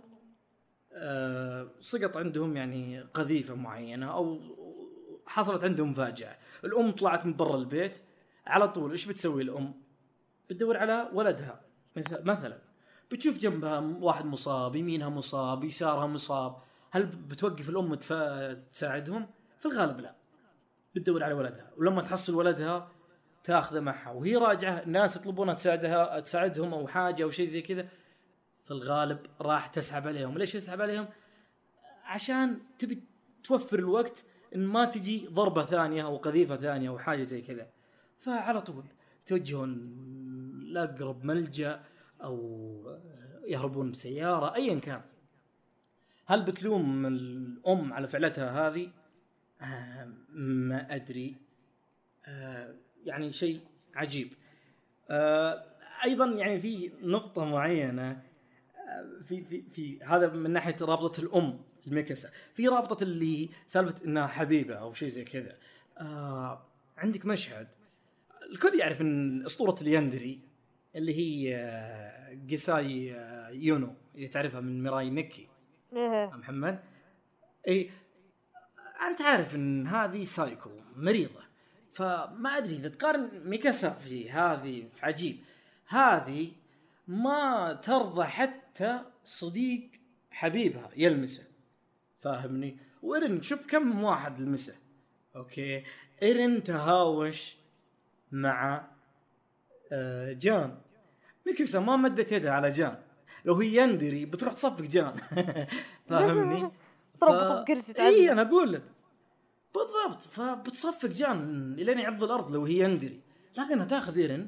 آه 0.92 1.70
سقط 1.80 2.16
عندهم 2.16 2.56
يعني 2.56 3.00
قذيفة 3.00 3.54
معينة 3.54 4.12
أو 4.12 4.40
حصلت 5.26 5.64
عندهم 5.64 5.92
فاجعة. 5.92 6.38
الأم 6.64 6.90
طلعت 6.90 7.26
من 7.26 7.36
برا 7.36 7.56
البيت 7.56 7.96
على 8.46 8.68
طول 8.68 8.90
إيش 8.90 9.06
بتسوي 9.06 9.42
الأم؟ 9.42 9.74
بتدور 10.50 10.76
على 10.76 11.10
ولدها 11.12 11.60
مثل 11.96 12.24
مثلا. 12.24 12.67
بتشوف 13.10 13.38
جنبها 13.38 13.78
واحد 13.78 14.24
مصاب 14.24 14.76
يمينها 14.76 15.08
مصاب 15.08 15.64
يسارها 15.64 16.06
مصاب. 16.06 16.56
هل 16.90 17.06
بتوقف 17.06 17.68
الأم. 17.68 17.94
تساعدهم؟ 18.72 19.26
في 19.58 19.66
الغالب 19.66 20.00
لا. 20.00 20.14
بتدور 20.94 21.24
على 21.24 21.34
ولدها. 21.34 21.70
ولما 21.76 22.02
تحصل 22.02 22.34
ولدها 22.34 22.90
تاخذه 23.44 23.80
معها. 23.80 24.10
وهي 24.10 24.36
راجعة 24.36 24.82
الناس 24.82 25.16
يطلبونها 25.16 25.54
تساعدها 25.54 26.20
تساعدهم 26.20 26.74
أو 26.74 26.86
حاجة 26.86 27.22
أو 27.22 27.30
شيء 27.30 27.46
زي 27.46 27.62
كذا. 27.62 27.88
في 28.64 28.70
الغالب 28.70 29.18
راح 29.40 29.66
تسحب 29.66 30.06
عليهم. 30.06 30.38
ليش 30.38 30.52
تسحب 30.52 30.82
عليهم؟ 30.82 31.08
عشان 32.04 32.58
تبي 32.78 33.02
توفر 33.44 33.78
الوقت 33.78 34.24
إن 34.54 34.66
ما 34.66 34.84
تجي 34.84 35.26
ضربة 35.26 35.64
ثانية 35.64 36.04
أو 36.04 36.16
قذيفة 36.16 36.56
ثانية 36.56 36.88
أو 36.88 36.98
حاجة 36.98 37.22
زي 37.22 37.42
كذا. 37.42 37.66
فعلى 38.18 38.60
طول 38.60 38.84
يتوجهون 39.22 39.78
لأقرب 40.72 41.24
ملجأ. 41.24 41.84
أو 42.22 42.98
يهربون 43.46 43.90
بسيارة 43.90 44.54
ايا 44.54 44.78
كان. 44.78 45.00
هل 46.26 46.42
بتلوم 46.42 47.06
الأم 47.06 47.92
على 47.92 48.08
فعلتها 48.08 48.68
هذه؟ 48.68 48.90
آه 49.62 50.12
ما 50.32 50.94
أدري. 50.94 51.36
آه 52.26 52.74
يعني 53.04 53.32
شيء 53.32 53.60
عجيب. 53.94 54.32
آه 55.10 55.64
أيضا 56.04 56.26
يعني 56.26 56.60
في 56.60 56.90
نقطة 57.02 57.44
معينة 57.44 58.10
آه، 58.10 59.22
في 59.24 59.44
في 59.44 59.62
في 59.70 60.02
هذا 60.04 60.32
من 60.32 60.50
ناحية 60.50 60.76
رابطة 60.80 61.20
الأم 61.20 61.60
المكسه 61.86 62.30
في 62.54 62.68
رابطة 62.68 63.02
اللي 63.02 63.48
سالفة 63.66 64.04
إنها 64.04 64.26
حبيبة 64.26 64.74
أو 64.74 64.94
شيء 64.94 65.08
زي 65.08 65.24
كذا. 65.24 65.56
آه 65.98 66.62
عندك 66.98 67.26
مشهد. 67.26 67.68
الكل 68.52 68.78
يعرف 68.78 69.00
إن 69.00 69.46
أسطورة 69.46 69.76
ال 69.82 69.90
yandere 69.90 70.47
اللي 70.98 71.14
هي 71.14 71.56
آه، 71.56 72.32
جيساي 72.34 73.14
آه، 73.14 73.48
يونو 73.50 73.94
اللي 74.14 74.28
تعرفها 74.28 74.60
من 74.60 74.82
ميراي 74.82 75.10
نيكي 75.10 75.48
إيه. 75.92 76.30
محمد. 76.34 76.80
إي 77.68 77.90
أنت 79.08 79.22
عارف 79.22 79.54
إن 79.54 79.86
هذه 79.86 80.24
سايكو 80.24 80.70
مريضة. 80.96 81.42
فما 81.92 82.58
أدري 82.58 82.76
إذا 82.76 82.88
تقارن 82.88 83.28
ميكاسا 83.44 83.90
في 83.90 84.30
هذه 84.30 84.88
في 84.94 85.06
عجيب. 85.06 85.36
هذه 85.86 86.52
ما 87.08 87.72
ترضى 87.72 88.24
حتى 88.24 89.00
صديق 89.24 89.90
حبيبها 90.30 90.90
يلمسه. 90.96 91.44
فاهمني؟ 92.20 92.78
وإيرن 93.02 93.42
شوف 93.42 93.66
كم 93.66 94.04
واحد 94.04 94.40
لمسه. 94.40 94.74
okay. 95.36 95.84
إيرن 96.22 96.62
تهاوش 96.64 97.56
مع 98.32 98.88
آه، 99.92 100.32
جان. 100.32 100.78
ميكاسا 101.46 101.80
ما 101.80 101.96
مدت 101.96 102.32
يدها 102.32 102.52
على 102.52 102.68
جان. 102.70 102.98
لو 103.44 103.54
هي 103.54 103.76
yandere 103.76 104.24
بتروح 104.24 104.52
تصفق 104.52 104.82
جان. 104.82 105.12
فاهمني؟ 106.08 106.70
تربطه 107.20 107.62
بكرسي 107.62 108.02
اي 108.02 108.32
أنا 108.32 108.42
أقول 108.42 108.72
لك. 108.72 108.82
بالضبط. 109.74 110.22
فبتصفق 110.22 111.08
جان 111.08 111.74
لين 111.74 111.98
يعض 111.98 112.24
الأرض 112.24 112.52
لو 112.52 112.64
هي 112.64 112.78
yandere. 112.78 113.20
لكنها 113.58 113.86
تاخذ 113.86 114.18
إيرن 114.18 114.46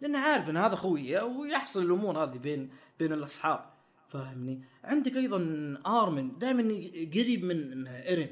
لانها 0.00 0.20
عارف 0.20 0.50
إن 0.50 0.56
هذا 0.56 0.74
خويه 0.74 1.22
ويحصل 1.22 1.82
الأمور 1.82 2.24
هذه 2.24 2.38
بين 2.38 2.70
بين 2.98 3.12
الأصحاب. 3.12 3.64
فاهمني؟ 4.08 4.62
عندك 4.84 5.16
أيضا 5.16 5.38
آرمن 5.86 6.38
دائما 6.38 6.62
قريب 7.14 7.44
من 7.44 7.86
إيرن. 7.86 8.28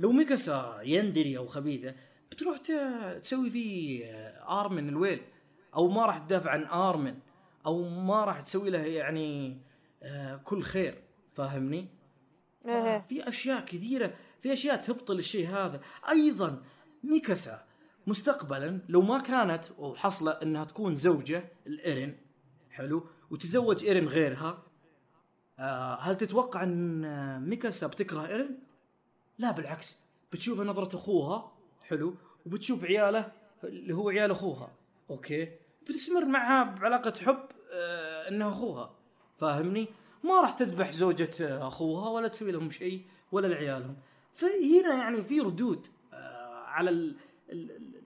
لو 0.00 0.12
ميكاسا 0.12 0.80
yandere 0.84 1.38
أو 1.38 1.46
خبيثة 1.46 1.94
بتروح 2.30 2.58
تسوي 2.58 3.50
في 3.50 4.04
آرمن 4.48 4.88
الويل. 4.88 5.20
أو 5.74 5.88
ما 5.88 6.06
راح 6.06 6.18
تدافع 6.18 6.50
عن 6.50 6.64
آرمن. 6.64 7.14
أو 7.68 7.88
ما 7.88 8.24
راح 8.24 8.40
تسوي 8.40 8.70
له 8.70 8.78
يعني 8.78 9.60
آه، 10.02 10.36
كل 10.36 10.62
خير 10.62 11.02
فاهمني؟ 11.34 11.88
إيه. 12.66 12.98
في 13.08 13.28
أشياء 13.28 13.64
كثيرة 13.64 14.14
في 14.42 14.52
أشياء 14.52 14.76
تبطل 14.76 15.18
الشيء 15.18 15.48
هذا. 15.48 15.80
أيضا 16.08 16.62
ميكاسا 17.04 17.64
مستقبلا 18.06 18.80
لو 18.88 19.00
ما 19.00 19.18
كانت 19.20 19.64
وحصله 19.78 20.30
إنها 20.30 20.64
تكون 20.64 20.96
زوجة 20.96 21.52
الايرن 21.66 22.16
حلو 22.70 23.06
وتزوج 23.30 23.84
ايرن 23.84 24.08
غيرها 24.08 24.62
آه 25.58 26.00
هل 26.00 26.16
تتوقع 26.16 26.62
إن 26.62 27.48
ميكاسا 27.48 27.86
بتكره 27.86 28.26
ايرن؟ 28.26 28.58
لا 29.38 29.50
بالعكس. 29.50 29.98
بتشوف 30.32 30.60
نظرة 30.60 30.96
أخوها 30.96 31.52
حلو 31.88 32.14
وبتشوف 32.46 32.84
عياله 32.84 33.32
اللي 33.64 33.94
هو 33.94 34.08
عيال 34.08 34.30
أخوها 34.30 34.72
okay؟ 35.10 35.52
بتستمر 35.88 36.24
معها 36.24 36.64
بعلاقة 36.64 37.12
حب 37.26 37.57
انه 38.28 38.48
أخوها. 38.48 38.94
فاهمني؟ 39.38 39.88
ما 40.24 40.40
راح 40.40 40.52
تذبح 40.52 40.90
زوجة 40.90 41.30
آه، 41.40 41.68
أخوها 41.68 42.10
ولا 42.10 42.28
تسوي 42.28 42.52
لهم 42.52 42.70
شيء 42.70 43.04
ولا 43.32 43.46
لعيالهم. 43.46 43.96
فهنا 44.34 44.94
يعني 44.94 45.24
في 45.24 45.40
ردود 45.40 45.86
آه 46.12 46.64
على 46.64 46.90
ال 46.90 47.16
ال 47.52 47.70
ال 47.70 47.98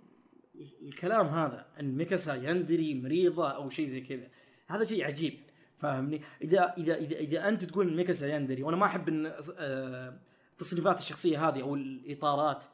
الكلام 0.82 1.26
هذا 1.26 1.66
إن 1.80 1.96
ميكاسا 1.96 2.34
yandere 2.34 2.94
مريضة 2.94 3.50
أو 3.50 3.70
شيء 3.70 3.86
زي 3.86 4.00
كذا. 4.00 4.28
هذا 4.66 4.84
شيء 4.84 5.04
عجيب 5.04 5.38
فاهمني؟ 5.78 6.22
إذا 6.42 6.74
إذا 6.78 6.94
إذا 6.94 7.16
إذا 7.16 7.48
أنت 7.48 7.64
تقول 7.64 7.96
ميكاسا 7.96 8.26
yandere 8.34 8.62
وأنا 8.62 8.76
ما 8.76 8.86
أحب 8.86 9.08
إن 9.08 9.32
آه، 9.58 10.18
تصنيفات 10.58 10.98
الشخصية 10.98 11.48
هذه 11.48 11.62
أو 11.62 11.74
الإطارات 11.74 12.64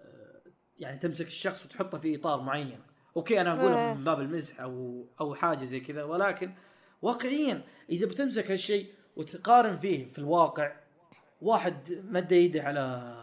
آه، 0.00 0.42
يعني 0.78 0.98
تمسك 0.98 1.26
الشخص 1.26 1.66
وتحطه 1.66 1.98
في 1.98 2.16
إطار 2.16 2.40
معين. 2.40 2.80
okay 3.16 3.40
أنا 3.40 3.52
اقولها 3.52 3.88
إيه. 3.88 3.94
من 3.94 4.04
باب 4.04 4.20
المزح 4.20 4.60
أو 4.60 5.04
أو 5.20 5.34
حاجة 5.34 5.64
زي 5.64 5.80
كذا 5.80 6.04
ولكن 6.04 6.52
واقعيا 7.02 7.62
إذا 7.90 8.06
بتمسك 8.06 8.50
هالشيء 8.50 8.86
وتقارن 9.16 9.78
فيه 9.78 10.12
في 10.12 10.18
الواقع 10.18 10.72
واحد 11.42 12.02
مد 12.10 12.32
يده 12.32 12.62
على 12.62 13.14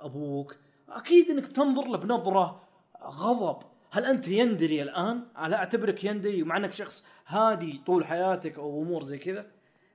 أبوك 0.00 0.56
أكيد 0.88 1.30
إنك 1.30 1.42
بتنظر 1.42 1.88
له 1.88 1.98
بنظرة 1.98 2.62
غضب. 3.02 3.62
هل 3.90 4.04
أنت 4.04 4.28
يندري 4.28 4.82
الآن؟ 4.82 5.20
لا 5.36 5.56
أعتبرك 5.56 6.04
يندري 6.04 6.42
ومع 6.42 6.56
أنك 6.56 6.72
شخص 6.72 7.04
هادي 7.26 7.80
طول 7.86 8.06
حياتك 8.06 8.58
أو 8.58 8.82
أمور 8.82 9.02
زي 9.02 9.18
كذا؟ 9.18 9.46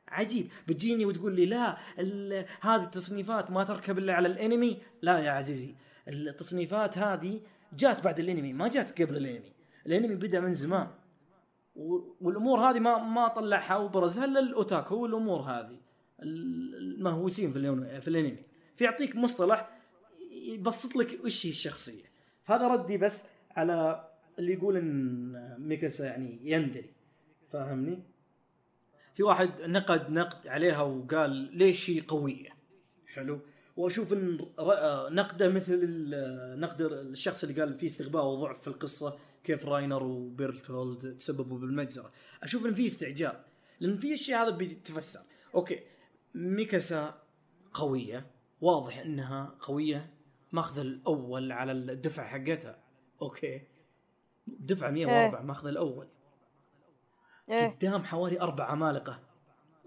عجيب. 0.08 0.52
بتجيني 0.68 1.06
وتقول 1.06 1.36
لي 1.36 1.46
لا 1.46 1.78
هذه 2.62 2.84
التصنيفات 2.84 3.52
ما 3.52 3.64
تركب 3.64 3.98
إلا 3.98 4.14
على 4.14 4.28
الإنمي؟ 4.28 4.78
لا 5.02 5.20
يا 5.20 5.32
عزيزي. 5.32 5.76
التصنيفات 6.08 6.98
هذه 6.98 7.42
جات 7.74 8.04
بعد 8.04 8.20
الانمي 8.20 8.54
ما 8.54 8.68
جات 8.68 9.02
قبل 9.02 9.18
الانمي. 9.18 9.52
الانمي 9.88 10.16
بدأ 10.16 10.40
من 10.40 10.54
زمان. 10.54 10.88
والأمور 12.22 12.60
هذه 12.60 12.80
ما 12.80 12.98
ما 12.98 13.28
طلعها 13.28 13.78
وبرزها 13.78 14.26
إلا 14.26 14.40
الأوتاكو 14.40 14.96
والأمور 14.96 15.42
هذه 15.42 15.78
ال- 16.24 16.76
المهووسين 16.76 17.54
في 17.54 18.02
في 18.02 18.08
الانمي. 18.08 18.38
فيعطيك 18.76 19.16
مصطلح 19.16 19.70
يبسط 20.32 20.96
لك 20.96 21.20
وش 21.26 21.46
هي 21.46 21.50
الشخصية. 21.50 22.04
فهذا 22.44 22.68
ردي 22.68 22.98
بس 22.98 23.22
على 23.52 24.06
اللي 24.40 24.54
يقول 24.54 24.78
إن 24.78 25.56
ميكاسا 25.60 26.06
يعني 26.06 26.40
يندري. 26.44 26.94
فاهمني؟ 27.52 28.00
في 29.14 29.24
واحد 29.24 29.50
نقد 29.62 30.12
نقد 30.12 30.48
عليها 30.48 30.82
وقال 30.82 31.32
ليش 31.58 31.90
هي 31.90 32.00
قوية؟ 32.02 32.50
حلو. 33.14 33.40
وأشوف 33.80 34.14
إن 34.14 34.38
ر- 34.60 35.10
نقدة 35.14 35.50
مثل 35.50 35.80
ال- 35.84 36.60
نقد 36.60 36.82
الشخص 36.82 37.44
اللي 37.44 37.62
قال 37.62 37.74
في 37.80 37.86
استغباء 37.86 38.26
وضعف 38.26 38.62
في 38.62 38.68
القصة 38.68 39.18
كيف 39.44 39.66
راينر 39.66 40.04
وبيرتولد 40.04 41.16
تسببوا 41.18 41.60
بالمجزرة. 41.60 42.12
أشوف 42.44 42.66
إن 42.66 42.74
في 42.76 42.86
استعجال 42.86 43.40
لأن 43.80 43.98
في 43.98 44.14
أشياء 44.14 44.44
هذا 44.44 44.50
بيتفسر 44.50 45.20
okay 45.56 45.80
ميكاسا 46.36 47.22
قوية 47.74 48.26
واضح 48.62 48.98
إنها 48.98 49.56
قوية 49.60 50.10
ماخذ 50.52 50.80
الأول 50.80 51.52
على 51.52 51.72
الدفع 51.72 52.24
حقتها. 52.28 52.78
okay 53.22 53.62
دفعه 54.48 54.92
104 54.92 55.42
ماخذ 55.42 55.68
الأول. 55.68 56.08
إيه. 57.50 57.68
قدام 57.68 58.04
حوالي 58.04 58.42
أربع 58.42 58.64
عمالقه 58.66 59.20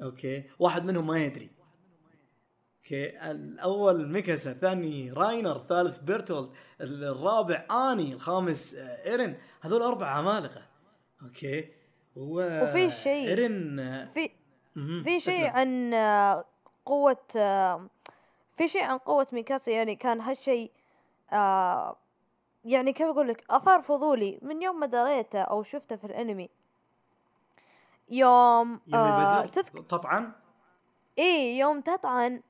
okay 0.02 0.44
واحد 0.58 0.84
منهم 0.84 1.06
ما 1.06 1.24
يدري. 1.24 1.50
okay 2.92 3.30
الأول 3.30 4.12
ميكاسا 4.12 4.50
الثاني 4.50 5.12
راينر 5.12 5.56
الثالث 5.56 5.98
بيرتولد 5.98 6.50
الرابع 6.80 7.66
آني 7.92 8.12
الخامس 8.12 8.74
آه، 8.74 9.04
ايرن 9.10 9.36
هذول 9.60 9.82
أربع 9.82 10.06
عمالقة. 10.06 10.62
okay. 11.22 11.68
و 12.16 12.62
وفي 12.62 12.90
شيء- 12.90 13.28
ايرن 13.28 13.78
آه، 13.80 14.04
في 14.10 14.30
مهم. 14.76 15.02
في 15.04 15.20
شيء. 15.20 15.46
عن 15.50 15.94
آه، 15.94 16.44
قوة 16.86 17.16
آه، 17.36 17.86
في 18.56 18.68
شيء 18.68 18.84
عن 18.84 18.98
قوة 18.98 19.26
ميكاسا 19.32 19.72
يعني 19.72 19.94
كان 19.96 20.20
هالشيء 20.20 20.70
آه، 21.32 21.96
يعني 22.64 22.92
كيف 22.92 23.06
أقول 23.06 23.28
لك 23.28 23.44
آثار 23.50 23.82
فضولي 23.82 24.38
من 24.42 24.62
يوم 24.62 24.80
ما 24.80 24.86
دريته 24.86 25.40
أو 25.42 25.62
شفته 25.62 25.96
في 25.96 26.04
الأنمي. 26.04 26.48
يوم 28.10 28.80
يوم 28.86 29.00
آه 29.00 29.46
تذكر 29.46 29.80
تطعن؟ 29.82 30.32
إيه 31.18 31.58
يوم 31.60 31.80
تطعن. 31.80 32.42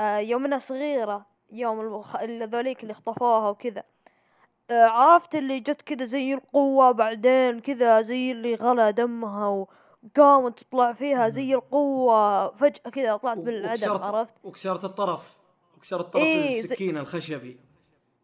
آه 0.00 0.18
يوم 0.18 0.44
انها 0.44 0.58
صغيرة 0.58 1.26
يوم. 1.52 2.00
ذوليك 2.24 2.82
اللي 2.82 2.92
اخطفوها 2.92 3.48
وكذا 3.50 3.82
آه 4.70 4.86
عرفت 4.86 5.34
اللي 5.34 5.60
جت 5.60 5.82
كذا 5.82 6.04
زي 6.04 6.34
القوة 6.34 6.90
بعدين 6.90 7.60
كذا 7.60 8.00
زي 8.00 8.32
اللي 8.32 8.54
غلى 8.54 8.92
دمها 8.92 9.46
وقامت 9.48 10.58
تطلع 10.60 10.92
فيها 10.92 11.28
زي 11.28 11.54
القوة 11.54 12.50
فجأة 12.56 12.90
كذا 12.90 13.16
طلعت 13.16 13.38
بالعدم 13.38 13.72
وكسرت- 13.72 14.02
عرفت 14.02 14.34
وكسرت 14.44 14.84
الطرف 14.84 15.36
وكسرت 15.76 16.04
الطرف 16.04 16.22
إيه، 16.22 16.50
زي- 16.52 16.60
السكين 16.60 16.98
الخشبي 16.98 17.60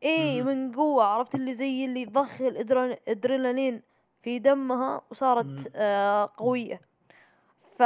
مهم. 0.05 0.47
من 0.47 0.73
قوة 0.73 1.05
عرفت 1.05 1.35
اللي 1.35 1.55
زي 1.55 1.85
اللي 1.85 2.05
ضخ 2.05 2.41
الادرينالين 2.41 3.83
في 4.23 4.39
دمها. 4.39 5.03
وصارت 5.11 5.73
آه 5.77 6.31
قوية 6.37 6.81
ف 7.77 7.83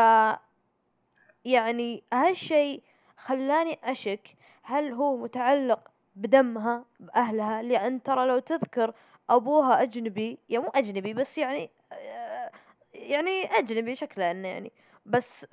يعني 1.45 2.05
هالشيء 2.13 2.83
خلاني 3.25 3.79
أشك 3.85 4.29
هل 4.63 4.93
هو 4.93 5.17
متعلق 5.17 5.89
بدمها 6.17 6.85
بأهلها 7.01 7.63
لأن 7.63 8.03
ترى 8.03 8.27
لو 8.27 8.39
تذكر 8.39 8.93
أبوها 9.31 9.83
أجنبي 9.83 10.39
يعني 10.49 10.65
مو 10.65 10.71
أجنبي 10.75 11.15
بس 11.15 11.39
يعني 11.39 11.71
آه، 11.93 12.51
يعني 12.95 13.45
أجنبي 13.59 13.97
شكله 13.97 14.31
إنه 14.31 14.49
يعني 14.49 14.73
بس 15.07 15.47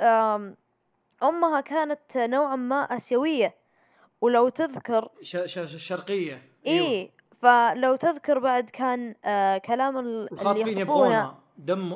أمها 1.23 1.61
كانت 1.61 2.17
نوعا 2.17 2.55
ما 2.55 2.75
آسيوية 2.95 3.55
ولو 4.21 4.49
تذكر 4.49 5.09
ش... 5.21 5.37
ش... 5.37 5.59
ش- 5.59 5.87
شرقية. 5.87 6.41
إيه 6.65 7.09
فلو 7.41 7.95
تذكر 7.95 8.39
بعد 8.39 8.69
كان 8.69 9.15
آه 9.25 9.57
كلام 9.57 9.97
ال- 9.97 10.29
اللي 10.61 10.81
يبغونها 10.81 11.39
دم 11.57 11.93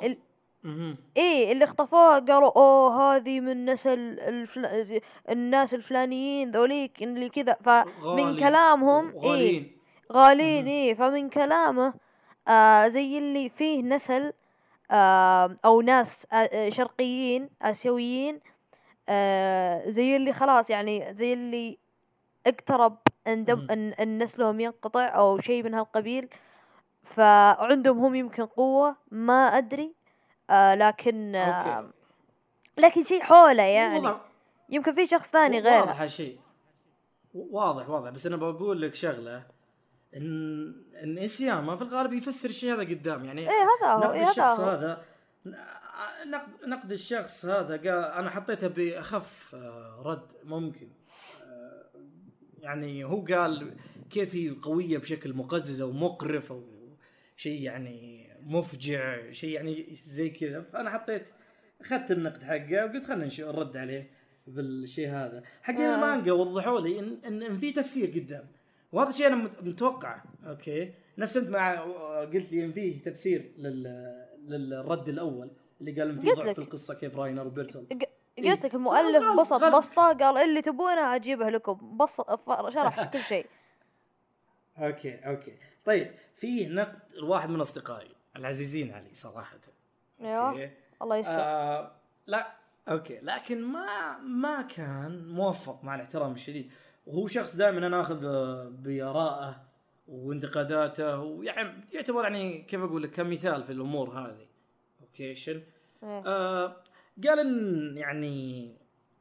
مهم. 0.63 0.97
إيه 1.17 1.51
اللي 1.51 1.65
خطفوها 1.65 2.19
قالوا 2.19 2.51
أوه 2.57 3.15
هذه 3.15 3.39
من 3.39 3.65
نسل 3.65 3.99
الفل... 4.19 5.01
الناس 5.29 5.73
الفلانيين 5.73 6.51
ذوليك 6.51 7.03
اللي 7.03 7.29
كذا 7.29 7.53
فمن 7.53 7.85
غالي 8.01 8.39
كلامهم 8.39 9.13
إيه 9.23 9.29
غاليين 9.29 9.77
غالين 10.13 10.63
مهم. 10.65 10.67
إيه 10.73 10.93
فمن 10.93 11.29
كلامه 11.29 11.93
آه 12.47 12.87
زي 12.87 13.17
اللي 13.17 13.49
فيه 13.49 13.83
نسل 13.83 14.33
آه 14.91 15.55
أو 15.65 15.81
ناس 15.81 16.27
آه 16.33 16.69
شرقيين 16.69 17.49
آسيويين 17.61 18.39
آه 19.09 19.89
زي 19.89 20.15
اللي 20.15 20.33
خلاص 20.33 20.69
يعني 20.69 21.13
زي 21.13 21.33
اللي 21.33 21.77
اقترب 22.47 22.97
أن 23.27 23.45
دم 23.45 23.57
مهم. 23.57 23.71
ان, 23.71 23.93
إن 23.93 24.23
نسلهم 24.23 24.59
ينقطع 24.59 25.05
أو 25.05 25.37
شيء 25.37 25.63
من 25.63 25.73
هالقبيل 25.73 26.29
فعندهم 27.03 27.99
هم 27.99 28.15
يمكن 28.15 28.45
قوة 28.45 28.95
ما 29.11 29.43
أدري 29.57 29.93
آه 30.51 30.75
لكن 30.75 31.35
آه 31.35 31.77
أوكي. 31.77 31.91
لكن 32.77 33.03
شيء 33.03 33.21
حوله 33.21 33.63
يعني. 33.63 33.99
واضح. 33.99 34.21
يمكن 34.69 34.93
في 34.93 35.07
شخص 35.07 35.29
ثاني 35.29 35.57
واضح 35.57 35.69
غيره. 35.69 35.91
هالشيء. 35.91 36.39
واضح 37.33 37.89
واضح. 37.89 38.09
بس 38.09 38.25
أنا 38.25 38.35
بقول 38.35 38.81
لك 38.81 38.95
شغلة 38.95 39.43
إن 40.15 40.75
إن 41.03 41.17
انسياما 41.17 41.75
في 41.75 41.81
الغالب 41.81 42.13
يفسر 42.13 42.49
الشيء 42.49 42.73
هذا 42.73 42.83
قدام. 42.83 43.25
يعني 43.25 43.41
إيه 43.41 43.47
هذا 43.47 43.93
هو 43.93 43.99
نقد 43.99 44.15
هذا 44.15 44.29
الشخص 44.29 44.59
هو. 44.59 44.69
هذا 44.69 45.03
نقد 46.25 46.49
نقد 46.67 46.91
الشخص 46.91 47.45
هذا 47.45 47.77
قال 47.77 48.11
أنا 48.11 48.29
حطيته 48.29 48.67
بأخف 48.67 49.55
آه، 49.55 50.01
رد 50.05 50.31
ممكن. 50.43 50.89
يعني 52.61 53.03
هو 53.03 53.25
قال 53.25 53.77
كيف 54.09 54.35
هي 54.35 54.49
قوية 54.49 54.97
بشكل 54.97 55.33
مقزز 55.33 55.81
أو 55.81 55.91
مقرف 55.91 56.51
أو 56.51 56.63
شيء 57.35 57.61
يعني 57.61 58.27
مفجع 58.45 59.31
شيء 59.31 59.49
يعني 59.49 59.87
زي 59.91 60.29
كذا. 60.29 60.61
فأنا 60.61 60.89
حطيت 60.89 61.25
أخذت 61.81 62.11
النقد 62.11 62.43
حقه 62.43 62.85
وقلت 62.85 63.03
خلينا 63.05 63.29
الرد 63.49 63.77
عليه 63.77 64.09
بالشيء 64.47 65.09
هذا. 65.09 65.43
حق 65.63 65.73
آه. 65.79 65.95
المانجا 65.95 66.31
وضحوا 66.33 66.79
لي 66.79 66.99
إن 66.99 67.17
إن, 67.25 67.43
إن 67.43 67.57
في 67.57 67.71
تفسير 67.71 68.09
قدام. 68.09 68.47
وهذا 68.91 69.09
الشيء 69.09 69.27
أنا 69.27 69.35
مت- 69.35 69.63
متوقعه. 69.63 70.23
okay؟ 70.47 70.93
نفس 71.17 71.37
أنت 71.37 71.49
مع 71.49 71.81
قلت 72.21 72.51
لي 72.53 72.65
إن 72.65 72.71
فيه 72.71 73.01
تفسير 73.03 73.51
لل 73.57 73.83
للرد 74.47 75.09
الأول 75.09 75.51
اللي 75.81 75.91
قال 76.01 76.09
إن 76.09 76.19
في 76.21 76.31
ضعف. 76.31 76.49
في 76.49 76.59
القصة 76.59 76.93
كيف 76.93 77.17
راينر 77.17 77.47
وبيرتل 77.47 77.79
ق- 77.91 78.09
إيه. 78.37 78.51
قلت 78.51 78.65
لك 78.65 78.75
المؤلف 78.75 79.23
غلط- 79.23 79.39
بسط 79.39 79.53
غلط. 79.53 79.75
بسطة 79.77 80.13
قال 80.13 80.37
اللي 80.37 80.61
تبونه 80.61 81.15
أجيبه 81.15 81.49
لكم. 81.49 81.97
بس 81.97 82.21
ف- 82.21 82.69
شرح 82.73 83.03
كل 83.13 83.19
شيء. 83.19 83.45
okay 84.77 85.15
okay. 85.15 85.53
طيب 85.85 86.11
فيه 86.37 86.67
نقد 86.69 86.99
الواحد 87.17 87.49
من 87.49 87.61
أصدقائي. 87.61 88.09
العزيزين 88.35 88.91
علي 88.91 89.13
صراحة. 89.13 89.59
أيوه 90.21 90.49
okay؟ 90.49 90.71
الله 91.01 91.17
يستر. 91.17 91.39
آه 91.39 91.91
لا 92.27 92.55
okay. 92.89 93.19
لكن 93.21 93.61
ما 93.63 94.17
ما 94.17 94.61
كان 94.61 95.27
موفق 95.27 95.83
مع 95.83 95.95
الاحترام 95.95 96.31
الشديد. 96.31 96.71
وهو 97.05 97.27
شخص 97.27 97.55
دائما 97.55 97.87
أنا 97.87 98.01
آخذ 98.01 98.19
بارائه 98.71 99.63
وانتقاداته 100.07 101.19
ويعني 101.19 101.85
يعتبر 101.93 102.23
يعني 102.23 102.61
كيف 102.61 102.81
أقول 102.81 103.03
لك 103.03 103.11
كمثال 103.11 103.63
في 103.63 103.71
الأمور 103.71 104.09
هذه. 104.09 104.47
okay 105.01 105.35
شن؟ 105.35 105.61
إيه. 106.03 106.23
آه 106.25 106.75
قال 107.27 107.39
إن 107.39 107.97
يعني 107.97 108.75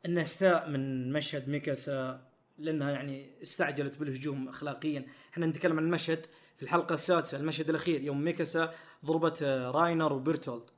إن 0.07 0.19
أستاء 0.19 0.69
من 0.69 1.13
مشهد 1.13 1.49
ميكاسا 1.49 2.21
لأنها 2.59 2.91
يعني 2.91 3.31
استعجلت 3.43 3.99
بالهجوم 3.99 4.49
اخلاقيا. 4.49 5.07
إحنا 5.33 5.47
نتكلم 5.47 5.79
عن 5.79 5.85
المشهد 5.85 6.27
في 6.57 6.63
الحلقة 6.63 6.93
السادسة 6.93 7.39
المشهد 7.39 7.69
الأخير 7.69 8.01
يوم 8.01 8.25
ميكاسا 8.25 8.75
ضربت 9.05 9.43
آه، 9.43 9.71
راينر 9.71 10.13
وبرتولد 10.13 10.71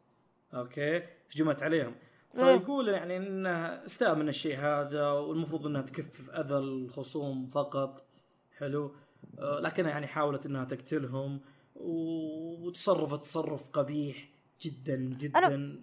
okay؟ 0.54 1.02
هجمت 1.34 1.62
عليهم. 1.62 1.94
إيه. 2.38 2.58
فيقول 2.58 2.88
يعني 2.88 3.16
انها 3.16 3.86
استاء 3.86 4.14
من 4.14 4.28
الشيء 4.28 4.58
هذا 4.58 5.10
والمفروض 5.10 5.66
إنها 5.66 5.82
تكف 5.82 6.30
أذى 6.30 6.54
الخصوم 6.54 7.46
فقط. 7.46 8.04
حلو. 8.58 8.94
آه، 9.38 9.60
لكنها 9.60 9.90
يعني 9.90 10.06
حاولت 10.06 10.46
إنها 10.46 10.64
تقتلهم 10.64 11.40
وتصرفت 11.76 13.22
تصرف 13.22 13.70
قبيح 13.70 14.28
جدا 14.60 14.96
جدا. 14.96 15.82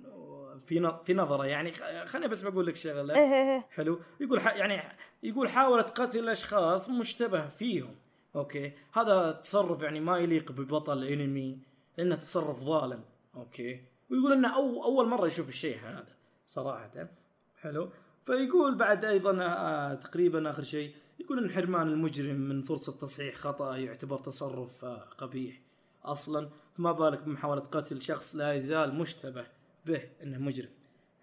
في 0.65 0.99
في 1.05 1.13
نظرة 1.13 1.45
يعني 1.45 1.71
خليني 2.05 2.27
بس 2.27 2.41
بقول 2.41 2.65
لك 2.65 2.75
شغلة. 2.75 3.15
إيه 3.15 3.33
إيه 3.33 3.53
إيه. 3.53 3.67
حلو. 3.71 3.99
يقول 4.19 4.41
ح... 4.41 4.55
يعني 4.55 4.81
يقول 5.23 5.49
حاولت 5.49 5.99
قتل 5.99 6.29
أشخاص 6.29 6.89
مشتبه 6.89 7.47
فيهم. 7.47 7.95
okay؟ 8.35 8.71
هذا 8.93 9.31
تصرف 9.31 9.81
يعني 9.81 9.99
ما 9.99 10.17
يليق 10.17 10.51
ببطل 10.51 11.03
انمي 11.03 11.59
لأنه 11.99 12.15
تصرف 12.15 12.59
ظالم. 12.59 13.03
okay. 13.35 13.81
ويقول 14.09 14.33
إنه 14.33 14.55
أو 14.55 14.83
أول 14.83 15.07
مرة 15.07 15.27
يشوف 15.27 15.49
الشيء 15.49 15.79
هذا 15.79 16.05
صراحة. 16.47 17.09
حلو. 17.57 17.89
فيقول 18.25 18.75
بعد 18.75 19.05
أيضا 19.05 19.43
آه 19.43 19.93
تقريبا 19.93 20.49
آخر 20.49 20.63
شيء 20.63 20.95
يقول 21.19 21.43
إن 21.43 21.49
حرمان 21.49 21.87
المجرم 21.87 22.35
من 22.35 22.61
فرصة 22.61 22.91
تصحيح 22.91 23.35
خطأ 23.35 23.77
يعتبر 23.77 24.19
تصرف 24.19 24.85
آه 24.85 24.99
قبيح 25.17 25.61
أصلا. 26.03 26.49
فما 26.73 26.91
بالك 26.91 27.23
بمحاولة 27.23 27.61
قتل 27.61 28.01
شخص 28.01 28.35
لا 28.35 28.53
يزال 28.53 28.95
مشتبه 28.95 29.45
به 29.85 30.01
إنه 30.23 30.37
مجرم. 30.37 30.69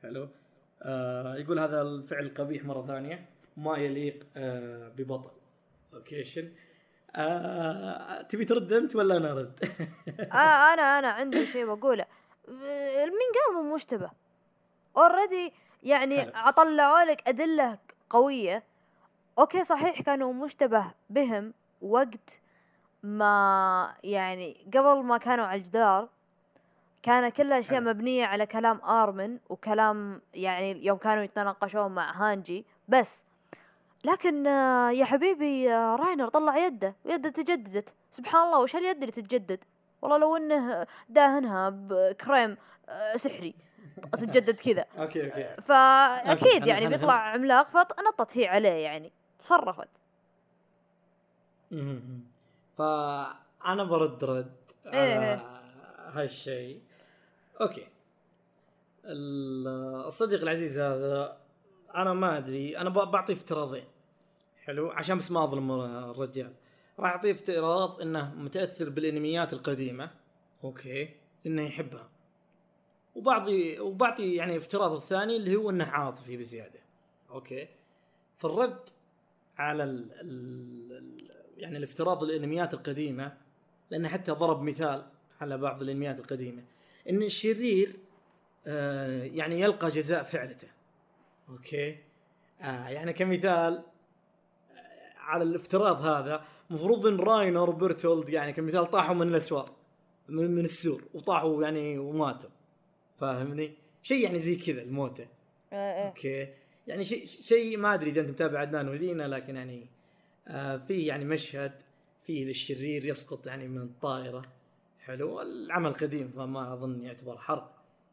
حلو. 0.02 0.28
آه 0.82 1.36
يقول 1.36 1.58
هذا 1.58 1.82
الفعل 1.82 2.34
قبيح 2.34 2.64
مرة 2.64 2.86
ثانية. 2.86 3.28
ما 3.56 3.76
يليق 3.78 4.26
آه 4.36 4.88
ببطل. 4.88 5.30
okay 5.94 6.24
شن 6.24 6.48
آه 7.16 8.22
تبي 8.22 8.44
ترد 8.44 8.72
أنت 8.72 8.96
ولا 8.96 9.16
أنا 9.16 9.32
أرد؟ 9.32 9.60
آه 10.32 10.72
أنا 10.74 10.98
أنا 10.98 11.08
عندي 11.10 11.46
شيء 11.46 11.66
بقوله 11.74 12.04
آه، 12.48 13.04
مين 13.04 13.30
قال 13.34 13.64
مو 13.64 13.74
مشتبه 13.74 14.10
already 14.96 15.52
يعني. 15.82 16.32
طلعوا 16.56 17.04
لك 17.04 17.28
أدلة 17.28 17.78
قوية 18.10 18.62
okay 19.38 19.64
صحيح 19.64 20.02
كانوا 20.02 20.32
مشتبه 20.32 20.84
بهم 21.10 21.54
وقت 21.82 22.40
ما 23.02 23.94
يعني 24.04 24.66
قبل 24.74 25.02
ما 25.02 25.16
كانوا 25.18 25.44
على 25.44 25.58
الجدار 25.58 26.08
كان 27.02 27.28
كل 27.28 27.46
الاشياء 27.46 27.80
حلو. 27.80 27.90
مبنية 27.90 28.26
على 28.26 28.46
كلام 28.46 28.80
آرمن 28.80 29.38
وكلام 29.48 30.20
يعني 30.34 30.86
يوم 30.86 30.98
كانوا 30.98 31.22
يتناقشون 31.22 31.92
مع 31.92 32.12
هانجي 32.12 32.64
بس 32.88 33.24
لكن 34.06 34.46
آه، 34.46 34.90
يا 34.90 35.04
حبيبي 35.04 35.72
آه، 35.74 35.96
راينر 35.96 36.28
طلع 36.28 36.66
يده 36.66 36.94
ويده 37.04 37.30
تجددت. 37.30 37.94
سبحان 38.10 38.42
الله 38.46 38.60
وش 38.60 38.76
هاليد 38.76 38.96
اللي 39.00 39.12
تتجدد؟ 39.12 39.64
والله 40.02 40.18
لو 40.18 40.36
إنه 40.36 40.86
داهنها 41.08 41.70
بكريم 41.70 42.56
آه، 42.88 43.16
سحري 43.16 43.54
تتجدد 44.12 44.60
كذا. 44.60 44.84
okay 45.02 45.26
okay. 45.30 45.62
فاكيد 45.62 46.52
خلنا- 46.62 46.66
يعني 46.66 46.88
بيطلع 46.88 47.12
عملاق 47.14 47.66
فنطت 47.68 48.36
هي 48.38 48.46
عليه 48.48 48.68
يعني 48.70 49.12
تصرفت. 49.38 49.88
فانا 52.78 53.84
برد 53.84 54.24
رد 54.24 54.54
إيه. 54.86 55.18
على 55.18 55.40
هالشيء. 56.12 56.80
okay. 57.60 57.86
ال- 59.04 60.04
الصديق 60.06 60.42
العزيز 60.42 60.78
هذا 60.78 61.36
أنا 61.94 62.12
ما 62.12 62.38
أدري 62.38 62.78
أنا 62.78 62.90
بعطيه 62.90 63.34
افتراضين. 63.34 63.84
حلو 64.66 64.90
عشان 64.90 65.18
بس 65.18 65.30
ما 65.30 65.44
أظلم 65.44 65.70
الرجال. 65.70 66.52
راح 66.98 67.10
أعطيه 67.10 67.32
افتراض 67.32 68.00
إنه 68.00 68.34
متأثر 68.34 68.88
بالأنميات 68.88 69.52
القديمة 69.52 70.10
okay 70.64 71.10
إنه 71.46 71.62
يحبها. 71.62 72.08
وبعضي 73.14 73.80
وبعطي 73.80 74.34
يعني 74.34 74.56
افتراض 74.56 74.92
الثاني 74.92 75.36
اللي 75.36 75.56
هو 75.56 75.70
إنه 75.70 75.84
عاطفي 75.84 76.36
بزيادة 76.36 76.80
okay. 77.30 77.68
فالرد 78.38 78.88
على 79.58 79.84
ال 79.84 80.12
ال 80.12 80.92
ال 80.92 81.30
يعني 81.56 81.76
الافتراض 81.78 82.22
الأنميات 82.22 82.74
القديمة 82.74 83.36
لأنه 83.90 84.08
حتى 84.08 84.32
ضرب 84.32 84.62
مثال 84.62 85.06
على 85.40 85.58
بعض 85.58 85.82
الأنميات 85.82 86.20
القديمة 86.20 86.62
إن 87.10 87.22
الشرير 87.22 87.96
آه 88.66 89.24
يعني 89.24 89.60
يلقى 89.60 89.88
جزاء 89.88 90.22
فعلته 90.22 90.68
okay. 91.48 91.98
آه 92.60 92.88
يعني 92.88 93.12
كمثال 93.12 93.82
على 95.26 95.44
الافتراض 95.44 96.04
هذا 96.04 96.44
مفروض 96.70 97.06
إن 97.06 97.16
راينر 97.16 97.70
وبرتولد 97.70 98.28
يعني 98.28 98.52
كمثال 98.52 98.90
طاحوا 98.90 99.14
من 99.14 99.28
الاسوار 99.28 99.70
من, 100.28 100.50
من 100.50 100.64
السور 100.64 101.04
وطاحوا 101.14 101.62
يعني 101.62 101.98
وماتوا. 101.98 102.50
فاهمني؟ 103.18 103.72
شيء 104.02 104.24
يعني 104.24 104.38
زي 104.38 104.56
كذا 104.56 104.82
الموتة. 104.82 105.26
إيه 105.72 105.78
إيه. 105.78 106.08
أوكي. 106.08 106.48
يعني 106.86 107.04
شيء 107.04 107.26
شيء 107.26 107.76
ما 107.78 107.94
أدري 107.94 108.10
إذا 108.10 108.20
أنت 108.20 108.30
متابع 108.30 108.58
عدنان 108.58 108.88
ولينا 108.88 109.28
لكن 109.28 109.56
يعني 109.56 109.86
آه 110.48 110.76
في 110.76 111.06
يعني 111.06 111.24
مشهد 111.24 111.72
فيه 112.26 112.44
للشرير 112.44 113.04
يسقط 113.04 113.46
يعني 113.46 113.68
من 113.68 113.82
الطائرة. 113.82 114.42
حلو. 115.00 115.42
العمل 115.42 115.92
قديم 115.92 116.32
فما 116.36 116.72
أظن 116.72 117.04
يعتبر 117.04 117.38
حرب 117.38 117.70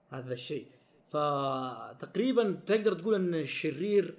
هذا 0.09 0.33
الشيء. 0.33 0.65
فتقريبا 1.09 2.59
تقدر 2.65 2.93
تقول 2.93 3.15
إن 3.15 3.35
الشرير 3.35 4.15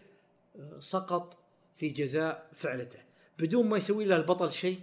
آه، 0.58 0.78
سقط 0.78 1.43
في 1.76 1.88
جزاء 1.88 2.50
فعلته. 2.54 2.98
بدون 3.38 3.68
ما 3.68 3.76
يسوي 3.76 4.04
له 4.04 4.16
البطل 4.16 4.50
شيء 4.50 4.80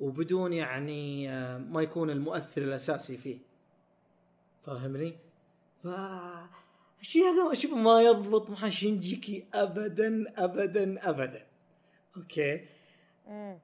وبدون 0.00 0.52
يعني 0.52 1.30
آه، 1.30 1.58
ما 1.58 1.82
يكون 1.82 2.10
المؤثر 2.10 2.62
الأساسي 2.62 3.16
فيه. 3.16 3.38
فاهمني؟ 4.62 5.16
ف 5.82 5.88
الشيء 7.00 7.22
هذا 7.22 7.52
أشوف 7.52 7.72
ما 7.72 8.02
يضبط 8.02 8.50
مع 8.50 8.70
شينجيكي 8.70 9.44
ابدا 9.54 10.24
ابدا 10.44 11.10
ابدا. 11.10 11.46
أوكي. 12.16 12.64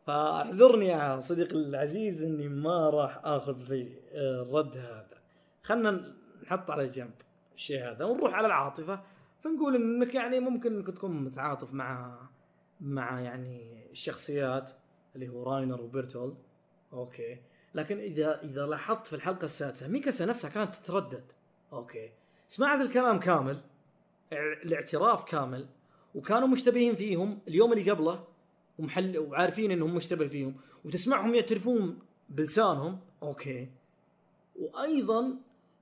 فاعذرني 0.07 0.87
يا 0.87 1.21
صديقي 1.21 1.57
العزيز 1.57 2.23
إني 2.23 2.49
ما 2.49 2.91
راح 2.91 3.21
آخذ 3.25 3.67
في 3.67 3.89
الرد 4.15 4.77
هذا. 4.77 5.19
خلنا 5.63 6.15
نحط 6.43 6.71
على 6.71 6.87
جنب 6.87 7.15
الشيء 7.55 7.91
هذا 7.91 8.05
ونروح 8.05 8.35
على 8.35 8.47
العاطفة. 8.47 9.01
فنقول 9.45 9.75
إنك 9.75 10.15
يعني 10.15 10.41
ممكن 10.41 10.77
إنك 10.77 10.87
تكون 10.87 11.25
متعاطف 11.25 11.75
مع 11.75 12.19
مع 12.81 13.21
يعني 13.21 13.87
الشخصيات 13.91 14.71
اللي 15.15 15.29
هو 15.29 15.43
راينر 15.43 15.81
وبرتولد 15.81 16.37
okay. 16.93 17.39
لكن 17.75 17.99
إذا 17.99 18.41
إذا 18.43 18.67
لاحظت 18.67 19.07
في 19.07 19.17
الحلقة 19.17 19.45
السادسة 19.45 19.89
ميكاسا 19.89 20.25
نفسها 20.25 20.51
كانت 20.51 20.75
تتردد. 20.75 21.25
okay. 21.73 22.11
سمعت 22.49 22.81
الكلام 22.81 23.19
كامل 23.19 23.61
الاعتراف 24.33 25.25
كامل 25.25 25.67
وكانوا 26.15 26.49
مشتبهين 26.49 26.95
فيهم 26.95 27.39
اليوم 27.49 27.73
اللي 27.73 27.91
قبله 27.91 28.25
ومحل 28.79 29.19
وعارفين 29.19 29.71
إنهم 29.71 29.95
مشتبه 29.95 30.27
فيهم 30.27 30.57
وتسمعهم 30.85 31.35
يعترفون 31.35 31.99
بلسانهم. 32.29 33.01
okay. 33.23 33.69
وأيضا 34.57 35.39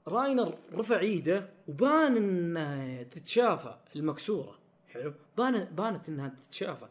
راينر 0.08 0.58
رفع 0.72 0.98
إيده 0.98 1.48
وبان 1.70 2.16
إنها 2.16 3.02
تتشافى 3.02 3.74
المكسورة. 3.96 4.58
حلو؟ 4.88 5.14
بان 5.36 5.64
بانت 5.64 6.08
إنها 6.08 6.28
تتشافى. 6.42 6.86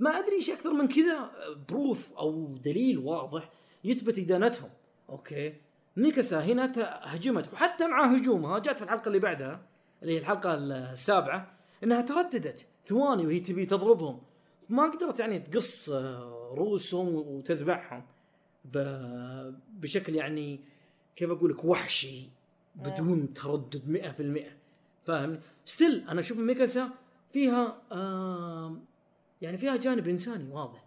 ما 0.00 0.10
أدري 0.10 0.36
إيش 0.36 0.50
أكثر 0.50 0.72
من 0.72 0.88
كذا 0.88 1.30
proof 1.68 2.12
أو 2.12 2.56
دليل 2.56 2.98
واضح 2.98 3.50
يثبت 3.84 4.18
إدانتهم. 4.18 4.70
okay؟ 5.10 5.54
ميكاسا 5.96 6.40
هنا 6.40 6.72
هجمت. 7.14 7.52
وحتى 7.52 7.86
مع 7.86 8.06
هجومها 8.06 8.58
جات 8.58 8.78
في 8.78 8.84
الحلقة 8.84 9.08
اللي 9.08 9.18
بعدها 9.18 9.66
اللي 10.02 10.14
هي 10.14 10.18
الحلقة 10.18 10.54
السابعة 10.54 11.56
إنها 11.84 12.00
ترددت 12.00 12.66
ثواني 12.86 13.26
وهي 13.26 13.40
تبي 13.40 13.66
تضربهم. 13.66 14.22
ما 14.68 14.90
قدرت 14.90 15.20
يعني 15.20 15.38
تقص 15.38 15.90
آه، 15.90 16.54
رؤوسهم 16.54 17.14
وتذبحهم. 17.14 18.06
بشكل 19.68 20.14
يعني 20.14 20.60
كيف 21.16 21.30
أقول 21.30 21.50
لك 21.50 21.64
وحشي. 21.64 22.28
بدون 22.74 23.34
تردد 23.34 24.02
100% 25.04 25.06
فاهم 25.06 25.40
still 25.64 26.04
أنا 26.08 26.20
أشوف 26.20 26.38
ميكاسا 26.38 26.90
فيها 27.32 27.82
آه 27.92 28.76
يعني 29.42 29.58
فيها 29.58 29.76
جانب 29.76 30.08
إنساني 30.08 30.50
واضح. 30.52 30.84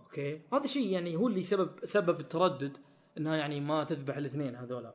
okay؟ 0.00 0.40
هذا 0.52 0.66
شيء 0.66 0.92
يعني 0.92 1.16
هو 1.16 1.28
اللي 1.28 1.42
سبب 1.42 1.70
سبب 1.84 2.20
التردد 2.20 2.76
إنها 3.18 3.36
يعني 3.36 3.60
ما 3.60 3.84
تذبح 3.84 4.16
الاثنين 4.16 4.56
هذولا. 4.56 4.94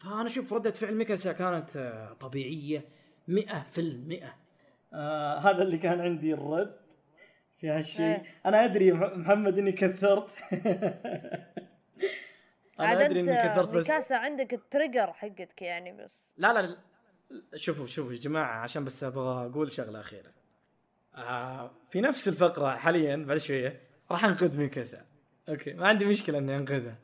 فأنا 0.00 0.26
أشوف 0.26 0.52
ردة 0.52 0.70
فعل 0.70 0.94
ميكاسا 0.94 1.32
كانت 1.32 1.76
آه، 1.76 2.12
طبيعية 2.12 2.84
100% 3.28 3.32
آه 4.94 5.38
هذا 5.38 5.62
اللي 5.62 5.78
كان 5.78 6.00
عندي 6.00 6.34
الرد 6.34 6.76
في 7.58 7.68
هالشيء. 7.68 8.06
إيه. 8.06 8.22
أنا 8.46 8.64
أدري 8.64 8.92
محمد 8.92 9.58
إني 9.58 9.72
كثرت. 9.72 10.30
أنا 12.80 13.04
أدري 13.06 13.20
إني 13.20 13.36
كثرت 13.36 13.68
بس 13.68 13.88
ميكاسا 13.90 14.14
عندك 14.14 14.54
ال 14.54 14.61
trigger 14.61 15.12
حقتك 15.12 15.62
يعني 15.62 15.92
بس. 16.04 16.28
لا 16.36 16.52
لا 16.52 16.62
لا. 16.66 16.76
شوفوا 17.56 17.86
شوفوا 17.86 18.12
يا 18.12 18.18
جماعة 18.18 18.60
عشان 18.62 18.84
بس 18.84 19.04
أبغى 19.04 19.46
أقول 19.46 19.72
شغلة 19.72 20.00
أخيرة. 20.00 20.32
آه 21.14 21.70
في 21.90 22.00
نفس 22.00 22.28
الفقرة 22.28 22.76
حاليا 22.76 23.16
بعد 23.16 23.36
شوية 23.36 23.80
راح 24.10 24.24
أنقذ 24.24 24.56
ميكاسا. 24.58 25.04
okay 25.48 25.72
ما 25.72 25.88
عندي 25.88 26.04
مشكلة 26.04 26.38
إني 26.38 26.56
انقذها 26.56 26.98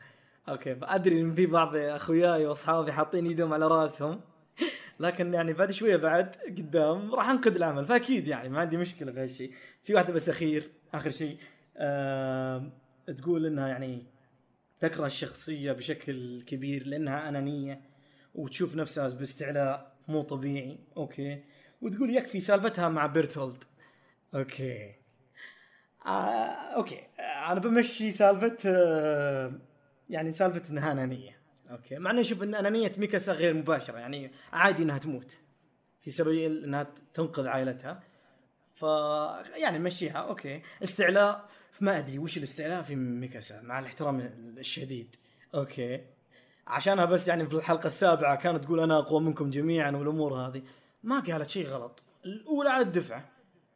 okay 0.49 0.75
فادري 0.75 1.21
إن 1.21 1.35
في 1.35 1.47
بعض 1.47 1.77
أخوياي 1.77 2.47
وأصحابي 2.47 2.93
حاطين 2.93 3.27
إيدهم 3.27 3.55
على 3.55 3.69
رأسهم 3.69 4.21
لكن 5.01 5.35
يعني 5.35 5.53
بعد 5.53 5.71
شوية 5.71 5.97
بعد 5.97 6.37
قدام 6.47 7.15
راح 7.15 7.29
أنقذ 7.29 7.57
العمل 7.57 7.85
فأكيد 7.85 8.29
يعني 8.29 8.49
ما 8.49 8.61
عندي 8.61 8.77
مشكلة 8.77 9.13
في 9.13 9.21
هالشيء. 9.21 9.53
في 9.83 9.95
واحدة 9.95 10.13
بس 10.13 10.29
أخير 10.29 10.71
آخر 10.95 11.11
شيء 11.11 11.37
آه 11.77 12.71
تقول 13.17 13.47
إنها 13.47 13.69
يعني 13.69 14.07
تكره 14.81 15.07
الشخصية 15.07 15.73
بشكل 15.73 16.43
كبير 16.43 16.87
لأنها 16.87 17.29
أنانية 17.29 17.81
وتشوف 18.35 18.77
نفسها 18.77 19.09
باستعلاء 19.09 19.97
مو 20.09 20.23
طبيعي. 20.23 20.79
okay. 20.97 21.45
وتقول 21.83 22.11
يكفي 22.11 22.41
سالفتها 22.41 22.89
مع 22.89 23.07
بيرتولد. 23.07 23.65
okay. 24.35 24.95
آه 26.07 26.11
okay. 26.77 27.01
آه 27.19 27.53
أنا 27.53 27.61
بمشي 27.61 28.11
سالفة 28.11 28.57
آه 28.67 29.53
يعني 30.11 30.33
سالفة 30.33 30.71
إنها 30.71 30.93
أنانية. 30.93 31.39
okay. 31.71 31.99
مع 31.99 32.11
إني 32.11 32.21
أشوف 32.21 32.43
إن 32.43 32.55
أنانية 32.55 32.93
ميكاسا 32.99 33.33
غير 33.33 33.55
مباشرة. 33.55 33.99
يعني 33.99 34.31
عادي 34.53 34.83
إنها 34.83 34.99
تموت. 34.99 35.41
في 36.01 36.11
سبيل 36.11 36.65
إنها 36.65 36.87
تنقذ 37.15 37.47
عائلتها. 37.47 38.01
ف 38.79 38.83
يعني 39.57 39.79
مشيها 39.79 40.19
okay. 40.19 40.63
استعلاء 40.83 41.49
ما 41.81 41.99
أدري 41.99 42.19
وش 42.19 42.39
الاستعلاء 42.39 42.83
في 42.83 42.95
ميكاسا 42.95 43.63
مع 43.63 43.79
الاحترام 43.79 44.21
الشديد. 44.59 45.17
okay. 45.55 46.01
عشانها 46.67 47.05
بس 47.05 47.29
يعني 47.29 47.47
في 47.47 47.55
الحلقة 47.55 47.87
السابعة 47.87 48.37
كانت 48.37 48.65
تقول 48.65 48.81
أنا 48.81 48.99
أقوى 48.99 49.21
منكم 49.21 49.51
جميعا 49.51 49.91
والأمور 49.91 50.35
هذه. 50.35 50.63
ما 51.03 51.21
قالت 51.21 51.51
شيء 51.51 51.69
غلط. 51.69 52.03
الأولى 52.25 52.71
على 52.71 52.85
الدفعة. 52.85 53.29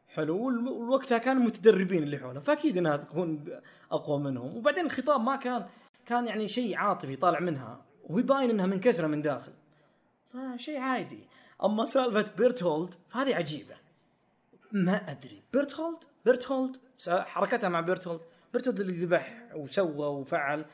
حلو. 0.07 0.37
ووقتها 0.69 1.17
كانوا 1.17 1.43
متدربين 1.43 2.03
اللي 2.03 2.17
حولها. 2.17 2.41
فأكيد 2.41 2.77
إنها 2.77 2.97
تكون 2.97 3.45
أقوى 3.91 4.19
منهم. 4.19 4.57
وبعدين 4.57 4.85
الخطاب 4.85 5.21
ما 5.21 5.35
كان 5.35 5.65
كان 6.05 6.27
يعني 6.27 6.47
شيء 6.47 6.77
عاطفي 6.77 7.15
طالع 7.15 7.39
منها. 7.39 7.85
وهي 8.03 8.23
باين 8.23 8.49
إنها 8.49 8.65
منكسرة 8.65 9.07
من 9.07 9.21
داخل. 9.21 9.53
فشيء 10.33 10.77
عادي. 10.77 11.27
أما 11.63 11.85
سالفة 11.85 12.31
بيرتولد 12.37 12.93
فهذه 13.09 13.35
عجيبة. 13.35 13.82
ما 14.73 15.11
أدري. 15.11 15.41
بيرتولد 16.25 16.77
س- 16.97 17.09
حركتها 17.09 17.69
مع 17.69 17.81
بيرتولد 17.81 18.21
بيرتولد 18.53 18.79
اللي 18.79 18.93
ذبح 19.05 19.43
وسوى 19.55 20.07
وفعل. 20.07 20.65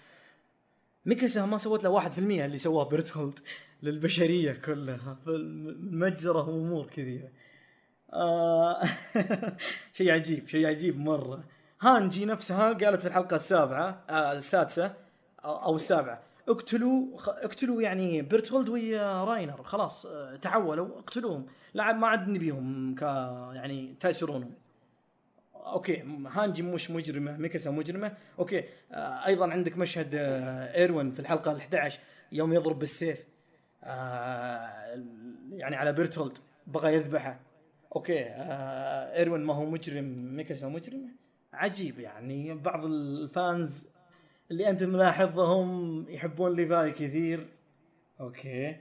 ميكاسا 1.05 1.45
ما 1.45 1.57
سوت 1.57 1.83
ولا 1.83 1.89
1% 2.09 2.17
اللي 2.45 2.57
سواه 2.57 2.83
بيرتولد 2.83 3.39
للبشرية 3.83 4.53
كلها. 4.53 5.17
في 5.23 5.29
المجزرة 5.29 6.49
وامور 6.49 6.85
كثيرة. 6.87 7.29
آه 8.13 8.81
شيء 9.93 10.11
عجيب 10.11 10.47
شيء 10.47 10.67
عجيب 10.67 10.99
مرة. 10.99 11.43
هانجي 11.81 12.25
نفسها 12.25 12.73
قالت 12.73 13.01
في 13.01 13.07
الحلقة 13.07 13.35
السابعة 13.35 14.03
آه 14.09 14.31
السادسة 14.31 14.93
أو 15.45 15.75
السابعة. 15.75 16.21
اقتلوا 16.49 17.17
اقتلوا 17.27 17.81
يعني 17.81 18.21
بيرتولد 18.21 18.69
ويا 18.69 19.23
راينر. 19.23 19.63
خلاص 19.63 20.05
آه، 20.05 20.35
تعولوا 20.35 20.99
اقتلوهم. 20.99 21.45
لا 21.73 21.93
ما 21.93 22.07
عاد 22.07 22.27
نبيهم 22.29 22.95
ك 22.95 23.01
يعني 23.55 23.95
تأسرونهم. 23.99 24.53
okay 25.55 26.03
هانجي 26.27 26.63
مش 26.63 26.91
مجرمة 26.91 27.37
ميكاسا 27.37 27.71
مجرمة. 27.71 28.13
okay 28.39 28.63
آه 28.91 29.25
أيضا 29.25 29.51
عندك 29.51 29.77
مشهد 29.77 30.15
آه 30.15 30.75
إيروين 30.75 31.11
في 31.11 31.19
الحلقة 31.19 31.51
ال 31.51 31.57
11 31.57 31.99
يوم 32.31 32.53
يضرب 32.53 32.79
بالسيف. 32.79 33.23
آه 33.83 35.03
يعني 35.51 35.75
على 35.75 35.93
بيرتولد 35.93 36.37
بغى 36.67 36.93
يذبحه. 36.93 37.39
okay 37.95 38.23
آه 38.23 39.17
إيروين 39.17 39.41
ما 39.41 39.53
هو 39.53 39.65
مجرم 39.65 40.35
ميكاسا 40.35 40.67
مجرمة. 40.67 41.09
عجيب 41.53 41.99
يعني 41.99 42.53
بعض 42.53 42.85
ال 42.85 43.06
fans 43.06 43.87
اللي 44.51 44.69
أنت 44.69 44.83
ملاحظهم 44.83 46.05
يحبون 46.09 46.55
ليفاي 46.55 46.91
كثير. 46.91 47.47
okay. 48.19 48.75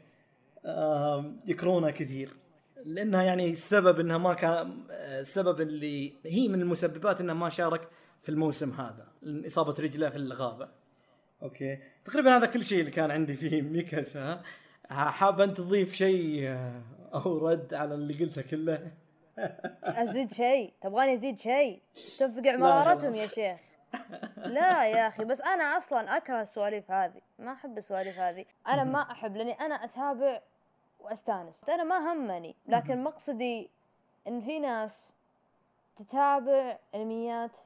آم، 0.66 1.40
يكرهونه 1.46 1.90
كثير. 1.90 2.30
لأنها 2.84 3.22
يعني 3.22 3.50
السبب 3.50 4.00
إنها 4.00 4.18
ما 4.18 4.34
كان 4.34 4.80
السبب 4.90 5.60
اللي 5.60 6.12
هي 6.26 6.48
من 6.48 6.60
المسببات 6.60 7.20
إنه 7.20 7.34
ما 7.34 7.48
شارك 7.48 7.88
في 8.22 8.28
الموسم 8.28 8.70
هذا 8.70 9.06
إصابة 9.46 9.74
رجله 9.80 10.10
في 10.10 10.16
الغابة. 10.16 10.68
okay. 11.42 11.78
تقريبا 12.04 12.36
هذا 12.36 12.46
كل 12.46 12.64
شيء 12.64 12.80
اللي 12.80 12.90
كان 12.90 13.10
عندي 13.10 13.36
فيه 13.36 13.62
ميكاسا 13.72 14.42
حاب 14.90 15.40
أنت 15.40 15.56
تضيف 15.56 15.94
شيء 15.94 16.48
آه، 16.48 16.82
أو 17.14 17.48
رد 17.48 17.74
على 17.74 17.94
اللي 17.94 18.14
قلته 18.24 18.42
كله؟ 18.42 18.92
أزيد 20.02 20.32
شيء. 20.32 20.72
تبغاني 20.82 21.14
أزيد 21.14 21.38
شيء؟ 21.38 21.80
تفقع 22.18 22.56
مرارتهم 22.56 23.12
يا. 23.12 23.26
شيخ. 23.26 23.58
لا 24.36 24.86
يا 24.86 25.08
أخي 25.08 25.24
بس 25.24 25.40
أنا 25.40 25.64
أصلا 25.76 26.16
أكره 26.16 26.40
السواليف 26.42 26.90
هذه. 26.90 27.20
ما 27.38 27.52
أحب 27.52 27.78
السواليف 27.78 28.18
هذه. 28.18 28.44
أنا 28.68 28.84
ما 28.84 29.00
أحب 29.00 29.36
لأني 29.36 29.52
أنا 29.52 29.74
أتابع 29.74 30.40
وأستانس. 31.00 31.68
أنا 31.68 31.84
ما 31.84 32.12
همني 32.12 32.56
لكن 32.66 33.04
مقصدي 33.04 33.70
إن 34.28 34.40
في 34.40 34.58
ناس 34.58 35.14
تتابع 35.96 36.78
أنميات 36.94 37.56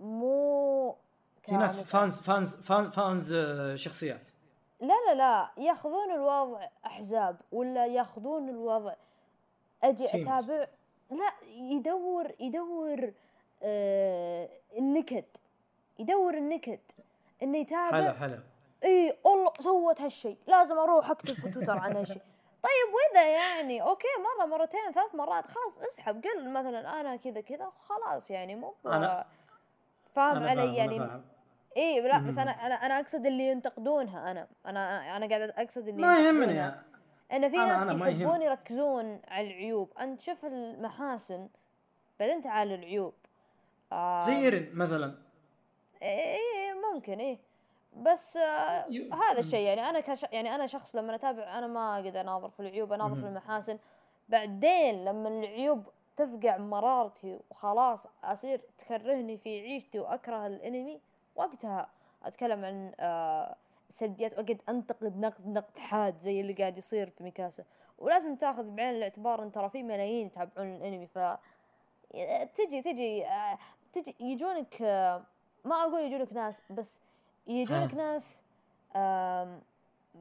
مو 0.00 0.96
في 1.42 1.52
ناس. 1.52 1.76
fans 1.76 2.20
fans 2.20 2.54
fans, 2.54 2.88
fans 2.88 3.32
آه، 3.32 3.76
شخصيات. 3.76 4.28
لا 4.80 4.94
لا 5.06 5.14
لا. 5.14 5.50
ياخذون 5.64 6.10
الوضع 6.10 6.68
أحزاب 6.86 7.36
ولا 7.52 7.86
ياخذون 7.86 8.48
الوضع 8.48 8.94
أجي. 9.82 10.04
أتابع. 10.04 10.66
لا 11.10 11.32
يدور 11.46 12.32
يدور 12.40 13.12
النكد. 13.62 15.24
يدور 15.98 16.34
النكد. 16.34 16.78
إنه 17.42 17.58
يتابع. 17.58 17.90
حلو 18.02 18.12
حلو. 18.14 18.38
اي 18.84 19.18
والله 19.24 19.52
سوت 19.60 20.00
هالشيء 20.00 20.36
لازم 20.46 20.78
أروح 20.78 21.10
أكتب 21.10 21.34
في 21.34 21.50
تويتر 21.50 21.78
عن 21.78 21.96
هالشيء 21.96 22.22
طيب 22.66 22.94
وإذا 22.94 23.26
يعني 23.34 23.82
okay 23.82 24.06
مرة 24.38 24.46
مرتين 24.46 24.92
ثلاث 24.94 25.14
مرات 25.14 25.46
خلاص 25.46 25.78
اسحب. 25.78 26.24
قل 26.24 26.50
مثلا 26.52 27.00
أنا 27.00 27.16
كذا 27.16 27.40
كذا 27.40 27.72
خلاص 27.80 28.30
يعني 28.30 28.54
مو 28.56 28.74
أنا- 28.86 29.24
فاهم 30.14 30.42
علي 30.42 30.56
فاهم، 30.56 30.74
يعني؟ 30.74 30.96
أنا 30.96 31.06
فاهم. 31.06 31.24
اي 31.76 32.00
لا 32.00 32.18
بس. 32.18 32.38
أنا 32.38 32.50
أنا 32.50 32.74
أنا 32.74 33.00
أقصد 33.00 33.26
اللي 33.26 33.48
ينتقدونها 33.50 34.30
أنا. 34.30 34.48
أنا 34.66 35.16
أنا 35.16 35.26
قاعد 35.28 35.42
أقصد 35.42 35.88
اللي 35.88 36.02
ما 36.02 36.18
يهمني. 36.18 36.60
إن 37.32 37.50
في 37.50 37.56
ناس. 37.56 37.82
يحبون 37.82 38.42
يركزون 38.42 39.20
على 39.28 39.46
العيوب. 39.46 39.92
أنت 40.00 40.20
شوف 40.20 40.44
المحاسن 40.44 41.48
بعدين 42.20 42.42
تعال 42.42 42.72
العيوب 42.72 43.14
آه 43.92 44.20
زي 44.20 44.32
ايرن 44.36 44.68
مثلا. 44.74 45.14
إيه 46.02 46.74
ممكن 46.94 47.18
إيه. 47.18 47.38
بس 47.96 48.36
آه 48.36 48.86
يو- 48.90 49.14
هذا 49.14 49.38
الشيء 49.40 49.60
يعني 49.66 49.80
أنا 49.90 50.00
كش 50.00 50.22
يعني 50.32 50.54
أنا 50.54 50.66
شخص 50.66 50.96
لما 50.96 51.14
أتابع 51.14 51.58
أنا 51.58 51.66
ما 51.66 51.94
أقدر 51.96 52.20
أناظر 52.20 52.50
في 52.50 52.60
العيوب 52.60 52.92
أناظر 52.92 53.14
في. 53.20 53.26
المحاسن. 53.26 53.78
بعدين 54.28 55.04
لما 55.04 55.28
العيوب 55.28 55.86
تفقع 56.16 56.56
مرارتي 56.56 57.38
وخلاص 57.50 58.06
أصير 58.24 58.60
تكرهني 58.78 59.36
في 59.38 59.60
عيشتي 59.60 59.98
وأكره 59.98 60.46
الإنمي 60.46 61.00
وقتها 61.34 61.88
أتكلم 62.24 62.64
عن 62.64 62.92
آه 63.00 63.56
سلبيات 63.88 64.32
واقعد 64.32 64.60
أنتقد 64.68 65.16
نقد 65.20 65.46
نقد 65.48 65.78
حاد 65.78 66.18
زي 66.18 66.40
اللي 66.40 66.52
قاعد 66.52 66.78
يصير 66.78 67.10
في 67.10 67.22
ميكاسا. 67.24 67.64
ولازم 67.98 68.36
تأخذ 68.36 68.70
بعين 68.70 68.94
الاعتبار 68.94 69.42
إن 69.42 69.52
ترى 69.52 69.68
في 69.68 69.82
ملايين 69.82 70.26
يتابعون 70.26 70.76
الإنمي 70.76 71.06
ف 71.06 71.18
تجي 72.54 72.82
تجي 72.82 73.26
آه، 73.26 73.58
تجي 73.92 74.14
يجونك 74.20 74.82
آه، 74.82 75.22
ما 75.64 75.74
أقول 75.82 76.00
يجونك 76.00 76.32
ناس 76.32 76.62
بس 76.70 77.00
يجونك 77.46 77.94
ها. 77.94 77.96
ناس 77.96 78.42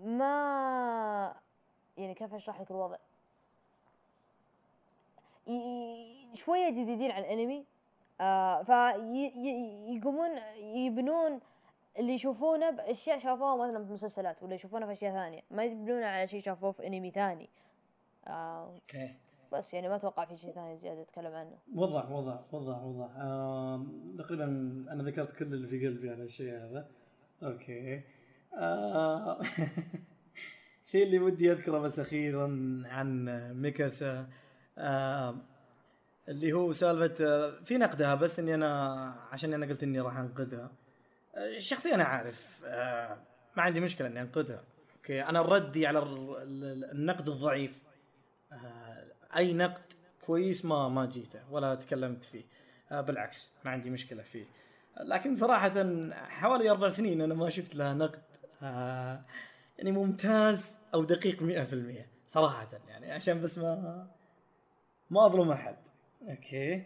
ما 0.03 1.35
يعني 1.97 2.13
كيف 2.13 2.33
أشرح 2.33 2.61
لك 2.61 2.71
الوضع؟ 2.71 2.97
شوية 6.33 6.69
جديدين 6.69 7.11
على 7.11 7.25
الأنمي 7.25 7.65
آه 8.21 8.63
فيقومون 8.63 10.37
يبنون 10.57 11.39
اللي 11.99 12.13
يشوفونه 12.13 12.69
بأشياء 12.69 13.19
شافوها 13.19 13.55
مثلا 13.67 13.85
في 13.85 13.91
مسلسلات 13.93 14.43
ولا 14.43 14.55
يشوفونه 14.55 14.85
في 14.85 14.91
أشياء 14.91 15.13
ثانية 15.13 15.41
ما 15.51 15.63
يبنونه 15.63 16.07
على 16.07 16.27
شيء 16.27 16.41
شافوه 16.41 16.71
في 16.71 16.87
أنمي 16.87 17.11
ثاني. 17.11 17.49
آه. 18.27 18.73
okay. 18.73 19.13
بس 19.53 19.73
يعني 19.73 19.89
ما 19.89 19.95
أتوقع 19.95 20.25
في 20.25 20.37
شيء 20.37 20.51
ثاني 20.51 20.77
زيادة 20.77 21.01
أتكلم 21.01 21.33
عنه. 21.33 21.57
وضح 21.73 22.11
وضح 22.11 22.53
وضح 22.53 22.83
وضح 22.83 23.11
تقريبا 24.17 24.45
أنا 24.91 25.03
ذكرت 25.03 25.33
كل 25.33 25.45
اللي 25.45 25.67
في 25.67 25.87
قلبي 25.87 26.09
على 26.09 26.23
الشيء 26.23 26.53
هذا. 26.53 26.87
okay. 27.43 28.03
آه، 28.57 29.41
الشيء 30.85 31.03
اللي 31.03 31.19
ودي 31.19 31.51
أذكره 31.51 31.79
بس 31.79 31.99
أخيرا 31.99 32.43
عن 32.85 33.25
ميكاسا. 33.61 34.27
آه، 34.77 35.35
اللي 36.29 36.53
هو 36.53 36.71
سالفة 36.71 37.25
آه، 37.25 37.63
في 37.63 37.77
نقدها 37.77 38.15
بس 38.15 38.39
إني 38.39 38.55
أنا 38.55 39.09
عشان 39.31 39.53
أنا 39.53 39.65
قلت 39.65 39.83
إني 39.83 39.99
راح 39.99 40.17
أنقدها. 40.17 40.71
آه، 41.35 41.57
الشخصيه 41.57 41.95
أنا 41.95 42.03
عارف 42.03 42.61
آه، 42.65 43.17
ما 43.57 43.63
عندي 43.63 43.79
مشكلة 43.79 44.07
إني 44.07 44.21
أنقدها. 44.21 44.63
okay. 44.95 45.23
أنا 45.23 45.41
ردي 45.41 45.87
على 45.87 45.99
النقد 46.93 47.29
الضعيف. 47.29 47.71
آه، 48.51 48.55
أي 49.37 49.53
نقد 49.53 49.93
كويس 50.25 50.65
ما 50.65 50.89
ما 50.89 51.05
جيته 51.05 51.51
ولا 51.51 51.75
تكلمت 51.75 52.23
فيه. 52.23 52.43
آه، 52.91 53.01
بالعكس 53.01 53.49
ما 53.65 53.71
عندي 53.71 53.89
مشكلة 53.89 54.23
فيه. 54.23 54.45
لكن 55.01 55.35
صراحة 55.35 55.73
حوالي 56.11 56.69
أربع 56.69 56.87
سنين 56.87 57.21
أنا 57.21 57.33
ما 57.33 57.49
شفت 57.49 57.75
لها 57.75 57.93
نقد 57.93 58.21
آه، 58.63 59.25
يعني 59.77 59.91
ممتاز 59.91 60.75
أو 60.93 61.03
دقيق 61.03 61.43
100% 61.43 62.05
صراحة 62.27 62.69
يعني 62.87 63.11
عشان 63.11 63.41
بس 63.41 63.57
ما 63.57 64.07
ما 65.09 65.25
أظلم 65.25 65.51
أحد. 65.51 65.75
okay. 66.29 66.83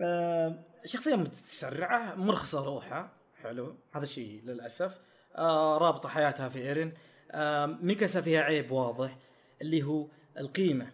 آه، 0.00 0.64
شخصية 0.84 1.14
متسرعة 1.14 2.14
مرخصة 2.14 2.64
روحها 2.64 3.10
حلو 3.42 3.76
هذا 3.92 4.04
الشيء 4.04 4.42
للأسف. 4.44 5.00
آه، 5.36 5.78
رابطة 5.78 6.08
حياتها 6.08 6.48
في 6.48 6.58
إيرين. 6.58 6.92
آه، 7.30 7.66
ميكاسا 7.66 8.20
فيها 8.20 8.40
عيب 8.40 8.70
واضح 8.72 9.18
اللي 9.62 9.82
هو 9.82 10.06
القيمة. 10.38 10.92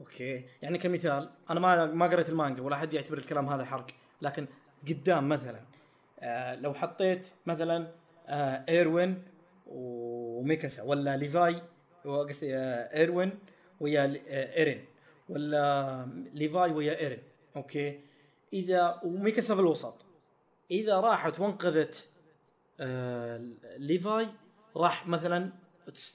okay. 0.00 0.44
يعني 0.62 0.78
كمثال 0.78 1.30
أنا 1.50 1.60
ما 1.60 1.86
ما 1.86 2.06
قريت 2.06 2.28
المانجا 2.28 2.62
ولا 2.62 2.76
حد 2.76 2.92
يعتبر 2.94 3.18
الكلام 3.18 3.48
هذا 3.48 3.64
حرق 3.64 3.86
لكن 4.22 4.46
قدام 4.88 5.28
مثلا 5.28 5.60
آه 6.20 6.54
لو 6.54 6.74
حطيت 6.74 7.26
مثلا 7.46 7.92
آه 8.26 8.64
إيروين 8.68 9.22
وميكاسا 9.66 10.82
ولا 10.82 11.16
ليفاي 11.16 11.62
قصدي 12.04 12.56
آه 12.56 12.98
إيروين 12.98 13.38
ويا 13.80 14.22
آه 14.28 14.56
إيرين 14.58 14.84
ولا 15.28 16.06
ليفاي 16.32 16.72
ويا 16.72 17.00
إيرين 17.00 17.22
okay. 17.56 18.00
اذا 18.52 19.00
وميكاسا 19.04 19.54
في 19.54 19.60
الوسط. 19.60 20.04
إذا 20.70 21.00
راحت 21.00 21.40
وانقذت 21.40 22.08
آه 22.80 23.50
ليفاي 23.76 24.28
راح 24.76 25.06
مثلا 25.06 25.52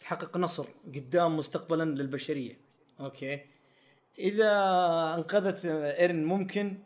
تحقق 0.01 0.37
نصر 0.37 0.65
قدام 0.95 1.37
مستقبلا 1.37 1.83
للبشرية 1.83 2.57
okay. 2.99 3.54
إذا 4.19 4.51
أنقذت 5.17 5.65
إيرين 5.65 6.23
ممكن 6.23 6.77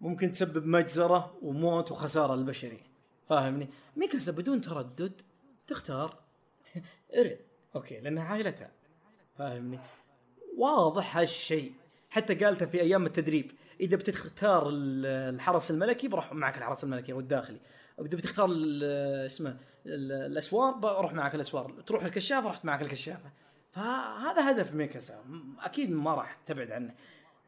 ممكن 0.00 0.32
تسبب 0.32 0.66
مجزرة 0.66 1.34
وموت 1.42 1.92
وخسارة 1.92 2.34
للبشرية. 2.34 2.82
فاهمني؟ 3.28 3.68
ميكاسا 3.96 4.32
بدون 4.32 4.60
تردد 4.60 5.12
تختار 5.66 6.18
إيرين. 7.14 7.36
okay 7.76 8.00
لأنها 8.00 8.24
عائلتها. 8.24 8.70
فاهمني؟ 9.38 9.78
واضح 10.58 11.16
هالشيء 11.16 11.72
حتى 12.10 12.34
قالتها 12.34 12.66
في 12.66 12.80
أيام 12.80 13.06
التدريب 13.06 13.50
إذا 13.80 13.96
بتختار 13.96 14.68
ال- 14.68 15.06
الحرس 15.34 15.70
الملكي 15.70 16.08
بروح 16.08 16.32
معك 16.32 16.58
الحرس 16.58 16.84
الملكي 16.84 17.12
أو 17.12 17.20
الداخلي. 17.20 17.60
إذا 18.00 18.16
بتختار 18.16 18.48
اسمه 19.26 19.50
ال- 19.86 20.12
الأسوار 20.12 20.72
بروح 20.72 21.12
معك 21.12 21.34
الأسوار. 21.34 21.82
تروح 21.86 22.04
الكشافه 22.04 22.48
رحت 22.48 22.64
معك 22.64 22.82
الكشافة. 22.82 23.30
فهذا 23.74 24.50
هدف 24.50 24.74
ميكاسا. 24.74 25.24
أكيد 25.60 25.90
ما 25.90 26.14
راح 26.14 26.38
تبعد 26.46 26.70
عنه. 26.70 26.94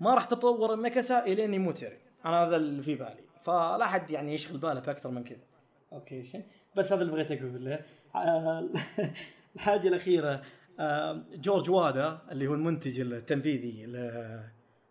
ما 0.00 0.14
راح 0.14 0.24
تطور 0.24 0.76
ميكاسا 0.76 1.24
الين 1.24 1.54
يموت 1.54 1.82
إيرين. 1.82 1.98
أنا 2.24 2.42
هذا 2.42 2.56
اللي 2.56 2.82
في 2.82 2.94
بالي. 2.94 3.24
فلا 3.44 3.86
حد 3.86 4.10
يعني 4.10 4.34
يشغل 4.34 4.58
باله 4.58 4.80
بأكثر 4.80 5.10
من 5.10 5.24
كذا. 5.24 5.44
أوكي 5.92 6.22
شيء 6.22 6.42
بس 6.76 6.92
هذا 6.92 7.02
اللي 7.02 7.12
بغيت 7.12 7.32
اقوله 7.32 7.80
آه، 8.14 8.68
الحاجة 9.56 9.88
الأخيرة 9.88 10.42
آه، 10.80 11.24
جورج 11.34 11.70
وادا 11.70 12.18
اللي 12.30 12.46
هو 12.46 12.54
المنتج 12.54 13.00
التنفيذي 13.00 13.86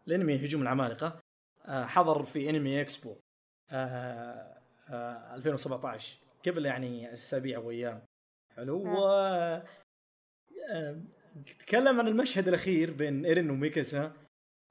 لأنمي 0.06 0.36
هجوم 0.36 0.62
العمالقة 0.62 1.20
آه، 1.66 1.86
حضر 1.86 2.24
في 2.24 2.50
أنمي 2.50 2.82
إكسبو 2.82 3.16
آه، 3.72 4.62
آه، 4.90 5.36
2017 5.36 6.18
قبل 6.48 6.66
يعني 6.66 7.14
أسابيع 7.14 7.60
وأيام. 7.60 8.02
حلو. 8.56 8.84
نعم. 8.84 8.96
و 8.96 9.62
تكلم 11.60 12.00
عن 12.00 12.08
المشهد 12.08 12.48
الأخير 12.48 12.92
بين 12.94 13.26
إيرين 13.26 13.50
وميكاسا 13.50 14.14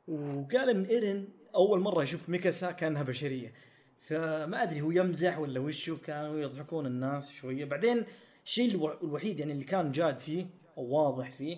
وقال 0.08 0.70
إن 0.70 0.84
إيرين 0.84 1.28
أول 1.54 1.80
مرة 1.80 2.02
يشوف 2.02 2.28
ميكاسا 2.28 2.70
كأنها 2.72 3.02
بشرية. 3.02 3.52
فما 4.00 4.62
أدري 4.62 4.80
هو 4.80 4.90
يمزح 4.90 5.38
ولا 5.38 5.60
وشه 5.60 5.96
كانوا 6.04 6.38
يضحكون 6.40 6.86
الناس 6.86 7.30
شوية. 7.32 7.64
بعدين 7.64 8.04
الشيء 8.44 8.70
الو- 8.70 9.00
الوحيد 9.02 9.40
يعني 9.40 9.52
اللي 9.52 9.64
كان 9.64 9.92
جاد 9.92 10.18
فيه 10.18 10.46
أو 10.78 10.84
واضح 10.84 11.30
فيه 11.30 11.56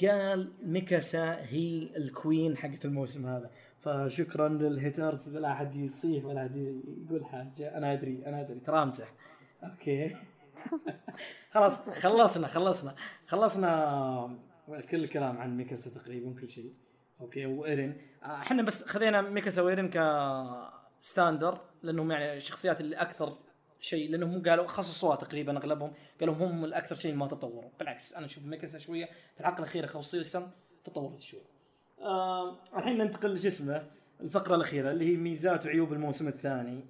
قال 0.00 0.52
ميكاسا 0.62 1.38
هي 1.48 1.88
ال 1.96 2.06
queen 2.06 2.56
حقت 2.56 2.84
الموسم 2.84 3.26
هذا. 3.26 3.50
فشكرا 3.80 4.48
لل 4.48 4.70
haters 4.70 5.36
لا 5.36 5.52
أحد 5.52 5.74
يصيح 5.76 6.24
ولا 6.24 6.40
أحد 6.42 6.56
يقول 6.56 7.24
حاجة. 7.24 7.76
أنا 7.76 7.92
أدري 7.92 8.22
أنا 8.26 8.40
أدري 8.40 8.60
ترى 8.60 8.82
أمزح. 8.82 9.12
okay. 9.64 10.16
خلاص 11.50 11.88
خلصنا 11.88 12.48
خلصنا 12.48 12.94
خلصنا 13.26 14.38
كل 14.90 15.04
الكلام 15.04 15.38
عن 15.38 15.56
ميكاسا 15.56 15.90
تقريبا 15.90 16.40
كل 16.40 16.48
شيء. 16.48 16.74
okay 17.20 17.46
وإيرين. 17.46 18.00
آه، 18.22 18.26
إحنا 18.26 18.62
بس 18.62 18.84
خذينا 18.84 19.20
ميكاسا 19.20 19.62
وإيرين 19.62 19.90
ك 21.00 21.07
standard 21.07 21.60
لانهم 21.82 22.10
يعني 22.10 22.36
الشخصيات 22.36 22.80
اللي 22.80 22.96
أكثر 22.96 23.38
شيء 23.80 24.10
لأنهم 24.10 24.30
هم 24.30 24.42
قالوا 24.42 24.66
خصصوها 24.66 25.16
تقريبا 25.16 25.56
أغلبهم 25.56 25.92
قالوا 26.20 26.34
هم 26.34 26.64
الأكثر 26.64 26.94
شيء 26.94 27.14
ما 27.14 27.26
تطوروا. 27.26 27.70
بالعكس 27.78 28.14
أنا 28.14 28.26
أشوف 28.26 28.44
ميكاسا 28.44 28.78
شوية 28.78 29.04
في 29.04 29.40
الحلقة 29.40 29.58
الاخيره 29.58 29.86
خصوصا 29.86 30.50
تطورت 30.84 31.20
شوي. 31.20 31.40
آه 32.00 32.58
الحين 32.76 32.98
ننتقل 32.98 33.32
لش 33.32 33.46
اسمه 33.46 33.86
الفقرة 34.20 34.54
الأخيرة 34.54 34.90
اللي 34.90 35.12
هي 35.12 35.16
ميزات 35.16 35.66
وعيوب 35.66 35.92
الموسم 35.92 36.28
الثاني. 36.28 36.84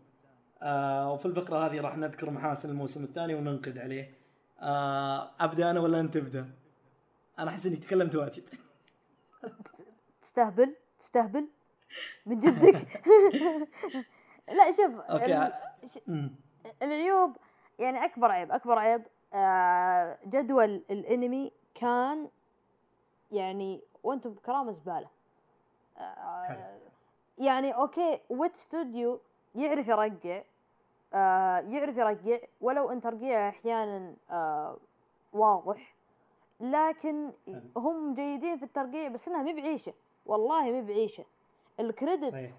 آه 0.63 1.13
وفي 1.13 1.27
الفقرة 1.27 1.67
هذه 1.67 1.81
راح 1.81 1.97
نذكر 1.97 2.31
محاسن 2.31 2.71
الموسم 2.71 3.05
الثاني 3.05 3.35
وننقد 3.35 3.79
عليه. 3.79 4.15
آه 4.61 5.31
أبدأ 5.41 5.71
أنا 5.71 5.81
ولا 5.81 6.01
أنت 6.01 6.15
تبدأ؟ 6.19 6.51
أنا 7.39 7.51
أحس 7.51 7.67
إني 7.67 7.77
تكلمت 7.77 8.15
واجد. 8.17 8.43
تستهبل؟ 10.21 10.75
تستهبل؟ 10.99 11.49
من 12.27 12.39
جدك؟ 12.39 12.75
لا 14.57 14.73
شوف 14.73 15.01
okay. 15.01 15.53
العيوب 16.83 17.37
يعني 17.79 18.05
أكبر 18.05 18.31
عيب 18.31 18.53
أكبر 18.53 18.79
عيب 18.79 19.03
آه، 19.35 20.19
جدول 20.27 20.83
الأنمي 20.91 21.53
كان 21.75 22.29
يعني 23.33 23.83
وأنتم 24.03 24.31
بكرامة 24.31 24.73
زبالة. 24.73 25.09
آه، 25.99 26.79
يعني 27.39 27.71
okay 27.75 28.21
Wit 28.29 28.57
Studio 28.57 29.21
يعرف 29.57 29.89
يرقع 29.89 30.43
آه، 31.15 31.59
يعرف 31.59 31.97
يرقع 31.97 32.39
ولو 32.61 32.91
أن 32.91 33.01
ترقيعه 33.01 33.49
أحيانا 33.49 34.15
آه، 34.31 34.77
واضح. 35.33 35.97
لكن. 36.61 37.33
هم 37.77 38.15
جيدين 38.15 38.57
في 38.57 38.63
الترقيع 38.63 39.09
بس 39.09 39.29
إنها 39.29 39.43
مي 39.43 39.53
بعيشة. 39.53 39.93
والله 40.27 40.63
مي 40.63 40.83
بعيشة. 40.83 41.25
ال 41.81 41.88
credit 41.88 42.33
صحيح. 42.33 42.51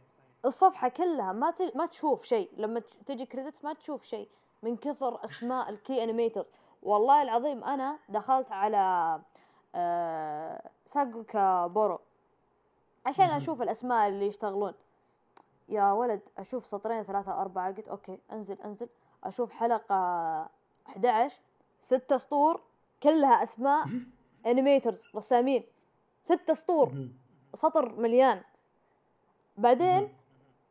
الصفحة 0.45 0.89
كلها 0.89 1.31
ما 1.31 1.51
ت... 1.51 1.75
ما 1.75 1.85
تشوف 1.85 2.23
شيء. 2.23 2.49
لما 2.57 2.79
تج- 2.79 3.03
تجي 3.05 3.25
credit 3.25 3.65
ما 3.65 3.73
تشوف 3.73 4.03
شيء. 4.03 4.27
من 4.63 4.77
كثر 4.77 5.23
أسماء 5.25 5.69
ال 5.69 5.78
key 5.78 6.03
animators. 6.03 6.45
والله 6.83 7.21
العظيم 7.21 7.63
أنا 7.63 7.99
دخلت 8.09 8.51
على 8.51 9.21
آه... 9.75 10.69
ساكوغا 10.85 11.67
بورو. 11.67 11.99
عشان. 13.05 13.29
أشوف 13.29 13.61
الأسماء 13.61 14.07
اللي 14.07 14.27
يشتغلون. 14.27 14.73
يا 15.69 15.91
ولد 15.91 16.21
أشوف 16.37 16.65
سطرين 16.65 17.03
ثلاثة 17.03 17.41
أربعة. 17.41 17.71
قلت 17.71 17.87
okay 17.87 18.19
أنزل 18.33 18.61
أنزل. 18.61 18.89
أشوف 19.23 19.51
حلقة 19.51 19.95
11 20.87 21.39
ستة 21.81 22.17
سطور 22.17 22.61
كلها 23.03 23.43
أسماء 23.43 23.85
animators 24.45 25.07
رسامين. 25.15 25.63
ستة 26.23 26.53
سطور. 26.53 27.07
سطر 27.53 27.95
مليان. 27.99 28.41
بعدين 29.57 30.13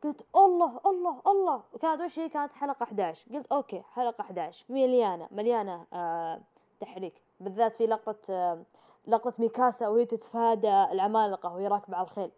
قلت 0.03 0.25
الله 0.35 0.79
الله 0.85 1.21
الله. 1.27 1.63
كانت 1.81 2.01
وش 2.01 2.19
هي؟ 2.19 2.29
كانت 2.29 2.53
حلقة 2.53 2.83
11 2.83 3.33
قلت 3.33 3.47
okay 3.51 3.81
حلقة 3.93 4.21
11 4.21 4.65
مليانة 4.69 5.27
مليانة 5.31 5.85
آه 5.93 6.41
تحريك. 6.79 7.21
بالذات 7.39 7.75
في 7.75 7.85
لقطة 7.85 8.33
آه 8.33 8.63
لقطة 9.07 9.33
ميكاسا 9.39 9.87
وهي 9.87 10.05
تتفادى 10.05 10.83
العمالقة 10.91 11.53
وهي 11.53 11.67
راكبة 11.67 11.97
على 11.97 12.05
الخيل. 12.05 12.31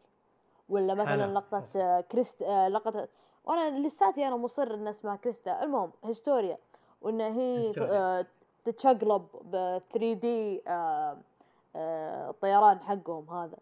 ولا 0.69 0.93
مثلا 0.93 1.05
حلو. 1.23 1.33
لقطة 1.33 1.63
آه 1.75 2.01
كريست 2.01 2.41
آه 2.41 2.67
لقطة 2.67 3.07
وأنا 3.45 3.87
لساتي 3.87 4.27
أنا 4.27 4.37
مصر 4.37 4.73
ان 4.73 4.87
اسمها 4.87 5.15
كريستا. 5.15 5.63
المهم 5.63 5.91
هيستوريا. 6.03 6.57
وان 7.01 7.21
هي 7.21 7.61
ت- 7.61 7.65
هيستوريا. 7.65 8.19
آه 8.19 8.25
تتشقلب 8.65 9.27
ب 9.41 9.81
3 9.89 10.13
D 10.13 10.61
الطيران 11.75 12.79
حقهم 12.79 13.29
هذا. 13.29 13.57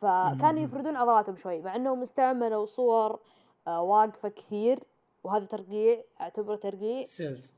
فكانوا. 0.00 0.62
يفردون 0.62 0.96
عضلاتهم 0.96 1.36
شوي 1.36 1.60
مع 1.60 1.76
إنهم 1.76 2.02
استعملوا 2.02 2.66
صور 2.66 3.18
واقفة 3.66 4.28
كثير. 4.28 4.78
وهذا 5.24 5.44
ترقيع 5.44 6.02
اعتبره 6.20 6.56
ترقيع. 6.56 7.02
stills 7.02 7.54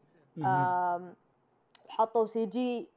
حطوا 1.89 2.27
CG 2.27 2.89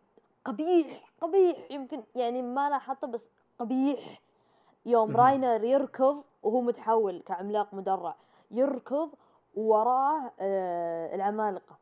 قبيح 0.45 1.11
قبيح. 1.21 1.71
يمكن 1.71 2.03
يعني 2.15 2.41
ما 2.41 2.69
لاحظته 2.69 3.07
بس 3.07 3.25
قبيح. 3.59 4.21
يوم. 4.87 5.17
راينر 5.17 5.63
يركض 5.63 6.23
وهو 6.43 6.61
متحول 6.61 7.19
كعملاق 7.25 7.73
مدرع. 7.73 8.15
يركض 8.51 9.09
وراه 9.55 10.31
آه 10.39 11.15
العمالقة. 11.15 11.77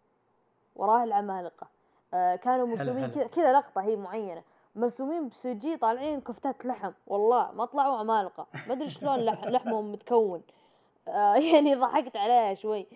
وراه 0.76 1.04
العمالقة. 1.04 1.68
آه 2.14 2.36
كانوا 2.36 2.68
مرسومين. 2.68 3.12
كذا 3.12 3.54
لقطة 3.54 3.82
هي 3.82 3.96
معينة. 3.96 4.44
مرسومين 4.76 5.30
ب 5.30 5.54
CG 5.54 5.78
طالعين 5.78 6.22
كفتات 6.22 6.66
لحم. 6.66 6.92
والله 7.08 7.52
ما 7.52 7.66
طلعوا 7.66 7.98
عمالقة. 7.98 8.48
ما 8.68 8.74
أدري 8.74 8.90
شلون 8.90 9.16
لح 9.20 9.44
لحمهم 9.54 9.92
متكون. 9.92 10.42
آه 11.08 11.36
يعني 11.54 11.76
ضحكت 11.76 12.18
عليها 12.18 12.54
شوي. 12.54 12.88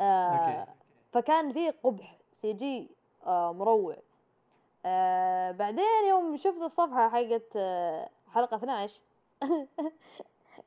آه 0.00 0.66
فكان 1.12 1.52
في 1.52 1.70
قبح 1.70 2.18
CG 2.32 2.90
آه 3.26 3.52
مروع. 3.52 3.96
آه 4.86 5.50
بعدين 5.50 5.84
يوم 6.08 6.36
شفت 6.36 6.62
الصفحة 6.62 7.08
حقت 7.08 7.56
آه 7.56 8.08
حلقة 8.34 8.56
12 8.56 9.00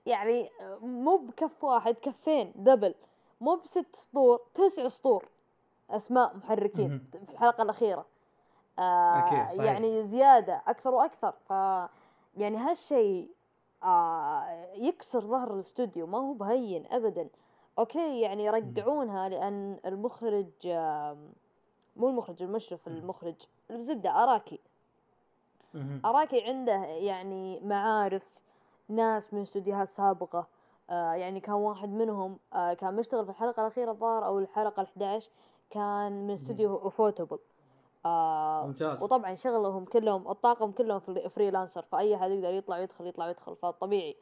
يعني 0.06 0.50
آه، 0.62 0.78
مو 0.82 1.18
بكف 1.18 1.64
واحد 1.64 1.96
كفين 1.96 2.52
double. 2.56 2.96
مو 3.42 3.56
بست 3.56 3.96
سطور 3.96 4.40
تسع 4.54 4.88
سطور. 4.88 5.28
أسماء 5.90 6.38
محركين. 6.38 7.08
في 7.28 7.34
الحلقة 7.34 7.62
الأخيرة. 7.62 8.06
آه 8.80 9.18
أكيد،. 9.50 9.62
يعني 9.62 10.04
زيادة 10.04 10.62
أكثر 10.68 10.94
وأكثر. 10.94 11.32
ف 11.32 11.50
يعني 12.38 12.58
هالشيء 12.58 13.30
آه 13.84 14.74
يكسر 14.76 15.22
ظهر 15.22 15.54
الاستوديو. 15.54 16.08
ما 16.08 16.18
هو 16.18 16.34
بهين 16.34 16.86
أبدا. 16.92 17.30
أوكي 17.80 18.22
يعني 18.22 18.46
يرجعونها 18.46 19.30
لأن 19.30 19.80
المخرج 19.86 20.52
آم، 20.66 21.34
مو 21.96 22.10
المخرج 22.10 22.44
المشرف 22.44 22.88
المخرج 22.88 23.36
الزبدة 23.72 24.24
أراكي. 24.24 24.60
مهم. 25.74 26.02
أراكي 26.06 26.44
عنده 26.44 26.74
يعني 26.86 27.60
معارف 27.60 28.41
ناس 28.92 29.34
من 29.34 29.42
استوديوهات 29.42 29.88
سابقة 29.88 30.48
آه 30.90 31.14
يعني 31.14 31.40
كان 31.40 31.56
واحد 31.56 31.90
منهم 31.90 32.40
آه 32.54 32.74
كان 32.74 32.96
مشتغل 32.96 33.26
في 33.26 33.32
الحلقة 33.32 33.62
الأخيرة 33.62 33.92
الظاهر 33.92 34.26
أو 34.26 34.40
الحلقة 34.40 34.84
ال11 34.84 35.24
كان 35.70 36.28
من 36.28 36.34
استوديو 36.34 36.76
ufotable 36.76 37.40
آه 38.06 38.66
ممتاز. 38.68 39.04
وطبعا 39.04 39.34
شغلهم 39.36 39.86
كلهم 39.86 40.28
الطاقم 40.32 40.72
كلهم 40.72 41.00
free- 41.00 41.30
freelancer 41.30 41.82
فأي 41.92 42.16
أحد 42.16 42.32
يقدر 42.32 42.54
يطلع 42.54 42.78
ويدخل 42.78 43.08
يطلع 43.08 43.26
ويدخل 43.26 43.56
فطبيعي 43.56 44.16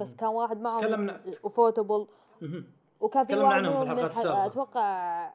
بس. 0.00 0.14
كان 0.14 0.28
واحد 0.28 0.60
معهم 0.60 0.80
تكلمنا-. 0.80 1.12
وكان 3.00 3.24
في 3.24 3.36
واحد 3.38 3.52
عنهم 3.52 3.72
في 3.72 3.78
منهم 3.78 3.86
من 3.86 3.92
الحلقات 3.92 4.10
الح- 4.10 4.16
السابقة. 4.18 4.46
أتوقع 4.46 5.32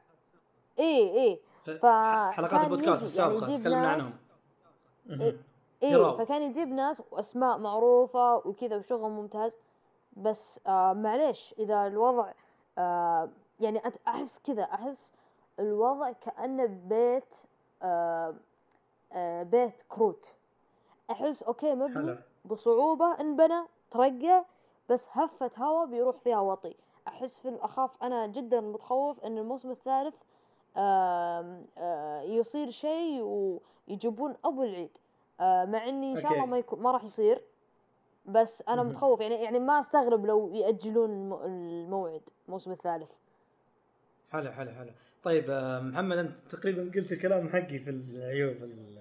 إيه 0.78 1.10
إيه 1.14 1.40
ف- 1.78 1.86
حلقات 2.34 2.64
البودكاست 2.64 2.86
يعني 3.18 3.32
السابقة 3.34 3.50
يجيب 3.52 3.60
تكلمنا 3.64 3.88
عنهم. 3.88 4.10
إيه 5.10 5.36
هيراو. 5.82 6.16
فكان 6.16 6.42
يجيب 6.42 6.68
ناس 6.68 7.02
وأسماء 7.10 7.58
معروفة 7.58 8.36
وكذا 8.36 8.76
وشغل 8.76 9.10
ممتاز 9.10 9.56
بس 10.16 10.60
آه 10.66 10.92
معليش 10.92 11.54
إذا 11.58 11.86
الوضع 11.86 12.32
آه 12.78 13.28
يعني 13.60 13.82
أحس 14.08 14.38
كذا 14.44 14.62
أحس 14.62 15.12
الوضع 15.60 16.12
كأنه 16.12 16.66
بيت 16.66 17.34
آه 17.82 18.34
آه 19.12 19.42
بيت 19.42 19.82
كروت 19.88 20.34
أحس 21.10 21.42
أوكي 21.42 21.74
مبني 21.74 21.94
حلو. 21.94 22.16
بصعوبة 22.44 23.20
انبنى 23.20 23.62
ترقى 23.90 24.44
بس 24.88 25.06
هفة 25.12 25.50
هوا 25.58 25.84
بيروح 25.84 26.16
فيها 26.16 26.40
وطي 26.40 26.74
أحس 27.08 27.38
في 27.40 27.58
اخاف 27.60 27.90
أنا 28.02 28.26
جدا 28.26 28.60
متخوف 28.60 29.24
إن 29.24 29.38
الموسم 29.38 29.70
الثالث 29.70 30.14
آم، 30.76 31.66
آه 31.78 32.22
يصير 32.22 32.70
شيء 32.70 33.22
ويجيبون 33.88 34.36
أبو 34.44 34.62
العيد 34.62 34.90
آه 34.90 35.07
مع 35.40 35.88
إني 35.88 36.12
إن 36.12 36.20
شاء 36.20 36.32
الله. 36.32 36.46
ما 36.46 36.58
يكون 36.58 36.82
ما 36.82 36.90
راح 36.90 37.04
يصير 37.04 37.40
بس 38.26 38.62
أنا. 38.68 38.82
متخوف 38.82 39.20
يعني 39.20 39.34
يعني 39.34 39.60
ما 39.60 39.78
أستغرب 39.78 40.26
لو 40.26 40.54
يأجلون 40.54 41.10
الم- 41.10 41.42
الموعد 41.44 42.22
الموسم 42.46 42.72
الثالث 42.72 43.10
حلو 44.30 44.52
حلو 44.52 44.70
حلو 44.70 44.90
طيب 45.22 45.50
آه، 45.50 45.80
محمد 45.80 46.18
أنت 46.18 46.30
تقريبا 46.50 46.90
قلت 46.94 47.12
الكلام 47.12 47.48
حقي 47.48 47.78
في 47.78 47.90
العيوب 47.90 48.56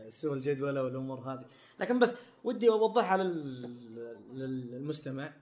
السوء 0.06 0.34
الجدولة 0.34 0.84
والامور 0.84 1.20
هذه 1.20 1.46
لكن 1.80 2.00
بس 2.00 2.16
ودي 2.44 2.70
أوضحها 2.70 3.18
لل- 3.18 4.18
للمستمع 4.34 5.34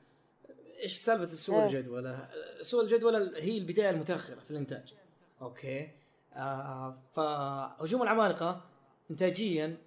إيش 0.83 0.97
سالفة 0.97 1.23
السوء 1.23 1.55
إيه. 1.55 1.65
الجدولة؟ 1.65 2.27
سوء 2.61 2.83
الجدولة 2.83 3.37
هي 3.37 3.57
البداية 3.57 3.89
المتأخرة 3.89 4.35
في 4.39 4.51
الإنتاج 4.51 4.93
أوكي 5.41 5.89
آه 6.35 6.97
فهجوم 7.13 8.01
العمالقة 8.03 8.61
انتاجيا 9.11 9.77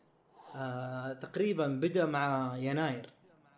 آه 0.55 1.12
تقريبا 1.12 1.66
بدأ 1.66 2.07
مع 2.07 2.57
يناير. 2.57 3.11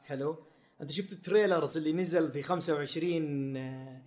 حلو؟ 0.04 0.36
أنت 0.80 0.90
شفت 0.90 1.12
ال 1.12 1.19
trailers 1.19 1.76
اللي 1.76 1.92
نزل 1.92 2.32
في 2.32 2.42
25 2.42 3.56
آه 3.56 4.02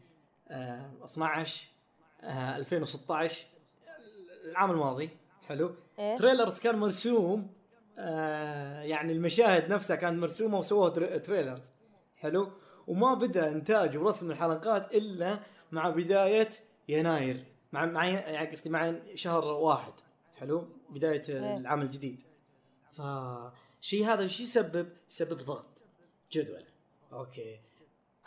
آه 0.50 0.92
12 1.06 1.68
آه 2.22 2.56
2016 2.58 3.46
العام 4.52 4.72
الماضي. 4.72 5.10
حلو؟ 5.48 5.76
إيه؟ 6.00 6.18
trailers 6.18 6.60
كان 6.60 6.76
مرسوم 6.76 7.50
آه 7.98 8.82
يعني 8.82 9.14
المشاهد 9.14 9.70
نفسها 9.70 9.96
كانت 9.96 10.20
مرسومة 10.20 10.58
وسووها 10.60 10.90
tr- 10.90 11.18
trailers. 11.18 11.72
حلو؟ 12.18 12.52
وما 12.88 13.14
بدأ 13.14 13.52
إنتاج 13.52 13.98
ورسم 13.98 14.32
الحلقات 14.32 14.96
إلا 14.96 15.40
مع 15.72 15.90
بداية 15.90 16.50
يناير 16.90 17.44
مع 17.72 17.86
مع 17.86 18.08
يعني 18.08 18.52
قصدي 18.52 18.70
مع 18.70 18.94
شهر 19.16 19.46
واحد. 19.46 19.94
حلو؟ 20.36 20.68
بداية 20.90 21.22
إيه. 21.30 21.58
العام 21.58 21.82
الجديد. 21.82 22.22
فشيء 22.94 24.06
هذا 24.06 24.22
إيش 24.22 24.40
يسبب؟ 24.42 24.90
يسبب 25.10 25.38
ضغط 25.38 25.84
جدول. 26.32 26.64
أوكي. 27.14 27.60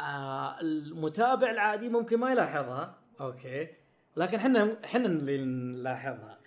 آه 0.00 0.60
المتابع 0.60 1.50
العادي 1.50 1.88
ممكن 1.88 2.16
ما 2.18 2.30
يلاحظها. 2.32 2.98
أوكي. 3.20 3.68
لكن 4.16 4.36
إحنا 4.36 4.76
إحنا 4.84 5.06
اللي 5.06 5.38
نلاحظها. 5.44 6.38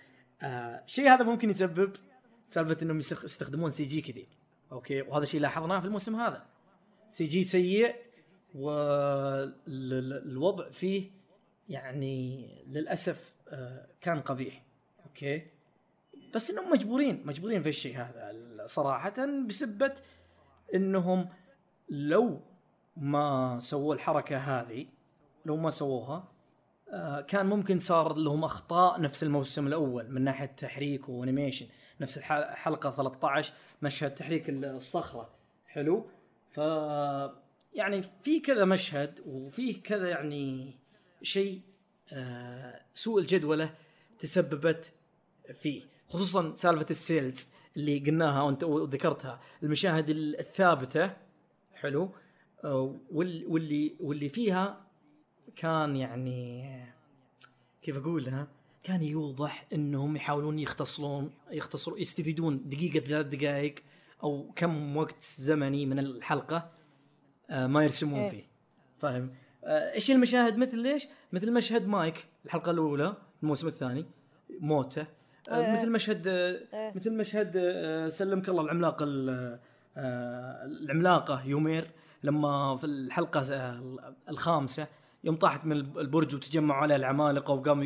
آه 0.42 0.84
الشيء 0.86 1.10
هذا 1.10 1.24
ممكن 1.24 1.50
يسبب 1.50 1.96
سالفة 2.46 2.78
إنهم 2.82 3.02
يستخ- 3.02 3.24
يستخدمون 3.24 3.70
CG 3.70 4.02
كثير 4.02 4.28
أوكي. 4.72 5.02
وهذا 5.02 5.24
الشيء 5.24 5.42
لاحظناه 5.42 5.80
في 5.80 5.86
الموسم 5.86 6.16
هذا. 6.16 6.46
CG 7.10 7.44
سيء 7.44 7.96
والوضع 9.68 10.70
فيه 10.70 11.12
يعني 11.70 12.48
للأسف 12.68 13.34
آه 13.48 13.88
كان 14.02 14.20
قبيح. 14.22 14.64
أوكي. 15.06 15.48
بس 16.36 16.52
إنهم 16.52 16.72
مجبورين 16.72 17.22
مجبورين 17.26 17.64
في 17.64 17.70
الشيء 17.70 17.98
هذا 17.98 18.34
صراحة 18.66 19.26
بسبة 19.48 19.94
إنهم 20.76 21.30
لو 21.90 22.42
ما 22.98 23.60
سووا 23.60 23.94
الحركة 23.96 24.38
هذه 24.38 24.86
لو 25.46 25.58
ما 25.58 25.70
سووها 25.70 26.32
آه، 26.94 27.22
كان 27.22 27.46
ممكن 27.46 27.80
صار 27.80 28.14
لهم 28.18 28.44
أخطاء 28.44 29.02
نفس 29.02 29.24
الموسم 29.24 29.68
الأول 29.68 30.12
من 30.12 30.22
ناحية 30.24 30.46
تحريك 30.46 31.10
وانيميشن 31.10 31.68
نفس 32.02 32.18
الح- 32.18 32.54
حلقة 32.54 32.92
13 32.92 33.54
مشهد 33.82 34.16
تحريك 34.16 34.50
الصخرة. 34.50 35.30
حلو؟ 35.68 36.10
ف 36.52 36.58
يعني 37.74 38.04
في 38.24 38.40
كذا 38.40 38.66
مشهد 38.66 39.20
وفي 39.26 39.74
كذا 39.74 40.10
يعني 40.10 40.76
شيء 41.22 41.62
آه، 42.14 42.82
سوء 42.94 43.22
الجدولة 43.22 43.74
تسببت 44.20 44.92
فيه. 45.62 45.84
خصوصا 46.10 46.54
سالفة 46.54 46.86
السيلز 46.90 47.48
اللي 47.78 48.00
قلناها 48.00 48.42
وانت 48.42 48.64
وذكرتها. 48.64 49.40
المشاهد 49.64 50.10
الثابتة 50.10 51.14
حلو 51.74 52.12
آه، 52.64 53.00
وال- 53.12 53.46
واللي 53.48 53.96
واللي 54.00 54.30
فيها 54.30 54.86
كان 55.56 55.96
يعني 55.96 56.66
كيف 57.82 57.98
أقولها؟ 57.98 58.48
كان 58.84 59.02
يوضح 59.02 59.68
إنهم 59.74 60.16
يحاولون 60.16 60.60
يختصرون 60.60 61.32
يختصروا 61.52 62.00
يستفيدون 62.00 62.70
دقيقة 62.70 63.00
ثلاث 63.06 63.26
دقائق 63.26 63.76
أو 64.24 64.52
كم 64.56 64.98
وقت 64.98 65.24
زمني 65.24 65.86
من 65.86 66.00
الحلقة 66.00 66.72
آه، 67.50 67.68
ما 67.68 67.84
يرسمون 67.84 68.20
إيه. 68.20 68.30
فيه. 68.30 68.44
فاهم؟ 69.00 69.34
آه، 69.64 69.94
إيش 69.94 70.12
المشاهد؟ 70.12 70.58
مثل 70.58 70.78
ليش 70.78 71.08
مثل 71.34 71.54
مشهد 71.54 71.88
مايك 71.88 72.28
الحلقة 72.46 72.72
الأولى 72.72 73.18
الموسم 73.44 73.68
الثاني 73.68 74.06
موته. 74.60 75.06
آه، 75.50 75.66
إيه. 75.66 75.72
مثل 75.80 75.92
مشهد 75.92 76.28
آه، 76.28 76.60
إيه. 76.74 76.94
مثل 76.96 77.14
مشهد 77.14 77.52
آه، 77.58 78.08
سلمك 78.08 78.50
الله 78.50 78.62
العملاق 78.64 79.02
ال- 79.02 79.60
آه، 79.98 80.66
العملاقة 80.66 81.44
يومير 81.46 81.88
لما 82.24 82.78
في 82.78 82.84
الحلقة 82.86 83.42
آه، 83.54 84.16
الخامسة 84.30 84.88
يوم 85.24 85.36
طاحت 85.36 85.66
من 85.66 85.72
البرج 85.78 86.36
وتجمعوا 86.36 86.82
عليها 86.82 86.96
العمالقة 86.98 87.54
وقاموا 87.54 87.84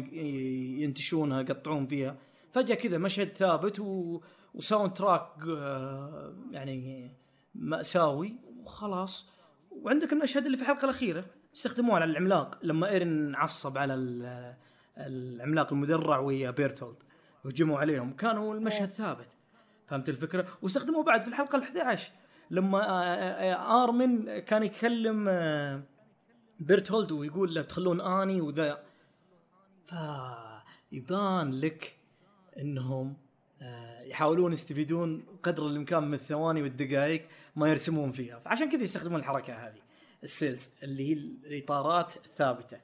ينتشونها 0.83 1.41
يقطعون 1.41 1.87
فيها 1.87 2.15
فجأة 2.51 2.75
كذا 2.75 2.97
مشهد 2.97 3.27
ثابت 3.27 3.79
و... 3.79 4.21
وساوند 4.53 4.93
تراك 4.93 5.27
يعني 6.51 7.11
مأساوي 7.55 8.35
وخلاص 8.63 9.29
وعندك 9.71 10.13
المشهد 10.13 10.45
اللي 10.45 10.57
في 10.57 10.63
الحلقة 10.63 10.85
الأخيرة 10.85 11.25
استخدموه 11.55 11.95
على 11.95 12.05
العملاق 12.05 12.59
لما 12.63 12.89
إيرن 12.89 13.35
عصب 13.35 13.77
على 13.77 13.93
ال- 13.93 14.55
العملاق 14.97 15.73
المدرع 15.73 16.19
ويا 16.19 16.51
بيرتولد 16.51 16.95
هجموا 17.45 17.79
عليهم. 17.79 18.13
كانوا 18.13 18.55
المشهد 18.55 18.93
ثابت. 18.93 19.27
فهمت 19.87 20.09
الفكرة؟ 20.09 20.47
واستخدموه 20.61 21.03
بعد 21.03 21.21
في 21.21 21.27
الحلقة 21.27 21.59
ال11 21.59 21.99
لما 22.51 22.89
آه، 22.89 23.03
آه، 23.03 23.53
آه، 23.53 23.83
آرمن 23.83 24.39
كان 24.39 24.63
يكلم 24.63 25.25
بيرتولد 26.59 27.11
ويقول 27.11 27.55
له 27.55 27.61
تخلون 27.61 28.01
آني 28.01 28.41
وذا. 28.41 28.83
فيبان 29.85 31.51
لك 31.51 31.97
إنهم 32.57 33.17
يحاولون 34.01 34.53
يستفيدون 34.53 35.25
قدر 35.43 35.67
الإمكان 35.67 36.03
من 36.03 36.13
الثواني 36.13 36.61
والدقائق 36.61 37.27
ما 37.55 37.69
يرسمون 37.69 38.11
فيها. 38.11 38.39
فعشان 38.39 38.71
كذا 38.71 38.83
يستخدمون 38.83 39.19
الحركة 39.19 39.53
هذه 39.53 39.81
ال 40.23 40.30
stills 40.30 40.69
اللي 40.83 41.09
هي 41.09 41.13
الإطارات 41.13 42.15
الثابتة. 42.15 42.77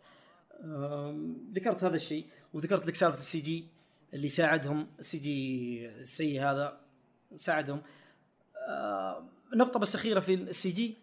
ذكرت 1.54 1.84
هذا 1.84 1.96
الشيء 1.96 2.26
وذكرت 2.54 2.88
لك 2.88 2.96
سالفة 2.96 3.18
ال 3.18 3.40
CG 3.40 3.68
اللي 4.14 4.30
ساعدهم 4.30 4.88
ال 5.00 5.18
CG 5.18 5.90
السيء 5.90 6.42
هذا 6.44 6.80
ساعدهم. 7.38 7.82
آه، 8.68 9.24
نقطة 9.56 9.80
بس 9.80 9.96
أخيرة 9.96 10.20
في 10.20 10.34
ال 10.34 10.72
CG. 10.72 10.98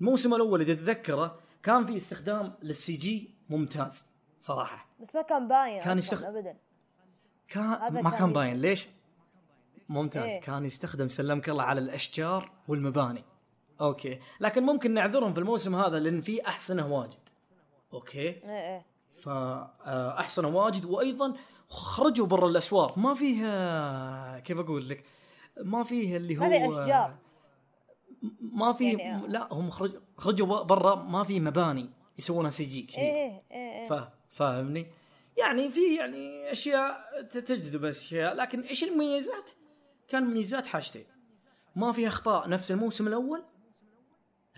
الموسم 0.00 0.34
الأول 0.34 0.60
إذا 0.60 0.74
تتذكره 0.74 1.38
كان 1.62 1.86
في 1.86 1.96
استخدام 1.96 2.54
لل 2.62 2.96
CG 2.96 3.30
ممتاز 3.50 4.06
صراحة. 4.40 4.86
بس 5.00 5.14
ما 5.14 5.22
كان 5.22 5.48
باين 5.48 5.82
كان 5.82 5.98
أصلاً 5.98 6.18
يستخ- 6.18 6.24
ابدا. 6.24 6.56
كان 7.48 8.02
ما 8.02 8.10
كان 8.10 8.32
باين. 8.32 8.56
ليش؟ 8.60 8.88
ممتاز. 9.88 10.30
إيه. 10.30 10.40
كان 10.40 10.64
يستخدم 10.64 11.08
سلمك 11.08 11.48
الله 11.48 11.62
على 11.62 11.80
الأشجار 11.80 12.52
والمباني. 12.68 13.24
أوكي. 13.80 14.20
لكن 14.40 14.62
ممكن 14.62 14.94
نعذرهم 14.94 15.32
في 15.32 15.40
الموسم 15.40 15.74
هذا 15.74 15.98
لأن 15.98 16.20
في 16.20 16.46
أحصنة 16.46 16.92
واجد. 16.92 17.18
أوكي. 17.92 18.18
إيه 18.20 18.44
إيه. 18.44 18.86
فأحصنة 19.14 20.44
واجد 20.44 20.84
وأيضا 20.84 21.34
خرجوا 21.68 22.26
برا 22.26 22.48
الاسوار 22.48 22.92
ما 22.96 23.14
فيه 23.14 23.42
آه، 23.46 24.38
كيف 24.38 24.58
أقول 24.58 24.88
لك 24.88 25.04
ما 25.64 25.82
فيه 25.84 26.16
اللي 26.16 26.36
هو 26.38 26.40
ما 26.40 26.48
في 26.50 26.66
أشجار. 26.82 27.16
ما 28.40 28.72
فيه 28.72 28.98
يعني- 28.98 29.26
لا 29.28 29.48
هم 29.52 29.70
خرج 29.70 30.00
خرجوا 30.16 30.62
برا 30.62 30.94
ما 30.94 31.24
في 31.24 31.40
مباني 31.40 31.90
يسوونها 32.18 32.50
CG 32.50 32.82
كثير 32.82 33.00
إيه 33.04 33.42
إيه 33.52 33.88
فا- 33.88 34.12
فاهمني؟ 34.30 34.86
يعني 35.38 35.70
في 35.70 35.94
يعني 35.96 36.52
أشياء 36.52 37.00
تجذب 37.32 37.84
اشياء 37.84 38.34
لكن 38.34 38.60
إيش 38.60 38.84
المميزات 38.84 39.50
كان 40.08 40.22
مميزات 40.24 40.66
حاجتين. 40.66 41.04
ما 41.76 41.92
في 41.92 42.08
أخطاء 42.08 42.48
نفس 42.48 42.70
الموسم 42.70 43.06
الأول 43.08 43.44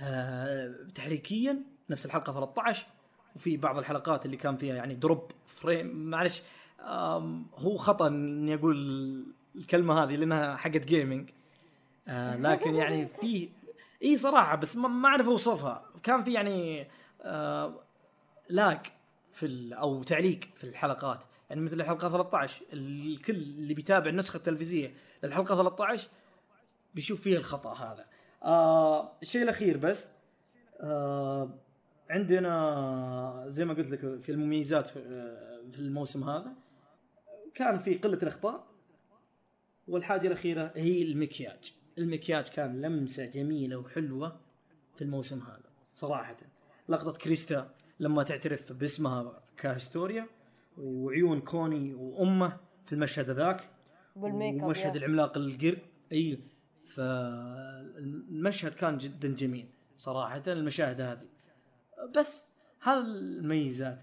آه 0.01 0.74
تحريكيا 0.95 1.62
نفس 1.91 2.07
الحلقة 2.07 2.33
13 2.33 2.87
وفي 3.37 3.57
بعض 3.57 3.78
الحلقات 3.78 4.27
اللي 4.27 4.37
كان 4.37 4.57
فيها 4.57 4.74
يعني 4.74 4.95
drop 4.94 5.31
frame 5.47 5.86
معلش 6.11 6.43
هو 7.59 7.77
خطأ 7.77 8.07
إني 8.07 8.55
أقول 8.55 8.77
الكلمة 9.57 10.03
هذه 10.05 10.16
لأنها 10.16 10.57
حقت 10.57 10.85
gaming 10.86 11.31
آه 12.09 12.36
لكن 12.36 12.74
يعني 12.74 13.07
في 13.20 13.48
إي 14.03 14.16
صراحة 14.16 14.57
بس 14.57 14.77
ما 14.77 15.09
أعرف 15.09 15.27
أوصفها. 15.28 15.85
كان 16.03 16.24
في 16.24 16.32
يعني 16.32 16.89
آه 17.23 17.74
لاج 18.48 18.78
في 19.32 19.47
ال- 19.47 19.73
أو 19.74 20.03
تعليق 20.03 20.40
في 20.57 20.65
الحلقات. 20.65 21.24
يعني 21.51 21.61
مثل 21.62 21.81
الحلقة 21.81 22.09
13 22.09 22.62
الكل 22.73 23.32
اللي 23.35 23.74
بيتابع 23.74 24.11
النسخة 24.11 24.36
التلفزيونيه 24.36 24.94
للحلقة 25.24 25.57
13 25.57 26.09
بيشوف 26.94 27.20
فيها 27.20 27.39
الخطأ 27.39 27.73
هذا. 27.74 28.05
آه 28.43 29.12
الشيء 29.23 29.43
الأخير 29.43 29.77
بس 29.77 30.11
آه 30.81 31.51
عندنا 32.11 33.44
زي 33.47 33.65
ما 33.65 33.74
قلت 33.74 33.90
لك 33.90 34.20
في 34.23 34.32
المميزات 34.32 34.89
آه، 34.97 35.61
في 35.73 35.78
الموسم 35.78 36.31
هذا. 36.31 36.53
كان 37.57 37.78
في 37.78 37.95
قلة 37.95 38.19
الإخطاء 38.23 38.66
والحاجة 39.89 40.27
الأخيرة 40.27 40.73
هي 40.74 41.03
المكياج. 41.03 41.73
المكياج 41.99 42.49
كان 42.49 42.81
لمسة 42.81 43.27
جميلة 43.27 43.77
وحلوة 43.77 44.41
في 44.95 45.03
الموسم 45.03 45.41
هذا 45.41 45.70
صراحة. 45.93 46.37
لقطة 46.89 47.12
كريستا 47.12 47.74
لما 48.01 48.23
تعترف 48.23 48.73
باسمها 48.73 49.43
كهستوريا 49.57 50.27
وعيون 50.78 51.41
كوني 51.41 51.95
وأمه 51.95 52.57
في 52.87 52.93
المشهد 52.93 53.31
ذاك 53.31 53.70
ومشهد. 54.16 54.97
العملاق 54.97 55.37
القر 55.37 55.78
إي 56.12 56.41
فالمشهد 56.87 58.74
كان 58.74 58.99
جدا 58.99 59.35
جميل 59.35 59.69
صراحة 59.97 60.43
المشاهد 60.47 61.01
هذه. 61.01 61.28
بس 62.16 62.47
هذا 62.83 63.01
الميزات. 63.01 64.03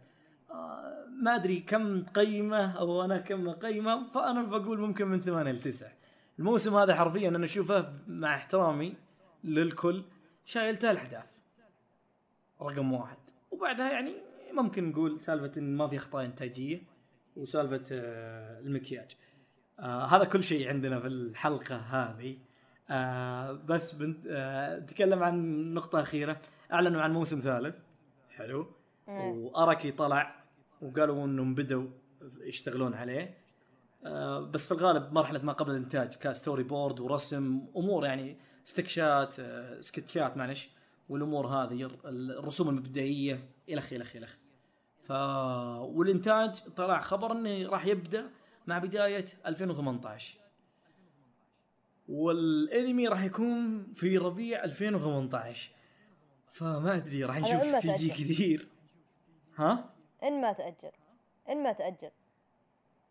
آه، 0.49 1.02
ما 1.21 1.35
أدري 1.35 1.59
كم 1.59 2.01
تقيمه 2.01 2.71
أو 2.71 3.03
أنا 3.03 3.17
كم 3.17 3.49
اقيمه 3.49 4.11
فأنا 4.11 4.43
بقول 4.43 4.79
ممكن 4.79 5.07
من 5.07 5.21
ثمانية 5.21 5.51
لتسعة 5.51 5.91
الموسم 6.39 6.75
هذا 6.75 6.95
حرفيا 6.95 7.29
أنا 7.29 7.45
أشوفه 7.45 7.93
مع 8.07 8.35
احترامي 8.35 8.93
للكل 9.43 10.03
شايلته 10.45 10.91
الاحداث 10.91 11.25
رقم 12.61 12.93
واحد. 12.93 13.17
وبعدها 13.51 13.91
يعني 13.91 14.15
ممكن 14.53 14.89
نقول 14.89 15.21
سالفة 15.21 15.51
إن 15.57 15.77
ما 15.77 15.87
في 15.87 15.97
أخطاء 15.97 16.25
إنتاجية 16.25 16.81
وسالفة 17.35 17.83
آه، 17.91 18.59
المكياج. 18.59 19.11
آه 19.79 20.05
هذا 20.05 20.23
كل 20.25 20.43
شيء 20.43 20.69
عندنا 20.69 20.99
في 20.99 21.07
الحلقة 21.07 21.75
هذه. 21.75 22.37
آه 22.89 23.51
بس 23.51 23.91
بنت 23.91 24.27
آه 24.27 24.79
نتكلم 24.79 25.23
عن 25.23 25.63
نقطة 25.73 26.01
أخيرة. 26.01 26.41
أعلنوا 26.73 27.01
عن 27.01 27.13
موسم 27.13 27.39
ثالث. 27.39 27.75
حلو. 28.29 28.67
إيه. 29.07 29.31
وأراكي 29.31 29.91
طلع 29.91 30.42
وقالوا 30.83 31.25
انهم 31.25 31.55
بدوا 31.55 31.87
يشتغلون 32.41 32.93
عليه. 32.93 33.37
آه 34.05 34.39
بس 34.39 34.65
في 34.65 34.71
الغالب 34.71 35.13
مرحلة 35.13 35.45
ما 35.45 35.53
قبل 35.53 35.71
الانتاج 35.71 36.13
ك 36.15 36.63
storyboard 36.63 36.99
ورسم 36.99 37.65
امور 37.77 38.05
يعني 38.05 38.37
استكشات 38.67 39.39
آه، 39.39 39.81
سكتشات 39.81 40.37
معلش 40.37 40.69
والامور 41.09 41.47
هذه 41.47 41.89
الرسوم 42.05 42.69
المبدئية 42.69 43.49
الخ 43.69 43.93
الخ 43.93 44.15
الخ 44.15 44.35
ف 45.03 45.11
والانتاج 45.81 46.59
طلع 46.75 46.99
خبر 47.01 47.31
إنه 47.31 47.69
راح 47.69 47.85
يبدأ 47.85 48.29
مع 48.67 48.77
بداية 48.77 49.25
2018 49.45 50.35
والأنمي 52.07 53.07
راح 53.07 53.23
يكون 53.23 53.87
في 53.95 54.17
ربيع 54.17 54.63
2018 54.63 55.71
فما 56.47 56.95
أدري 56.95 57.23
راح 57.23 57.39
نشوف 57.39 57.75
CG. 57.75 58.09
كثير. 58.09 58.67
ها؟ 59.55 59.92
إن 60.23 60.41
ما 60.41 60.51
تأجل. 60.53 60.91
إن 61.49 61.63
ما 61.63 61.71
تأجل. 61.73 62.11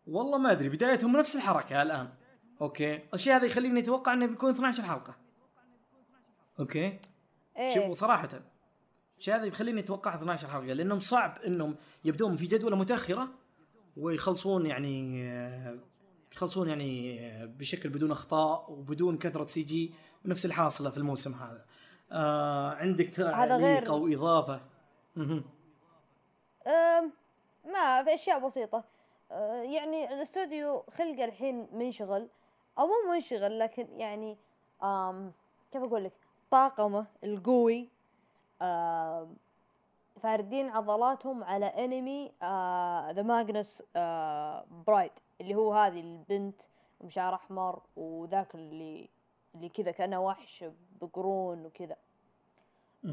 والله 0.07 0.37
ما 0.37 0.51
أدري 0.51 0.69
بدايتهم 0.69 1.17
نفس 1.17 1.35
الحركة 1.35 1.81
الآن. 1.81 2.09
أوكي. 2.61 2.99
الشيء 3.13 3.35
هذا 3.35 3.45
يخليني 3.45 3.79
أتوقع 3.79 4.13
إنه 4.13 4.25
بيكون 4.25 4.49
12 4.51 4.83
حلقة. 4.83 5.15
أوكي. 6.59 6.99
إيه. 7.57 7.73
شوفوا 7.75 7.93
صراحة 7.93 8.29
الشيء 9.19 9.35
هذا 9.35 9.45
يخليني 9.45 9.79
أتوقع 9.79 10.15
12 10.15 10.47
حلقة 10.47 10.73
لأنهم 10.73 10.99
صعب 10.99 11.37
إنهم 11.47 11.75
يبدون 12.05 12.35
في 12.37 12.45
جدولة 12.47 12.75
متأخرة 12.75 13.29
ويخلصون 13.97 14.65
يعني 14.65 15.23
يخلصون 16.33 16.69
يعني 16.69 17.19
بشكل 17.47 17.89
بدون 17.89 18.11
أخطاء 18.11 18.71
وبدون 18.71 19.17
كثرة 19.17 19.47
CG 19.47 19.93
ونفس 20.25 20.45
الحاصلة 20.45 20.89
في 20.89 20.97
الموسم 20.97 21.33
هذا. 21.33 21.65
آه 22.11 22.71
عندك 22.73 23.09
تعليق 23.09 23.55
غير- 23.57 23.89
أو 23.89 24.07
إضافة. 24.07 24.61
ما 27.65 28.03
في 28.03 28.13
أشياء 28.13 28.39
بسيطة. 28.39 28.83
أه، 29.31 29.61
يعني 29.61 30.13
الاستوديو 30.13 30.83
خلقه 30.91 31.25
الحين 31.25 31.67
منشغل 31.71 32.27
أو 32.79 32.87
مو 32.87 33.11
منشغل 33.13 33.59
لكن 33.59 33.87
يعني 33.99 34.37
أم 34.83 35.31
كيف 35.71 35.83
أقول 35.83 36.03
لك؟ 36.03 36.11
طاقمه 36.51 37.05
القوي. 37.23 37.89
أم 38.61 39.35
فاردين 40.21 40.69
عضلاتهم 40.69 41.43
على 41.43 41.65
انمي 41.65 42.31
ذا 43.13 43.21
ماجنس 43.21 43.83
برايد 44.87 45.11
اللي 45.41 45.55
هو 45.55 45.73
هذه 45.73 45.99
البنت 45.99 46.61
بشعر 47.01 47.35
أحمر 47.35 47.81
وذاك 47.97 48.55
اللي 48.55 49.09
اللي 49.55 49.69
كذا 49.69 49.91
كأنه 49.91 50.19
وحش 50.25 50.65
بقرون 51.01 51.65
وكذا. 51.65 51.95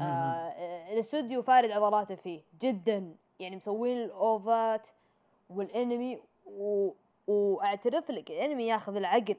آه 0.01 0.93
الاستوديو 0.93 1.41
فارد 1.41 1.71
عضلاته 1.71 2.15
فيه 2.15 2.41
جدا. 2.59 3.15
يعني 3.41 3.55
مسوين 3.55 3.97
الاوفات 3.97 4.87
والانمي 5.49 6.19
و... 6.45 6.91
واعترف 7.27 8.11
لك 8.11 8.31
الانمي 8.31 8.67
ياخذ 8.67 8.95
العقل 8.95 9.35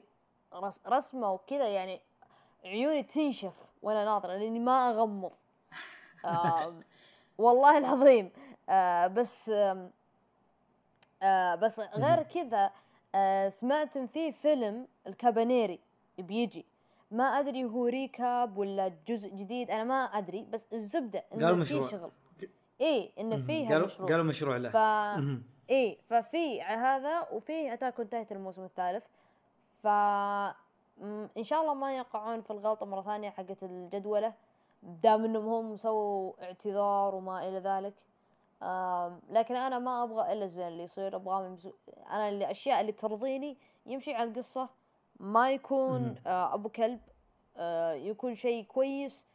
رس... 0.53 0.81
رسمه 0.87 1.31
وكذا 1.31 1.67
يعني 1.67 2.01
عيوني 2.65 3.03
تنشف 3.03 3.53
وأنا 3.81 4.05
ناظرة 4.05 4.37
لأني 4.37 4.59
ما 4.59 4.89
أغمض. 4.89 5.33
آه 6.25 6.73
والله 7.37 7.77
العظيم. 7.77 8.31
آه 8.69 9.07
بس 9.07 9.49
آه 9.49 9.89
آه 11.23 11.55
بس 11.55 11.79
غير 11.79 12.23
كذا 12.23 12.71
آه 13.15 13.49
سمعت 13.49 13.97
ان 13.97 14.07
في 14.07 14.31
فيلم 14.31 14.87
الكابانيري. 15.07 16.65
ما 17.11 17.23
أدري 17.23 17.63
هو 17.65 17.85
recap 17.85 18.57
ولا 18.57 18.91
جزء 19.07 19.29
جديد 19.29 19.71
أنا 19.71 19.83
ما 19.83 20.03
أدري 20.03 20.45
بس 20.51 20.73
الزبدة 20.73 21.23
إنه 21.33 21.63
في. 21.63 21.83
شغل. 21.83 22.11
إيه 22.83 23.11
إنه 23.19 23.37
فيها 23.37 23.69
قالوا 23.69 23.85
مشروع. 23.85 24.09
قالوا 24.09 24.23
مشروع 24.23 24.57
له. 24.57 24.69
ف. 24.69 24.75
إيه 25.69 25.97
ففي 26.09 26.61
هذا 26.61 27.27
وفي 27.31 27.73
Attack 27.73 27.99
on 27.99 28.09
Titan 28.09 28.35
الموسم 28.35 28.63
الثالث. 28.63 29.05
ف 29.83 29.87
إن 31.37 31.43
شاء 31.43 31.61
الله 31.61 31.73
ما 31.73 31.97
يقعون 31.97 32.41
في 32.41 32.51
الغلطة 32.51 32.85
مرة 32.85 33.01
ثانية 33.01 33.29
حقت 33.29 33.63
الجدولة 33.63 34.33
دام 34.83 35.25
إنهم 35.25 35.47
هم 35.49 35.75
سووا 35.75 36.33
اعتذار 36.43 37.15
وما 37.15 37.47
إلى 37.47 37.57
ذلك. 37.59 37.93
لكن 39.29 39.55
أنا 39.55 39.79
ما 39.79 40.03
أبغى 40.03 40.33
إلا 40.33 40.43
الزين 40.45 40.67
اللي 40.67 40.83
يصير. 40.83 41.15
أبغى 41.15 41.45
يمس- 41.45 41.73
أنا 42.09 42.29
اللي 42.29 42.45
الأشياء 42.45 42.81
اللي 42.81 42.91
ترضيني 42.91 43.57
يمشي 43.85 44.13
على 44.13 44.29
القصة. 44.29 44.69
ما 45.19 45.51
يكون. 45.51 46.15
آه، 46.27 46.53
أبو 46.53 46.69
كلب 46.69 46.99
آه، 47.57 47.93
يكون 47.93 48.33
شيء 48.33 48.65
كويس 48.65 49.25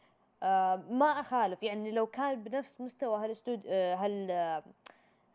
ما 0.91 1.07
أخالف 1.21 1.63
يعني 1.63 1.91
لو 1.91 2.07
كان 2.07 2.43
بنفس 2.45 2.81
مستوى 2.81 3.19
هالاستود 3.19 3.63
آه، 3.67 3.95
هال 3.95 4.31
آه، 4.31 4.63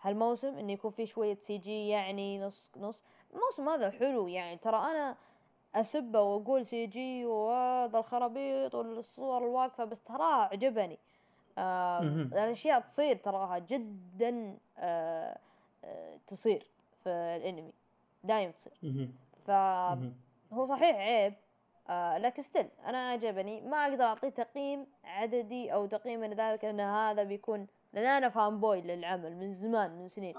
هالموسم 0.01 0.57
إنه 0.57 0.73
يكون 0.73 0.91
فيه 0.91 1.05
شوية 1.05 1.35
CG 1.35 1.87
يعني 1.87 2.39
نص 2.39 2.71
نص 2.77 3.03
الموسم 3.33 3.69
هذا 3.69 3.89
حلو 3.91 4.27
يعني 4.27 4.57
ترى 4.57 4.77
أنا 4.77 5.15
أسبه 5.75 6.21
وأقول 6.21 6.65
CG 6.65 7.25
وهذا 7.25 7.99
الخرابيط 7.99 8.75
والصور 8.75 9.37
الواقفة 9.37 9.85
بس 9.85 10.01
تراها 10.01 10.49
عجبني 10.51 10.99
مهم. 11.57 12.29
الأشياء 12.33 12.79
تصير 12.79 13.15
تراها 13.15 13.59
جدا 13.59 14.57
آه، 14.77 15.37
آه، 15.83 16.17
تصير 16.27 16.67
في 17.03 17.09
الأنمي 17.09 17.73
دايم 18.23 18.51
تصير. 18.51 18.73
فهو. 19.47 20.65
صحيح 20.65 20.95
عيب 20.95 21.33
آه 21.89 22.17
لكن 22.17 22.41
still 22.41 22.65
أنا 22.87 23.09
عجبني. 23.09 23.61
ما 23.61 23.77
أقدر 23.77 24.03
أعطيه 24.03 24.29
تقييم 24.29 24.85
عددي 25.03 25.73
أو 25.73 25.85
تقييم 25.85 26.19
من 26.19 26.33
ذلك 26.33 26.65
إن 26.65 26.79
هذا 26.79 27.23
بيكون 27.23 27.67
لأن 27.93 28.05
أنا 28.05 28.29
fanboy 28.29 28.81
للعمل 28.81 29.35
من 29.35 29.51
زمان 29.51 29.91
من 29.99 30.07
سنين. 30.07 30.35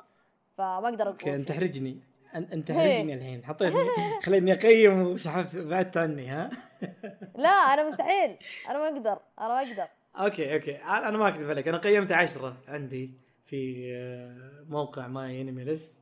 فما 0.59 0.89
أقدر 0.89 1.07
أوكي 1.09 1.25
أقول 1.25 1.35
أنت 1.39 1.49
شيء. 1.49 1.57
تحرجني 1.57 1.99
أنت. 2.35 2.69
تحرجني 2.69 3.15
الحين. 3.15 3.45
حطيتني. 3.45 3.79
خليتني 4.25 4.53
أقيم 4.53 5.01
وسحبت 5.03 5.57
بعدت 5.57 5.97
عني 5.97 6.29
ها؟ 6.29 6.51
لا 7.45 7.49
أنا 7.49 7.89
مستحيل. 7.89 8.37
أنا 8.69 8.79
ما 8.79 8.85
أقدر. 8.89 9.19
أنا 9.39 9.49
ما 9.49 9.59
أقدر. 9.59 9.89
أوكي 10.17 10.55
أوكي. 10.55 10.77
أنا 10.77 11.17
ما 11.19 11.29
أكذب 11.29 11.51
عليك. 11.51 11.69
أنا 11.69 11.79
قيمت 11.79 12.13
عشرة 12.13 12.57
عندي 12.69 13.11
في 13.47 13.91
آه، 13.97 14.65
موقع 14.69 15.07
MyAnimeList 15.07 15.93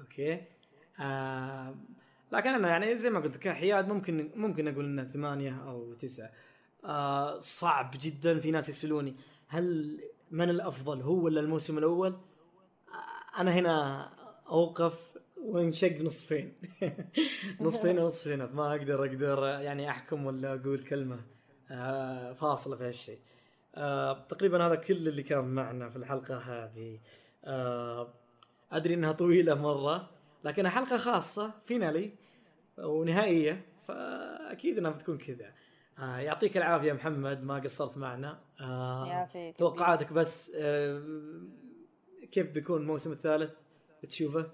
أوكي. 0.00 0.40
آه 1.00 1.74
لكن 2.32 2.50
أنا 2.50 2.68
يعني 2.68 2.96
زي 2.96 3.10
ما 3.10 3.20
قلت 3.20 3.36
كحياد 3.36 3.88
ممكن 3.88 4.30
ممكن 4.34 4.68
أقول 4.68 4.84
إنه 4.84 5.04
ثمانية 5.04 5.62
أو 5.68 5.94
تسعة. 5.94 6.30
آه 6.84 7.38
صعب 7.38 7.94
جدا 8.00 8.40
في 8.40 8.50
ناس 8.50 8.68
يسألوني 8.68 9.16
هل 9.48 9.98
من 10.30 10.50
الأفضل 10.50 11.02
هو 11.02 11.24
ولا 11.24 11.40
الموسم 11.40 11.78
الأول؟ 11.78 12.12
آه 12.12 13.40
أنا 13.40 13.52
هنا 13.52 14.08
أوقف 14.48 15.18
وانشق 15.42 16.00
نصفين. 16.00 16.52
نصفين 17.60 17.98
ونصفين 17.98 18.44
ما 18.44 18.70
أقدر 18.70 19.04
أقدر 19.04 19.44
يعني 19.44 19.90
أحكم 19.90 20.26
ولا 20.26 20.54
أقول 20.54 20.84
كلمة 20.84 21.20
آه 21.70 22.32
فاصلة 22.32 22.76
في 22.76 22.84
هالشيء. 22.84 23.18
آه 23.74 24.26
تقريبا 24.28 24.66
هذا 24.66 24.74
كل 24.74 25.08
اللي 25.08 25.22
كان 25.22 25.44
معنا 25.44 25.88
في 25.88 25.96
الحلقة 25.96 26.36
هذه. 26.36 27.00
آه 27.44 28.14
أدري 28.72 28.94
إنها 28.94 29.12
طويلة 29.12 29.54
مرة 29.54 30.17
لكنها 30.48 30.70
حلقة 30.70 30.96
خاصة 30.96 31.52
فينالي 31.66 32.12
ونهائية 32.78 33.66
فأكيد 33.88 34.78
إنها 34.78 34.90
بتكون 34.90 35.18
كذا. 35.18 35.52
آه 35.98 36.18
يعطيك 36.18 36.56
العافية 36.56 36.92
محمد 36.92 37.42
ما 37.42 37.58
قصرت 37.58 37.98
معنا. 37.98 38.38
آه. 38.60 39.28
توقعاتك 39.58 40.12
بس 40.12 40.52
آه 40.56 41.02
كيف 42.32 42.50
بيكون 42.50 42.80
الموسم 42.80 43.12
الثالث؟ 43.12 43.52
تشوفه؟ 44.02 44.50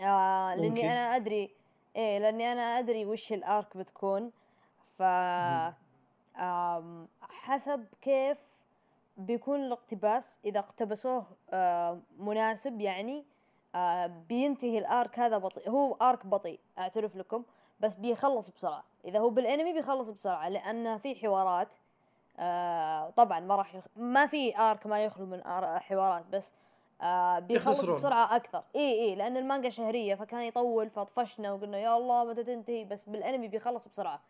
آه 0.00 0.54
لأني 0.54 0.70
ممكن. 0.70 0.84
أنا 0.84 1.16
أدري 1.16 1.50
إيه 1.96 2.18
لأني 2.18 2.52
أنا 2.52 2.78
أدري 2.78 3.06
وش 3.06 3.32
الارك 3.32 3.76
بتكون. 3.76 4.32
ف 4.98 5.02
حسب 7.20 7.86
كيف 8.02 8.38
بيكون 9.16 9.60
الاقتباس. 9.60 10.38
إذا 10.44 10.58
اقتبسوه 10.58 11.26
آه 11.50 12.00
مناسب 12.18 12.80
يعني 12.80 13.24
آه 13.74 14.06
بينتهي 14.06 14.78
الارك 14.78 15.18
هذا 15.18 15.38
بطيء. 15.38 15.70
هو 15.70 15.94
ارك 15.94 16.26
بطيء 16.26 16.60
اعترف 16.78 17.16
لكم 17.16 17.44
بس 17.80 17.94
بيخلص 17.94 18.50
بسرعة. 18.50 18.84
إذا 19.04 19.18
هو 19.18 19.30
بالانمي 19.30 19.72
بيخلص 19.72 20.10
بسرعة 20.10 20.48
لأن 20.48 20.98
في 20.98 21.14
حوارات 21.14 21.74
آه 22.38 23.10
طبعا 23.10 23.40
ما 23.40 23.54
راح 23.54 23.74
يخ... 23.74 23.84
ما 23.96 24.26
في 24.26 24.58
arc 24.58 24.86
ما 24.86 25.04
يخلو 25.04 25.26
من 25.26 25.46
ar... 25.46 25.78
حوارات 25.80 26.24
بس 26.32 26.52
آه 27.02 27.38
بيخلص 27.38 27.76
يختصرون. 27.78 27.96
بسرعة 27.96 28.36
أكثر. 28.36 28.62
إي 28.76 29.00
إي 29.02 29.14
لأن 29.14 29.36
المانجا 29.36 29.68
شهرية 29.68 30.14
فكان 30.14 30.40
يطول 30.40 30.90
فطفشنا 30.90 31.52
وقلنا 31.52 31.78
يا 31.78 31.96
الله 31.96 32.24
متى 32.24 32.44
تنتهي؟ 32.44 32.84
بس 32.84 33.04
بالانمي 33.04 33.48
بيخلص 33.48 33.88
بسرعة. 33.88 34.20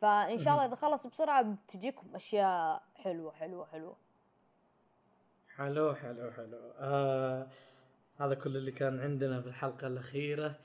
فإن 0.00 0.38
شاء 0.38 0.54
الله 0.54 0.64
إذا 0.64 0.74
خلص 0.74 1.06
بسرعة 1.06 1.42
بتجيكم 1.42 2.06
أشياء 2.14 2.82
حلوة 2.96 3.32
حلوة 3.32 3.66
حلوة. 3.66 3.96
حلو 5.56 5.94
حلو 5.94 6.30
حلو. 6.30 6.58
آه 6.78 7.46
هذا 8.18 8.34
كل 8.34 8.56
اللي 8.56 8.70
كان 8.70 9.00
عندنا 9.00 9.40
في 9.40 9.46
الحلقة 9.46 9.86
الأخيرة 9.86 10.56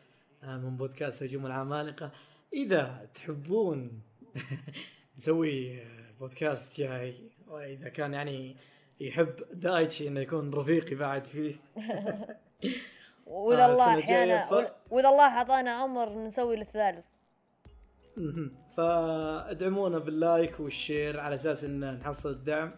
آه 0.43 0.57
من 0.57 0.77
بودكاست 0.77 1.23
هجوم 1.23 1.45
العمالقة. 1.45 2.11
إذا 2.53 3.07
تحبون 3.13 4.01
نسوي 5.17 5.81
آه، 5.81 6.11
بودكاست 6.19 6.79
جاي 6.79 7.15
وإذا 7.47 7.89
كان 7.89 8.13
يعني 8.13 8.55
يحب 8.99 9.35
دايتشي 9.53 10.07
إنه 10.07 10.19
يكون 10.19 10.53
رفيقي 10.53 10.95
بعد 10.95 11.25
فيه. 11.25 11.55
وإذا 13.25 13.65
آه، 13.65 13.71
الله 13.71 13.99
أحيانا 13.99 14.49
وإذا 14.91 15.09
الله 15.09 15.37
أعطانا 15.37 15.71
عمر 15.71 16.09
نسوي 16.09 16.61
الثالث. 16.61 17.05
فادعمونا 18.77 19.99
باللايك 19.99 20.59
والشير 20.59 21.19
على 21.19 21.35
أساس 21.35 21.63
إن 21.63 21.99
نحصل 21.99 22.29
الدعم 22.29 22.71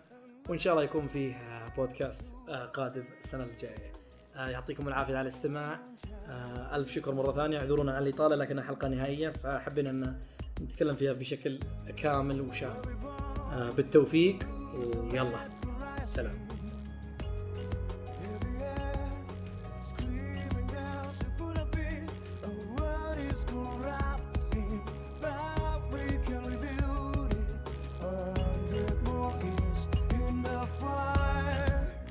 وإن 0.50 0.60
شاء 0.60 0.74
الله 0.74 0.84
يكون 0.84 1.08
فيه 1.08 1.36
بودكاست 1.78 2.34
قادم 2.74 3.06
السنة 3.20 3.44
الجاية. 3.44 3.93
يعطيكم 4.35 4.88
العافية 4.88 5.14
على 5.18 5.22
الاستماع. 5.22 5.80
آه، 6.30 6.76
ألف 6.76 6.91
شكر 6.91 7.14
مرة 7.14 7.31
ثانية. 7.31 7.57
اعذرونا 7.57 7.95
على 7.95 8.10
الإطالة 8.10 8.35
لكنها 8.35 8.64
حلقة 8.64 8.88
نهائية 8.88 9.30
فحبينا 9.30 9.89
أن 9.89 10.15
نتكلم 10.61 10.95
فيها 10.95 11.14
بشكل 11.14 11.60
كامل 11.97 12.41
وشامل 12.41 12.97
آه، 13.53 13.69
بالتوفيق 13.69 14.35
ويلا 15.11 15.39
سلام. 16.05 16.43